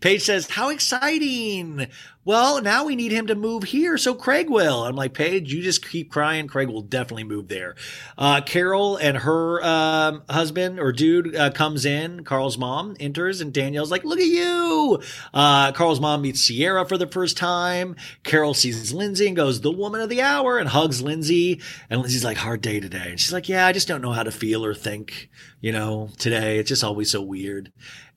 Paige 0.00 0.22
says, 0.22 0.50
How 0.50 0.68
exciting. 0.68 1.86
Well, 2.24 2.62
now 2.62 2.84
we 2.84 2.94
need 2.94 3.10
him 3.10 3.26
to 3.26 3.34
move 3.34 3.64
here, 3.64 3.98
so 3.98 4.14
Craig 4.14 4.48
will. 4.48 4.84
I'm 4.84 4.94
like, 4.94 5.12
Paige, 5.12 5.52
you 5.52 5.60
just 5.60 5.88
keep 5.88 6.12
crying. 6.12 6.46
Craig 6.46 6.68
will 6.68 6.82
definitely 6.82 7.24
move 7.24 7.48
there. 7.48 7.74
Uh, 8.16 8.40
Carol 8.40 8.96
and 8.96 9.16
her 9.16 9.60
um, 9.64 10.22
husband 10.30 10.78
or 10.78 10.92
dude 10.92 11.34
uh, 11.34 11.50
comes 11.50 11.84
in. 11.84 12.22
Carl's 12.22 12.56
mom 12.56 12.94
enters, 13.00 13.40
and 13.40 13.52
Danielle's 13.52 13.90
like, 13.90 14.04
Look 14.04 14.20
at 14.20 14.26
you. 14.26 15.02
Uh, 15.34 15.72
Carl's 15.72 15.98
mom 15.98 16.22
meets 16.22 16.46
Ciara 16.46 16.86
for 16.86 16.96
the 16.96 17.08
first 17.08 17.36
time. 17.36 17.96
Carol 18.22 18.54
sees 18.54 18.92
Lindsay 18.92 19.26
and 19.26 19.34
goes, 19.34 19.60
The 19.60 19.72
woman 19.72 20.00
of 20.00 20.08
the 20.08 20.22
hour, 20.22 20.58
and 20.58 20.68
hugs 20.68 21.02
Lindsay. 21.02 21.60
And 21.90 22.02
Lindsay's 22.02 22.24
like, 22.24 22.36
Hard 22.36 22.60
day 22.60 22.78
today. 22.78 23.08
And 23.10 23.18
she's 23.18 23.32
like, 23.32 23.48
Yeah, 23.48 23.66
I 23.66 23.72
just 23.72 23.88
don't 23.88 24.02
know 24.02 24.12
how 24.12 24.22
to 24.22 24.30
feel 24.30 24.64
or 24.64 24.74
think, 24.74 25.28
you 25.60 25.72
know, 25.72 26.08
today. 26.18 26.58
It's 26.58 26.68
just 26.68 26.84
always 26.84 27.10
so 27.10 27.20
weird. 27.20 27.72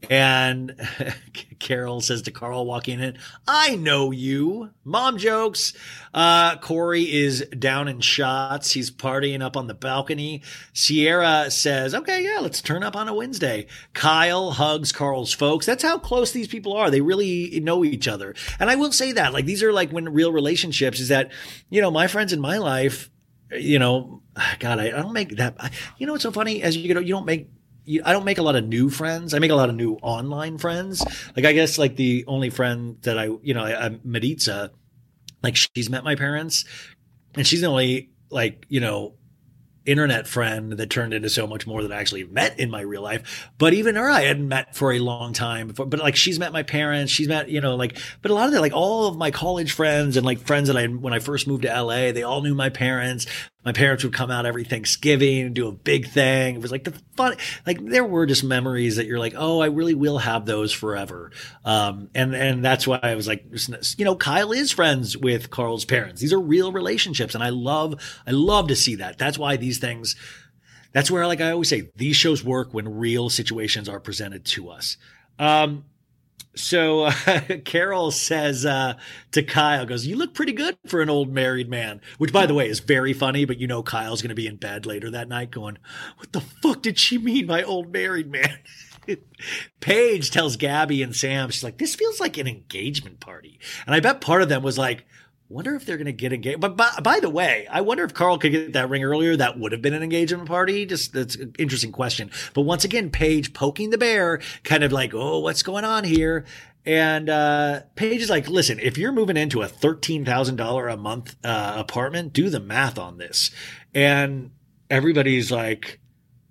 And 0.09 0.75
Carol 1.59 2.01
says 2.01 2.21
to 2.23 2.31
Carl 2.31 2.65
walking 2.65 2.99
in, 2.99 3.17
I 3.47 3.75
know 3.75 3.94
you. 4.11 4.71
Mom 4.83 5.17
jokes. 5.17 5.73
Uh, 6.13 6.57
Corey 6.57 7.03
is 7.03 7.41
down 7.57 7.87
in 7.87 7.99
shots. 7.99 8.71
He's 8.71 8.91
partying 8.91 9.41
up 9.41 9.57
on 9.57 9.67
the 9.67 9.73
balcony. 9.73 10.43
Ciara 10.73 11.51
says, 11.51 11.93
okay, 11.93 12.23
yeah, 12.23 12.39
let's 12.39 12.61
turn 12.61 12.83
up 12.83 12.95
on 12.95 13.07
a 13.07 13.13
Wednesday. 13.13 13.67
Kyle 13.93 14.51
hugs 14.51 14.91
Carl's 14.91 15.33
folks. 15.33 15.65
That's 15.65 15.83
how 15.83 15.97
close 15.99 16.31
these 16.31 16.47
people 16.47 16.73
are. 16.73 16.89
They 16.89 17.01
really 17.01 17.59
know 17.59 17.83
each 17.83 18.07
other. 18.07 18.35
And 18.59 18.69
I 18.69 18.75
will 18.75 18.91
say 18.91 19.11
that, 19.13 19.33
like, 19.33 19.45
these 19.45 19.63
are 19.63 19.73
like 19.73 19.91
when 19.91 20.13
real 20.13 20.31
relationships 20.31 20.99
is 20.99 21.09
that, 21.09 21.31
you 21.69 21.81
know, 21.81 21.91
my 21.91 22.07
friends 22.07 22.33
in 22.33 22.39
my 22.39 22.57
life, 22.57 23.09
you 23.51 23.79
know, 23.79 24.21
God, 24.59 24.79
I, 24.79 24.87
I 24.87 25.01
don't 25.01 25.13
make 25.13 25.37
that. 25.37 25.71
You 25.97 26.07
know, 26.07 26.13
what's 26.13 26.23
so 26.23 26.31
funny 26.31 26.61
as 26.61 26.75
you 26.75 26.93
know, 26.93 26.99
you 26.99 27.13
don't 27.13 27.25
make 27.25 27.49
I 28.03 28.13
don't 28.13 28.25
make 28.25 28.37
a 28.37 28.43
lot 28.43 28.55
of 28.55 28.65
new 28.65 28.89
friends. 28.89 29.33
I 29.33 29.39
make 29.39 29.51
a 29.51 29.55
lot 29.55 29.69
of 29.69 29.75
new 29.75 29.93
online 30.01 30.57
friends. 30.57 31.05
Like 31.35 31.45
I 31.45 31.53
guess 31.53 31.77
like 31.77 31.95
the 31.95 32.25
only 32.27 32.49
friend 32.49 32.97
that 33.01 33.17
I, 33.17 33.29
you 33.41 33.53
know, 33.53 33.63
I, 33.63 33.85
I 33.87 33.99
Maritza, 34.03 34.71
like 35.43 35.55
she's 35.55 35.89
met 35.89 36.03
my 36.03 36.15
parents 36.15 36.65
and 37.35 37.45
she's 37.45 37.61
the 37.61 37.67
only 37.67 38.11
like, 38.29 38.65
you 38.69 38.79
know, 38.79 39.15
internet 39.85 40.27
friend 40.27 40.73
that 40.73 40.89
turned 40.89 41.13
into 41.13 41.29
so 41.29 41.45
much 41.45 41.67
more 41.67 41.83
that 41.83 41.91
I 41.91 41.97
actually 41.97 42.23
met 42.23 42.59
in 42.59 42.69
my 42.69 42.81
real 42.81 43.01
life. 43.01 43.49
But 43.57 43.73
even 43.73 43.95
her, 43.95 44.09
I 44.09 44.21
hadn't 44.21 44.47
met 44.47 44.75
for 44.75 44.91
a 44.91 44.99
long 44.99 45.33
time 45.33 45.67
before. 45.67 45.85
But 45.85 45.99
like, 45.99 46.15
she's 46.15 46.39
met 46.39 46.51
my 46.51 46.63
parents. 46.63 47.11
She's 47.11 47.27
met, 47.27 47.49
you 47.49 47.61
know, 47.61 47.75
like, 47.75 47.97
but 48.21 48.31
a 48.31 48.33
lot 48.33 48.47
of 48.47 48.53
the, 48.53 48.61
like 48.61 48.73
all 48.73 49.07
of 49.07 49.17
my 49.17 49.31
college 49.31 49.71
friends 49.71 50.17
and 50.17 50.25
like 50.25 50.39
friends 50.39 50.67
that 50.67 50.77
I, 50.77 50.87
when 50.87 51.13
I 51.13 51.19
first 51.19 51.47
moved 51.47 51.63
to 51.63 51.81
LA, 51.81 52.11
they 52.11 52.23
all 52.23 52.41
knew 52.41 52.55
my 52.55 52.69
parents. 52.69 53.27
My 53.65 53.71
parents 53.71 54.03
would 54.03 54.13
come 54.13 54.29
out 54.29 54.45
every 54.45 54.63
Thanksgiving 54.63 55.41
and 55.41 55.55
do 55.55 55.67
a 55.67 55.71
big 55.71 56.07
thing. 56.07 56.55
It 56.55 56.61
was 56.61 56.71
like 56.71 56.83
the 56.83 56.93
fun, 57.17 57.35
like 57.65 57.83
there 57.83 58.05
were 58.05 58.27
just 58.27 58.43
memories 58.43 58.97
that 58.97 59.07
you're 59.07 59.19
like, 59.19 59.33
oh, 59.35 59.59
I 59.59 59.67
really 59.67 59.95
will 59.95 60.19
have 60.19 60.45
those 60.45 60.71
forever. 60.71 61.31
Um, 61.65 62.09
and, 62.13 62.35
and 62.35 62.63
that's 62.63 62.85
why 62.85 62.99
I 63.01 63.15
was 63.15 63.27
like, 63.27 63.43
you 63.97 64.05
know, 64.05 64.15
Kyle 64.15 64.51
is 64.51 64.71
friends 64.71 65.17
with 65.17 65.49
Carl's 65.49 65.83
parents. 65.83 66.21
These 66.21 66.31
are 66.31 66.39
real 66.39 66.71
relationships. 66.71 67.33
And 67.33 67.43
I 67.43 67.49
love, 67.49 67.95
I 68.27 68.31
love 68.31 68.67
to 68.67 68.75
see 68.75 68.95
that. 68.95 69.17
That's 69.17 69.39
why 69.39 69.57
these 69.57 69.79
things, 69.79 70.15
that's 70.93 71.09
where, 71.09 71.25
like 71.25 71.41
I 71.41 71.49
always 71.51 71.67
say, 71.67 71.89
these 71.95 72.15
shows 72.15 72.43
work 72.43 72.73
when 72.73 72.97
real 72.97 73.29
situations 73.29 73.89
are 73.89 73.99
presented 73.99 74.45
to 74.45 74.69
us. 74.69 74.97
Um, 75.39 75.85
so 76.55 77.03
uh, 77.03 77.11
Carol 77.65 78.11
says 78.11 78.65
uh, 78.65 78.95
to 79.31 79.43
Kyle, 79.43 79.85
goes, 79.85 80.07
"You 80.07 80.15
look 80.15 80.33
pretty 80.33 80.53
good 80.53 80.77
for 80.87 81.01
an 81.01 81.09
old 81.09 81.31
married 81.31 81.69
man." 81.69 82.01
Which, 82.17 82.33
by 82.33 82.45
the 82.45 82.53
way, 82.53 82.69
is 82.69 82.79
very 82.79 83.13
funny. 83.13 83.45
But 83.45 83.59
you 83.59 83.67
know, 83.67 83.83
Kyle's 83.83 84.21
going 84.21 84.29
to 84.29 84.35
be 84.35 84.47
in 84.47 84.55
bed 84.55 84.85
later 84.85 85.11
that 85.11 85.27
night, 85.27 85.51
going, 85.51 85.77
"What 86.17 86.31
the 86.31 86.41
fuck 86.41 86.81
did 86.81 86.97
she 86.97 87.17
mean 87.17 87.47
by 87.47 87.63
old 87.63 87.91
married 87.91 88.31
man?" 88.31 88.59
Paige 89.79 90.31
tells 90.31 90.55
Gabby 90.55 91.03
and 91.03 91.15
Sam, 91.15 91.49
she's 91.49 91.63
like, 91.63 91.77
"This 91.77 91.95
feels 91.95 92.19
like 92.19 92.37
an 92.37 92.47
engagement 92.47 93.19
party," 93.19 93.59
and 93.85 93.93
I 93.93 93.99
bet 93.99 94.21
part 94.21 94.41
of 94.41 94.49
them 94.49 94.63
was 94.63 94.77
like, 94.77 95.05
Wonder 95.47 95.75
if 95.75 95.85
they're 95.85 95.97
going 95.97 96.05
to 96.05 96.11
get 96.11 96.33
engaged. 96.33 96.59
But 96.59 96.75
by, 96.75 96.89
by, 97.03 97.19
the 97.19 97.29
way, 97.29 97.67
I 97.69 97.81
wonder 97.81 98.03
if 98.03 98.15
Carl 98.15 98.39
could 98.39 98.51
get 98.51 98.73
that 98.73 98.89
ring 98.89 99.03
earlier. 99.03 99.35
That 99.35 99.59
would 99.59 99.73
have 99.73 99.81
been 99.81 99.93
an 99.93 100.01
engagement 100.01 100.47
party. 100.47 100.87
Just 100.87 101.13
that's 101.13 101.35
an 101.35 101.53
interesting 101.59 101.91
question. 101.91 102.31
But 102.55 102.61
once 102.61 102.83
again, 102.83 103.11
Paige 103.11 103.53
poking 103.53 103.91
the 103.91 103.99
bear, 103.99 104.41
kind 104.63 104.83
of 104.83 104.91
like, 104.91 105.13
oh, 105.13 105.39
what's 105.39 105.61
going 105.61 105.85
on 105.85 106.03
here? 106.03 106.45
And 106.83 107.29
uh, 107.29 107.81
Paige 107.95 108.21
is 108.21 108.29
like, 108.29 108.47
listen, 108.47 108.79
if 108.79 108.97
you're 108.97 109.11
moving 109.11 109.37
into 109.37 109.61
a 109.61 109.67
thirteen 109.67 110.25
thousand 110.25 110.55
dollar 110.55 110.87
a 110.87 110.97
month 110.97 111.35
uh, 111.43 111.75
apartment, 111.77 112.33
do 112.33 112.49
the 112.49 112.59
math 112.59 112.97
on 112.97 113.17
this. 113.17 113.51
And 113.93 114.49
everybody's 114.89 115.51
like, 115.51 115.99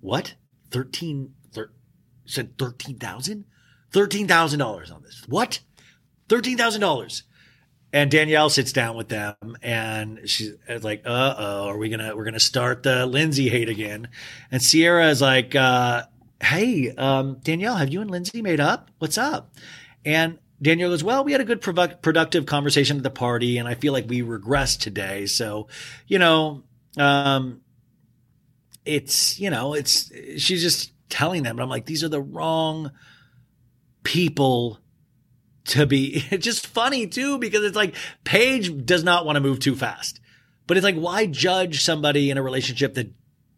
what? 0.00 0.34
Thirteen? 0.70 1.34
Thir- 1.52 1.72
said 2.26 2.58
thirteen 2.58 2.98
thousand? 2.98 3.44
Thirteen 3.92 4.28
thousand 4.28 4.60
dollars 4.60 4.92
on 4.92 5.02
this? 5.02 5.24
What? 5.26 5.60
Thirteen 6.28 6.56
thousand 6.56 6.80
dollars? 6.80 7.24
And 7.94 8.10
Danielle 8.10 8.50
sits 8.50 8.72
down 8.72 8.96
with 8.96 9.08
them 9.08 9.36
and 9.62 10.28
she's 10.28 10.56
like, 10.80 11.02
uh 11.06 11.34
oh, 11.38 11.68
are 11.68 11.78
we 11.78 11.88
gonna, 11.88 12.16
we're 12.16 12.24
gonna 12.24 12.40
start 12.40 12.82
the 12.82 13.06
Lindsay 13.06 13.48
hate 13.48 13.68
again. 13.68 14.08
And 14.50 14.60
Ciara 14.60 15.10
is 15.10 15.22
like, 15.22 15.54
uh, 15.54 16.02
hey, 16.42 16.92
um, 16.96 17.38
Danielle, 17.44 17.76
have 17.76 17.90
you 17.90 18.00
and 18.00 18.10
Lindsay 18.10 18.42
made 18.42 18.58
up? 18.58 18.90
What's 18.98 19.16
up? 19.16 19.54
And 20.04 20.40
Danielle 20.60 20.90
goes, 20.90 21.04
well, 21.04 21.22
we 21.22 21.30
had 21.30 21.40
a 21.40 21.44
good 21.44 21.60
productive 21.60 22.46
conversation 22.46 22.96
at 22.96 23.04
the 23.04 23.10
party 23.10 23.58
and 23.58 23.68
I 23.68 23.74
feel 23.74 23.92
like 23.92 24.08
we 24.08 24.22
regressed 24.22 24.80
today. 24.80 25.26
So, 25.26 25.68
you 26.08 26.18
know, 26.18 26.64
um, 26.98 27.60
it's, 28.84 29.38
you 29.38 29.50
know, 29.50 29.74
it's, 29.74 30.10
she's 30.36 30.62
just 30.62 30.90
telling 31.10 31.44
them, 31.44 31.54
but 31.54 31.62
I'm 31.62 31.68
like, 31.68 31.86
these 31.86 32.02
are 32.02 32.08
the 32.08 32.20
wrong 32.20 32.90
people 34.02 34.80
to 35.66 35.86
be 35.86 36.20
just 36.38 36.66
funny 36.66 37.06
too 37.06 37.38
because 37.38 37.64
it's 37.64 37.76
like 37.76 37.94
Paige 38.24 38.84
does 38.84 39.04
not 39.04 39.24
want 39.24 39.36
to 39.36 39.40
move 39.40 39.60
too 39.60 39.76
fast. 39.76 40.20
But 40.66 40.76
it's 40.76 40.84
like 40.84 40.96
why 40.96 41.26
judge 41.26 41.82
somebody 41.82 42.30
in 42.30 42.38
a 42.38 42.42
relationship 42.42 42.94
that 42.94 43.12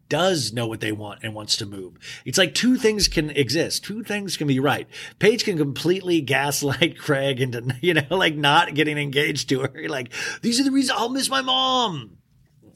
does 0.09 0.53
know 0.53 0.67
what 0.67 0.79
they 0.79 0.91
want 0.91 1.19
and 1.23 1.33
wants 1.33 1.57
to 1.57 1.65
move. 1.65 1.97
It's 2.25 2.37
like 2.37 2.53
two 2.53 2.77
things 2.77 3.07
can 3.07 3.29
exist. 3.31 3.83
Two 3.83 4.03
things 4.03 4.37
can 4.37 4.47
be 4.47 4.59
right. 4.59 4.87
Paige 5.19 5.43
can 5.43 5.57
completely 5.57 6.21
gaslight 6.21 6.97
Craig 6.99 7.41
into, 7.41 7.75
you 7.81 7.93
know, 7.93 8.05
like 8.09 8.35
not 8.35 8.73
getting 8.73 8.97
engaged 8.97 9.49
to 9.49 9.61
her. 9.61 9.89
Like, 9.89 10.13
these 10.41 10.59
are 10.59 10.63
the 10.63 10.71
reasons 10.71 10.97
I'll 10.99 11.09
miss 11.09 11.29
my 11.29 11.41
mom. 11.41 12.17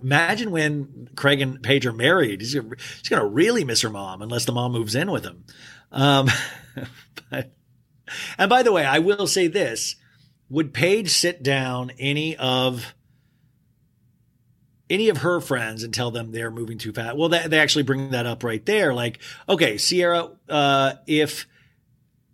Imagine 0.02 0.52
when 0.52 1.10
Craig 1.16 1.41
and 1.41 1.62
Paige 1.62 1.86
are 1.86 1.94
married. 1.94 2.41
He's, 2.41 2.56
going 2.56 2.76
to 3.10 3.26
really 3.26 3.64
miss 3.64 3.82
her 3.82 3.90
mom 3.90 4.22
unless 4.22 4.45
the 4.45 4.52
mom 4.52 4.72
moves 4.72 4.95
in 4.95 5.12
with 5.12 5.24
him. 5.24 5.45
Um, 5.91 6.28
but 7.30 7.52
and 8.38 8.50
by 8.50 8.64
the 8.64 8.72
way, 8.72 8.86
I 8.86 9.00
will 9.00 9.28
say 9.28 9.48
this 9.48 9.96
would 10.50 10.74
Paige 10.74 11.10
sit 11.10 11.42
down 11.42 11.92
any 11.98 12.36
of 12.36 12.94
any 14.90 15.08
of 15.08 15.20
her 15.20 15.40
friends 15.40 15.84
and 15.84 15.94
tell 15.94 16.12
them 16.12 16.32
they're 16.32 16.52
moving 16.52 16.78
too 16.78 16.92
fast? 16.92 17.16
Well, 17.16 17.30
they, 17.30 17.48
they 17.48 17.60
actually 17.60 17.84
bring 17.84 18.12
that 18.12 18.26
up 18.26 18.44
right 18.44 18.64
there. 18.66 18.94
Like, 18.94 19.20
okay, 19.48 19.78
Ciara, 19.78 20.30
uh, 20.50 20.94
if 21.08 21.48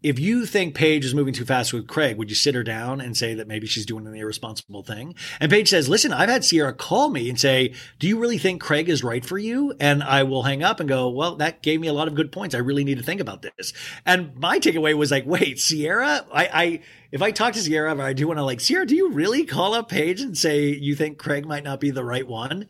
if 0.08 0.20
you 0.20 0.46
think 0.46 0.74
Paige 0.74 1.04
is 1.04 1.14
moving 1.14 1.34
too 1.34 1.44
fast 1.44 1.74
with 1.74 1.86
Craig, 1.86 2.18
would 2.18 2.30
you 2.30 2.36
sit 2.36 2.56
her 2.56 2.64
down 2.64 3.02
and 3.02 3.18
say 3.18 3.34
that 3.34 3.46
maybe 3.46 3.68
she's 3.68 3.86
doing 3.86 4.08
an 4.08 4.16
irresponsible 4.16 4.82
thing? 4.82 5.16
And 5.42 5.52
Paige 5.52 5.70
says, 5.70 5.90
listen, 5.90 6.14
I've 6.14 6.30
had 6.30 6.44
Ciara 6.44 6.74
call 6.74 7.10
me 7.10 7.30
and 7.30 7.38
say, 7.38 7.74
do 8.00 8.08
you 8.08 8.18
really 8.18 8.38
think 8.38 8.62
Craig 8.62 8.88
is 8.88 9.04
right 9.04 9.26
for 9.26 9.38
you? 9.38 9.74
And 9.82 10.02
I 10.02 10.24
will 10.24 10.44
hang 10.44 10.64
up 10.64 10.80
and 10.80 10.88
go, 10.88 11.10
well, 11.10 11.36
that 11.36 11.62
gave 11.62 11.82
me 11.82 11.90
a 11.90 11.94
lot 11.94 12.08
of 12.08 12.16
good 12.16 12.32
points. 12.32 12.56
I 12.56 12.60
really 12.60 12.86
need 12.86 13.00
to 13.00 13.04
think 13.04 13.20
about 13.20 13.42
this. 13.42 13.74
And 14.06 14.34
my 14.38 14.60
takeaway 14.60 14.94
was 14.94 15.12
like, 15.12 15.26
wait, 15.26 15.58
Ciara, 15.58 16.26
I, 16.32 16.46
I, 16.54 16.80
if 17.12 17.22
I 17.22 17.32
talk 17.32 17.54
to 17.56 17.64
Ciara, 17.64 18.00
I 18.02 18.14
do 18.14 18.28
want 18.28 18.38
to 18.38 18.44
like, 18.44 18.60
Ciara, 18.60 18.86
do 18.86 18.96
you 18.96 19.12
really 19.12 19.44
call 19.44 19.74
up 19.74 19.90
Paige 19.90 20.22
and 20.22 20.38
say 20.38 20.70
you 20.70 20.96
think 20.96 21.18
Craig 21.18 21.46
might 21.46 21.66
not 21.66 21.82
be 21.82 21.92
the 21.92 22.06
right 22.06 22.26
one? 22.26 22.68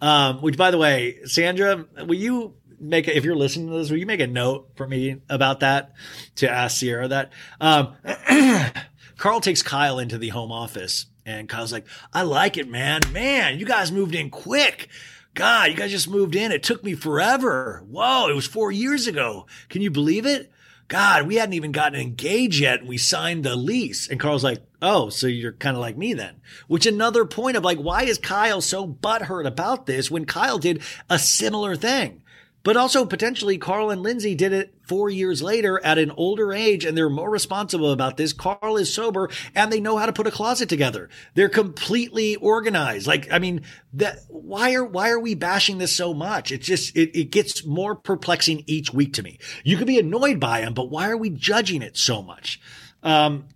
Um, 0.00 0.40
which 0.42 0.56
by 0.56 0.70
the 0.70 0.78
way, 0.78 1.18
Sandra, 1.24 1.84
will 1.98 2.14
you 2.14 2.54
make 2.80 3.08
a, 3.08 3.16
if 3.16 3.24
you're 3.24 3.36
listening 3.36 3.68
to 3.68 3.78
this, 3.78 3.90
will 3.90 3.98
you 3.98 4.06
make 4.06 4.20
a 4.20 4.26
note 4.26 4.70
for 4.76 4.86
me 4.86 5.16
about 5.28 5.60
that 5.60 5.92
to 6.36 6.50
ask 6.50 6.80
Ciara 6.80 7.08
that? 7.08 7.32
Um, 7.60 7.94
Carl 9.16 9.40
takes 9.40 9.62
Kyle 9.62 9.98
into 9.98 10.18
the 10.18 10.28
home 10.28 10.52
office 10.52 11.06
and 11.26 11.48
Kyle's 11.48 11.72
like, 11.72 11.86
I 12.12 12.22
like 12.22 12.56
it, 12.56 12.68
man. 12.68 13.00
Man, 13.12 13.58
you 13.58 13.66
guys 13.66 13.92
moved 13.92 14.14
in 14.14 14.30
quick. 14.30 14.88
God, 15.34 15.70
you 15.70 15.76
guys 15.76 15.90
just 15.90 16.08
moved 16.08 16.34
in. 16.34 16.52
It 16.52 16.62
took 16.62 16.82
me 16.82 16.94
forever. 16.94 17.84
Whoa, 17.88 18.28
it 18.28 18.34
was 18.34 18.46
four 18.46 18.72
years 18.72 19.06
ago. 19.06 19.46
Can 19.68 19.82
you 19.82 19.90
believe 19.90 20.26
it? 20.26 20.50
God, 20.88 21.26
we 21.26 21.36
hadn't 21.36 21.52
even 21.52 21.70
gotten 21.70 22.00
engaged 22.00 22.60
yet 22.60 22.80
and 22.80 22.88
we 22.88 22.96
signed 22.96 23.44
the 23.44 23.54
lease. 23.56 24.08
And 24.08 24.18
Carl's 24.18 24.42
like, 24.44 24.62
Oh, 24.80 25.08
so 25.08 25.26
you're 25.26 25.52
kind 25.52 25.76
of 25.76 25.80
like 25.80 25.96
me 25.96 26.14
then. 26.14 26.40
Which 26.68 26.86
another 26.86 27.24
point 27.24 27.56
of 27.56 27.64
like, 27.64 27.78
why 27.78 28.04
is 28.04 28.16
Kyle 28.16 28.60
so 28.60 28.86
butthurt 28.86 29.46
about 29.46 29.86
this 29.86 30.10
when 30.10 30.24
Kyle 30.24 30.58
did 30.58 30.82
a 31.10 31.18
similar 31.18 31.74
thing? 31.74 32.22
But 32.68 32.76
also 32.76 33.06
potentially 33.06 33.56
Carl 33.56 33.88
and 33.88 34.02
Lindsay 34.02 34.34
did 34.34 34.52
it 34.52 34.74
four 34.82 35.08
years 35.08 35.40
later 35.40 35.82
at 35.82 35.96
an 35.96 36.10
older 36.10 36.52
age 36.52 36.84
and 36.84 36.94
they're 36.94 37.08
more 37.08 37.30
responsible 37.30 37.92
about 37.92 38.18
this. 38.18 38.34
Carl 38.34 38.76
is 38.76 38.92
sober 38.92 39.30
and 39.54 39.72
they 39.72 39.80
know 39.80 39.96
how 39.96 40.04
to 40.04 40.12
put 40.12 40.26
a 40.26 40.30
closet 40.30 40.68
together. 40.68 41.08
They're 41.32 41.48
completely 41.48 42.36
organized. 42.36 43.06
Like, 43.06 43.32
I 43.32 43.38
mean, 43.38 43.62
that, 43.94 44.18
why 44.28 44.74
are, 44.74 44.84
why 44.84 45.08
are 45.08 45.18
we 45.18 45.34
bashing 45.34 45.78
this 45.78 45.96
so 45.96 46.12
much? 46.12 46.52
It's 46.52 46.66
just, 46.66 46.94
it, 46.94 47.18
it 47.18 47.30
gets 47.30 47.64
more 47.64 47.94
perplexing 47.94 48.64
each 48.66 48.92
week 48.92 49.14
to 49.14 49.22
me. 49.22 49.38
You 49.64 49.78
could 49.78 49.86
be 49.86 49.98
annoyed 49.98 50.38
by 50.38 50.60
them, 50.60 50.74
but 50.74 50.90
why 50.90 51.08
are 51.08 51.16
we 51.16 51.30
judging 51.30 51.80
it 51.80 51.96
so 51.96 52.20
much? 52.20 52.60
Um, 53.02 53.46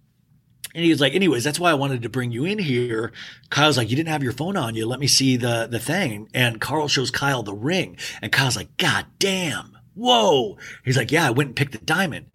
and 0.74 0.85
he 0.85 0.90
was 0.90 1.01
like, 1.01 1.15
anyways, 1.15 1.44
that's 1.44 1.61
why 1.61 1.70
I 1.70 1.74
wanted 1.74 2.03
to 2.03 2.09
bring 2.09 2.32
you 2.32 2.44
in 2.44 2.59
here. 2.59 3.12
Kyle's 3.51 3.77
like, 3.77 3.90
you 3.90 3.97
didn't 3.97 4.09
have 4.09 4.23
your 4.23 4.32
phone 4.32 4.57
on 4.57 4.74
you. 4.74 4.86
Let 4.86 5.01
me 5.01 5.07
see 5.07 5.36
the, 5.36 5.66
the 5.70 5.78
thing. 5.78 6.28
And 6.32 6.61
Carl 6.61 6.89
shows 6.89 7.11
Kyle 7.11 7.43
the 7.43 7.55
ring. 7.55 7.97
And 8.20 8.32
Kyle's 8.32 8.57
like, 8.57 8.77
God 8.77 9.07
damn. 9.19 9.77
Whoa. 9.94 10.57
He's 10.85 10.97
like, 10.97 11.12
yeah, 11.12 11.27
I 11.27 11.31
went 11.31 11.49
and 11.49 11.57
picked 11.57 11.73
the 11.73 11.78
diamond. 11.78 12.31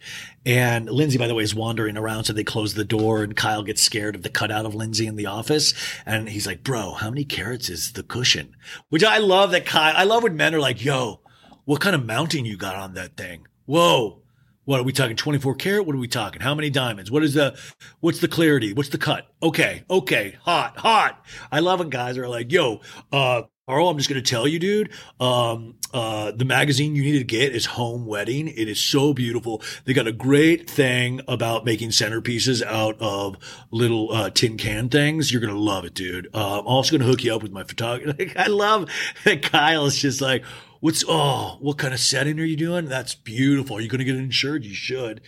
And 0.46 0.90
Lindsay, 0.90 1.18
by 1.18 1.28
the 1.28 1.34
way, 1.34 1.44
is 1.44 1.56
wandering 1.56 1.98
around. 1.98 2.26
So 2.26 2.34
they 2.34 2.44
close 2.44 2.76
the 2.76 2.86
door 2.86 3.24
and 3.24 3.36
Kyle 3.36 3.64
gets 3.64 3.82
scared 3.82 4.16
of 4.16 4.22
the 4.22 4.30
cutout 4.30 4.66
of 4.66 4.76
Lindsay 4.76 5.08
in 5.08 5.16
the 5.16 5.26
office. 5.26 5.74
And 6.06 6.30
he's 6.30 6.46
like, 6.46 6.64
bro, 6.64 6.94
how 6.94 7.10
many 7.10 7.26
carats 7.26 7.70
is 7.70 7.94
the 7.94 8.04
cushion? 8.04 8.56
Which 8.90 9.04
I 9.04 9.18
love 9.18 9.52
that 9.52 9.66
Kyle, 9.66 9.96
I 9.98 10.04
love 10.04 10.24
when 10.24 10.38
men 10.38 10.54
are 10.54 10.60
like, 10.60 10.86
yo, 10.86 11.22
what 11.66 11.82
kind 11.82 11.96
of 11.96 12.06
mounting 12.06 12.46
you 12.46 12.58
got 12.58 12.76
on 12.76 12.94
that 12.94 13.18
thing? 13.18 13.48
Whoa. 13.66 14.22
What 14.68 14.82
are 14.82 14.84
we 14.84 14.92
talking? 14.92 15.16
24 15.16 15.56
karat? 15.56 15.86
What 15.86 15.96
are 15.96 16.00
we 16.00 16.10
talking? 16.10 16.42
How 16.42 16.54
many 16.54 16.70
diamonds? 16.70 17.10
What 17.10 17.24
is 17.24 17.36
the, 17.36 17.58
what's 18.02 18.20
the 18.20 18.28
clarity? 18.28 18.74
What's 18.74 18.90
the 18.90 18.98
cut? 18.98 19.26
Okay. 19.42 19.86
Okay. 19.90 20.36
Hot, 20.42 20.76
hot. 20.76 21.26
I 21.50 21.62
love 21.62 21.80
when 21.80 21.90
guys 21.90 22.18
are 22.18 22.28
like, 22.28 22.52
yo, 22.52 22.82
uh, 23.14 23.44
Carl, 23.66 23.88
I'm 23.88 23.98
just 23.98 24.10
going 24.10 24.22
to 24.22 24.30
tell 24.30 24.46
you, 24.46 24.60
dude. 24.60 24.92
Um, 25.22 25.76
uh, 25.94 26.32
the 26.32 26.44
magazine 26.44 26.96
you 26.96 27.02
need 27.02 27.18
to 27.18 27.24
get 27.24 27.56
is 27.56 27.66
Home 27.66 28.06
Wedding. 28.06 28.50
It 28.50 28.68
is 28.68 28.78
so 28.78 29.14
beautiful. 29.14 29.62
They 29.86 29.94
got 29.94 30.06
a 30.06 30.12
great 30.12 30.70
thing 30.70 31.22
about 31.30 31.64
making 31.64 31.92
centerpieces 31.92 32.62
out 32.62 32.98
of 33.00 33.38
little 33.72 34.12
uh, 34.12 34.32
tin 34.32 34.58
can 34.58 34.90
things. 34.90 35.32
You're 35.32 35.40
going 35.40 35.54
to 35.54 35.60
love 35.60 35.86
it, 35.86 35.94
dude. 35.94 36.28
Uh, 36.34 36.60
I'm 36.60 36.68
also 36.68 36.92
going 36.92 37.02
to 37.02 37.08
hook 37.08 37.24
you 37.24 37.34
up 37.34 37.42
with 37.42 37.54
my 37.54 37.64
photographer. 37.64 38.18
I 38.38 38.48
love 38.48 38.90
that 39.24 39.44
Kyle 39.44 39.86
is 39.86 39.98
just 39.98 40.20
like, 40.20 40.44
What's 40.80 41.04
oh, 41.08 41.58
what 41.60 41.78
kind 41.78 41.94
of 41.94 42.00
setting 42.00 42.40
are 42.40 42.46
you 42.46 42.58
doing? 42.58 42.86
That's 42.86 43.16
beautiful. 43.16 43.78
Are 43.78 43.82
you 43.82 43.90
going 43.90 44.00
to 44.00 44.06
get 44.06 44.16
insured? 44.16 44.64
You 44.66 44.74
should. 44.74 45.22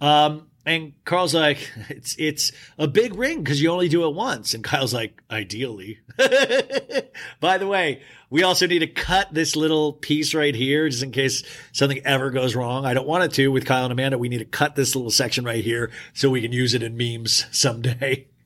Um, 0.00 0.48
And 0.66 0.92
Carl's 1.06 1.34
like, 1.34 1.70
it's 1.88 2.14
it's 2.18 2.52
a 2.78 2.86
big 2.86 3.14
ring 3.14 3.42
because 3.42 3.62
you 3.62 3.70
only 3.70 3.88
do 3.88 4.06
it 4.06 4.14
once. 4.14 4.54
And 4.54 4.62
Kyle's 4.62 4.92
like, 4.92 5.22
ideally. 5.30 6.00
By 7.40 7.58
the 7.58 7.66
way, 7.66 8.02
we 8.28 8.42
also 8.42 8.66
need 8.66 8.80
to 8.80 8.86
cut 8.86 9.32
this 9.32 9.56
little 9.56 9.92
piece 9.94 10.34
right 10.34 10.54
here 10.54 10.88
just 10.88 11.02
in 11.02 11.10
case 11.10 11.42
something 11.72 12.00
ever 12.04 12.30
goes 12.30 12.54
wrong. 12.54 12.84
I 12.84 12.92
don't 12.92 13.06
want 13.08 13.24
it 13.24 13.32
to 13.34 13.48
with 13.48 13.64
Kyle 13.64 13.84
and 13.84 13.92
Amanda. 13.92 14.18
We 14.18 14.28
need 14.28 14.38
to 14.38 14.44
cut 14.44 14.74
this 14.76 14.94
little 14.94 15.10
section 15.10 15.44
right 15.44 15.64
here 15.64 15.90
so 16.12 16.28
we 16.28 16.42
can 16.42 16.52
use 16.52 16.74
it 16.74 16.82
in 16.82 16.96
memes 16.96 17.46
someday. 17.50 18.26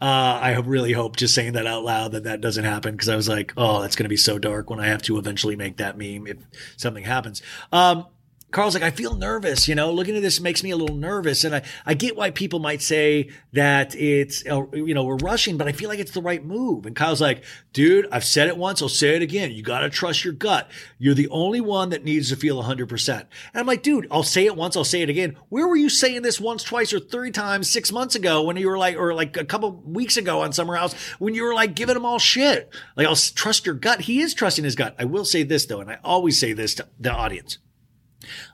Uh, 0.00 0.38
I 0.42 0.56
really 0.58 0.92
hope 0.92 1.16
just 1.16 1.34
saying 1.34 1.54
that 1.54 1.66
out 1.66 1.84
loud 1.84 2.12
that 2.12 2.24
that 2.24 2.40
doesn't 2.40 2.64
happen 2.64 2.92
because 2.92 3.08
I 3.08 3.16
was 3.16 3.28
like, 3.28 3.52
oh, 3.56 3.80
that's 3.82 3.96
going 3.96 4.04
to 4.04 4.10
be 4.10 4.16
so 4.16 4.38
dark 4.38 4.70
when 4.70 4.80
I 4.80 4.86
have 4.86 5.02
to 5.02 5.18
eventually 5.18 5.56
make 5.56 5.78
that 5.78 5.96
meme 5.98 6.26
if 6.26 6.38
something 6.76 7.04
happens. 7.04 7.42
Um, 7.72 8.06
Carl's 8.50 8.74
like, 8.74 8.82
I 8.82 8.90
feel 8.90 9.14
nervous, 9.14 9.68
you 9.68 9.76
know, 9.76 9.92
looking 9.92 10.16
at 10.16 10.22
this 10.22 10.40
makes 10.40 10.64
me 10.64 10.70
a 10.70 10.76
little 10.76 10.96
nervous. 10.96 11.44
And 11.44 11.54
I, 11.54 11.62
I 11.86 11.94
get 11.94 12.16
why 12.16 12.30
people 12.30 12.58
might 12.58 12.82
say 12.82 13.30
that 13.52 13.94
it's, 13.94 14.44
uh, 14.46 14.66
you 14.72 14.92
know, 14.92 15.04
we're 15.04 15.16
rushing, 15.16 15.56
but 15.56 15.68
I 15.68 15.72
feel 15.72 15.88
like 15.88 16.00
it's 16.00 16.10
the 16.10 16.22
right 16.22 16.44
move. 16.44 16.84
And 16.84 16.96
Kyle's 16.96 17.20
like, 17.20 17.44
dude, 17.72 18.08
I've 18.10 18.24
said 18.24 18.48
it 18.48 18.56
once. 18.56 18.82
I'll 18.82 18.88
say 18.88 19.14
it 19.14 19.22
again. 19.22 19.52
You 19.52 19.62
got 19.62 19.80
to 19.80 19.90
trust 19.90 20.24
your 20.24 20.32
gut. 20.32 20.68
You're 20.98 21.14
the 21.14 21.28
only 21.28 21.60
one 21.60 21.90
that 21.90 22.02
needs 22.02 22.30
to 22.30 22.36
feel 22.36 22.60
100%. 22.60 23.18
And 23.20 23.28
I'm 23.54 23.66
like, 23.66 23.82
dude, 23.82 24.08
I'll 24.10 24.24
say 24.24 24.46
it 24.46 24.56
once. 24.56 24.76
I'll 24.76 24.84
say 24.84 25.02
it 25.02 25.10
again. 25.10 25.36
Where 25.48 25.68
were 25.68 25.76
you 25.76 25.88
saying 25.88 26.22
this 26.22 26.40
once, 26.40 26.64
twice, 26.64 26.92
or 26.92 26.98
three 26.98 27.30
times 27.30 27.70
six 27.70 27.92
months 27.92 28.16
ago 28.16 28.42
when 28.42 28.56
you 28.56 28.68
were 28.68 28.78
like, 28.78 28.96
or 28.96 29.14
like 29.14 29.36
a 29.36 29.44
couple 29.44 29.72
weeks 29.72 30.16
ago 30.16 30.40
on 30.40 30.52
Summer 30.52 30.74
House 30.74 30.94
when 31.20 31.34
you 31.34 31.44
were 31.44 31.54
like 31.54 31.76
giving 31.76 31.94
them 31.94 32.04
all 32.04 32.18
shit? 32.18 32.68
Like, 32.96 33.06
I'll 33.06 33.14
trust 33.14 33.64
your 33.64 33.76
gut. 33.76 34.02
He 34.02 34.20
is 34.20 34.34
trusting 34.34 34.64
his 34.64 34.74
gut. 34.74 34.96
I 34.98 35.04
will 35.04 35.24
say 35.24 35.44
this 35.44 35.66
though, 35.66 35.80
and 35.80 35.90
I 35.90 35.98
always 36.02 36.38
say 36.40 36.52
this 36.52 36.74
to 36.74 36.88
the 36.98 37.12
audience. 37.12 37.58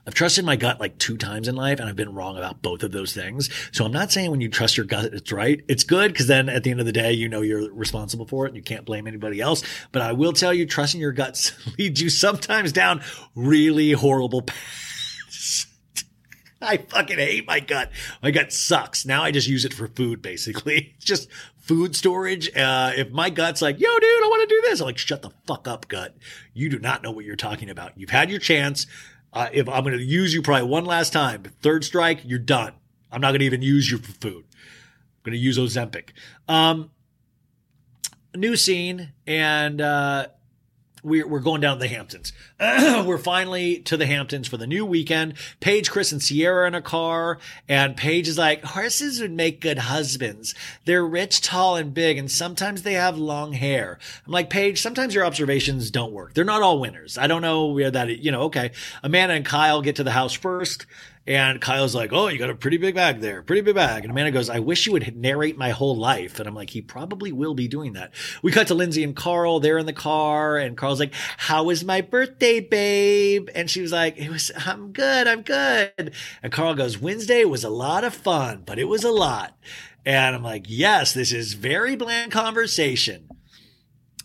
I've 0.05 0.13
trusted 0.13 0.45
my 0.45 0.55
gut 0.55 0.79
like 0.79 0.97
two 0.97 1.17
times 1.17 1.47
in 1.47 1.55
life 1.55 1.79
and 1.79 1.89
I've 1.89 1.95
been 1.95 2.13
wrong 2.13 2.37
about 2.37 2.61
both 2.61 2.83
of 2.83 2.91
those 2.91 3.13
things. 3.13 3.49
So 3.71 3.85
I'm 3.85 3.91
not 3.91 4.11
saying 4.11 4.31
when 4.31 4.41
you 4.41 4.49
trust 4.49 4.77
your 4.77 4.85
gut, 4.85 5.13
it's 5.13 5.31
right. 5.31 5.63
It's 5.67 5.83
good 5.83 6.13
because 6.13 6.27
then 6.27 6.49
at 6.49 6.63
the 6.63 6.71
end 6.71 6.79
of 6.79 6.85
the 6.85 6.91
day, 6.91 7.11
you 7.11 7.27
know 7.27 7.41
you're 7.41 7.71
responsible 7.73 8.25
for 8.25 8.45
it 8.45 8.49
and 8.49 8.57
you 8.57 8.63
can't 8.63 8.85
blame 8.85 9.07
anybody 9.07 9.41
else. 9.41 9.63
But 9.91 10.01
I 10.01 10.13
will 10.13 10.33
tell 10.33 10.53
you, 10.53 10.65
trusting 10.65 11.01
your 11.01 11.11
guts 11.11 11.53
leads 11.77 12.01
you 12.01 12.09
sometimes 12.09 12.71
down 12.71 13.01
really 13.35 13.91
horrible 13.91 14.41
paths. 14.41 15.67
I 16.61 16.77
fucking 16.77 17.17
hate 17.17 17.45
my 17.45 17.59
gut. 17.59 17.91
My 18.23 18.31
gut 18.31 18.51
sucks. 18.51 19.05
Now 19.05 19.23
I 19.23 19.31
just 19.31 19.47
use 19.47 19.65
it 19.65 19.73
for 19.73 19.87
food, 19.87 20.21
basically. 20.21 20.95
It's 20.95 21.05
just 21.05 21.29
food 21.59 21.95
storage. 21.95 22.49
Uh, 22.55 22.93
if 22.95 23.11
my 23.11 23.29
gut's 23.29 23.61
like, 23.61 23.79
yo, 23.79 23.87
dude, 23.87 24.23
I 24.23 24.27
want 24.27 24.49
to 24.49 24.55
do 24.55 24.61
this, 24.61 24.79
I'm 24.79 24.85
like, 24.85 24.97
shut 24.97 25.21
the 25.21 25.31
fuck 25.45 25.67
up, 25.67 25.87
gut. 25.87 26.15
You 26.53 26.69
do 26.69 26.79
not 26.79 27.03
know 27.03 27.11
what 27.11 27.25
you're 27.25 27.35
talking 27.35 27.69
about. 27.69 27.97
You've 27.97 28.09
had 28.09 28.29
your 28.29 28.39
chance. 28.39 28.87
Uh, 29.33 29.49
if 29.51 29.67
I'm 29.69 29.83
going 29.83 29.97
to 29.97 30.03
use 30.03 30.33
you 30.33 30.41
probably 30.41 30.67
one 30.67 30.85
last 30.85 31.13
time, 31.13 31.43
third 31.61 31.83
strike, 31.83 32.21
you're 32.23 32.39
done. 32.39 32.73
I'm 33.11 33.21
not 33.21 33.29
going 33.29 33.39
to 33.39 33.45
even 33.45 33.61
use 33.61 33.91
you 33.91 33.97
for 33.97 34.11
food. 34.13 34.45
I'm 34.45 35.23
going 35.23 35.33
to 35.33 35.39
use 35.39 35.57
Ozempic. 35.57 36.09
Um, 36.47 36.91
new 38.35 38.55
scene, 38.55 39.13
and 39.25 39.81
uh, 39.81 40.27
we're, 41.07 41.27
we're 41.27 41.39
going 41.39 41.61
down 41.61 41.77
to 41.77 41.79
the 41.79 41.87
Hamptons. 41.87 42.33
we're 42.59 43.17
finally 43.17 43.79
to 43.79 43.95
the 43.95 44.05
Hamptons 44.05 44.47
for 44.47 44.57
the 44.57 44.67
new 44.67 44.85
weekend. 44.85 45.35
Paige, 45.59 45.89
Chris, 45.89 46.11
and 46.11 46.21
Ciara 46.21 46.67
in 46.67 46.75
a 46.75 46.81
car. 46.81 47.39
And 47.67 47.95
Paige 47.95 48.27
is 48.27 48.37
like, 48.37 48.63
horses 48.63 49.21
would 49.21 49.31
make 49.31 49.61
good 49.61 49.79
husbands. 49.79 50.53
They're 50.85 51.05
rich, 51.05 51.41
tall, 51.41 51.77
and 51.77 51.93
big, 51.93 52.17
and 52.17 52.29
sometimes 52.29 52.83
they 52.83 52.93
have 52.93 53.17
long 53.17 53.53
hair. 53.53 53.99
I'm 54.25 54.33
like, 54.33 54.49
Paige, 54.49 54.81
sometimes 54.81 55.15
your 55.15 55.25
observations 55.25 55.89
don't 55.89 56.11
work. 56.11 56.33
They're 56.33 56.43
not 56.43 56.61
all 56.61 56.79
winners. 56.79 57.17
I 57.17 57.27
don't 57.27 57.41
know 57.41 57.67
where 57.67 57.91
that, 57.91 58.19
you 58.19 58.31
know, 58.31 58.41
okay. 58.43 58.71
Amanda 59.01 59.35
and 59.35 59.45
Kyle 59.45 59.81
get 59.81 59.95
to 59.95 60.03
the 60.03 60.11
house 60.11 60.33
first. 60.33 60.85
And 61.27 61.59
Kyle's 61.59 61.93
like, 61.93 62.13
Oh, 62.13 62.29
you 62.29 62.39
got 62.39 62.49
a 62.49 62.55
pretty 62.55 62.77
big 62.77 62.95
bag 62.95 63.19
there, 63.19 63.43
pretty 63.43 63.61
big 63.61 63.75
bag. 63.75 64.03
And 64.03 64.11
Amanda 64.11 64.31
goes, 64.31 64.49
I 64.49 64.59
wish 64.59 64.85
you 64.85 64.93
would 64.93 65.17
narrate 65.17 65.57
my 65.57 65.71
whole 65.71 65.97
life. 65.97 66.39
And 66.39 66.47
I'm 66.47 66.55
like, 66.55 66.69
He 66.69 66.81
probably 66.81 67.33
will 67.33 67.53
be 67.53 67.67
doing 67.67 67.93
that. 67.93 68.13
We 68.41 68.53
cut 68.53 68.67
to 68.67 68.75
Lindsay 68.75 69.03
and 69.03 69.15
Carl. 69.15 69.59
They're 69.59 69.77
in 69.77 69.85
the 69.85 69.93
car. 69.93 70.57
And 70.57 70.77
Carl's 70.77 71.01
like, 71.01 71.13
How 71.13 71.65
was 71.65 71.83
my 71.83 71.99
birthday, 71.99 72.61
babe? 72.61 73.49
And 73.53 73.69
she 73.69 73.81
was 73.81 73.91
like, 73.91 74.17
It 74.17 74.29
was, 74.29 74.51
I'm 74.65 74.93
good, 74.93 75.27
I'm 75.27 75.41
good. 75.41 76.13
And 76.41 76.51
Carl 76.51 76.75
goes, 76.75 76.97
Wednesday 76.97 77.43
was 77.43 77.65
a 77.65 77.69
lot 77.69 78.05
of 78.05 78.13
fun, 78.13 78.63
but 78.65 78.79
it 78.79 78.85
was 78.85 79.03
a 79.03 79.11
lot. 79.11 79.57
And 80.05 80.33
I'm 80.33 80.43
like, 80.43 80.65
Yes, 80.69 81.13
this 81.13 81.33
is 81.33 81.53
very 81.53 81.97
bland 81.97 82.31
conversation 82.31 83.27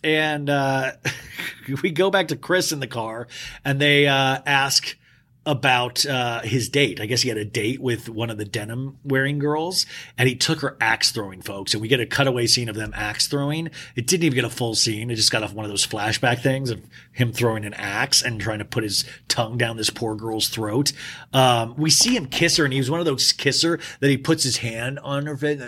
and 0.03 0.49
uh, 0.49 0.91
we 1.81 1.91
go 1.91 2.11
back 2.11 2.27
to 2.27 2.35
Chris 2.35 2.73
in 2.73 2.81
the 2.81 2.87
car, 2.87 3.27
and 3.63 3.79
they 3.79 4.05
uh, 4.05 4.41
ask 4.45 4.97
about 5.45 6.05
uh, 6.05 6.41
his 6.41 6.69
date. 6.69 7.01
I 7.01 7.05
guess 7.05 7.21
he 7.21 7.29
had 7.29 7.37
a 7.37 7.45
date 7.45 7.81
with 7.81 8.07
one 8.07 8.29
of 8.29 8.37
the 8.37 8.45
denim 8.45 8.97
wearing 9.03 9.39
girls, 9.39 9.85
and 10.17 10.29
he 10.29 10.35
took 10.35 10.61
her 10.61 10.77
axe 10.79 11.11
throwing, 11.11 11.41
folks. 11.41 11.73
And 11.73 11.81
we 11.81 11.87
get 11.87 11.99
a 11.99 12.05
cutaway 12.05 12.47
scene 12.47 12.69
of 12.69 12.75
them 12.75 12.93
axe 12.95 13.27
throwing. 13.27 13.69
It 13.95 14.07
didn't 14.07 14.23
even 14.23 14.35
get 14.35 14.45
a 14.45 14.49
full 14.49 14.75
scene. 14.75 15.11
It 15.11 15.15
just 15.15 15.31
got 15.31 15.43
off 15.43 15.53
one 15.53 15.65
of 15.65 15.71
those 15.71 15.85
flashback 15.85 16.39
things 16.39 16.69
of 16.69 16.81
him 17.11 17.33
throwing 17.33 17.65
an 17.65 17.73
axe 17.73 18.21
and 18.21 18.39
trying 18.39 18.59
to 18.59 18.65
put 18.65 18.83
his 18.83 19.03
tongue 19.27 19.57
down 19.57 19.75
this 19.75 19.89
poor 19.89 20.15
girl's 20.15 20.47
throat. 20.47 20.93
Um, 21.33 21.75
we 21.77 21.89
see 21.89 22.15
him 22.15 22.27
kiss 22.27 22.57
her, 22.57 22.63
and 22.63 22.73
he 22.73 22.79
was 22.79 22.89
one 22.89 23.01
of 23.01 23.05
those 23.05 23.33
kisser 23.33 23.79
that 23.99 24.09
he 24.09 24.17
puts 24.17 24.43
his 24.43 24.57
hand 24.57 24.99
on 24.99 25.25
her 25.25 25.35
face. 25.35 25.61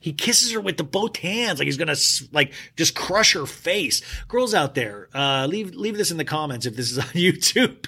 He 0.00 0.12
kisses 0.12 0.52
her 0.52 0.60
with 0.60 0.76
the 0.76 0.84
both 0.84 1.16
hands, 1.18 1.58
like 1.60 1.66
he's 1.66 1.76
gonna 1.76 1.96
like 2.32 2.52
just 2.76 2.96
crush 2.96 3.34
her 3.34 3.46
face. 3.46 4.02
Girls 4.26 4.54
out 4.54 4.74
there, 4.74 5.08
uh, 5.14 5.46
leave 5.48 5.74
leave 5.74 5.96
this 5.96 6.10
in 6.10 6.16
the 6.16 6.24
comments 6.24 6.66
if 6.66 6.74
this 6.74 6.90
is 6.90 6.98
on 6.98 7.04
YouTube. 7.04 7.86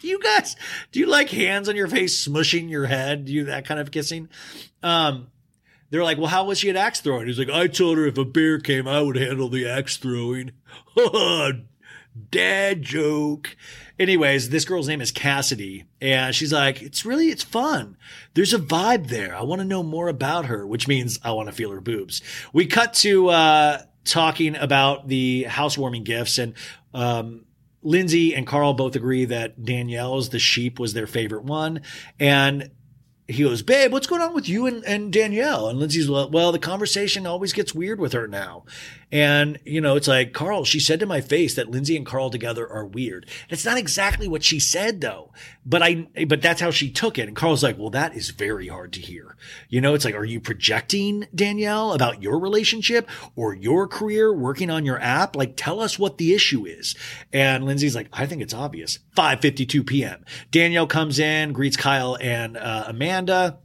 Do 0.00 0.08
you 0.08 0.20
guys 0.20 0.56
do 0.92 1.00
you 1.00 1.06
like 1.06 1.30
hands 1.30 1.68
on 1.68 1.76
your 1.76 1.88
face 1.88 2.26
smushing 2.26 2.70
your 2.70 2.86
head? 2.86 3.24
Do 3.24 3.32
you 3.32 3.44
that 3.44 3.66
kind 3.66 3.80
of 3.80 3.90
kissing? 3.90 4.28
Um, 4.82 5.28
they're 5.90 6.04
like, 6.04 6.18
well, 6.18 6.26
how 6.26 6.44
was 6.44 6.58
she 6.58 6.70
at 6.70 6.76
axe 6.76 7.00
throwing? 7.00 7.26
He's 7.26 7.38
like, 7.38 7.50
I 7.50 7.68
told 7.68 7.96
her 7.98 8.06
if 8.06 8.18
a 8.18 8.24
bear 8.24 8.58
came, 8.58 8.88
I 8.88 9.00
would 9.00 9.16
handle 9.16 9.48
the 9.48 9.68
axe 9.68 9.96
throwing. 9.96 10.52
Dad 12.30 12.82
joke. 12.82 13.56
Anyways, 13.98 14.50
this 14.50 14.64
girl's 14.64 14.88
name 14.88 15.00
is 15.00 15.10
Cassidy, 15.10 15.84
and 16.00 16.34
she's 16.34 16.52
like, 16.52 16.82
it's 16.82 17.04
really, 17.04 17.28
it's 17.28 17.42
fun. 17.42 17.96
There's 18.34 18.54
a 18.54 18.58
vibe 18.58 19.08
there. 19.08 19.34
I 19.34 19.42
want 19.42 19.60
to 19.60 19.66
know 19.66 19.82
more 19.82 20.08
about 20.08 20.46
her, 20.46 20.66
which 20.66 20.88
means 20.88 21.18
I 21.22 21.32
want 21.32 21.48
to 21.48 21.54
feel 21.54 21.70
her 21.70 21.80
boobs. 21.80 22.22
We 22.52 22.66
cut 22.66 22.94
to 22.94 23.28
uh, 23.28 23.82
talking 24.04 24.56
about 24.56 25.08
the 25.08 25.44
housewarming 25.44 26.04
gifts, 26.04 26.38
and 26.38 26.54
um, 26.94 27.44
Lindsay 27.86 28.34
and 28.34 28.46
Carl 28.46 28.74
both 28.74 28.96
agree 28.96 29.24
that 29.26 29.64
Danielle's 29.64 30.30
the 30.30 30.40
sheep 30.40 30.78
was 30.80 30.92
their 30.92 31.06
favorite 31.06 31.44
one. 31.44 31.82
And 32.18 32.70
he 33.28 33.44
goes, 33.44 33.62
Babe, 33.62 33.92
what's 33.92 34.08
going 34.08 34.22
on 34.22 34.34
with 34.34 34.48
you 34.48 34.66
and, 34.66 34.84
and 34.84 35.12
Danielle? 35.12 35.68
And 35.68 35.78
Lindsay's, 35.78 36.10
well, 36.10 36.28
well, 36.28 36.50
the 36.50 36.58
conversation 36.58 37.26
always 37.26 37.52
gets 37.52 37.74
weird 37.74 38.00
with 38.00 38.12
her 38.12 38.26
now. 38.26 38.64
And, 39.12 39.60
you 39.64 39.80
know, 39.80 39.94
it's 39.94 40.08
like, 40.08 40.32
Carl, 40.32 40.64
she 40.64 40.80
said 40.80 40.98
to 40.98 41.06
my 41.06 41.20
face 41.20 41.54
that 41.54 41.70
Lindsay 41.70 41.96
and 41.96 42.04
Carl 42.04 42.28
together 42.28 42.68
are 42.68 42.84
weird. 42.84 43.26
That's 43.48 43.64
not 43.64 43.78
exactly 43.78 44.26
what 44.26 44.42
she 44.42 44.58
said 44.58 45.00
though, 45.00 45.32
but 45.64 45.80
I, 45.80 46.08
but 46.26 46.42
that's 46.42 46.60
how 46.60 46.72
she 46.72 46.90
took 46.90 47.16
it. 47.16 47.28
And 47.28 47.36
Carl's 47.36 47.62
like, 47.62 47.78
well, 47.78 47.90
that 47.90 48.16
is 48.16 48.30
very 48.30 48.66
hard 48.66 48.92
to 48.94 49.00
hear. 49.00 49.36
You 49.68 49.80
know, 49.80 49.94
it's 49.94 50.04
like, 50.04 50.16
are 50.16 50.24
you 50.24 50.40
projecting 50.40 51.28
Danielle 51.32 51.92
about 51.92 52.20
your 52.20 52.38
relationship 52.40 53.08
or 53.36 53.54
your 53.54 53.86
career 53.86 54.34
working 54.34 54.70
on 54.70 54.84
your 54.84 55.00
app? 55.00 55.36
Like, 55.36 55.54
tell 55.56 55.80
us 55.80 56.00
what 56.00 56.18
the 56.18 56.34
issue 56.34 56.66
is. 56.66 56.96
And 57.32 57.64
Lindsay's 57.64 57.94
like, 57.94 58.08
I 58.12 58.26
think 58.26 58.42
it's 58.42 58.54
obvious. 58.54 58.98
5.52 59.16 59.86
p.m. 59.86 60.24
Danielle 60.50 60.88
comes 60.88 61.20
in, 61.20 61.52
greets 61.52 61.76
Kyle 61.76 62.18
and 62.20 62.56
uh, 62.56 62.84
Amanda. 62.88 63.58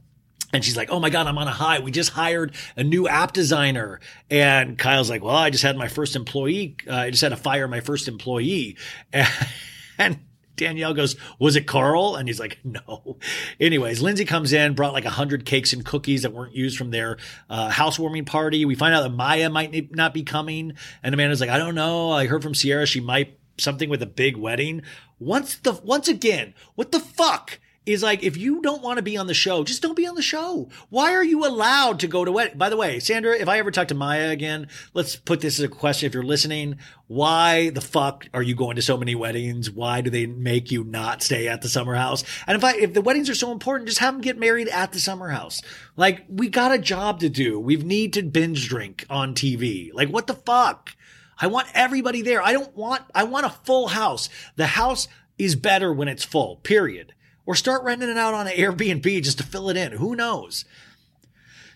And 0.52 0.64
she's 0.64 0.76
like, 0.76 0.90
Oh 0.90 1.00
my 1.00 1.10
God, 1.10 1.26
I'm 1.26 1.38
on 1.38 1.48
a 1.48 1.52
high. 1.52 1.80
We 1.80 1.90
just 1.90 2.10
hired 2.10 2.54
a 2.76 2.84
new 2.84 3.08
app 3.08 3.32
designer. 3.32 4.00
And 4.30 4.78
Kyle's 4.78 5.10
like, 5.10 5.22
Well, 5.22 5.34
I 5.34 5.50
just 5.50 5.64
had 5.64 5.76
my 5.76 5.88
first 5.88 6.14
employee. 6.16 6.76
Uh, 6.86 6.94
I 6.94 7.10
just 7.10 7.22
had 7.22 7.30
to 7.30 7.36
fire 7.36 7.66
my 7.68 7.80
first 7.80 8.08
employee. 8.08 8.76
And, 9.12 9.28
and 9.98 10.18
Danielle 10.56 10.94
goes, 10.94 11.16
Was 11.38 11.56
it 11.56 11.66
Carl? 11.66 12.16
And 12.16 12.28
he's 12.28 12.40
like, 12.40 12.58
No. 12.64 13.18
Anyways, 13.58 14.02
Lindsay 14.02 14.24
comes 14.24 14.52
in, 14.52 14.74
brought 14.74 14.92
like 14.92 15.06
a 15.06 15.10
hundred 15.10 15.46
cakes 15.46 15.72
and 15.72 15.84
cookies 15.84 16.22
that 16.22 16.32
weren't 16.32 16.54
used 16.54 16.76
from 16.76 16.90
their 16.90 17.16
uh, 17.48 17.70
housewarming 17.70 18.26
party. 18.26 18.64
We 18.64 18.74
find 18.74 18.94
out 18.94 19.02
that 19.02 19.10
Mya 19.10 19.48
might 19.48 19.94
not 19.94 20.12
be 20.12 20.22
coming. 20.22 20.74
And 21.02 21.14
Amanda's 21.14 21.40
like, 21.40 21.50
I 21.50 21.58
don't 21.58 21.74
know. 21.74 22.10
I 22.10 22.26
heard 22.26 22.42
from 22.42 22.52
Ciara 22.52 22.86
she 22.86 23.00
might 23.00 23.38
something 23.58 23.88
with 23.88 24.02
a 24.02 24.06
big 24.06 24.36
wedding. 24.36 24.82
Once 25.18 25.56
the 25.56 25.72
once 25.72 26.08
again, 26.08 26.54
what 26.74 26.92
the 26.92 27.00
fuck? 27.00 27.58
Is 27.84 28.00
like 28.00 28.22
if 28.22 28.36
you 28.36 28.62
don't 28.62 28.80
want 28.80 28.98
to 28.98 29.02
be 29.02 29.16
on 29.16 29.26
the 29.26 29.34
show, 29.34 29.64
just 29.64 29.82
don't 29.82 29.96
be 29.96 30.06
on 30.06 30.14
the 30.14 30.22
show. 30.22 30.68
Why 30.88 31.14
are 31.14 31.24
you 31.24 31.44
allowed 31.44 31.98
to 32.00 32.06
go 32.06 32.24
to 32.24 32.30
wedding? 32.30 32.56
By 32.56 32.68
the 32.68 32.76
way, 32.76 33.00
Sandra, 33.00 33.36
if 33.36 33.48
I 33.48 33.58
ever 33.58 33.72
talk 33.72 33.88
to 33.88 33.94
Mya 33.94 34.30
again, 34.30 34.68
let's 34.94 35.16
put 35.16 35.40
this 35.40 35.58
as 35.58 35.64
a 35.64 35.68
question. 35.68 36.06
If 36.06 36.14
you're 36.14 36.22
listening, 36.22 36.78
why 37.08 37.70
the 37.70 37.80
fuck 37.80 38.28
are 38.32 38.42
you 38.42 38.54
going 38.54 38.76
to 38.76 38.82
so 38.82 38.96
many 38.96 39.16
weddings? 39.16 39.68
Why 39.68 40.00
do 40.00 40.10
they 40.10 40.26
make 40.26 40.70
you 40.70 40.84
not 40.84 41.24
stay 41.24 41.48
at 41.48 41.62
the 41.62 41.68
summer 41.68 41.96
house? 41.96 42.22
And 42.46 42.56
if 42.56 42.62
I 42.62 42.76
if 42.76 42.94
the 42.94 43.02
weddings 43.02 43.28
are 43.28 43.34
so 43.34 43.50
important, 43.50 43.88
just 43.88 43.98
have 43.98 44.14
them 44.14 44.20
get 44.20 44.38
married 44.38 44.68
at 44.68 44.92
the 44.92 45.00
summer 45.00 45.30
house. 45.30 45.60
Like 45.96 46.24
we 46.28 46.48
got 46.50 46.70
a 46.70 46.78
job 46.78 47.18
to 47.20 47.28
do. 47.28 47.58
We 47.58 47.76
need 47.76 48.12
to 48.12 48.22
binge 48.22 48.68
drink 48.68 49.04
on 49.10 49.34
TV. 49.34 49.90
Like 49.92 50.08
what 50.08 50.28
the 50.28 50.34
fuck? 50.34 50.94
I 51.36 51.48
want 51.48 51.66
everybody 51.74 52.22
there. 52.22 52.40
I 52.40 52.52
don't 52.52 52.76
want 52.76 53.02
I 53.12 53.24
want 53.24 53.46
a 53.46 53.50
full 53.50 53.88
house. 53.88 54.28
The 54.54 54.66
house 54.66 55.08
is 55.36 55.56
better 55.56 55.92
when 55.92 56.06
it's 56.06 56.22
full. 56.22 56.56
Period. 56.56 57.12
Or 57.44 57.54
start 57.54 57.82
renting 57.82 58.08
it 58.08 58.18
out 58.18 58.34
on 58.34 58.46
an 58.46 58.52
Airbnb 58.52 59.22
just 59.22 59.38
to 59.38 59.44
fill 59.44 59.68
it 59.68 59.76
in. 59.76 59.92
Who 59.92 60.14
knows? 60.14 60.64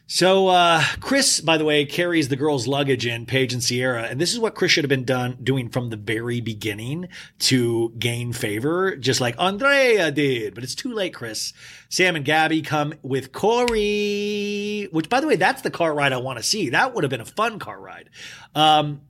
So 0.09 0.47
uh, 0.47 0.85
Chris, 1.01 1.41
by 1.41 1.59
the 1.59 1.65
way, 1.65 1.85
carries 1.85 2.29
the 2.29 2.37
girls' 2.37 2.69
luggage 2.69 3.07
in 3.07 3.27
Paige 3.27 3.53
and 3.53 3.61
Ciara, 3.63 4.05
and 4.05 4.21
this 4.21 4.33
is 4.33 4.39
what 4.39 4.55
Chris 4.55 4.71
should 4.71 4.85
have 4.85 4.89
been 4.89 5.05
done 5.05 5.37
doing 5.43 5.69
from 5.69 5.91
the 5.91 5.97
very 5.97 6.41
beginning 6.41 7.09
to 7.41 7.93
gain 7.99 8.33
favor, 8.33 8.95
just 8.95 9.21
like 9.21 9.35
Andrea 9.37 10.13
did. 10.13 10.55
But 10.55 10.63
it's 10.63 10.77
too 10.77 10.95
late, 10.95 11.13
Chris. 11.13 11.53
Sam 11.89 12.15
and 12.15 12.25
Gabby 12.25 12.63
come 12.63 12.95
with 13.03 13.33
Corey, 13.33 14.89
which, 14.93 15.09
by 15.09 15.21
the 15.21 15.27
way, 15.27 15.35
that's 15.35 15.63
the 15.63 15.73
car 15.73 15.93
ride 15.93 16.13
I 16.13 16.19
want 16.19 16.39
to 16.39 16.45
see. 16.45 16.71
That 16.71 16.95
would 16.95 17.03
have 17.03 17.11
been 17.11 17.21
a 17.21 17.25
fun 17.25 17.59
car 17.59 17.81
ride. 17.81 18.11
Um, 18.55 19.01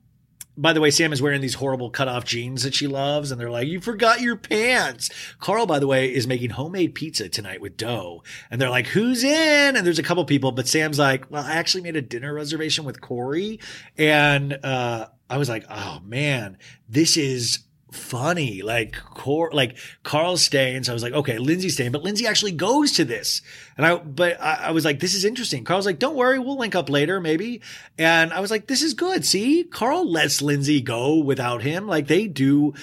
by 0.57 0.73
the 0.73 0.81
way, 0.81 0.89
Sam 0.89 1.13
is 1.13 1.21
wearing 1.21 1.41
these 1.41 1.53
horrible 1.53 1.91
cutoff 1.91 2.25
jeans 2.25 2.63
that 2.63 2.73
she 2.73 2.87
loves, 2.87 3.31
and 3.31 3.39
they're 3.39 3.51
like, 3.51 3.67
You 3.67 3.79
forgot 3.79 4.21
your 4.21 4.35
pants. 4.35 5.09
Carl, 5.39 5.67
by 5.67 5.77
the 5.79 5.87
way, 5.87 6.13
is 6.13 6.25
making 6.27 6.51
homemade 6.51 6.95
pizza 6.95 7.29
tonight 7.29 7.61
with 7.61 7.77
dough. 7.77 8.23
And 8.49 8.59
they're 8.59 8.69
like, 8.69 8.87
Who's 8.87 9.23
in? 9.23 9.75
And 9.75 9.85
there's 9.85 9.99
a 9.99 10.03
couple 10.03 10.25
people, 10.25 10.51
but 10.51 10.67
Sam's 10.67 10.97
like, 10.97 11.29
Well, 11.29 11.43
I 11.43 11.53
actually 11.53 11.83
made 11.83 11.95
a 11.95 12.01
dinner 12.01 12.33
reservation 12.33 12.85
with 12.85 13.01
Corey. 13.01 13.59
And 13.97 14.57
uh, 14.63 15.07
I 15.29 15.37
was 15.37 15.47
like, 15.47 15.65
Oh 15.69 15.99
man, 16.03 16.57
this 16.89 17.17
is 17.17 17.59
funny. 17.91 18.61
Like 18.61 18.95
Cor, 19.13 19.51
like 19.53 19.77
Carl's 20.03 20.43
staying. 20.43 20.83
So 20.83 20.91
I 20.91 20.93
was 20.93 21.03
like, 21.03 21.13
okay, 21.13 21.37
Lindsay's 21.37 21.73
staying, 21.73 21.91
but 21.91 22.03
Lindsay 22.03 22.27
actually 22.27 22.51
goes 22.51 22.93
to 22.93 23.05
this. 23.05 23.41
And 23.77 23.85
I, 23.85 23.95
but 23.95 24.39
I, 24.41 24.53
I 24.65 24.71
was 24.71 24.85
like, 24.85 24.99
this 24.99 25.13
is 25.13 25.25
interesting. 25.25 25.63
Carl's 25.63 25.85
like, 25.85 25.99
don't 25.99 26.15
worry, 26.15 26.39
we'll 26.39 26.57
link 26.57 26.75
up 26.75 26.89
later, 26.89 27.19
maybe. 27.19 27.61
And 27.97 28.33
I 28.33 28.39
was 28.39 28.51
like, 28.51 28.67
this 28.67 28.81
is 28.81 28.93
good. 28.93 29.25
See, 29.25 29.63
Carl 29.63 30.09
lets 30.09 30.41
Lindsay 30.41 30.81
go 30.81 31.17
without 31.17 31.61
him. 31.61 31.87
Like 31.87 32.07
they 32.07 32.27
do 32.27 32.73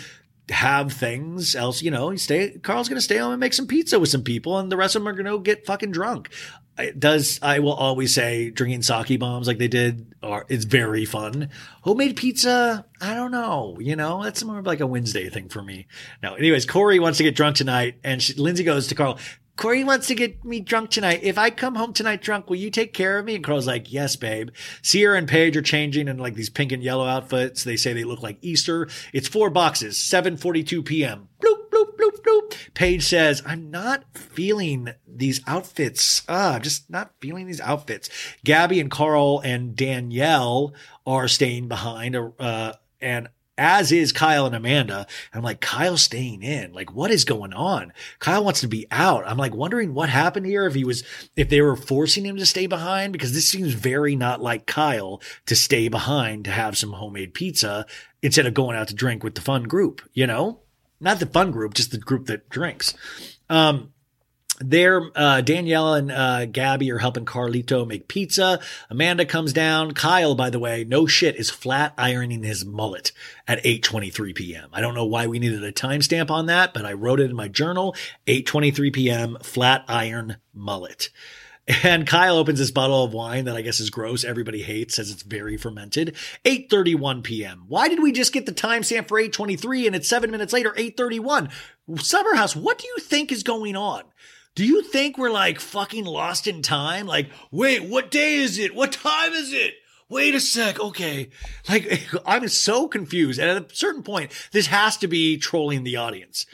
have 0.50 0.92
things 0.92 1.54
else, 1.54 1.82
you 1.82 1.90
know, 1.90 2.14
stay, 2.16 2.50
Carl's 2.62 2.88
to 2.88 3.00
stay 3.00 3.16
home 3.16 3.32
and 3.32 3.40
make 3.40 3.54
some 3.54 3.66
pizza 3.66 3.98
with 3.98 4.10
some 4.10 4.22
people 4.22 4.58
and 4.58 4.70
the 4.70 4.76
rest 4.76 4.94
of 4.94 5.02
them 5.02 5.08
are 5.08 5.22
to 5.22 5.38
get 5.40 5.64
fucking 5.64 5.90
drunk. 5.92 6.28
It 6.76 6.98
does, 6.98 7.38
I 7.40 7.60
will 7.60 7.72
always 7.72 8.12
say 8.14 8.50
drinking 8.50 8.82
sake 8.82 9.20
bombs 9.20 9.46
like 9.46 9.58
they 9.58 9.68
did 9.68 10.14
are, 10.22 10.44
it's 10.48 10.64
very 10.64 11.04
fun. 11.04 11.50
Homemade 11.82 12.16
pizza, 12.16 12.84
I 13.00 13.14
don't 13.14 13.30
know, 13.30 13.76
you 13.80 13.94
know, 13.94 14.22
that's 14.24 14.42
more 14.42 14.58
of 14.58 14.66
like 14.66 14.80
a 14.80 14.86
Wednesday 14.86 15.28
thing 15.28 15.48
for 15.48 15.62
me. 15.62 15.86
Now, 16.22 16.34
anyways, 16.34 16.66
Corey 16.66 16.98
wants 16.98 17.18
to 17.18 17.24
get 17.24 17.36
drunk 17.36 17.56
tonight 17.56 17.98
and 18.02 18.20
she, 18.20 18.34
Lindsay 18.34 18.64
goes 18.64 18.88
to 18.88 18.96
Carl, 18.96 19.18
Corey 19.56 19.84
wants 19.84 20.08
to 20.08 20.16
get 20.16 20.44
me 20.44 20.58
drunk 20.58 20.90
tonight. 20.90 21.20
If 21.22 21.38
I 21.38 21.50
come 21.50 21.76
home 21.76 21.92
tonight 21.92 22.22
drunk, 22.22 22.50
will 22.50 22.56
you 22.56 22.70
take 22.70 22.92
care 22.92 23.18
of 23.18 23.24
me? 23.24 23.36
And 23.36 23.44
Carl's 23.44 23.68
like, 23.68 23.92
yes, 23.92 24.16
babe. 24.16 24.50
Ciara 24.82 25.16
and 25.16 25.28
Paige 25.28 25.56
are 25.56 25.62
changing 25.62 26.08
in 26.08 26.18
like 26.18 26.34
these 26.34 26.50
pink 26.50 26.72
and 26.72 26.82
yellow 26.82 27.06
outfits. 27.06 27.62
They 27.62 27.76
say 27.76 27.92
they 27.92 28.02
look 28.02 28.22
like 28.22 28.38
Easter. 28.42 28.88
It's 29.12 29.28
four 29.28 29.50
boxes, 29.50 29.96
7.42 29.96 30.84
p.m. 30.84 31.28
Bloop, 31.40 31.63
bloop, 32.04 32.22
bloop. 32.22 32.74
Paige 32.74 33.04
says, 33.04 33.42
I'm 33.46 33.70
not 33.70 34.04
feeling 34.14 34.90
these 35.06 35.40
outfits. 35.46 36.22
I'm 36.28 36.62
just 36.62 36.90
not 36.90 37.12
feeling 37.20 37.46
these 37.46 37.60
outfits. 37.60 38.08
Gabby 38.44 38.80
and 38.80 38.90
Carl 38.90 39.40
and 39.40 39.76
Danielle 39.76 40.74
are 41.06 41.28
staying 41.28 41.68
behind, 41.68 42.16
uh, 42.16 42.72
and 43.00 43.28
as 43.56 43.92
is 43.92 44.12
Kyle 44.12 44.46
and 44.46 44.54
Amanda. 44.54 45.06
And 45.32 45.38
I'm 45.38 45.42
like, 45.42 45.60
Kyle's 45.60 46.02
staying 46.02 46.42
in. 46.42 46.72
Like, 46.72 46.92
what 46.92 47.10
is 47.10 47.24
going 47.24 47.52
on? 47.52 47.92
Kyle 48.18 48.44
wants 48.44 48.60
to 48.62 48.68
be 48.68 48.86
out. 48.90 49.24
I'm 49.26 49.38
like 49.38 49.54
wondering 49.54 49.94
what 49.94 50.08
happened 50.08 50.46
here. 50.46 50.66
If 50.66 50.74
he 50.74 50.84
was, 50.84 51.04
if 51.36 51.48
they 51.48 51.60
were 51.60 51.76
forcing 51.76 52.26
him 52.26 52.36
to 52.36 52.46
stay 52.46 52.66
behind, 52.66 53.12
because 53.12 53.32
this 53.32 53.48
seems 53.48 53.74
very 53.74 54.16
not 54.16 54.42
like 54.42 54.66
Kyle 54.66 55.22
to 55.46 55.54
stay 55.54 55.88
behind 55.88 56.46
to 56.46 56.50
have 56.50 56.76
some 56.76 56.94
homemade 56.94 57.34
pizza 57.34 57.86
instead 58.22 58.46
of 58.46 58.54
going 58.54 58.76
out 58.76 58.88
to 58.88 58.94
drink 58.94 59.22
with 59.22 59.34
the 59.34 59.40
fun 59.40 59.64
group, 59.64 60.02
you 60.12 60.26
know? 60.26 60.60
Not 61.00 61.20
the 61.20 61.26
fun 61.26 61.50
group, 61.50 61.74
just 61.74 61.90
the 61.90 61.98
group 61.98 62.26
that 62.26 62.48
drinks. 62.48 62.94
Um, 63.50 63.92
there, 64.60 65.10
uh, 65.16 65.40
Danielle 65.40 65.94
and 65.94 66.12
uh, 66.12 66.46
Gabby 66.46 66.92
are 66.92 66.98
helping 66.98 67.24
Carlito 67.24 67.86
make 67.86 68.06
pizza. 68.06 68.60
Amanda 68.88 69.24
comes 69.24 69.52
down. 69.52 69.92
Kyle, 69.92 70.36
by 70.36 70.48
the 70.48 70.60
way, 70.60 70.84
no 70.84 71.06
shit, 71.06 71.36
is 71.36 71.50
flat 71.50 71.92
ironing 71.98 72.44
his 72.44 72.64
mullet 72.64 73.10
at 73.48 73.62
8:23 73.64 74.34
p.m. 74.34 74.68
I 74.72 74.80
don't 74.80 74.94
know 74.94 75.06
why 75.06 75.26
we 75.26 75.40
needed 75.40 75.64
a 75.64 75.72
timestamp 75.72 76.30
on 76.30 76.46
that, 76.46 76.72
but 76.72 76.84
I 76.84 76.92
wrote 76.92 77.20
it 77.20 77.30
in 77.30 77.36
my 77.36 77.48
journal. 77.48 77.96
8:23 78.28 78.92
p.m. 78.92 79.38
flat 79.42 79.84
iron 79.88 80.36
mullet. 80.52 81.10
And 81.66 82.06
Kyle 82.06 82.36
opens 82.36 82.58
this 82.58 82.70
bottle 82.70 83.04
of 83.04 83.14
wine 83.14 83.46
that 83.46 83.56
I 83.56 83.62
guess 83.62 83.80
is 83.80 83.88
gross. 83.88 84.22
Everybody 84.22 84.62
hates, 84.62 84.96
says 84.96 85.10
it's 85.10 85.22
very 85.22 85.56
fermented. 85.56 86.14
8:31 86.44 87.22
p.m. 87.22 87.64
Why 87.68 87.88
did 87.88 88.02
we 88.02 88.12
just 88.12 88.34
get 88.34 88.44
the 88.44 88.52
timestamp 88.52 89.08
for 89.08 89.18
8:23 89.18 89.86
and 89.86 89.96
it's 89.96 90.08
seven 90.08 90.30
minutes 90.30 90.52
later, 90.52 90.72
8:31? 90.76 91.50
Summerhouse, 91.96 92.54
what 92.54 92.78
do 92.78 92.86
you 92.86 92.98
think 92.98 93.32
is 93.32 93.42
going 93.42 93.76
on? 93.76 94.02
Do 94.54 94.64
you 94.64 94.82
think 94.82 95.16
we're 95.16 95.30
like 95.30 95.58
fucking 95.58 96.04
lost 96.04 96.46
in 96.46 96.60
time? 96.60 97.06
Like, 97.06 97.30
wait, 97.50 97.82
what 97.84 98.10
day 98.10 98.34
is 98.34 98.58
it? 98.58 98.74
What 98.74 98.92
time 98.92 99.32
is 99.32 99.52
it? 99.52 99.74
Wait 100.08 100.34
a 100.34 100.40
sec. 100.40 100.78
Okay. 100.78 101.30
Like, 101.68 102.10
I'm 102.26 102.46
so 102.48 102.88
confused. 102.88 103.40
And 103.40 103.50
at 103.50 103.72
a 103.72 103.74
certain 103.74 104.02
point, 104.02 104.32
this 104.52 104.66
has 104.66 104.96
to 104.98 105.08
be 105.08 105.38
trolling 105.38 105.82
the 105.82 105.96
audience. 105.96 106.46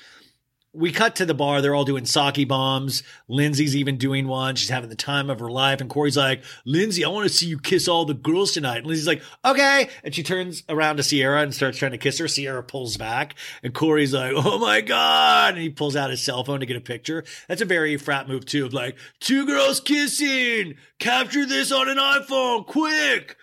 We 0.73 0.93
cut 0.93 1.17
to 1.17 1.27
the 1.27 1.35
bar. 1.35 1.61
They're 1.61 1.75
all 1.75 1.85
doing 1.85 2.05
sake 2.05 2.47
bombs. 2.47 3.03
Lindsay's 3.27 3.75
even 3.75 3.97
doing 3.97 4.29
one. 4.29 4.55
She's 4.55 4.69
having 4.69 4.89
the 4.89 4.95
time 4.95 5.29
of 5.29 5.41
her 5.41 5.51
life. 5.51 5.81
And 5.81 5.91
Corey's 5.91 6.17
like, 6.17 6.45
Lindsay, 6.65 7.05
I 7.05 7.09
want 7.09 7.29
to 7.29 7.35
see 7.35 7.47
you 7.47 7.59
kiss 7.59 7.89
all 7.89 8.05
the 8.05 8.15
girls 8.15 8.53
tonight. 8.53 8.79
And 8.79 8.87
Lindsay's 8.87 9.09
like, 9.09 9.23
okay. 9.45 9.89
And 10.05 10.15
she 10.15 10.23
turns 10.23 10.63
around 10.69 10.99
to 10.99 11.03
Ciara 11.03 11.43
and 11.43 11.53
starts 11.53 11.77
trying 11.77 11.91
to 11.91 11.99
kiss 11.99 12.19
her. 12.19 12.29
Ciara 12.29 12.63
pulls 12.63 12.97
back. 12.97 13.35
And 13.65 13.75
Corey's 13.75 14.15
like, 14.15 14.33
oh 14.37 14.61
my 14.61 14.81
God. 14.81 15.55
And 15.55 15.63
he 15.63 15.71
pulls 15.71 15.97
out 15.97 16.11
his 16.11 16.23
cell 16.23 16.45
phone 16.45 16.61
to 16.61 16.67
get 16.67 16.77
a 16.77 16.81
picture. 16.81 17.25
That's 17.49 17.63
a 17.63 17.67
very 17.67 17.97
frat 17.97 18.29
move 18.29 18.47
too 18.47 18.67
of 18.67 18.73
like, 18.73 18.97
two 19.19 19.47
girls 19.47 19.81
kissing. 19.81 20.77
Capture 21.01 21.47
this 21.47 21.73
on 21.73 21.89
an 21.89 21.99
iPhone. 21.99 22.65
Quick. 22.65 23.37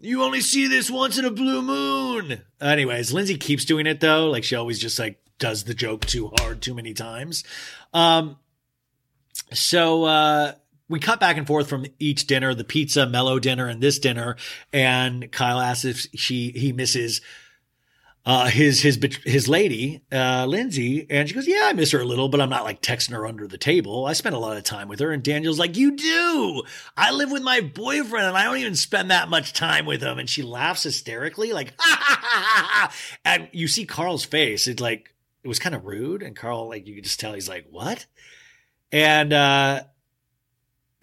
You 0.00 0.22
only 0.22 0.42
see 0.42 0.66
this 0.66 0.90
once 0.90 1.16
in 1.16 1.24
a 1.24 1.30
blue 1.30 1.62
moon. 1.62 2.42
Anyways, 2.60 3.14
Lindsay 3.14 3.38
keeps 3.38 3.64
doing 3.64 3.86
it 3.86 4.00
though. 4.00 4.28
Like 4.28 4.44
she 4.44 4.54
always 4.54 4.78
just 4.78 4.98
like 4.98 5.18
does 5.38 5.64
the 5.64 5.74
joke 5.74 6.04
too 6.06 6.30
hard 6.38 6.62
too 6.62 6.74
many 6.74 6.94
times. 6.94 7.44
Um, 7.92 8.36
so, 9.52 10.04
uh, 10.04 10.52
we 10.88 11.00
cut 11.00 11.18
back 11.18 11.38
and 11.38 11.46
forth 11.46 11.68
from 11.68 11.86
each 11.98 12.26
dinner, 12.26 12.54
the 12.54 12.64
pizza, 12.64 13.06
mellow 13.06 13.38
dinner, 13.38 13.68
and 13.68 13.80
this 13.82 13.98
dinner. 13.98 14.36
And 14.72 15.32
Kyle 15.32 15.60
asks 15.60 15.84
if 15.84 16.06
she 16.14 16.50
he 16.50 16.72
misses 16.72 17.20
uh, 18.26 18.46
his 18.46 18.80
his 18.80 18.98
his 19.24 19.48
lady, 19.48 20.02
uh, 20.12 20.46
Lindsay, 20.46 21.06
and 21.10 21.28
she 21.28 21.34
goes, 21.34 21.46
"Yeah, 21.46 21.62
I 21.64 21.72
miss 21.72 21.90
her 21.92 22.00
a 22.00 22.04
little, 22.04 22.28
but 22.28 22.40
I'm 22.40 22.50
not 22.50 22.64
like 22.64 22.80
texting 22.80 23.12
her 23.12 23.26
under 23.26 23.46
the 23.46 23.58
table. 23.58 24.06
I 24.06 24.12
spend 24.12 24.34
a 24.34 24.38
lot 24.38 24.56
of 24.56 24.64
time 24.64 24.88
with 24.88 25.00
her." 25.00 25.10
And 25.10 25.22
Daniel's 25.22 25.58
like, 25.58 25.76
"You 25.76 25.96
do? 25.96 26.62
I 26.96 27.10
live 27.10 27.30
with 27.30 27.42
my 27.42 27.60
boyfriend, 27.60 28.26
and 28.26 28.36
I 28.36 28.44
don't 28.44 28.58
even 28.58 28.76
spend 28.76 29.10
that 29.10 29.28
much 29.28 29.52
time 29.52 29.84
with 29.86 30.02
him." 30.02 30.18
And 30.18 30.28
she 30.28 30.42
laughs 30.42 30.84
hysterically, 30.84 31.52
like, 31.52 31.74
ha, 31.78 31.98
ha, 32.00 32.20
ha, 32.22 32.68
ha. 32.70 32.94
and 33.24 33.48
you 33.52 33.68
see 33.68 33.84
Carl's 33.84 34.24
face. 34.24 34.68
It's 34.68 34.80
like 34.80 35.13
it 35.44 35.48
was 35.48 35.58
kind 35.58 35.74
of 35.74 35.84
rude, 35.84 36.22
and 36.22 36.34
Carl, 36.34 36.68
like, 36.68 36.86
you 36.86 36.94
could 36.94 37.04
just 37.04 37.20
tell 37.20 37.34
he's 37.34 37.48
like, 37.48 37.66
"What?" 37.70 38.06
And 38.90 39.32
uh, 39.32 39.84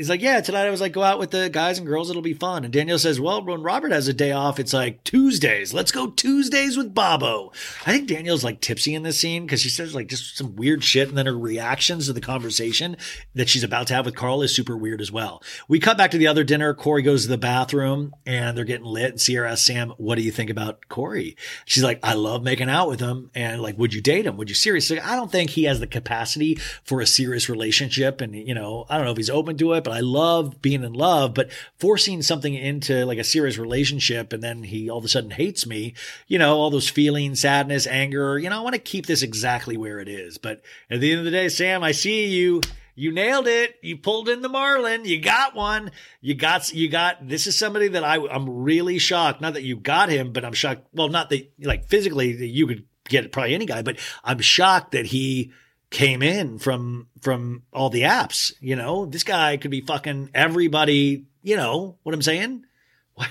He's 0.02 0.10
like, 0.10 0.24
yeah, 0.24 0.42
tonight 0.42 0.66
I 0.66 0.72
was 0.72 0.82
like, 0.82 0.94
go 0.94 1.04
out 1.04 1.20
with 1.20 1.30
the 1.30 1.48
guys 1.48 1.78
and 1.78 1.86
girls. 1.86 2.10
It'll 2.10 2.24
be 2.24 2.34
fun. 2.34 2.64
And 2.64 2.74
Danielle 2.74 2.98
says, 2.98 3.20
well, 3.20 3.46
when 3.46 3.62
Robert 3.62 3.92
has 3.92 4.08
a 4.08 4.14
day 4.16 4.32
off, 4.32 4.60
it's 4.60 4.74
like 4.74 5.04
Tuesdays. 5.04 5.76
Let's 5.76 5.92
go 5.92 6.08
Tuesdays 6.08 6.76
with 6.76 6.96
Bobo. 6.96 7.52
I 7.86 7.92
think 7.92 8.08
Danielle's 8.08 8.44
like 8.44 8.62
tipsy 8.62 8.96
in 8.96 9.04
this 9.04 9.20
scene 9.20 9.46
because 9.46 9.62
she 9.62 9.70
says 9.70 9.94
like 9.94 10.08
just 10.08 10.38
some 10.38 10.56
weird 10.56 10.84
shit. 10.84 11.10
And 11.10 11.16
then 11.16 11.28
her 11.28 11.38
reactions 11.38 12.08
to 12.08 12.14
the 12.14 12.20
conversation 12.20 12.98
that 13.36 13.48
she's 13.48 13.64
about 13.64 13.86
to 13.90 13.94
have 13.94 14.08
with 14.08 14.16
Carl 14.16 14.42
is 14.42 14.56
super 14.56 14.76
weird 14.76 15.02
as 15.02 15.12
well. 15.12 15.44
We 15.68 15.80
cut 15.80 16.00
back 16.00 16.10
to 16.12 16.18
the 16.18 16.26
other 16.26 16.44
dinner. 16.44 16.74
Corey 16.74 17.04
goes 17.04 17.22
to 17.22 17.30
the 17.30 17.38
bathroom 17.38 18.16
and 18.26 18.58
they're 18.58 18.66
getting 18.66 18.88
lit. 18.88 19.12
And 19.12 19.20
Ciara 19.20 19.52
asks 19.52 19.68
Sam, 19.68 19.94
what 19.98 20.16
do 20.16 20.24
you 20.24 20.32
think 20.32 20.50
about 20.50 20.90
Corey? 20.90 21.38
She's 21.66 21.84
like, 21.84 22.00
I 22.02 22.16
love 22.16 22.42
making 22.42 22.72
out 22.72 22.88
with 22.88 23.02
him. 23.02 23.30
And 23.36 23.62
like, 23.62 23.78
would 23.78 23.94
you 23.94 24.02
date 24.02 24.26
him? 24.26 24.36
Would 24.38 24.50
you 24.50 24.56
seriously? 24.56 25.00
I 25.00 25.16
don't 25.16 25.32
think 25.32 25.52
he 25.52 25.66
has 25.66 25.80
the 25.80 25.86
capacity 25.86 26.56
for 26.84 27.02
a 27.02 27.06
serious 27.06 27.50
relationship. 27.50 28.20
And, 28.20 28.34
you 28.34 28.56
know, 28.56 28.88
I 28.90 28.98
don't 28.98 29.06
know 29.06 29.12
if 29.12 29.18
he's 29.18 29.30
open 29.30 29.58
to 29.58 29.74
it, 29.74 29.84
but 29.84 29.91
I 29.92 30.00
love 30.00 30.62
being 30.62 30.84
in 30.84 30.94
love, 30.94 31.34
but 31.34 31.52
forcing 31.80 32.22
something 32.22 32.54
into 32.54 33.06
like 33.06 33.18
a 33.18 33.24
serious 33.24 33.58
relationship 33.58 34.34
and 34.34 34.42
then 34.42 34.64
he 34.64 34.90
all 34.90 34.98
of 34.98 35.06
a 35.06 35.08
sudden 35.08 35.32
hates 35.32 35.66
me, 35.66 35.94
you 36.28 36.40
know, 36.40 36.58
all 36.58 36.70
those 36.70 36.90
feelings, 36.90 37.42
sadness, 37.42 37.88
anger, 37.88 38.38
you 38.38 38.50
know, 38.50 38.60
I 38.60 38.64
want 38.64 38.76
to 38.76 38.80
keep 38.80 39.06
this 39.06 39.22
exactly 39.22 39.78
where 39.78 40.00
it 40.00 40.08
is. 40.08 40.38
But 40.38 40.62
at 40.90 41.00
the 41.00 41.12
end 41.12 41.20
of 41.20 41.26
the 41.26 41.32
day, 41.32 41.50
Sam, 41.50 41.84
I 41.84 41.92
see 41.92 42.28
you. 42.28 42.62
You 42.94 43.12
nailed 43.12 43.48
it. 43.48 43.76
You 43.82 43.98
pulled 43.98 44.30
in 44.30 44.42
the 44.42 44.50
Marlin. 44.50 45.06
You 45.06 45.22
got 45.22 45.56
one. 45.56 45.92
You 46.20 46.36
got, 46.36 46.72
you 46.74 46.90
got, 46.90 47.28
this 47.28 47.48
is 47.48 47.58
somebody 47.58 47.88
that 47.90 48.04
I, 48.04 48.18
I'm 48.18 48.64
really 48.64 49.00
shocked. 49.00 49.42
Not 49.42 49.54
that 49.54 49.64
you 49.64 49.78
got 49.78 50.10
him, 50.10 50.34
but 50.34 50.44
I'm 50.44 50.54
shocked. 50.54 50.88
Well, 50.94 51.08
not 51.08 51.30
that 51.30 51.52
like 51.62 51.88
physically 51.88 52.34
that 52.34 52.48
you 52.48 52.68
could 52.68 52.86
get 53.08 53.32
probably 53.32 53.56
any 53.56 53.66
guy, 53.66 53.82
but 53.82 53.98
I'm 54.24 54.40
shocked 54.40 54.92
that 54.92 55.06
he, 55.06 55.52
came 55.92 56.24
in 56.24 56.58
from 56.58 57.08
from 57.22 57.64
all 57.72 57.92
the 57.92 58.02
apps. 58.02 58.54
You 58.60 58.76
know, 58.76 59.06
this 59.06 59.24
guy 59.24 59.58
could 59.58 59.70
be 59.70 59.82
fucking 59.82 60.32
everybody. 60.34 61.26
You 61.44 61.58
know 61.58 61.98
what 62.02 62.16
I'm 62.16 62.22
saying? 62.24 62.66
What? 63.14 63.30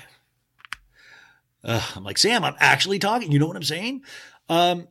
Uh, 1.65 1.83
I'm 1.97 2.05
like 2.05 2.19
Sam. 2.19 2.45
I'm 2.45 2.57
actually 2.61 3.01
talking. 3.01 3.33
You 3.33 3.41
know 3.41 3.49
what 3.49 3.57
I'm 3.57 3.63
saying? 3.65 4.03
Um. 4.49 4.89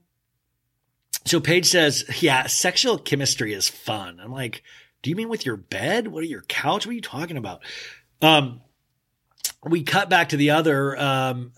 so 1.26 1.40
Paige 1.40 1.66
says, 1.68 2.06
yeah, 2.22 2.48
sexual 2.48 2.98
chemistry 2.98 3.54
is 3.54 3.70
fun. 3.70 4.20
I'm 4.20 4.32
like, 4.32 4.64
do 5.02 5.10
you 5.10 5.16
mean 5.16 5.30
with 5.30 5.46
your 5.46 5.58
bed? 5.58 6.08
What 6.08 6.24
are 6.24 6.28
your 6.28 6.44
couch? 6.44 6.86
What 6.86 6.92
are 6.92 6.96
you 6.96 7.02
talking 7.02 7.38
about? 7.38 7.62
Um, 8.22 8.62
we 9.64 9.84
cut 9.84 10.10
back 10.10 10.30
to 10.30 10.38
the 10.38 10.52
other, 10.52 10.98
um, 10.98 11.52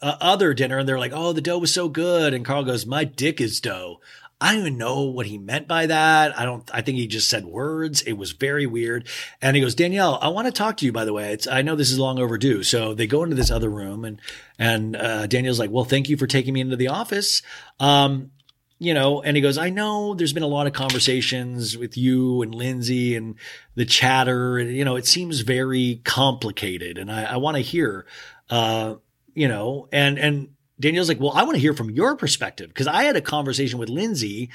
uh, 0.00 0.16
other 0.20 0.54
dinner 0.54 0.78
and 0.78 0.88
they're 0.88 0.98
like, 0.98 1.12
oh, 1.14 1.32
the 1.32 1.40
dough 1.40 1.58
was 1.58 1.72
so 1.72 1.88
good. 1.88 2.34
And 2.34 2.44
Carl 2.44 2.64
goes, 2.64 2.84
my 2.84 3.04
dick 3.04 3.40
is 3.40 3.60
dough. 3.60 4.00
I 4.40 4.52
don't 4.52 4.60
even 4.60 4.78
know 4.78 5.02
what 5.02 5.26
he 5.26 5.38
meant 5.38 5.68
by 5.68 5.86
that. 5.86 6.38
I 6.38 6.44
don't, 6.44 6.68
I 6.74 6.82
think 6.82 6.98
he 6.98 7.06
just 7.06 7.30
said 7.30 7.44
words. 7.46 8.02
It 8.02 8.14
was 8.14 8.32
very 8.32 8.66
weird. 8.66 9.08
And 9.40 9.56
he 9.56 9.62
goes, 9.62 9.74
Danielle, 9.74 10.18
I 10.20 10.28
want 10.28 10.46
to 10.46 10.52
talk 10.52 10.76
to 10.78 10.86
you, 10.86 10.92
by 10.92 11.04
the 11.04 11.12
way. 11.12 11.32
It's, 11.32 11.46
I 11.46 11.62
know 11.62 11.76
this 11.76 11.90
is 11.90 11.98
long 11.98 12.18
overdue. 12.18 12.62
So 12.62 12.94
they 12.94 13.06
go 13.06 13.22
into 13.22 13.36
this 13.36 13.50
other 13.50 13.70
room 13.70 14.04
and, 14.04 14.20
and, 14.58 14.96
uh, 14.96 15.26
Danielle's 15.26 15.58
like, 15.58 15.70
well, 15.70 15.84
thank 15.84 16.08
you 16.08 16.16
for 16.16 16.26
taking 16.26 16.52
me 16.52 16.60
into 16.60 16.76
the 16.76 16.88
office. 16.88 17.42
Um, 17.80 18.32
you 18.80 18.92
know, 18.92 19.22
and 19.22 19.36
he 19.36 19.40
goes, 19.40 19.56
I 19.56 19.70
know 19.70 20.14
there's 20.14 20.32
been 20.32 20.42
a 20.42 20.48
lot 20.48 20.66
of 20.66 20.72
conversations 20.72 21.78
with 21.78 21.96
you 21.96 22.42
and 22.42 22.54
Lindsay 22.54 23.14
and 23.14 23.36
the 23.76 23.84
chatter. 23.84 24.58
And, 24.58 24.74
you 24.74 24.84
know, 24.84 24.96
it 24.96 25.06
seems 25.06 25.40
very 25.40 26.02
complicated. 26.04 26.98
And 26.98 27.10
I, 27.10 27.24
I 27.24 27.36
want 27.36 27.56
to 27.56 27.62
hear, 27.62 28.04
uh, 28.50 28.96
you 29.32 29.48
know, 29.48 29.88
and, 29.92 30.18
and 30.18 30.53
Danielle's 30.78 31.08
like, 31.08 31.20
well, 31.20 31.32
I 31.32 31.44
want 31.44 31.54
to 31.54 31.60
hear 31.60 31.74
from 31.74 31.90
your 31.90 32.16
perspective 32.16 32.68
because 32.68 32.86
I 32.86 33.04
had 33.04 33.16
a 33.16 33.20
conversation 33.20 33.78
with 33.78 33.88
Lindsay 33.88 34.50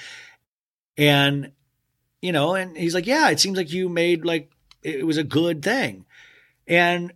and, 0.97 1.51
you 2.21 2.31
know, 2.31 2.55
and 2.55 2.75
he's 2.75 2.93
like, 2.93 3.07
yeah, 3.07 3.29
it 3.29 3.39
seems 3.39 3.57
like 3.57 3.71
you 3.71 3.87
made 3.89 4.25
like, 4.25 4.51
it 4.83 5.05
was 5.05 5.17
a 5.17 5.23
good 5.23 5.63
thing. 5.63 6.05
And 6.67 7.13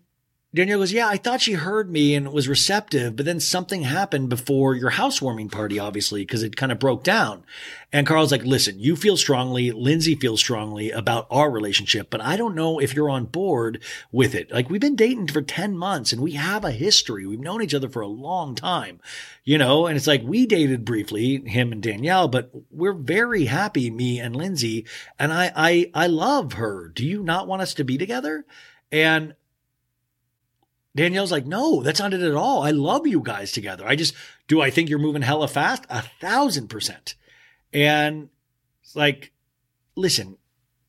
Danielle 0.56 0.80
goes, 0.80 0.94
Yeah, 0.94 1.08
I 1.08 1.18
thought 1.18 1.42
she 1.42 1.54
heard 1.54 1.90
me 1.90 2.14
and 2.14 2.32
was 2.32 2.48
receptive, 2.48 3.16
but 3.16 3.26
then 3.26 3.40
something 3.40 3.82
happened 3.82 4.30
before 4.30 4.76
your 4.76 4.92
housewarming 4.92 5.50
party, 5.50 5.80
obviously, 5.80 6.22
because 6.22 6.44
it 6.44 6.56
kind 6.56 6.72
of 6.72 6.78
broke 6.78 7.04
down. 7.04 7.44
And 7.92 8.06
Carl's 8.06 8.32
like, 8.32 8.44
Listen, 8.44 8.80
you 8.80 8.96
feel 8.96 9.18
strongly, 9.18 9.72
Lindsay 9.72 10.14
feels 10.14 10.40
strongly 10.40 10.92
about 10.92 11.26
our 11.32 11.50
relationship, 11.50 12.12
but 12.12 12.22
I 12.22 12.38
don't 12.38 12.54
know 12.54 12.78
if 12.78 12.94
you're 12.94 13.10
on 13.10 13.26
board 13.26 13.82
with 14.12 14.36
it. 14.36 14.52
Like, 14.52 14.70
we've 14.70 14.80
been 14.80 14.96
dating 14.96 15.30
for 15.30 15.42
10 15.42 15.76
months 15.76 16.14
and 16.14 16.22
we 16.22 16.34
have 16.34 16.64
a 16.64 16.72
history. 16.72 17.26
We've 17.26 17.40
known 17.40 17.64
each 17.64 17.74
other 17.74 17.90
for 17.90 18.02
a 18.02 18.08
long 18.08 18.54
time, 18.54 19.00
you 19.44 19.58
know? 19.58 19.88
And 19.88 19.98
it's 19.98 20.08
like, 20.08 20.22
we 20.24 20.46
dated 20.46 20.86
briefly, 20.86 21.38
him 21.48 21.72
and 21.72 21.82
Danielle, 21.82 22.28
but 22.28 22.52
we're 22.70 22.94
very 22.94 23.46
happy, 23.46 23.90
me 23.90 24.20
and 24.20 24.36
Lindsay. 24.36 24.86
And 25.18 25.34
I, 25.34 25.52
I, 25.56 25.92
I 25.96 26.08
love 26.08 26.54
her. 26.54 26.90
Do 26.90 27.04
you 27.04 27.24
not 27.24 27.48
want 27.48 27.64
us 27.64 27.74
to 27.76 27.84
be 27.84 27.98
together? 27.98 28.46
And 28.92 29.34
Danielle's 30.96 31.32
like, 31.32 31.46
no, 31.46 31.82
that's 31.82 32.00
not 32.00 32.14
it 32.14 32.22
at 32.22 32.36
all. 32.36 32.64
I 32.64 32.72
love 32.72 33.08
you 33.08 33.22
guys 33.22 33.52
together. 33.52 33.84
I 33.86 33.96
just, 33.96 34.14
do 34.48 34.62
I 34.62 34.70
think 34.70 34.90
you're 34.90 35.00
moving 35.00 35.24
hella 35.24 35.48
fast? 35.48 35.86
A 35.90 36.04
thousand 36.22 36.68
percent. 36.68 37.16
And 37.74 38.30
it's 38.84 38.96
like, 38.96 39.32
listen, 39.96 40.38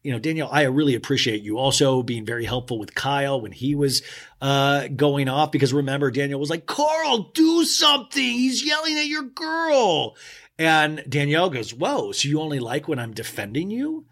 you 0.02 0.12
know, 0.12 0.18
Danielle, 0.18 0.50
I 0.52 0.64
really 0.64 0.94
appreciate 0.94 1.42
you 1.42 1.56
also 1.56 2.02
being 2.02 2.26
very 2.26 2.44
helpful 2.44 2.78
with 2.78 2.94
Kyle 2.94 3.40
when 3.40 3.52
he 3.52 3.74
was 3.74 4.02
uh, 4.42 4.88
going 4.88 5.30
off 5.30 5.50
because 5.50 5.72
remember, 5.72 6.10
Danielle 6.10 6.38
was 6.38 6.50
like, 6.50 6.66
Carl, 6.66 7.30
do 7.32 7.64
something. 7.64 8.22
He's 8.22 8.64
yelling 8.64 8.98
at 8.98 9.06
your 9.06 9.22
girl. 9.22 10.16
And 10.58 11.02
Danielle 11.08 11.48
goes, 11.48 11.72
Whoa, 11.72 12.12
so 12.12 12.28
you 12.28 12.40
only 12.40 12.60
like 12.60 12.86
when 12.86 12.98
I'm 12.98 13.14
defending 13.14 13.70
you? 13.70 14.04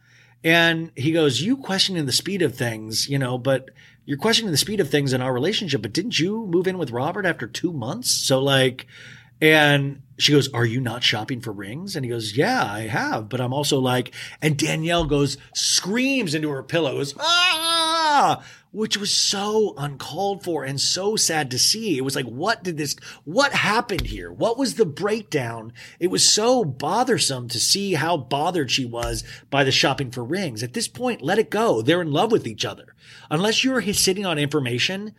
And 0.43 0.91
he 0.97 1.13
goes, 1.13 1.43
You 1.43 1.59
questioning 1.59 2.07
the 2.07 2.13
speed 2.13 2.41
of 2.41 2.57
things, 2.57 3.09
you 3.09 3.19
know, 3.19 3.37
but 3.37 3.69
you're 4.05 4.19
questioning 4.19 4.51
the 4.51 4.57
speed 4.57 4.81
of 4.81 4.91
things 4.91 5.13
in 5.13 5.23
our 5.23 5.33
relationship, 5.33 5.83
but 5.83 5.93
didn't 5.93 6.19
you 6.19 6.47
move 6.47 6.67
in 6.67 6.79
with 6.79 6.91
Robert 6.91 7.27
after 7.27 7.47
two 7.47 7.73
months? 7.73 8.11
So 8.11 8.41
like, 8.41 8.87
and 9.41 10.03
she 10.19 10.33
goes, 10.33 10.53
Are 10.53 10.65
you 10.65 10.81
not 10.81 11.03
shopping 11.03 11.41
for 11.41 11.53
rings? 11.53 11.97
And 11.97 12.05
he 12.05 12.11
goes, 12.11 12.37
Yeah, 12.37 12.65
I 12.65 12.83
have. 12.83 13.29
But 13.29 13.41
I'm 13.41 13.53
also 13.53 13.79
like, 13.81 14.15
and 14.41 14.57
Danielle 14.57 15.05
goes, 15.05 15.37
screams 15.55 16.35
into 16.35 16.51
her 16.51 16.63
pillows, 16.63 17.15
ah, 17.19 17.72
which 18.71 18.97
was 18.97 19.15
so 19.15 19.75
uncalled 19.77 20.43
for 20.43 20.65
and 20.65 20.81
so 20.81 21.15
sad 21.15 21.51
to 21.51 21.59
see. 21.59 21.99
It 21.99 22.05
was 22.05 22.17
like, 22.17 22.27
what 22.27 22.65
did 22.65 22.79
this, 22.79 22.97
what 23.25 23.53
happened 23.53 24.07
here? 24.07 24.33
What 24.33 24.59
was 24.59 24.75
the 24.75 24.87
breakdown? 24.87 25.73
It 26.01 26.09
was 26.09 26.27
so 26.27 26.65
bothersome 26.65 27.49
to 27.49 27.61
see 27.61 27.95
how 27.95 28.17
bothered 28.17 28.71
she 28.71 28.85
was 28.85 29.25
by 29.51 29.63
the 29.65 29.73
shopping 29.73 30.11
for 30.11 30.25
rings. 30.25 30.63
At 30.63 30.73
this 30.73 30.89
point, 30.89 31.23
let 31.23 31.39
it 31.39 31.51
go. 31.51 31.83
They're 31.83 32.03
in 32.03 32.13
love 32.13 32.33
with 32.33 32.47
each 32.47 32.65
other. 32.65 32.95
Unless 33.31 33.63
you're 33.63 33.83
sitting 33.93 34.25
on 34.25 34.39
information 34.39 35.15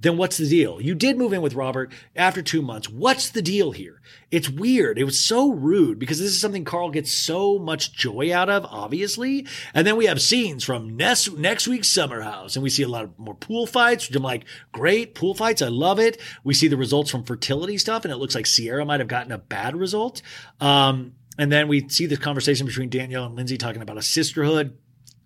then 0.00 0.16
what's 0.16 0.36
the 0.36 0.48
deal? 0.48 0.80
You 0.80 0.94
did 0.94 1.18
move 1.18 1.32
in 1.32 1.42
with 1.42 1.54
Robert 1.54 1.92
after 2.14 2.40
two 2.40 2.62
months. 2.62 2.88
What's 2.88 3.30
the 3.30 3.42
deal 3.42 3.72
here? 3.72 4.00
It's 4.30 4.48
weird. 4.48 4.98
It 4.98 5.04
was 5.04 5.18
so 5.18 5.50
rude 5.50 5.98
because 5.98 6.18
this 6.18 6.28
is 6.28 6.40
something 6.40 6.64
Carl 6.64 6.90
gets 6.90 7.12
so 7.12 7.58
much 7.58 7.92
joy 7.92 8.32
out 8.32 8.48
of, 8.48 8.64
obviously. 8.66 9.46
And 9.74 9.86
then 9.86 9.96
we 9.96 10.06
have 10.06 10.22
scenes 10.22 10.62
from 10.64 10.96
next, 10.96 11.32
next 11.36 11.66
week's 11.66 11.88
Summer 11.88 12.20
House 12.20 12.54
and 12.54 12.62
we 12.62 12.70
see 12.70 12.84
a 12.84 12.88
lot 12.88 13.04
of 13.04 13.18
more 13.18 13.34
pool 13.34 13.66
fights, 13.66 14.08
which 14.08 14.16
I'm 14.16 14.22
like, 14.22 14.44
great 14.72 15.14
pool 15.14 15.34
fights. 15.34 15.62
I 15.62 15.68
love 15.68 15.98
it. 15.98 16.20
We 16.44 16.54
see 16.54 16.68
the 16.68 16.76
results 16.76 17.10
from 17.10 17.24
fertility 17.24 17.78
stuff 17.78 18.04
and 18.04 18.12
it 18.12 18.18
looks 18.18 18.34
like 18.34 18.46
Ciara 18.46 18.84
might 18.84 19.00
have 19.00 19.08
gotten 19.08 19.32
a 19.32 19.38
bad 19.38 19.74
result. 19.74 20.22
Um, 20.60 21.14
and 21.38 21.50
then 21.50 21.68
we 21.68 21.88
see 21.88 22.06
the 22.06 22.16
conversation 22.16 22.66
between 22.66 22.88
Danielle 22.88 23.26
and 23.26 23.34
Lindsay 23.34 23.58
talking 23.58 23.82
about 23.82 23.98
a 23.98 24.02
sisterhood 24.02 24.76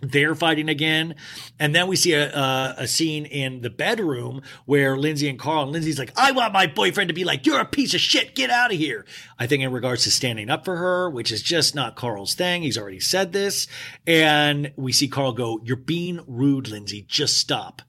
they're 0.03 0.35
fighting 0.35 0.69
again. 0.69 1.15
And 1.59 1.75
then 1.75 1.87
we 1.87 1.97
see 1.97 2.13
a, 2.13 2.75
a, 2.77 2.87
scene 2.87 3.25
in 3.25 3.63
the 3.63 3.71
bedroom 3.71 4.43
where 4.67 4.99
Lindsay 4.99 5.29
and 5.29 5.39
Carl, 5.39 5.63
and 5.63 5.73
Lindsay's 5.73 5.99
like, 5.99 6.13
I 6.19 6.33
want 6.33 6.53
my 6.53 6.67
boyfriend 6.67 7.09
to 7.09 7.15
be 7.15 7.25
like, 7.25 7.47
you're 7.47 7.61
a 7.61 7.65
piece 7.65 7.95
of 7.95 8.01
shit. 8.01 8.35
Get 8.35 8.51
out 8.51 8.73
of 8.73 8.79
here. 8.79 9.07
I 9.39 9.47
think 9.47 9.63
in 9.63 9.73
regards 9.73 10.03
to 10.05 10.11
standing 10.11 10.51
up 10.51 10.65
for 10.65 10.77
her, 10.77 11.09
which 11.09 11.31
is 11.31 11.41
just 11.41 11.75
not 11.75 11.97
Carl's 11.97 12.35
thing. 12.35 12.63
He's 12.63 12.77
already 12.77 13.01
said 13.01 13.33
this. 13.33 13.69
And 14.07 14.73
we 14.77 14.93
see 14.93 15.09
Carl 15.09 15.33
go, 15.33 15.61
you're 15.63 15.77
being 15.77 16.21
rude, 16.27 16.69
Lindsay. 16.69 17.05
Just 17.09 17.39
stop. 17.39 17.83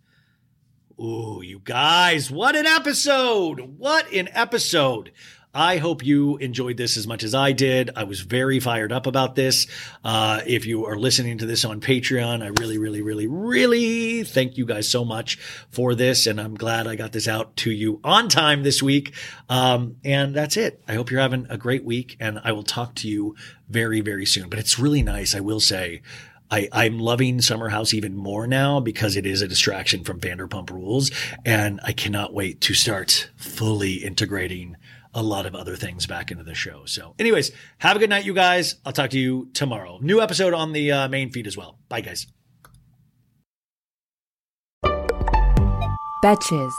Ooh, 0.99 1.41
you 1.43 1.59
guys, 1.59 2.29
what 2.29 2.55
an 2.55 2.67
episode. 2.67 3.59
What 3.77 4.13
an 4.13 4.29
episode. 4.31 5.11
I 5.55 5.77
hope 5.77 6.03
you 6.03 6.37
enjoyed 6.37 6.77
this 6.77 6.97
as 6.97 7.05
much 7.05 7.21
as 7.21 7.35
I 7.35 7.51
did. 7.51 7.91
I 7.95 8.05
was 8.05 8.21
very 8.21 8.59
fired 8.59 8.91
up 8.91 9.05
about 9.05 9.35
this. 9.35 9.67
Uh, 10.03 10.41
if 10.47 10.65
you 10.65 10.87
are 10.87 10.97
listening 10.97 11.37
to 11.37 11.45
this 11.45 11.63
on 11.63 11.79
Patreon, 11.79 12.41
I 12.41 12.47
really, 12.59 12.79
really, 12.79 13.03
really, 13.03 13.27
really 13.27 14.23
thank 14.23 14.57
you 14.57 14.65
guys 14.65 14.89
so 14.89 15.05
much 15.05 15.35
for 15.69 15.93
this. 15.93 16.25
And 16.25 16.41
I'm 16.41 16.55
glad 16.55 16.87
I 16.87 16.95
got 16.95 17.11
this 17.11 17.27
out 17.27 17.55
to 17.57 17.71
you 17.71 17.99
on 18.03 18.29
time 18.29 18.63
this 18.63 18.81
week. 18.81 19.13
Um, 19.47 19.97
and 20.03 20.33
that's 20.33 20.57
it. 20.57 20.81
I 20.87 20.95
hope 20.95 21.11
you're 21.11 21.21
having 21.21 21.45
a 21.51 21.57
great 21.57 21.85
week 21.85 22.17
and 22.19 22.41
I 22.43 22.51
will 22.51 22.63
talk 22.63 22.95
to 22.95 23.07
you 23.07 23.35
very, 23.69 24.01
very 24.01 24.25
soon. 24.25 24.49
But 24.49 24.57
it's 24.57 24.79
really 24.79 25.03
nice. 25.03 25.35
I 25.35 25.41
will 25.41 25.59
say, 25.59 26.01
I, 26.49 26.67
I'm 26.71 26.99
loving 26.99 27.41
Summer 27.41 27.69
House 27.69 27.93
even 27.93 28.15
more 28.15 28.47
now 28.47 28.79
because 28.79 29.15
it 29.15 29.25
is 29.25 29.41
a 29.41 29.47
distraction 29.47 30.03
from 30.03 30.19
Vanderpump 30.19 30.69
Rules, 30.69 31.09
and 31.43 31.79
I 31.83 31.93
cannot 31.93 32.31
wait 32.31 32.61
to 32.61 32.75
start 32.75 33.31
fully 33.37 33.93
integrating 33.93 34.77
a 35.13 35.23
lot 35.23 35.45
of 35.45 35.55
other 35.55 35.75
things 35.75 36.05
back 36.07 36.31
into 36.31 36.43
the 36.43 36.55
show. 36.55 36.85
So, 36.85 37.15
anyways, 37.19 37.51
have 37.79 37.95
a 37.95 37.99
good 37.99 38.09
night, 38.09 38.25
you 38.25 38.33
guys. 38.33 38.75
I'll 38.85 38.93
talk 38.93 39.11
to 39.11 39.19
you 39.19 39.49
tomorrow. 39.53 39.99
New 40.01 40.21
episode 40.21 40.53
on 40.53 40.73
the 40.73 40.91
uh, 40.91 41.07
main 41.07 41.31
feed 41.31 41.47
as 41.47 41.57
well. 41.57 41.79
Bye, 41.89 42.01
guys. 42.01 42.27
Betches. 46.23 46.71